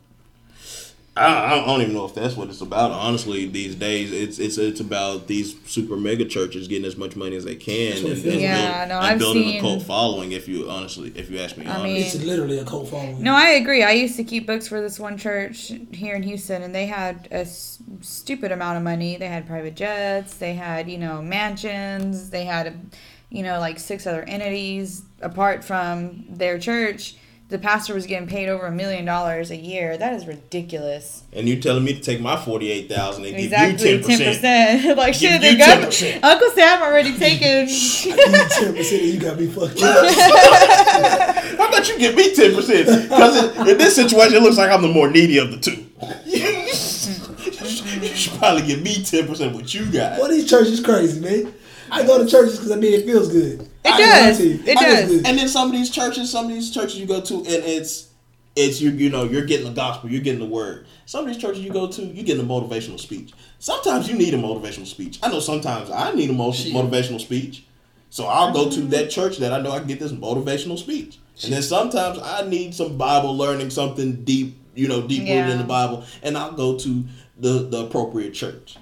I, 1.16 1.54
I 1.62 1.64
don't 1.66 1.80
even 1.80 1.94
know 1.94 2.04
if 2.04 2.14
that's 2.14 2.36
what 2.36 2.48
it's 2.50 2.60
about. 2.60 2.90
Honestly, 2.90 3.46
these 3.46 3.74
days 3.74 4.12
it's 4.12 4.38
it's 4.38 4.58
it's 4.58 4.80
about 4.80 5.26
these 5.26 5.56
super 5.64 5.96
mega 5.96 6.26
churches 6.26 6.68
getting 6.68 6.84
as 6.84 6.96
much 6.96 7.16
money 7.16 7.36
as 7.36 7.44
they 7.44 7.56
can 7.56 7.96
and, 7.96 8.06
it 8.08 8.18
feels 8.18 8.24
and. 8.34 8.40
Yeah, 8.42 8.78
build- 8.80 8.88
no, 8.90 8.96
and 8.98 9.06
I've 9.06 9.18
building 9.18 9.42
seen- 9.44 9.58
a 9.58 9.60
cult 9.62 9.82
following. 9.84 10.32
If 10.32 10.46
you 10.46 10.68
honestly, 10.68 11.12
if 11.14 11.30
you 11.30 11.38
ask 11.38 11.56
me, 11.56 11.64
I 11.64 11.70
honestly. 11.70 11.92
mean- 11.94 12.02
It's 12.02 12.22
literally 12.22 12.58
a 12.58 12.64
cult 12.64 12.88
following. 12.90 13.22
No, 13.22 13.34
I 13.34 13.48
agree. 13.52 13.82
I 13.82 13.92
used 13.92 14.16
to 14.16 14.24
keep 14.24 14.46
books 14.46 14.68
for 14.68 14.80
this 14.82 15.00
one 15.00 15.16
church 15.16 15.72
here 15.90 16.14
in 16.16 16.22
Houston, 16.22 16.62
and 16.62 16.74
they 16.74 16.84
had 16.86 17.28
a 17.30 17.40
s- 17.40 17.78
stupid 18.02 18.52
amount 18.52 18.76
of 18.76 18.82
money. 18.84 19.16
They 19.16 19.28
had 19.28 19.46
private 19.46 19.74
jets, 19.74 20.34
they 20.34 20.52
had, 20.54 20.90
you 20.90 20.98
know, 20.98 21.22
mansions, 21.22 22.28
they 22.30 22.44
had, 22.44 22.90
you 23.30 23.42
know, 23.42 23.58
like 23.58 23.78
six 23.78 24.06
other 24.06 24.22
entities 24.24 25.02
apart 25.22 25.64
from 25.64 26.24
their 26.28 26.58
church. 26.58 27.16
The 27.48 27.58
pastor 27.58 27.94
was 27.94 28.06
getting 28.06 28.26
paid 28.26 28.48
over 28.48 28.66
a 28.66 28.72
million 28.72 29.04
dollars 29.04 29.52
a 29.52 29.56
year. 29.56 29.96
That 29.96 30.14
is 30.14 30.26
ridiculous. 30.26 31.22
and 31.32 31.48
you 31.48 31.60
telling 31.60 31.84
me 31.84 31.94
to 31.94 32.00
take 32.00 32.20
my 32.20 32.36
forty 32.36 32.72
eight 32.72 32.88
thousand 32.88 33.24
and 33.24 33.36
Exactly, 33.36 33.84
give 33.86 34.00
you 34.00 34.06
ten 34.06 34.18
percent? 34.18 34.82
percent. 34.82 34.98
like 34.98 35.14
shit, 35.14 35.40
you 35.42 35.52
the 35.52 35.56
government. 35.56 35.92
10%. 35.92 36.24
Uncle 36.24 36.50
Sam 36.50 36.82
already 36.82 37.16
taken. 37.16 37.68
ten 37.68 38.74
percent, 38.74 39.02
you 39.02 39.20
got 39.20 39.38
me 39.38 39.46
fucked 39.46 39.80
up. 39.80 40.12
How 41.56 41.68
about 41.68 41.88
you 41.88 41.98
give 42.00 42.16
me 42.16 42.34
ten 42.34 42.52
percent? 42.52 43.08
Because 43.08 43.56
in, 43.58 43.68
in 43.68 43.78
this 43.78 43.94
situation, 43.94 44.38
it 44.38 44.42
looks 44.42 44.56
like 44.58 44.70
I'm 44.70 44.82
the 44.82 44.88
more 44.88 45.08
needy 45.08 45.38
of 45.38 45.52
the 45.52 45.58
two. 45.58 45.86
you 46.26 48.08
should 48.14 48.32
probably 48.38 48.62
give 48.66 48.82
me 48.82 49.02
ten 49.04 49.26
percent 49.26 49.54
what 49.54 49.72
you 49.72 49.86
got. 49.86 50.18
Well, 50.18 50.30
these 50.30 50.48
churches 50.48 50.80
crazy, 50.80 51.20
man. 51.20 51.54
I 51.90 52.06
go 52.06 52.22
to 52.22 52.28
churches 52.30 52.56
because 52.56 52.72
I 52.72 52.76
mean 52.76 52.92
it 52.94 53.04
feels 53.04 53.30
good. 53.30 53.60
It 53.62 53.70
I 53.84 53.98
does. 53.98 54.38
lie 54.38 54.44
to 54.44 54.48
you. 54.48 54.54
It 54.54 54.78
feels 54.78 54.80
does. 54.80 55.10
good. 55.10 55.26
And 55.26 55.38
then 55.38 55.48
some 55.48 55.68
of 55.68 55.72
these 55.72 55.90
churches, 55.90 56.30
some 56.30 56.46
of 56.46 56.50
these 56.52 56.70
churches 56.72 56.98
you 56.98 57.06
go 57.06 57.20
to, 57.20 57.34
and 57.36 57.46
it's 57.46 58.08
it's 58.56 58.80
you 58.80 58.90
you 58.90 59.10
know 59.10 59.24
you're 59.24 59.44
getting 59.44 59.66
the 59.66 59.72
gospel, 59.72 60.10
you're 60.10 60.22
getting 60.22 60.40
the 60.40 60.46
word. 60.46 60.86
Some 61.04 61.26
of 61.26 61.32
these 61.32 61.40
churches 61.40 61.62
you 61.62 61.72
go 61.72 61.86
to, 61.90 62.02
you're 62.02 62.24
getting 62.24 62.44
a 62.44 62.48
motivational 62.48 62.98
speech. 62.98 63.32
Sometimes 63.58 64.08
you 64.08 64.16
need 64.16 64.34
a 64.34 64.38
motivational 64.38 64.86
speech. 64.86 65.18
I 65.22 65.28
know 65.28 65.40
sometimes 65.40 65.90
I 65.90 66.12
need 66.14 66.30
a 66.30 66.32
mo- 66.32 66.50
motivational 66.50 67.20
speech, 67.20 67.64
so 68.10 68.26
I'll 68.26 68.52
go 68.52 68.70
to 68.70 68.80
that 68.88 69.10
church 69.10 69.38
that 69.38 69.52
I 69.52 69.60
know 69.60 69.70
I 69.70 69.78
can 69.78 69.88
get 69.88 70.00
this 70.00 70.12
motivational 70.12 70.78
speech. 70.78 71.18
And 71.44 71.52
then 71.52 71.62
sometimes 71.62 72.18
I 72.22 72.48
need 72.48 72.74
some 72.74 72.96
Bible 72.96 73.36
learning, 73.36 73.68
something 73.70 74.24
deep, 74.24 74.56
you 74.74 74.88
know, 74.88 75.06
deep 75.06 75.20
rooted 75.20 75.50
in 75.50 75.58
the 75.58 75.64
Bible, 75.64 76.04
and 76.22 76.36
I'll 76.36 76.52
go 76.52 76.78
to 76.78 77.04
the 77.38 77.68
the 77.68 77.84
appropriate 77.84 78.32
church. 78.32 78.76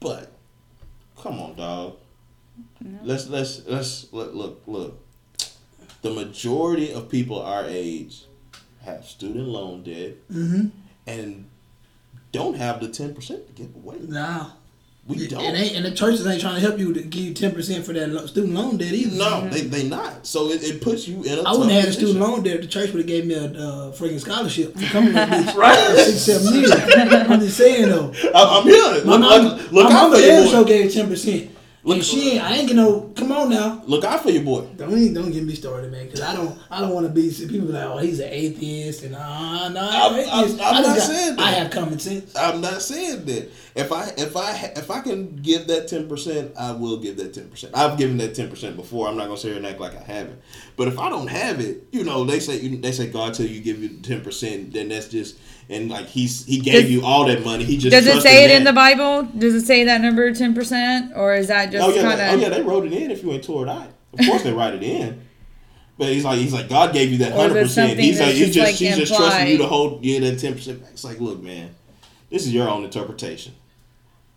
But 0.00 0.32
come 1.26 1.40
on, 1.40 1.54
dog. 1.56 1.96
Let's 3.02 3.28
let's 3.28 3.66
let's 3.66 4.12
look 4.12 4.34
look 4.34 4.62
look. 4.66 5.02
The 6.02 6.10
majority 6.10 6.92
of 6.92 7.08
people 7.08 7.40
our 7.42 7.64
age 7.66 8.24
have 8.84 9.04
student 9.04 9.48
loan 9.48 9.82
debt 9.82 10.14
Mm-hmm. 10.30 10.68
and 11.06 11.46
don't 12.32 12.54
have 12.56 12.80
the 12.80 12.88
ten 12.88 13.14
percent 13.14 13.46
to 13.48 13.52
give 13.52 13.74
away. 13.74 13.96
Nah. 14.06 14.50
We 15.08 15.20
And, 15.20 15.28
don't. 15.30 15.42
ain't, 15.44 15.76
and 15.76 15.84
the 15.84 15.92
churches 15.92 16.26
ain't 16.26 16.40
trying 16.40 16.56
to 16.56 16.60
help 16.60 16.80
you 16.80 16.92
to 16.92 17.00
give 17.00 17.22
you 17.22 17.32
ten 17.32 17.52
percent 17.52 17.84
for 17.86 17.92
that 17.92 18.28
student 18.28 18.54
loan 18.54 18.76
debt 18.76 18.92
either. 18.92 19.16
no, 19.16 19.48
they 19.48 19.60
they 19.60 19.88
not. 19.88 20.26
So 20.26 20.50
it, 20.50 20.64
it 20.64 20.80
puts 20.80 21.06
you 21.06 21.22
in 21.22 21.38
a 21.38 21.42
I 21.42 21.52
wouldn't 21.52 21.70
have 21.70 21.82
had 21.84 21.90
a 21.90 21.92
student 21.92 22.18
loan 22.18 22.42
debt. 22.42 22.56
If 22.56 22.60
the 22.62 22.66
church 22.66 22.90
would 22.90 22.98
have 22.98 23.06
gave 23.06 23.24
me 23.24 23.34
a 23.34 23.44
uh, 23.44 23.92
freaking 23.92 24.18
scholarship 24.18 24.74
for 24.78 24.84
coming 24.86 25.10
to 25.14 25.14
this 25.14 25.46
bitch 25.46 25.54
Right. 25.56 25.90
for 25.90 25.96
six, 25.96 26.18
seven 26.22 26.54
years. 26.60 26.72
I'm 26.72 27.38
just 27.38 27.56
saying 27.56 27.88
though. 27.88 28.12
I, 28.34 28.58
I'm 28.58 28.64
hearing 28.64 28.96
it. 29.00 29.06
My 29.06 29.12
Look, 29.16 29.20
mom, 29.20 29.44
look, 29.44 29.72
look 29.72 29.84
my 29.90 29.90
out 29.96 30.02
mama 30.10 30.16
for 30.16 30.22
damn 30.22 30.42
your 30.42 30.50
sure 30.50 30.62
boy. 30.64 30.68
gave 30.68 30.92
ten 30.92 31.08
percent. 31.08 31.50
Look- 31.84 31.98
And 31.98 32.04
she 32.04 32.30
ain't. 32.32 32.42
I 32.42 32.54
ain't 32.56 32.66
get 32.66 32.74
no. 32.74 33.12
Come 33.14 33.30
on 33.30 33.48
now. 33.48 33.80
Look 33.86 34.02
out 34.02 34.24
for 34.24 34.30
your 34.30 34.42
boy. 34.42 34.62
Don't 34.76 34.90
even- 34.98 35.14
don't 35.14 35.30
get 35.30 35.44
me 35.44 35.54
started, 35.54 35.92
man. 35.92 36.06
Because 36.06 36.20
I 36.20 36.34
don't. 36.34 36.58
I 36.68 36.80
don't 36.80 36.90
want 36.90 37.06
to 37.06 37.12
be. 37.12 37.30
People 37.30 37.68
be 37.68 37.74
like, 37.74 37.84
oh, 37.84 37.98
he's 37.98 38.18
an 38.18 38.28
atheist, 38.28 39.04
and 39.04 39.14
uh, 39.14 39.68
no, 39.68 39.80
I'm- 39.88 40.14
I'm, 40.14 40.28
I'm- 40.28 40.50
I'm 40.60 40.60
I 40.60 40.80
not 40.80 40.96
got- 40.96 40.98
saying 40.98 41.36
that. 41.36 41.44
I 41.46 41.50
have 41.52 41.70
common 41.70 42.00
sense. 42.00 42.34
I'm 42.34 42.60
not 42.60 42.82
saying 42.82 43.24
that. 43.26 43.52
If 43.76 43.92
I 43.92 44.08
if 44.16 44.34
I 44.38 44.72
if 44.74 44.90
I 44.90 45.00
can 45.00 45.36
give 45.36 45.66
that 45.66 45.86
ten 45.86 46.08
percent, 46.08 46.52
I 46.58 46.72
will 46.72 46.96
give 46.96 47.18
that 47.18 47.34
ten 47.34 47.48
percent. 47.50 47.76
I've 47.76 47.98
given 47.98 48.16
that 48.16 48.34
ten 48.34 48.48
percent 48.48 48.74
before. 48.74 49.06
I'm 49.06 49.18
not 49.18 49.24
gonna 49.26 49.36
sit 49.36 49.48
here 49.48 49.58
and 49.58 49.66
act 49.66 49.78
like 49.78 49.94
I 49.94 50.02
haven't. 50.02 50.40
But 50.76 50.88
if 50.88 50.98
I 50.98 51.10
don't 51.10 51.28
have 51.28 51.60
it, 51.60 51.86
you 51.92 52.02
know, 52.02 52.24
they 52.24 52.40
say 52.40 52.66
they 52.68 52.90
say 52.92 53.08
God 53.08 53.34
tell 53.34 53.44
you 53.44 53.60
give 53.60 53.82
you 53.82 53.90
ten 53.98 54.22
percent, 54.22 54.72
then 54.72 54.88
that's 54.88 55.08
just 55.08 55.36
and 55.68 55.90
like 55.90 56.06
he's 56.06 56.46
he 56.46 56.58
gave 56.58 56.84
Does- 56.84 56.90
you 56.90 57.04
all 57.04 57.26
that 57.26 57.44
money. 57.44 57.64
He 57.64 57.76
just 57.76 57.90
Does 57.92 58.06
it 58.06 58.22
say 58.22 58.44
it 58.46 58.50
in 58.50 58.64
the 58.64 58.72
Bible? 58.72 59.24
Does 59.36 59.54
it 59.54 59.66
say 59.66 59.84
that 59.84 60.00
number 60.00 60.32
ten 60.32 60.54
percent, 60.54 61.12
or 61.14 61.34
is 61.34 61.48
that 61.48 61.70
just 61.70 61.86
Oh 61.86 61.94
yeah, 61.94 62.00
kind 62.02 62.18
they- 62.18 62.28
of? 62.28 62.34
oh 62.34 62.42
yeah, 62.42 62.48
they 62.48 62.62
wrote 62.62 62.86
it 62.86 62.94
in. 62.94 63.10
If 63.10 63.22
you 63.22 63.30
ain't 63.32 63.44
tore 63.44 63.66
it 63.66 63.68
out, 63.68 63.88
of 64.18 64.24
course 64.26 64.42
they 64.42 64.54
write 64.54 64.72
it 64.72 64.82
in. 64.82 65.20
But 65.98 66.08
he's 66.08 66.24
like 66.24 66.38
he's 66.38 66.54
like 66.54 66.70
God 66.70 66.94
gave 66.94 67.12
you 67.12 67.18
that 67.18 67.32
Or 67.32 67.34
is 67.34 67.38
it 67.44 67.48
hundred 67.48 67.62
percent. 67.64 67.98
He's 67.98 68.20
like 68.20 68.34
he's 68.34 68.54
just, 68.54 68.66
like, 68.66 68.74
he's 68.74 68.96
just 68.96 69.14
trusting 69.14 69.48
you 69.48 69.58
to 69.58 69.66
hold 69.66 70.02
yeah 70.02 70.20
that 70.20 70.38
ten 70.38 70.54
percent. 70.54 70.82
It's 70.92 71.04
like 71.04 71.20
look 71.20 71.42
man, 71.42 71.74
this 72.30 72.46
is 72.46 72.54
your 72.54 72.70
own 72.70 72.82
interpretation. 72.82 73.52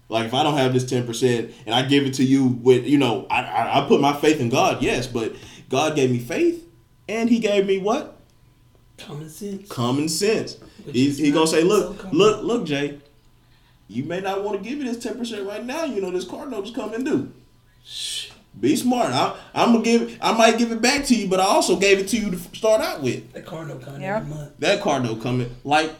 Like 0.09 0.25
if 0.25 0.33
I 0.33 0.43
don't 0.43 0.57
have 0.57 0.73
this 0.73 0.85
ten 0.89 1.05
percent 1.05 1.51
and 1.65 1.73
I 1.75 1.83
give 1.83 2.05
it 2.05 2.15
to 2.15 2.23
you 2.23 2.47
with 2.47 2.85
you 2.85 2.97
know 2.97 3.27
I, 3.29 3.43
I 3.43 3.83
I 3.83 3.87
put 3.87 4.01
my 4.01 4.13
faith 4.13 4.39
in 4.39 4.49
God 4.49 4.81
yes, 4.81 5.05
but 5.07 5.35
God 5.69 5.95
gave 5.95 6.09
me 6.11 6.17
faith 6.19 6.67
and 7.07 7.29
He 7.29 7.39
gave 7.39 7.65
me 7.67 7.77
what 7.77 8.15
Common 8.97 9.29
sense. 9.29 9.69
common 9.69 10.09
sense. 10.09 10.57
Which 10.83 10.95
He's 10.95 11.17
he 11.19 11.31
gonna 11.31 11.47
say 11.47 11.63
look 11.63 11.99
common. 11.99 12.17
look 12.17 12.43
look 12.43 12.65
Jay, 12.65 12.99
you 13.87 14.03
may 14.03 14.19
not 14.19 14.43
want 14.43 14.61
to 14.61 14.67
give 14.67 14.79
me 14.79 14.85
this 14.85 15.01
ten 15.01 15.17
percent 15.17 15.47
right 15.47 15.63
now. 15.63 15.85
You 15.85 16.01
know 16.01 16.11
this 16.11 16.25
car 16.25 16.45
note 16.47 16.65
is 16.65 16.71
coming 16.75 17.03
due. 17.03 17.31
Be 18.59 18.75
smart. 18.75 19.11
I, 19.13 19.35
I'm 19.53 19.71
gonna 19.73 19.83
give. 19.85 20.17
I 20.21 20.33
might 20.35 20.57
give 20.57 20.71
it 20.71 20.81
back 20.81 21.05
to 21.05 21.15
you, 21.15 21.27
but 21.29 21.39
I 21.39 21.43
also 21.45 21.77
gave 21.77 21.99
it 21.99 22.07
to 22.09 22.17
you 22.17 22.31
to 22.31 22.37
start 22.57 22.81
out 22.81 23.01
with. 23.01 23.31
That 23.33 23.45
car 23.45 23.63
note 23.65 23.83
coming 23.83 24.01
Yeah. 24.01 24.17
every 24.17 24.29
month. 24.29 24.51
That 24.59 24.81
car 24.81 24.99
note 24.99 25.21
coming 25.21 25.55
like 25.63 25.91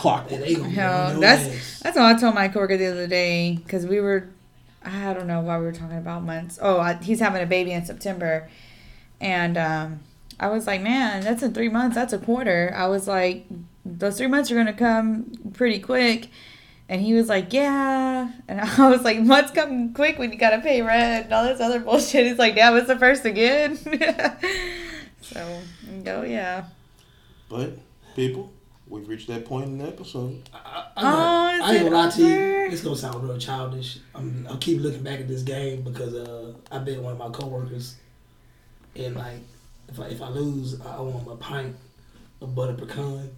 And 0.00 0.28
clockwork. 0.28 0.40
they 0.40 0.54
gonna 0.54 0.70
Hell, 0.70 1.12
your 1.12 1.20
that's 1.20 1.42
ass. 1.42 1.80
that's 1.82 1.96
what 1.96 2.16
I 2.16 2.18
told 2.18 2.34
my 2.34 2.48
coworker 2.48 2.76
the 2.76 2.86
other 2.86 3.06
day 3.06 3.58
because 3.62 3.86
we 3.86 4.00
were 4.00 4.28
I 4.84 5.12
don't 5.12 5.26
know 5.26 5.40
why 5.40 5.58
we 5.58 5.66
were 5.66 5.72
talking 5.72 5.98
about 5.98 6.22
months. 6.22 6.58
Oh, 6.60 6.80
I, 6.80 6.94
he's 6.94 7.20
having 7.20 7.42
a 7.42 7.46
baby 7.46 7.72
in 7.72 7.84
September, 7.84 8.48
and 9.20 9.58
um, 9.58 10.00
I 10.38 10.48
was 10.48 10.66
like, 10.66 10.80
man, 10.80 11.22
that's 11.22 11.42
in 11.42 11.52
three 11.52 11.68
months. 11.68 11.94
That's 11.94 12.14
a 12.14 12.18
quarter. 12.18 12.72
I 12.74 12.86
was 12.86 13.06
like, 13.06 13.44
those 13.84 14.16
three 14.16 14.26
months 14.26 14.50
are 14.50 14.54
gonna 14.54 14.72
come 14.72 15.32
pretty 15.52 15.80
quick. 15.80 16.28
And 16.88 17.00
he 17.00 17.12
was 17.12 17.28
like, 17.28 17.52
yeah. 17.52 18.32
And 18.48 18.60
I 18.78 18.90
was 18.90 19.02
like, 19.02 19.20
months 19.20 19.52
come 19.52 19.92
quick 19.94 20.18
when 20.18 20.32
you 20.32 20.38
gotta 20.38 20.60
pay 20.60 20.82
rent 20.82 21.26
and 21.26 21.34
all 21.34 21.44
this 21.44 21.60
other 21.60 21.78
bullshit. 21.78 22.26
He's 22.26 22.38
like, 22.38 22.54
damn, 22.54 22.76
it's 22.76 22.88
the 22.88 22.98
first 22.98 23.24
again. 23.24 23.76
so, 25.20 25.60
oh 26.06 26.22
yeah. 26.22 26.64
But 27.48 27.78
people, 28.16 28.50
we've 28.90 29.08
reached 29.08 29.28
that 29.28 29.44
point 29.46 29.66
in 29.66 29.78
the 29.78 29.86
episode. 29.86 30.42
I, 30.52 30.84
Oh, 30.96 31.02
I, 31.06 31.54
is 31.54 31.60
I 31.62 31.72
ain't 31.72 31.80
it 31.80 31.84
gonna 31.90 31.96
lie 32.04 32.10
to 32.10 32.20
you. 32.22 32.34
over? 32.34 32.64
It's 32.66 32.82
gonna 32.82 32.96
sound 32.96 33.22
real 33.24 33.38
childish. 33.38 33.98
I'm, 34.14 34.46
I'll 34.50 34.58
keep 34.58 34.80
looking 34.82 35.02
back 35.02 35.20
at 35.20 35.28
this 35.28 35.42
game 35.42 35.82
because 35.82 36.14
uh, 36.14 36.52
I 36.70 36.78
bet 36.78 37.00
one 37.00 37.12
of 37.12 37.18
my 37.18 37.30
coworkers, 37.30 37.96
and 38.96 39.16
like, 39.16 39.38
if 39.88 39.98
I 39.98 40.06
if 40.08 40.20
I 40.20 40.28
lose, 40.28 40.80
I 40.80 40.96
owe 40.96 41.10
him 41.10 41.28
a 41.28 41.36
pint 41.36 41.74
of 42.42 42.54
butter 42.54 42.74
pecan. 42.74 43.30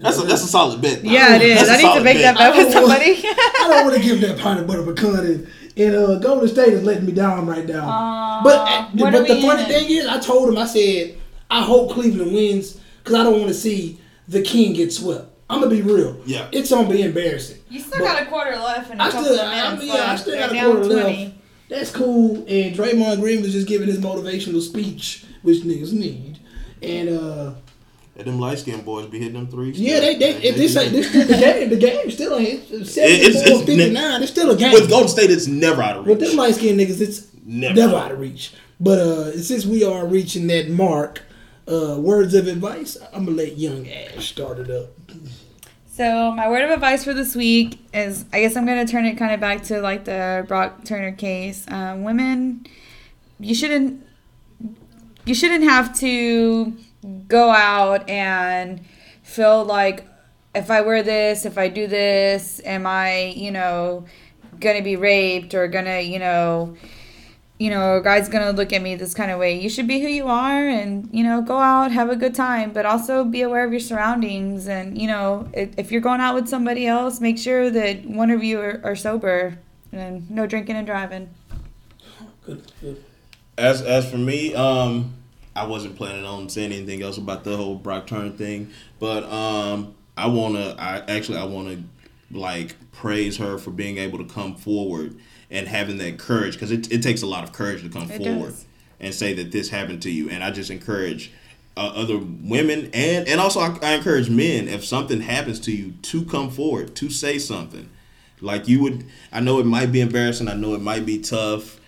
That's 0.00 0.18
a 0.18 0.22
that's 0.22 0.42
a 0.42 0.48
solid 0.48 0.80
bet. 0.82 1.04
Yeah, 1.04 1.36
it 1.36 1.42
is. 1.42 1.68
I 1.68 1.76
need 1.76 1.82
to 1.82 1.86
solid 1.88 2.04
make 2.04 2.18
that 2.18 2.36
bet. 2.36 2.54
bet 2.54 2.66
with 2.66 2.74
I 2.76 2.80
want- 2.80 2.90
somebody. 2.90 3.20
I 3.24 3.66
don't 3.68 3.84
want 3.86 3.96
to 3.96 4.02
give 4.02 4.20
that 4.22 4.38
pint 4.38 4.60
of 4.60 4.66
butter 4.66 4.82
pecan. 4.82 5.18
And, 5.24 5.48
and 5.76 5.94
uh, 5.96 6.18
Golden 6.18 6.48
State 6.48 6.72
is 6.72 6.82
letting 6.82 7.06
me 7.06 7.12
down 7.12 7.46
right 7.46 7.66
now. 7.66 7.86
Aw, 7.88 8.42
but 8.42 8.56
uh, 8.58 8.88
but 9.12 9.26
the 9.28 9.40
funny 9.40 9.62
in? 9.62 9.68
thing 9.68 9.90
is, 9.90 10.06
I 10.06 10.18
told 10.18 10.48
him 10.48 10.58
I 10.58 10.66
said 10.66 11.16
I 11.50 11.62
hope 11.62 11.92
Cleveland 11.92 12.32
wins 12.34 12.80
because 12.98 13.14
I 13.14 13.22
don't 13.22 13.34
want 13.38 13.48
to 13.48 13.54
see 13.54 14.00
the 14.28 14.42
King 14.42 14.72
gets 14.74 14.98
swept. 14.98 15.30
I'm 15.50 15.60
gonna 15.60 15.74
be 15.74 15.82
real. 15.82 16.16
Yeah. 16.26 16.48
it's 16.52 16.70
gonna 16.70 16.88
be 16.88 17.02
embarrassing. 17.02 17.58
You 17.68 17.80
still 17.80 17.98
But- 18.00 18.04
got 18.06 18.22
a 18.22 18.26
quarter 18.26 18.52
left 18.56 18.90
and 18.90 19.00
a 19.00 19.04
I 19.04 19.10
couple 19.10 19.24
still, 19.26 19.40
of 19.40 19.46
I 19.46 19.62
minutes 19.64 19.82
mean, 19.82 19.92
yeah, 19.94 20.12
I 20.12 20.16
still 20.16 20.34
got 20.34 20.50
a 20.50 20.52
Right 20.54 20.62
now, 20.62 20.72
quarter 20.72 20.84
20. 21.02 21.02
left. 21.24 21.34
That's 21.68 21.90
cool. 21.90 22.36
And 22.48 22.76
Draymond 22.76 23.20
Green 23.20 23.42
was 23.42 23.52
just 23.52 23.66
giving 23.66 23.88
his 23.88 23.98
motivational 23.98 24.60
speech, 24.62 25.24
which 25.42 25.58
niggas 25.62 25.92
need. 25.92 26.38
And 26.82 27.08
uh, 27.08 27.52
And 28.16 28.26
them 28.26 28.38
light 28.38 28.58
skinned 28.58 28.84
boys 28.84 29.06
be 29.06 29.18
hitting 29.18 29.34
them 29.34 29.48
threes. 29.48 29.78
yeah, 29.80 30.00
they 30.00 30.16
they, 30.16 30.30
if 30.36 30.56
this 30.56 30.76
ain't 30.76 30.92
this 30.92 31.08
still 31.08 31.26
the 31.26 31.34
game. 31.36 31.68
The 31.70 31.76
game 31.76 32.10
still 32.10 32.36
ain't 32.36 32.62
it's 32.70 32.96
it's- 32.96 33.46
59. 33.64 34.22
It's 34.22 34.30
still 34.30 34.50
a 34.50 34.56
game. 34.56 34.72
With 34.72 34.88
Golden 34.88 35.08
State, 35.08 35.30
it's 35.30 35.46
never 35.46 35.82
out 35.82 35.96
of 35.98 36.06
reach. 36.06 36.10
With 36.14 36.20
reach. 36.22 36.30
them 36.30 36.38
light 36.38 36.54
skinned 36.54 36.80
niggas, 36.80 37.00
it's 37.00 37.26
Never. 37.46 37.74
never, 37.74 37.96
out 37.96 38.12
of 38.12 38.18
reach. 38.20 38.52
But 38.80 38.98
uh, 38.98 39.38
since 39.42 39.66
we 39.66 39.84
are 39.84 40.06
reaching 40.06 40.46
that 40.48 40.68
mark, 40.70 41.22
uh, 41.66 41.98
words 41.98 42.34
of 42.34 42.46
advice, 42.46 42.96
I'm 43.12 43.24
gonna 43.24 43.36
let 43.36 43.56
Young 43.56 43.88
Ash 43.88 44.30
start 44.30 44.58
it 44.58 44.70
up. 44.70 44.90
So 45.86 46.32
my 46.32 46.48
word 46.48 46.62
of 46.62 46.70
advice 46.70 47.04
for 47.04 47.14
this 47.14 47.36
week 47.36 47.78
is, 47.92 48.24
I 48.32 48.40
guess 48.40 48.56
I'm 48.56 48.66
gonna 48.66 48.86
turn 48.86 49.06
it 49.06 49.16
kind 49.16 49.32
of 49.32 49.40
back 49.40 49.62
to 49.64 49.80
like 49.80 50.04
the 50.04 50.44
Brock 50.48 50.84
Turner 50.84 51.12
case. 51.12 51.64
Um, 51.68 52.02
women, 52.02 52.66
you 53.38 53.54
shouldn't, 53.54 54.04
you 55.24 55.34
shouldn't 55.34 55.64
have 55.64 55.96
to 56.00 56.76
go 57.28 57.50
out 57.50 58.08
and 58.08 58.80
feel 59.22 59.64
like 59.64 60.06
if 60.54 60.70
I 60.70 60.80
wear 60.80 61.02
this, 61.02 61.44
if 61.44 61.58
I 61.58 61.68
do 61.68 61.86
this, 61.86 62.60
am 62.64 62.86
I, 62.86 63.32
you 63.36 63.50
know, 63.50 64.04
gonna 64.60 64.82
be 64.82 64.96
raped 64.96 65.54
or 65.54 65.68
gonna, 65.68 66.00
you 66.00 66.18
know, 66.18 66.76
you 67.58 67.70
know, 67.70 67.98
a 67.98 68.02
guy's 68.02 68.28
gonna 68.28 68.50
look 68.50 68.72
at 68.72 68.82
me 68.82 68.96
this 68.96 69.14
kind 69.14 69.30
of 69.30 69.38
way. 69.38 69.58
You 69.58 69.68
should 69.68 69.86
be 69.86 70.00
who 70.00 70.08
you 70.08 70.26
are 70.26 70.66
and, 70.66 71.08
you 71.12 71.22
know, 71.22 71.40
go 71.40 71.58
out, 71.58 71.92
have 71.92 72.10
a 72.10 72.16
good 72.16 72.34
time, 72.34 72.72
but 72.72 72.84
also 72.84 73.24
be 73.24 73.42
aware 73.42 73.64
of 73.64 73.70
your 73.70 73.80
surroundings. 73.80 74.66
And, 74.66 75.00
you 75.00 75.06
know, 75.06 75.48
if, 75.52 75.70
if 75.78 75.92
you're 75.92 76.00
going 76.00 76.20
out 76.20 76.34
with 76.34 76.48
somebody 76.48 76.86
else, 76.86 77.20
make 77.20 77.38
sure 77.38 77.70
that 77.70 78.04
one 78.06 78.30
of 78.30 78.42
you 78.42 78.60
are, 78.60 78.80
are 78.82 78.96
sober 78.96 79.58
and 79.92 80.28
no 80.28 80.46
drinking 80.46 80.76
and 80.76 80.86
driving. 80.86 81.30
Good, 82.44 82.70
good. 82.80 83.04
As 83.56 83.82
as 83.82 84.10
for 84.10 84.18
me, 84.18 84.52
um, 84.54 85.14
I 85.54 85.64
wasn't 85.64 85.94
planning 85.96 86.24
on 86.24 86.48
saying 86.48 86.72
anything 86.72 87.02
else 87.02 87.16
about 87.18 87.44
the 87.44 87.56
whole 87.56 87.76
Brock 87.76 88.08
Turner 88.08 88.30
thing, 88.30 88.70
but 88.98 89.22
um, 89.32 89.94
I 90.16 90.26
wanna, 90.26 90.74
I 90.76 91.04
actually 91.06 91.38
I 91.38 91.44
wanna 91.44 91.84
like 92.32 92.74
praise 92.90 93.36
her 93.36 93.58
for 93.58 93.70
being 93.70 93.98
able 93.98 94.18
to 94.18 94.24
come 94.24 94.56
forward 94.56 95.16
and 95.50 95.68
having 95.68 95.98
that 95.98 96.18
courage 96.18 96.54
because 96.54 96.70
it, 96.70 96.90
it 96.92 97.02
takes 97.02 97.22
a 97.22 97.26
lot 97.26 97.44
of 97.44 97.52
courage 97.52 97.82
to 97.82 97.88
come 97.88 98.10
It 98.10 98.18
forward 98.18 98.50
does. 98.50 98.64
and 99.00 99.14
say 99.14 99.32
that 99.34 99.52
this 99.52 99.68
happened 99.70 100.02
to 100.02 100.10
you. 100.10 100.30
And 100.30 100.42
I 100.42 100.50
just 100.50 100.70
encourage 100.70 101.32
uh, 101.76 101.92
other 101.94 102.18
women 102.18 102.88
and 102.94 103.26
and 103.26 103.40
also 103.40 103.60
I, 103.60 103.76
I 103.82 103.92
encourage 103.94 104.30
men 104.30 104.68
if 104.68 104.84
something 104.84 105.20
happens 105.20 105.58
to 105.60 105.72
you 105.72 105.92
to 106.02 106.24
come 106.24 106.50
forward 106.50 106.94
to 106.96 107.10
say 107.10 107.38
something. 107.38 107.88
Like 108.40 108.68
you 108.68 108.82
would, 108.82 109.06
I 109.32 109.40
know 109.40 109.58
it 109.60 109.64
might 109.66 109.90
be 109.92 110.00
embarrassing. 110.00 110.48
I 110.48 110.54
know 110.54 110.74
it 110.74 110.82
might 110.82 111.06
be 111.06 111.18
tough, 111.20 111.80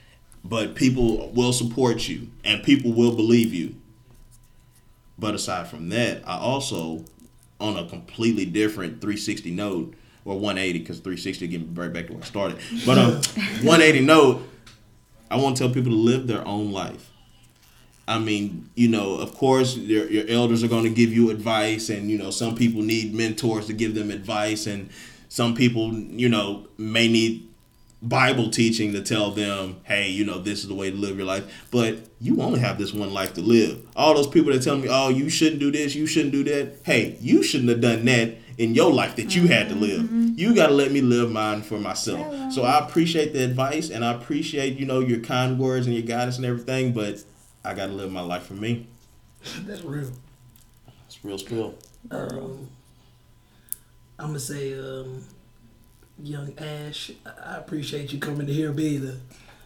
but 0.44 0.74
people 0.74 1.30
will 1.30 1.52
support 1.52 2.08
you 2.08 2.28
and 2.44 2.62
people 2.62 2.92
will 2.92 3.14
believe 3.14 3.52
you. 3.52 3.74
But 5.18 5.34
aside 5.34 5.68
from 5.68 5.88
that, 5.90 6.22
I 6.26 6.36
also, 6.38 7.04
on 7.60 7.76
a 7.76 7.88
completely 7.88 8.44
different 8.44 9.00
360 9.00 9.50
note 9.50 9.94
or 10.26 10.34
180, 10.34 10.80
because 10.80 10.98
360 10.98 11.46
getting 11.46 11.74
right 11.74 11.92
back 11.92 12.08
to 12.08 12.12
where 12.12 12.22
I 12.22 12.26
started. 12.26 12.58
But 12.84 12.98
um, 12.98 13.12
180 13.62 14.00
note, 14.04 14.42
I 15.30 15.36
want 15.36 15.56
to 15.56 15.62
tell 15.62 15.72
people 15.72 15.92
to 15.92 15.96
live 15.96 16.26
their 16.26 16.46
own 16.46 16.72
life. 16.72 17.10
I 18.08 18.18
mean, 18.18 18.68
you 18.74 18.88
know, 18.88 19.14
of 19.14 19.34
course, 19.34 19.76
your, 19.76 20.08
your 20.08 20.28
elders 20.28 20.62
are 20.62 20.68
going 20.68 20.84
to 20.84 20.90
give 20.90 21.12
you 21.12 21.30
advice, 21.30 21.88
and 21.88 22.10
you 22.10 22.18
know, 22.18 22.30
some 22.30 22.54
people 22.54 22.82
need 22.82 23.14
mentors 23.14 23.66
to 23.66 23.72
give 23.72 23.94
them 23.94 24.10
advice, 24.10 24.66
and 24.66 24.90
some 25.28 25.54
people, 25.54 25.92
you 25.94 26.28
know, 26.28 26.68
may 26.76 27.08
need 27.08 27.48
Bible 28.02 28.50
teaching 28.50 28.92
to 28.92 29.02
tell 29.02 29.30
them, 29.30 29.80
hey, 29.84 30.08
you 30.08 30.24
know, 30.24 30.38
this 30.38 30.60
is 30.60 30.68
the 30.68 30.74
way 30.74 30.90
to 30.90 30.96
live 30.96 31.16
your 31.16 31.26
life. 31.26 31.66
But 31.70 31.98
you 32.20 32.40
only 32.42 32.60
have 32.60 32.78
this 32.78 32.92
one 32.92 33.12
life 33.12 33.34
to 33.34 33.40
live. 33.40 33.84
All 33.96 34.14
those 34.14 34.28
people 34.28 34.52
that 34.52 34.62
tell 34.62 34.76
me, 34.76 34.88
oh, 34.88 35.08
you 35.08 35.28
shouldn't 35.28 35.60
do 35.60 35.72
this, 35.72 35.94
you 35.94 36.06
shouldn't 36.06 36.32
do 36.32 36.44
that. 36.44 36.78
Hey, 36.84 37.16
you 37.20 37.42
shouldn't 37.42 37.70
have 37.70 37.80
done 37.80 38.04
that 38.04 38.36
in 38.58 38.74
your 38.74 38.92
life 38.92 39.16
that 39.16 39.34
you 39.36 39.46
had 39.48 39.68
to 39.68 39.74
live. 39.74 40.10
You 40.38 40.54
got 40.54 40.68
to 40.68 40.72
let 40.74 40.90
me 40.92 41.00
live 41.02 41.30
mine 41.30 41.62
for 41.62 41.78
myself. 41.78 42.52
So 42.52 42.62
I 42.62 42.78
appreciate 42.86 43.32
the 43.32 43.44
advice 43.44 43.90
and 43.90 44.04
I 44.04 44.12
appreciate, 44.14 44.78
you 44.78 44.86
know, 44.86 45.00
your 45.00 45.20
kind 45.20 45.58
words 45.58 45.86
and 45.86 45.94
your 45.94 46.04
guidance 46.06 46.36
and 46.36 46.46
everything, 46.46 46.92
but 46.92 47.22
I 47.64 47.74
got 47.74 47.86
to 47.86 47.92
live 47.92 48.10
my 48.10 48.20
life 48.22 48.44
for 48.44 48.54
me. 48.54 48.86
That's 49.66 49.82
real. 49.82 50.10
It's 51.06 51.24
real 51.24 51.38
spill. 51.38 51.74
Um, 52.10 52.68
I'm 54.18 54.28
gonna 54.28 54.38
say, 54.40 54.78
um, 54.78 55.22
young 56.22 56.52
Ash, 56.58 57.10
I- 57.26 57.54
I 57.54 57.56
appreciate 57.58 58.12
you 58.12 58.18
coming 58.18 58.46
to 58.46 58.52
here, 58.52 58.72
being 58.72 59.02
the, 59.04 59.16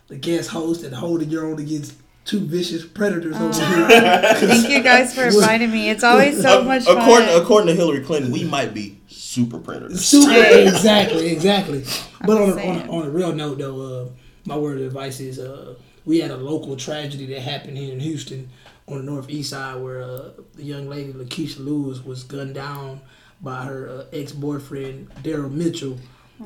the 0.08 0.16
guest 0.16 0.50
host 0.50 0.82
and 0.82 0.94
holding 0.94 1.30
your 1.30 1.46
own 1.46 1.60
against 1.60 1.94
two 2.30 2.38
vicious 2.38 2.86
predators 2.86 3.34
over 3.34 3.52
here. 3.88 3.88
Thank 4.36 4.68
you 4.68 4.82
guys 4.82 5.12
for 5.12 5.24
inviting 5.26 5.72
me. 5.72 5.90
It's 5.90 6.04
always 6.04 6.40
so 6.40 6.60
Ac- 6.60 6.66
much 6.66 6.82
according, 6.82 7.28
fun. 7.28 7.42
according 7.42 7.66
to 7.68 7.74
Hillary 7.74 8.04
Clinton, 8.04 8.30
we 8.30 8.44
might 8.44 8.72
be 8.72 9.00
super 9.08 9.58
predators. 9.58 10.04
Super, 10.04 10.32
exactly, 10.38 11.26
exactly. 11.32 11.84
But 12.24 12.40
on 12.40 12.50
a, 12.50 12.62
on, 12.62 12.76
a, 12.76 12.92
on 12.92 13.06
a 13.08 13.10
real 13.10 13.32
note, 13.32 13.58
though, 13.58 13.80
uh, 13.80 14.08
my 14.44 14.56
word 14.56 14.78
of 14.78 14.86
advice 14.86 15.18
is 15.18 15.40
uh, 15.40 15.74
we 16.04 16.20
had 16.20 16.30
a 16.30 16.36
local 16.36 16.76
tragedy 16.76 17.26
that 17.26 17.40
happened 17.40 17.76
here 17.76 17.92
in 17.92 17.98
Houston 17.98 18.48
on 18.86 18.98
the 18.98 19.02
northeast 19.02 19.50
side 19.50 19.82
where 19.82 20.00
uh, 20.00 20.30
the 20.54 20.62
young 20.62 20.88
lady 20.88 21.12
Lakeisha 21.12 21.58
Lewis 21.58 22.04
was 22.04 22.22
gunned 22.22 22.54
down 22.54 23.00
by 23.40 23.64
her 23.64 23.88
uh, 23.88 24.04
ex 24.12 24.30
boyfriend 24.30 25.10
Daryl 25.22 25.50
Mitchell. 25.50 25.98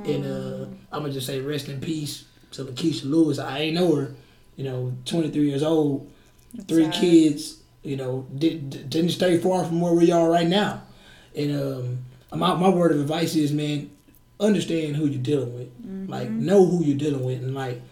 And 0.04 0.24
uh, 0.24 0.66
I'm 0.90 1.02
gonna 1.02 1.12
just 1.12 1.26
say 1.26 1.40
rest 1.40 1.68
in 1.68 1.80
peace 1.80 2.24
to 2.52 2.64
Lakeisha 2.64 3.04
Lewis. 3.04 3.38
I 3.38 3.58
ain't 3.58 3.74
know 3.76 3.94
her, 3.94 4.14
you 4.56 4.64
know, 4.64 4.94
23 5.04 5.48
years 5.48 5.62
old, 5.62 6.10
three 6.68 6.84
sad. 6.84 6.94
kids. 6.94 7.58
You 7.82 7.96
know, 7.96 8.26
did, 8.34 8.88
didn't 8.88 9.10
stay 9.10 9.36
far 9.36 9.62
from 9.64 9.80
where 9.80 9.92
we 9.92 10.10
are 10.10 10.30
right 10.30 10.46
now. 10.46 10.82
And 11.36 11.60
um, 11.60 12.38
my 12.38 12.54
my 12.54 12.68
word 12.68 12.92
of 12.92 13.00
advice 13.00 13.34
is, 13.36 13.52
man, 13.52 13.90
understand 14.40 14.96
who 14.96 15.06
you're 15.06 15.22
dealing 15.22 15.54
with. 15.54 15.68
Like, 16.08 16.30
know 16.30 16.64
who 16.64 16.84
you're 16.84 16.98
dealing 16.98 17.24
with, 17.24 17.42
and 17.42 17.54
like, 17.54 17.82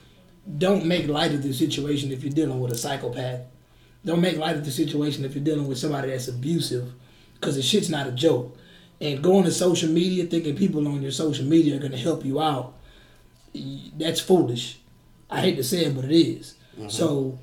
don't 0.58 0.86
make 0.86 1.08
light 1.08 1.32
of 1.32 1.42
the 1.42 1.52
situation 1.52 2.12
if 2.12 2.22
you're 2.22 2.32
dealing 2.32 2.60
with 2.60 2.72
a 2.72 2.76
psychopath. 2.76 3.40
Don't 4.04 4.20
make 4.20 4.36
light 4.36 4.56
of 4.56 4.64
the 4.64 4.70
situation 4.70 5.24
if 5.24 5.34
you're 5.34 5.44
dealing 5.44 5.66
with 5.66 5.78
somebody 5.78 6.10
that's 6.10 6.28
abusive, 6.28 6.92
because 7.34 7.56
the 7.56 7.62
shit's 7.62 7.88
not 7.88 8.06
a 8.06 8.12
joke. 8.12 8.56
And 9.00 9.22
going 9.22 9.44
to 9.44 9.50
social 9.50 9.88
media 9.88 10.24
thinking 10.24 10.56
people 10.56 10.86
on 10.86 11.02
your 11.02 11.10
social 11.10 11.44
media 11.44 11.76
are 11.76 11.80
gonna 11.80 11.96
help 11.96 12.24
you 12.24 12.40
out, 12.40 12.74
that's 13.96 14.20
foolish. 14.20 14.78
I 15.32 15.40
hate 15.40 15.56
to 15.56 15.64
say 15.64 15.86
it, 15.86 15.94
but 15.94 16.04
it 16.04 16.14
is. 16.14 16.54
Mm-hmm. 16.78 16.88
So, 16.88 17.38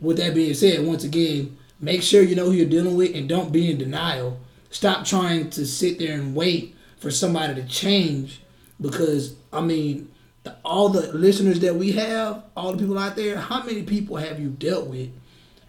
with 0.00 0.18
that 0.18 0.34
being 0.34 0.54
said, 0.54 0.86
once 0.86 1.04
again, 1.04 1.56
make 1.80 2.02
sure 2.02 2.22
you 2.22 2.36
know 2.36 2.46
who 2.46 2.52
you're 2.52 2.68
dealing 2.68 2.96
with 2.96 3.14
and 3.14 3.28
don't 3.28 3.52
be 3.52 3.70
in 3.70 3.78
denial. 3.78 4.38
Stop 4.70 5.04
trying 5.04 5.50
to 5.50 5.66
sit 5.66 5.98
there 5.98 6.14
and 6.14 6.34
wait 6.34 6.76
for 6.98 7.10
somebody 7.10 7.54
to 7.54 7.66
change 7.66 8.40
because, 8.80 9.34
I 9.52 9.60
mean, 9.60 10.10
the, 10.44 10.56
all 10.64 10.88
the 10.88 11.12
listeners 11.12 11.60
that 11.60 11.74
we 11.74 11.92
have, 11.92 12.44
all 12.56 12.72
the 12.72 12.78
people 12.78 12.98
out 12.98 13.16
there, 13.16 13.36
how 13.36 13.62
many 13.62 13.82
people 13.82 14.16
have 14.16 14.38
you 14.38 14.48
dealt 14.50 14.86
with 14.86 15.10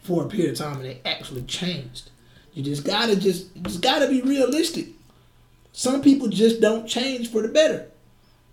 for 0.03 0.24
a 0.24 0.28
period 0.28 0.51
of 0.51 0.57
time 0.57 0.78
and 0.78 0.86
they 0.86 1.01
actually 1.05 1.43
changed? 1.43 2.09
You 2.53 2.63
just 2.63 2.84
gotta 2.84 3.15
just, 3.15 3.55
just 3.63 3.82
gotta 3.82 4.07
be 4.07 4.22
realistic. 4.22 4.88
Some 5.72 6.01
people 6.01 6.28
just 6.28 6.59
don't 6.59 6.88
change 6.88 7.32
for 7.32 7.41
the 7.41 7.47
better. 7.47 7.88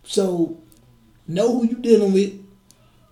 So 0.04 0.56
know 1.26 1.58
who 1.58 1.66
you're 1.66 1.80
dealing 1.80 2.12
with 2.12 2.32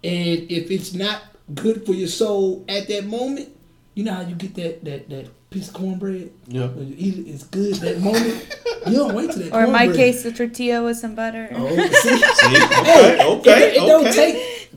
And 0.05 0.51
if 0.51 0.71
it's 0.71 0.93
not 0.95 1.23
good 1.55 1.85
for 1.87 1.93
your 1.93 2.09
soul 2.09 2.65
at 2.69 2.89
that 2.89 3.07
moment, 3.07 3.49
you 3.95 4.05
know 4.05 4.15
how 4.15 4.21
you 4.23 4.35
get 4.35 4.55
that 4.57 4.85
that 4.85 5.09
that 5.09 5.51
piece 5.51 5.69
of 5.69 5.75
cornbread. 5.75 6.31
Yeah. 6.47 6.71
You 6.75 6.95
eat 6.97 7.19
it, 7.19 7.31
it's 7.31 7.45
good 7.45 7.75
that 7.77 8.01
moment. 8.01 8.47
you 8.87 8.97
don't 8.97 9.15
wait 9.15 9.31
till 9.31 9.43
that. 9.43 9.53
Or 9.55 9.65
in 9.65 9.73
my 9.73 9.87
cornbread. 9.87 9.97
case, 9.97 10.23
the 10.23 10.33
tortilla 10.33 10.83
with 10.85 10.99
some 10.99 11.15
butter. 11.15 11.49
Oh, 11.53 11.69
see? 11.77 12.19
See? 12.19 12.59
Hey, 12.85 13.15
Okay, 13.15 13.25
okay, 13.25 13.69
it, 13.71 13.83
it 13.83 13.87
don't 13.87 14.13
take 14.13 14.71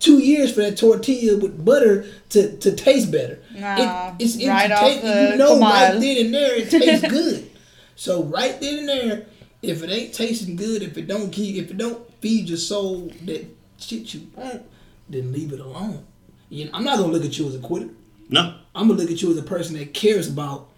two 0.00 0.18
years 0.18 0.52
for 0.52 0.62
that 0.62 0.76
tortilla 0.76 1.38
with 1.38 1.64
butter 1.64 2.04
to, 2.30 2.56
to 2.58 2.74
taste 2.74 3.12
better. 3.12 3.38
Nah, 3.54 4.14
it, 4.18 4.24
it's 4.24 4.44
right 4.46 4.70
it 4.70 4.72
off 4.72 4.80
ta- 4.80 5.00
the 5.00 5.30
you 5.30 5.36
know 5.36 5.60
right 5.60 5.92
then 6.00 6.26
and 6.26 6.34
there 6.34 6.56
it 6.56 6.70
tastes 6.70 7.08
good. 7.08 7.48
So 7.94 8.24
right 8.24 8.60
then 8.60 8.80
and 8.80 8.88
there, 8.88 9.26
if 9.62 9.82
it 9.84 9.90
ain't 9.90 10.12
tasting 10.12 10.56
good, 10.56 10.82
if 10.82 10.98
it 10.98 11.06
don't 11.06 11.30
keep, 11.30 11.54
if 11.62 11.70
it 11.70 11.76
don't 11.78 12.02
feed 12.20 12.48
your 12.48 12.58
soul 12.58 13.12
that 13.26 13.46
shit 13.82 14.14
you 14.14 14.28
want, 14.34 14.62
then 15.08 15.32
leave 15.32 15.52
it 15.52 15.60
alone. 15.60 16.06
You 16.48 16.66
know, 16.66 16.70
I'm 16.74 16.84
not 16.84 16.98
gonna 16.98 17.12
look 17.12 17.24
at 17.24 17.38
you 17.38 17.48
as 17.48 17.54
a 17.54 17.58
quitter. 17.58 17.88
No. 18.28 18.54
I'm 18.74 18.88
gonna 18.88 19.00
look 19.00 19.10
at 19.10 19.22
you 19.22 19.30
as 19.30 19.38
a 19.38 19.42
person 19.42 19.76
that 19.78 19.94
cares 19.94 20.28
about 20.28 20.68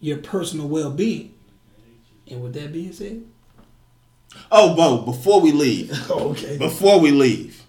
your 0.00 0.18
personal 0.18 0.68
well 0.68 0.90
being. 0.90 1.34
And 2.30 2.42
with 2.42 2.54
that 2.54 2.72
being 2.72 2.92
said, 2.92 3.24
Oh, 4.50 4.74
Bo, 4.74 5.02
before 5.04 5.40
we 5.40 5.52
leave, 5.52 5.92
okay. 6.10 6.58
before 6.58 7.00
we 7.00 7.10
leave, 7.10 7.62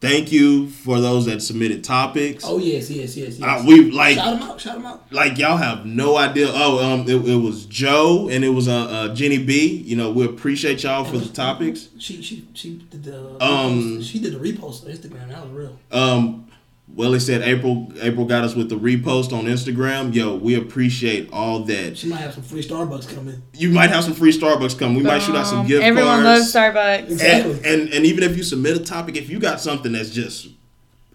thank 0.00 0.30
you 0.32 0.68
for 0.68 1.00
those 1.00 1.26
that 1.26 1.40
submitted 1.42 1.82
topics. 1.84 2.44
Oh 2.46 2.58
yes, 2.58 2.90
yes, 2.90 3.16
yes, 3.16 3.38
yes. 3.38 3.42
Uh, 3.42 3.64
we 3.66 3.90
like 3.90 4.16
shout 4.16 4.38
them 4.38 4.48
out, 4.50 4.60
shout 4.60 4.74
them 4.76 4.86
out. 4.86 5.12
like 5.12 5.38
y'all 5.38 5.56
have 5.56 5.86
no 5.86 6.16
idea. 6.16 6.48
Oh, 6.50 6.84
um, 6.84 7.00
it, 7.08 7.14
it 7.28 7.36
was 7.36 7.66
Joe 7.66 8.28
and 8.30 8.44
it 8.44 8.50
was 8.50 8.68
uh, 8.68 8.84
uh 8.86 9.14
Jenny 9.14 9.38
B. 9.42 9.66
You 9.84 9.96
know, 9.96 10.10
we 10.12 10.24
appreciate 10.24 10.82
y'all 10.82 11.04
for 11.04 11.18
the 11.18 11.28
topics. 11.32 11.88
She 11.98 12.22
she 12.22 12.46
she 12.54 12.74
did 12.90 13.04
the 13.04 13.42
Um, 13.42 13.98
repost. 14.00 14.10
she 14.10 14.18
did 14.20 14.32
the 14.34 14.38
repost 14.38 14.84
on 14.84 14.92
Instagram. 14.92 15.28
That 15.28 15.42
was 15.42 15.50
real. 15.52 15.78
Um, 15.90 16.48
well, 16.94 17.12
he 17.12 17.20
said 17.20 17.42
April. 17.42 17.92
April 18.00 18.24
got 18.26 18.44
us 18.44 18.54
with 18.54 18.68
the 18.68 18.76
repost 18.78 19.32
on 19.32 19.44
Instagram. 19.44 20.14
Yo, 20.14 20.36
we 20.36 20.54
appreciate 20.54 21.28
all 21.32 21.60
that. 21.64 21.98
She 21.98 22.08
might 22.08 22.20
have 22.20 22.34
some 22.34 22.42
free 22.42 22.62
Starbucks 22.62 23.12
coming. 23.14 23.42
You 23.54 23.70
might 23.70 23.90
have 23.90 24.04
some 24.04 24.14
free 24.14 24.32
Starbucks 24.32 24.78
come. 24.78 24.94
We 24.94 25.02
might 25.02 25.20
shoot 25.20 25.34
out 25.36 25.46
some 25.46 25.60
Um, 25.60 25.66
gift 25.66 25.82
Everyone 25.82 26.22
cards. 26.22 26.54
loves 26.54 26.54
Starbucks. 26.54 27.10
Exactly. 27.10 27.52
and, 27.56 27.66
and 27.66 27.88
and 27.92 28.06
even 28.06 28.22
if 28.24 28.36
you 28.36 28.42
submit 28.42 28.76
a 28.76 28.80
topic, 28.84 29.16
if 29.16 29.28
you 29.28 29.38
got 29.38 29.60
something 29.60 29.92
that's 29.92 30.10
just 30.10 30.48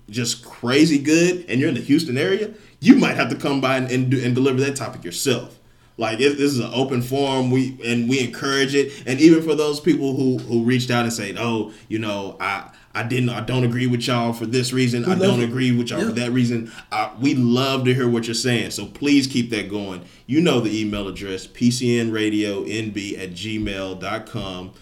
just 0.09 0.43
crazy 0.43 0.97
good, 0.99 1.45
and 1.47 1.59
you're 1.59 1.69
in 1.69 1.75
the 1.75 1.81
Houston 1.81 2.17
area, 2.17 2.53
you 2.81 2.95
might 2.95 3.15
have 3.15 3.29
to 3.29 3.35
come 3.35 3.61
by 3.61 3.77
and 3.77 3.89
and, 3.89 4.11
do, 4.11 4.21
and 4.23 4.35
deliver 4.35 4.59
that 4.59 4.75
topic 4.75 5.03
yourself. 5.03 5.57
Like 5.97 6.19
it, 6.19 6.31
this 6.37 6.51
is 6.51 6.59
an 6.59 6.71
open 6.73 7.01
forum, 7.01 7.49
we 7.49 7.79
and 7.85 8.09
we 8.09 8.19
encourage 8.19 8.75
it. 8.75 9.03
And 9.07 9.19
even 9.21 9.41
for 9.41 9.55
those 9.55 9.79
people 9.79 10.15
who 10.15 10.37
who 10.39 10.63
reached 10.63 10.91
out 10.91 11.03
and 11.05 11.13
said, 11.13 11.37
"Oh, 11.39 11.71
you 11.87 11.97
know, 11.97 12.35
I." 12.39 12.69
I 12.93 13.03
didn't. 13.03 13.29
I 13.29 13.41
don't 13.41 13.63
agree 13.63 13.87
with 13.87 14.07
y'all 14.07 14.33
for 14.33 14.45
this 14.45 14.73
reason. 14.73 15.05
I 15.05 15.15
don't 15.15 15.41
it. 15.41 15.45
agree 15.45 15.71
with 15.71 15.89
y'all 15.89 16.01
for 16.01 16.11
that 16.11 16.31
reason. 16.31 16.71
Uh, 16.91 17.11
we 17.19 17.35
love 17.35 17.85
to 17.85 17.93
hear 17.93 18.07
what 18.09 18.27
you're 18.27 18.33
saying. 18.33 18.71
So 18.71 18.85
please 18.85 19.27
keep 19.27 19.49
that 19.51 19.69
going. 19.69 20.03
You 20.27 20.41
know 20.41 20.59
the 20.59 20.77
email 20.77 21.07
address, 21.07 21.47
pcnradionb 21.47 23.19
at 23.19 23.31
gmail.com. 23.31 24.73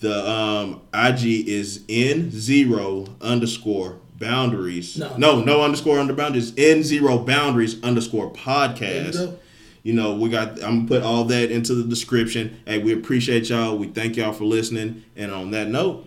The 0.00 0.30
um, 0.30 0.80
IG 0.94 1.48
is 1.48 1.80
n0 1.88 3.20
underscore 3.20 3.98
boundaries. 4.18 4.96
No. 4.96 5.16
no, 5.16 5.40
no 5.40 5.62
underscore 5.62 5.98
under 5.98 6.14
boundaries. 6.14 6.52
N0 6.52 7.26
boundaries 7.26 7.82
underscore 7.82 8.32
podcast. 8.32 9.14
You. 9.14 9.38
You 9.82 9.92
know, 9.94 10.14
we 10.14 10.28
got. 10.28 10.62
I'm 10.62 10.86
gonna 10.86 10.88
put 10.88 11.02
all 11.02 11.24
that 11.24 11.50
into 11.50 11.74
the 11.74 11.84
description. 11.84 12.60
Hey, 12.66 12.78
we 12.78 12.92
appreciate 12.92 13.48
y'all. 13.48 13.76
We 13.78 13.86
thank 13.86 14.16
y'all 14.16 14.32
for 14.32 14.44
listening. 14.44 15.04
And 15.16 15.32
on 15.32 15.50
that 15.52 15.68
note, 15.68 16.06